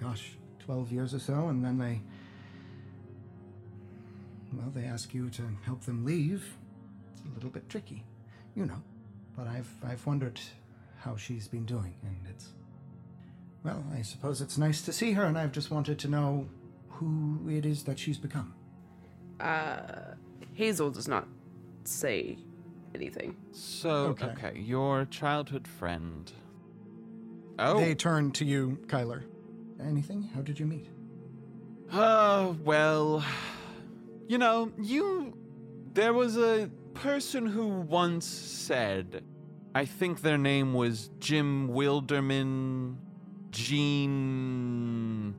gosh, 0.00 0.32
12 0.60 0.92
years 0.92 1.14
or 1.14 1.18
so, 1.18 1.48
and 1.48 1.64
then 1.64 1.78
they, 1.78 2.00
well, 4.52 4.70
they 4.74 4.84
ask 4.84 5.14
you 5.14 5.30
to 5.30 5.42
help 5.64 5.82
them 5.84 6.04
leave. 6.04 6.56
It's 7.12 7.22
a 7.24 7.34
little 7.34 7.50
bit 7.50 7.68
tricky, 7.68 8.04
you 8.54 8.66
know. 8.66 8.82
But 9.36 9.46
I've, 9.46 9.70
I've 9.86 10.04
wondered 10.06 10.40
how 10.98 11.16
she's 11.16 11.48
been 11.48 11.64
doing, 11.64 11.94
and 12.02 12.16
it's, 12.30 12.48
well, 13.64 13.84
I 13.96 14.02
suppose 14.02 14.40
it's 14.40 14.58
nice 14.58 14.82
to 14.82 14.92
see 14.92 15.12
her, 15.12 15.24
and 15.24 15.38
I've 15.38 15.52
just 15.52 15.70
wanted 15.70 15.98
to 16.00 16.08
know 16.08 16.46
who 16.88 17.40
it 17.48 17.64
is 17.64 17.84
that 17.84 17.98
she's 17.98 18.18
become. 18.18 18.54
Uh, 19.40 20.14
Hazel 20.54 20.90
does 20.90 21.06
not 21.08 21.26
say 21.84 22.38
anything. 22.94 23.36
So, 23.52 23.90
Okay. 24.08 24.26
okay. 24.26 24.58
your 24.58 25.04
childhood 25.04 25.68
friend. 25.68 26.30
Oh. 27.58 27.78
They 27.78 27.94
turn 27.94 28.32
to 28.32 28.44
you, 28.44 28.78
Kyler. 28.86 29.22
Anything? 29.80 30.22
How 30.34 30.40
did 30.42 30.58
you 30.58 30.66
meet? 30.66 30.88
Uh, 31.90 32.54
well, 32.64 33.24
you 34.28 34.38
know, 34.38 34.70
you. 34.80 35.34
There 35.94 36.12
was 36.12 36.36
a 36.36 36.70
person 36.94 37.46
who 37.46 37.66
once 37.68 38.26
said, 38.26 39.24
I 39.78 39.84
think 39.84 40.22
their 40.22 40.38
name 40.38 40.74
was 40.74 41.08
Jim 41.20 41.68
Wilderman, 41.68 42.96
Gene 43.52 45.36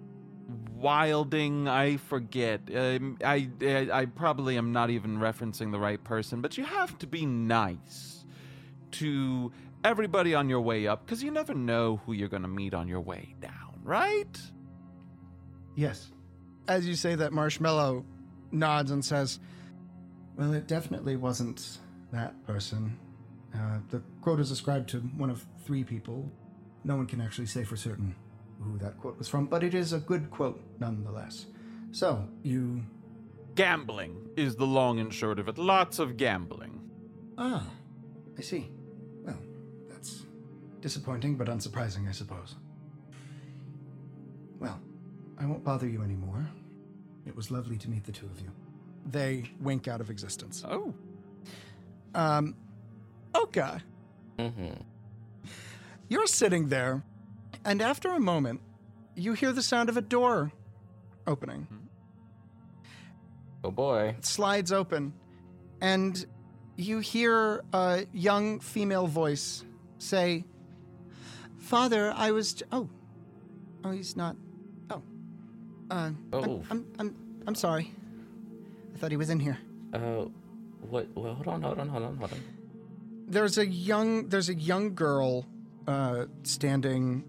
Wilding, 0.78 1.68
I 1.68 1.98
forget. 1.98 2.62
Um, 2.74 3.18
I, 3.22 3.50
I, 3.62 3.90
I 3.92 4.06
probably 4.06 4.58
am 4.58 4.72
not 4.72 4.92
even 4.92 5.18
referencing 5.18 5.74
the 5.74 5.78
right 5.78 6.02
person, 6.02 6.40
but 6.40 6.58
you 6.58 6.64
have 6.64 6.98
to 7.00 7.06
be 7.06 7.26
nice 7.26 8.24
to 8.92 9.52
everybody 9.84 10.34
on 10.34 10.48
your 10.48 10.62
way 10.62 10.88
up 10.88 11.06
because 11.06 11.22
you 11.22 11.32
never 11.32 11.54
know 11.54 12.00
who 12.06 12.14
you're 12.14 12.30
going 12.30 12.44
to 12.44 12.48
meet 12.48 12.74
on 12.74 12.88
your 12.88 13.02
way 13.02 13.36
down, 13.42 13.82
right? 13.84 14.42
Yes. 15.76 16.14
As 16.70 16.88
you 16.88 16.96
say 16.96 17.16
that, 17.16 17.34
Marshmallow 17.34 18.06
nods 18.54 18.92
and 18.92 19.04
says, 19.04 19.38
Well, 20.38 20.54
it 20.54 20.66
definitely 20.66 21.18
wasn't 21.18 21.80
that 22.14 22.42
person. 22.48 22.98
Uh, 23.54 23.80
the 23.90 24.02
quote 24.22 24.40
is 24.40 24.52
ascribed 24.52 24.90
to 24.90 25.00
one 25.00 25.30
of 25.30 25.46
three 25.66 25.84
people. 25.84 26.32
No 26.84 26.96
one 26.96 27.08
can 27.08 27.20
actually 27.22 27.48
say 27.48 27.64
for 27.64 27.76
certain 27.76 28.16
who 28.62 28.78
that 28.78 28.98
quote 29.00 29.18
was 29.18 29.28
from, 29.28 29.46
but 29.46 29.64
it 29.64 29.74
is 29.74 29.94
a 29.94 30.00
good 30.00 30.30
quote 30.30 30.62
nonetheless. 30.80 31.46
So, 31.92 32.28
you. 32.44 32.84
Gambling 33.56 34.30
is 34.38 34.56
the 34.56 34.66
long 34.66 35.00
and 35.00 35.14
short 35.14 35.40
of 35.40 35.48
it. 35.48 35.58
Lots 35.58 36.00
of 36.00 36.16
gambling. 36.18 36.80
Ah, 37.38 37.68
I 38.38 38.42
see. 38.42 38.70
Well, 39.24 39.38
that's 39.90 40.24
disappointing, 40.82 41.36
but 41.36 41.48
unsurprising, 41.48 42.08
I 42.08 42.12
suppose. 42.14 42.56
Well, 44.60 44.80
I 45.40 45.46
won't 45.46 45.64
bother 45.64 45.88
you 45.88 46.02
anymore. 46.04 46.48
It 47.26 47.36
was 47.36 47.50
lovely 47.52 47.78
to 47.78 47.90
meet 47.90 48.04
the 48.06 48.12
two 48.12 48.26
of 48.28 48.40
you. 48.42 48.52
they 49.06 49.50
wink 49.60 49.88
out 49.88 50.02
of 50.02 50.10
existence. 50.10 50.64
Oh. 50.70 50.94
Um, 52.16 52.56
Oka, 53.36 53.82
Mm-hmm. 54.38 54.74
you're 56.08 56.28
sitting 56.28 56.70
there, 56.70 57.04
and 57.66 57.82
after 57.82 58.10
a 58.10 58.20
moment, 58.20 58.62
you 59.16 59.34
hear 59.34 59.52
the 59.52 59.62
sound 59.64 59.90
of 59.90 59.98
a 59.98 60.02
door 60.02 60.52
opening. 61.28 61.68
Oh 63.64 63.72
boy. 63.72 64.16
It 64.18 64.26
slides 64.26 64.72
open, 64.72 65.14
and 65.82 66.26
you 66.78 67.00
hear 67.00 67.64
a 67.74 68.06
young 68.14 68.60
female 68.62 69.08
voice 69.08 69.66
say, 69.98 70.46
Father, 71.58 72.14
I 72.16 72.32
was. 72.32 72.54
J- 72.54 72.66
oh. 72.72 72.90
Oh, 73.84 73.92
he's 73.92 74.16
not. 74.16 74.36
Oh. 74.90 75.02
Uh, 75.92 75.94
I'm, 75.94 76.18
Oh. 76.32 76.64
I'm, 76.70 76.86
I'm, 76.98 77.16
I'm 77.48 77.56
sorry. 77.56 77.94
I 78.96 78.98
thought 78.98 79.12
he 79.12 79.18
was 79.18 79.30
in 79.30 79.40
here. 79.42 79.58
Uh, 79.94 80.26
what? 80.90 81.08
Well, 81.16 81.34
hold 81.36 81.48
on, 81.50 81.62
hold 81.62 81.80
on, 81.80 81.90
hold 81.90 82.04
on, 82.04 82.16
hold 82.18 82.32
on. 82.32 82.40
There's 83.30 83.58
a 83.58 83.66
young 83.66 84.28
there's 84.30 84.50
a 84.50 84.56
young 84.56 84.96
girl 84.96 85.46
uh, 85.88 86.26
standing 86.44 87.24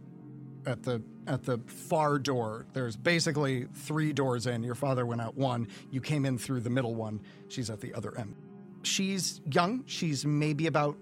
at 0.66 0.82
the 0.82 1.02
at 1.26 1.44
the 1.44 1.58
far 1.66 2.18
door. 2.18 2.66
There's 2.72 2.96
basically 2.96 3.66
three 3.72 4.12
doors 4.12 4.46
in. 4.46 4.62
Your 4.62 4.74
father 4.74 5.06
went 5.06 5.20
out 5.20 5.36
one. 5.36 5.68
You 5.90 6.00
came 6.00 6.24
in 6.24 6.38
through 6.38 6.60
the 6.60 6.70
middle 6.70 6.94
one. 6.94 7.20
She's 7.48 7.70
at 7.70 7.80
the 7.80 7.94
other 7.94 8.16
end. 8.18 8.34
She's 8.82 9.40
young. 9.50 9.84
She's 9.86 10.24
maybe 10.24 10.66
about, 10.66 10.96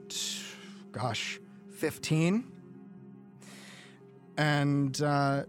gosh, 0.92 1.40
fifteen. 1.72 2.52
And 4.36 5.00
uh, 5.00 5.44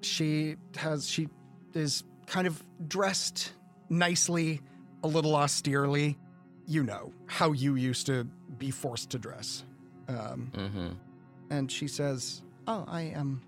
she 0.00 0.56
has 0.76 1.08
she 1.08 1.28
is 1.74 2.04
kind 2.26 2.46
of 2.46 2.62
dressed 2.88 3.52
nicely, 3.88 4.60
a 5.02 5.08
little 5.08 5.34
austerely. 5.34 6.18
You 6.66 6.82
know 6.84 7.12
how 7.26 7.52
you 7.52 7.74
used 7.74 8.06
to 8.06 8.24
be 8.58 8.70
forced 8.70 9.10
to 9.10 9.18
dress. 9.18 9.64
Um, 10.08 10.50
Mm-hmm. 10.54 10.88
and 11.50 11.70
she 11.70 11.86
says, 11.88 12.42
"Oh, 12.66 12.84
I 12.88 13.02
am 13.02 13.40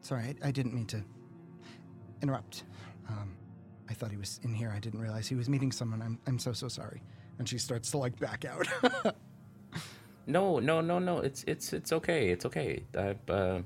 sorry. 0.00 0.36
I, 0.42 0.48
I 0.48 0.50
didn't 0.50 0.74
mean 0.74 0.86
to 0.86 1.02
interrupt. 2.22 2.64
Um, 3.08 3.36
I 3.90 3.94
thought 3.94 4.10
he 4.10 4.16
was 4.16 4.40
in 4.42 4.52
here. 4.54 4.72
I 4.74 4.78
didn't 4.80 5.00
realize 5.00 5.26
he 5.28 5.34
was 5.36 5.48
meeting 5.48 5.72
someone. 5.72 6.02
I'm 6.02 6.18
I'm 6.26 6.38
so 6.38 6.52
so 6.52 6.68
sorry." 6.68 7.02
And 7.38 7.48
she 7.48 7.58
starts 7.58 7.90
to 7.92 7.98
like 7.98 8.18
back 8.18 8.44
out. 8.44 8.66
No, 10.26 10.58
no, 10.58 10.82
no, 10.82 10.98
no. 10.98 11.20
It's 11.20 11.42
it's 11.46 11.72
it's 11.72 11.90
okay. 11.90 12.28
It's 12.28 12.44
okay. 12.44 12.84
I, 12.94 13.16
uh, 13.32 13.62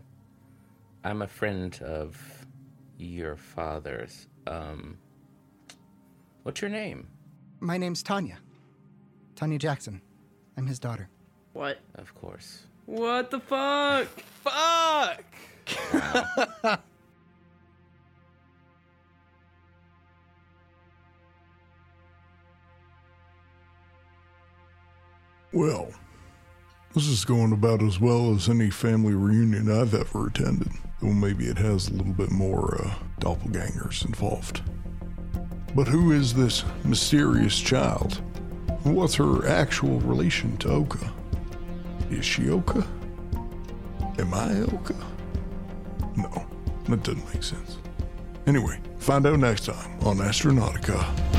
I'm 1.03 1.23
a 1.23 1.27
friend 1.27 1.77
of 1.83 2.17
your 2.99 3.35
father's. 3.35 4.29
Um, 4.47 4.97
what's 6.45 6.61
your 6.63 6.71
name? 6.71 7.09
My 7.59 7.79
name's 7.79 8.05
Tanya. 8.05 8.39
Tanya 9.35 9.59
Jackson. 9.59 10.01
I'm 10.57 10.67
his 10.67 10.79
daughter. 10.79 11.09
What? 11.53 11.79
Of 11.95 12.15
course. 12.15 12.67
What 12.87 13.31
the 13.31 13.41
fuck? 13.41 14.09
Fuck! 14.45 15.25
Well, 25.53 25.91
this 26.95 27.07
is 27.07 27.27
going 27.27 27.53
about 27.53 27.83
as 27.83 28.01
well 28.01 28.35
as 28.35 28.49
any 28.49 28.71
family 28.71 29.13
reunion 29.13 29.71
I've 29.71 29.95
ever 29.95 30.29
attended. 30.29 30.71
Though 31.01 31.09
maybe 31.13 31.45
it 31.47 31.59
has 31.59 31.89
a 31.89 31.93
little 31.93 32.15
bit 32.15 32.31
more 32.31 32.81
uh, 32.83 32.95
doppelgangers 33.21 34.05
involved. 34.07 34.63
But 35.75 35.89
who 35.89 36.13
is 36.13 36.33
this 36.33 36.65
mysterious 36.85 37.59
child? 37.61 38.23
What's 38.85 39.15
her 39.15 39.47
actual 39.47 40.01
relation 40.01 40.57
to 40.59 40.69
Oka? 40.69 41.13
Is 42.11 42.25
she 42.25 42.51
Oka? 42.51 42.87
Am 44.19 44.35
I 44.35 44.61
Oka? 44.75 44.95
No, 46.17 46.47
that 46.89 47.03
doesn't 47.03 47.33
make 47.33 47.43
sense. 47.43 47.79
Anyway, 48.47 48.81
find 48.99 49.25
out 49.27 49.39
next 49.39 49.67
time 49.67 49.99
on 50.01 50.17
Astronautica. 50.19 51.32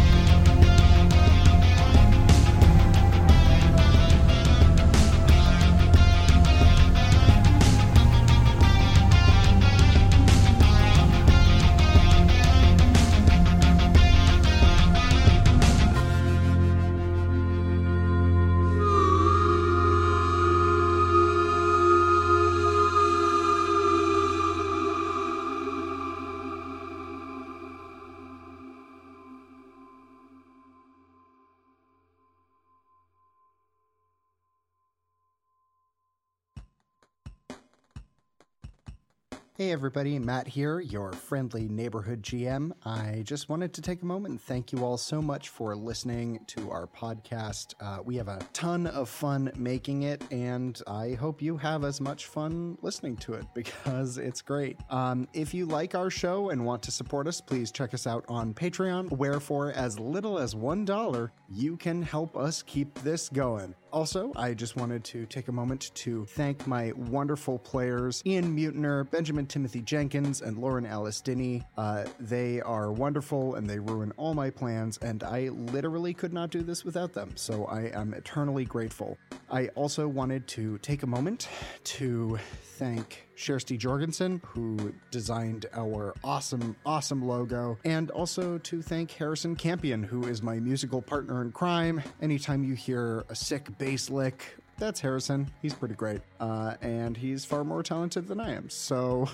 Hey 39.63 39.71
everybody, 39.71 40.19
Matt 40.19 40.45
here, 40.45 40.81
your 40.81 41.13
friendly 41.13 41.69
neighborhood 41.69 42.21
GM. 42.21 42.73
I 42.85 43.23
just 43.23 43.47
wanted 43.47 43.71
to 43.75 43.81
take 43.81 44.01
a 44.01 44.05
moment 44.05 44.31
and 44.33 44.41
thank 44.41 44.73
you 44.73 44.83
all 44.83 44.97
so 44.97 45.21
much 45.21 45.47
for 45.47 45.73
listening 45.73 46.41
to 46.47 46.69
our 46.69 46.85
podcast. 46.85 47.73
Uh, 47.79 47.99
we 48.03 48.17
have 48.17 48.27
a 48.27 48.39
ton 48.51 48.87
of 48.87 49.07
fun 49.07 49.53
making 49.55 50.03
it, 50.03 50.21
and 50.31 50.81
I 50.85 51.13
hope 51.13 51.41
you 51.41 51.55
have 51.55 51.85
as 51.85 52.01
much 52.01 52.25
fun 52.25 52.77
listening 52.81 53.15
to 53.17 53.35
it 53.35 53.45
because 53.55 54.17
it's 54.17 54.41
great. 54.41 54.75
Um, 54.89 55.29
if 55.31 55.53
you 55.53 55.65
like 55.65 55.95
our 55.95 56.09
show 56.09 56.49
and 56.49 56.65
want 56.65 56.83
to 56.83 56.91
support 56.91 57.25
us, 57.25 57.39
please 57.39 57.71
check 57.71 57.93
us 57.93 58.05
out 58.05 58.25
on 58.27 58.53
Patreon, 58.53 59.13
where 59.13 59.39
for 59.39 59.71
as 59.71 59.97
little 59.97 60.39
as 60.39 60.55
$1, 60.55 61.29
you 61.47 61.77
can 61.77 62.01
help 62.01 62.35
us 62.35 62.63
keep 62.63 62.93
this 62.95 63.29
going. 63.29 63.73
Also, 63.93 64.31
I 64.35 64.55
just 64.55 64.75
wanted 64.75 65.03
to 65.03 65.27
take 65.27 65.49
a 65.49 65.51
moment 65.51 65.91
to 65.93 66.25
thank 66.25 66.65
my 66.65 66.93
wonderful 66.95 67.59
players 67.59 68.23
Ian 68.25 68.57
Mutiner, 68.57 69.09
Benjamin 69.11 69.45
Timothy 69.45 69.81
Jenkins, 69.81 70.41
and 70.41 70.57
Lauren 70.57 70.87
Alice 70.87 71.21
Dinney. 71.21 71.63
Uh, 71.77 72.05
they 72.19 72.59
are 72.61 72.91
wonderful 72.91 73.53
and 73.53 73.69
they 73.69 73.77
ruin 73.77 74.11
all 74.17 74.33
my 74.33 74.49
plans, 74.49 74.97
and 74.97 75.21
I 75.21 75.49
literally 75.49 76.11
could 76.15 76.33
not 76.33 76.49
do 76.49 76.63
this 76.63 76.83
without 76.83 77.13
them, 77.13 77.33
so 77.35 77.65
I 77.65 77.91
am 77.93 78.15
eternally 78.15 78.65
grateful. 78.65 79.15
I 79.51 79.67
also 79.75 80.07
wanted 80.07 80.47
to 80.47 80.79
take 80.79 81.03
a 81.03 81.07
moment 81.07 81.47
to 81.83 82.39
thank 82.63 83.27
Shersty 83.35 83.77
Jorgensen, 83.77 84.41
who 84.45 84.93
designed 85.11 85.65
our 85.73 86.13
awesome, 86.23 86.75
awesome 86.85 87.25
logo, 87.25 87.77
and 87.83 88.11
also 88.11 88.57
to 88.59 88.81
thank 88.81 89.11
Harrison 89.11 89.55
Campion, 89.55 90.03
who 90.03 90.27
is 90.27 90.41
my 90.41 90.59
musical 90.59 91.01
partner 91.01 91.41
in 91.41 91.51
crime. 91.51 92.01
Anytime 92.21 92.63
you 92.63 92.75
hear 92.75 93.25
a 93.29 93.35
sick 93.35 93.75
bass 93.77 94.09
lick, 94.09 94.57
that's 94.77 94.99
Harrison. 94.99 95.49
He's 95.61 95.73
pretty 95.73 95.95
great. 95.95 96.21
Uh, 96.39 96.75
and 96.81 97.15
he's 97.15 97.45
far 97.45 97.63
more 97.63 97.83
talented 97.83 98.27
than 98.27 98.39
I 98.39 98.53
am. 98.53 98.69
So 98.69 99.29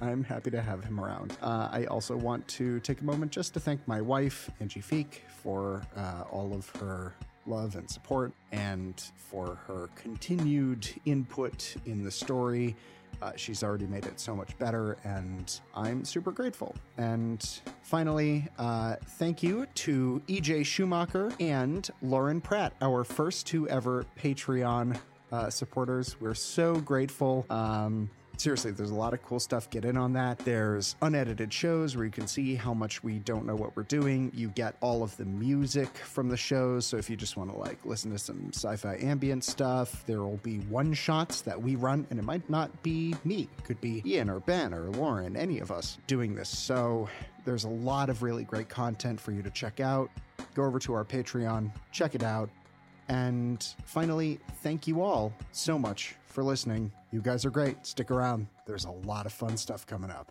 I'm 0.00 0.24
happy 0.24 0.50
to 0.50 0.62
have 0.62 0.84
him 0.84 1.00
around. 1.00 1.36
Uh, 1.42 1.68
I 1.70 1.84
also 1.86 2.16
want 2.16 2.46
to 2.48 2.80
take 2.80 3.00
a 3.00 3.04
moment 3.04 3.32
just 3.32 3.54
to 3.54 3.60
thank 3.60 3.86
my 3.86 4.00
wife, 4.00 4.50
Angie 4.60 4.80
Feek, 4.80 5.20
for 5.42 5.82
uh, 5.96 6.24
all 6.30 6.54
of 6.54 6.68
her 6.80 7.14
love 7.46 7.76
and 7.76 7.88
support 7.90 8.32
and 8.52 9.02
for 9.16 9.58
her 9.66 9.88
continued 9.94 10.88
input 11.06 11.74
in 11.86 12.04
the 12.04 12.10
story. 12.10 12.76
Uh, 13.20 13.32
she's 13.36 13.62
already 13.62 13.86
made 13.86 14.06
it 14.06 14.20
so 14.20 14.34
much 14.34 14.56
better, 14.58 14.96
and 15.04 15.60
I'm 15.74 16.04
super 16.04 16.30
grateful. 16.30 16.74
And 16.96 17.44
finally, 17.82 18.46
uh, 18.58 18.96
thank 19.18 19.42
you 19.42 19.66
to 19.76 20.22
EJ 20.28 20.64
Schumacher 20.64 21.32
and 21.40 21.88
Lauren 22.02 22.40
Pratt, 22.40 22.74
our 22.80 23.04
first 23.04 23.46
two 23.46 23.68
ever 23.68 24.04
Patreon 24.20 24.98
uh, 25.32 25.50
supporters. 25.50 26.20
We're 26.20 26.34
so 26.34 26.76
grateful. 26.76 27.44
Um, 27.50 28.10
seriously, 28.38 28.70
there's 28.70 28.90
a 28.90 28.94
lot 28.94 29.12
of 29.12 29.22
cool 29.22 29.40
stuff. 29.40 29.68
Get 29.70 29.84
in 29.84 29.96
on 29.96 30.12
that. 30.14 30.38
There's 30.38 30.96
unedited 31.02 31.52
shows 31.52 31.96
where 31.96 32.04
you 32.04 32.10
can 32.10 32.26
see 32.26 32.54
how 32.54 32.72
much 32.72 33.02
we 33.02 33.18
don't 33.18 33.44
know 33.44 33.56
what 33.56 33.76
we're 33.76 33.82
doing. 33.82 34.32
You 34.34 34.48
get 34.48 34.76
all 34.80 35.02
of 35.02 35.16
the 35.16 35.24
music 35.24 35.88
from 35.98 36.28
the 36.28 36.36
shows. 36.36 36.86
So 36.86 36.96
if 36.96 37.10
you 37.10 37.16
just 37.16 37.36
want 37.36 37.50
to 37.50 37.56
like 37.56 37.84
listen 37.84 38.10
to 38.12 38.18
some 38.18 38.50
sci-fi 38.54 38.96
ambient 39.00 39.44
stuff, 39.44 40.04
there 40.06 40.22
will 40.22 40.38
be 40.38 40.58
one 40.60 40.94
shots 40.94 41.42
that 41.42 41.60
we 41.60 41.76
run, 41.76 42.06
and 42.10 42.18
it 42.18 42.24
might 42.24 42.48
not 42.48 42.82
be 42.82 43.14
me. 43.24 43.48
It 43.58 43.64
could 43.64 43.80
be 43.80 44.02
Ian 44.06 44.30
or 44.30 44.40
Ben 44.40 44.72
or 44.72 44.90
Lauren, 44.90 45.36
any 45.36 45.58
of 45.58 45.70
us 45.70 45.98
doing 46.06 46.34
this. 46.34 46.48
So 46.48 47.08
there's 47.44 47.64
a 47.64 47.68
lot 47.68 48.10
of 48.10 48.22
really 48.22 48.44
great 48.44 48.68
content 48.68 49.20
for 49.20 49.32
you 49.32 49.42
to 49.42 49.50
check 49.50 49.80
out. 49.80 50.10
Go 50.54 50.64
over 50.64 50.78
to 50.80 50.94
our 50.94 51.04
Patreon, 51.04 51.70
check 51.92 52.14
it 52.14 52.22
out. 52.22 52.50
And 53.08 53.66
finally, 53.86 54.38
thank 54.62 54.86
you 54.86 55.02
all 55.02 55.32
so 55.52 55.78
much 55.78 56.14
for 56.28 56.44
listening. 56.44 56.92
You 57.10 57.20
guys 57.20 57.44
are 57.44 57.50
great. 57.50 57.84
Stick 57.86 58.10
around. 58.10 58.46
There's 58.66 58.84
a 58.84 58.90
lot 58.90 59.26
of 59.26 59.32
fun 59.32 59.56
stuff 59.56 59.86
coming 59.86 60.10
up. 60.10 60.30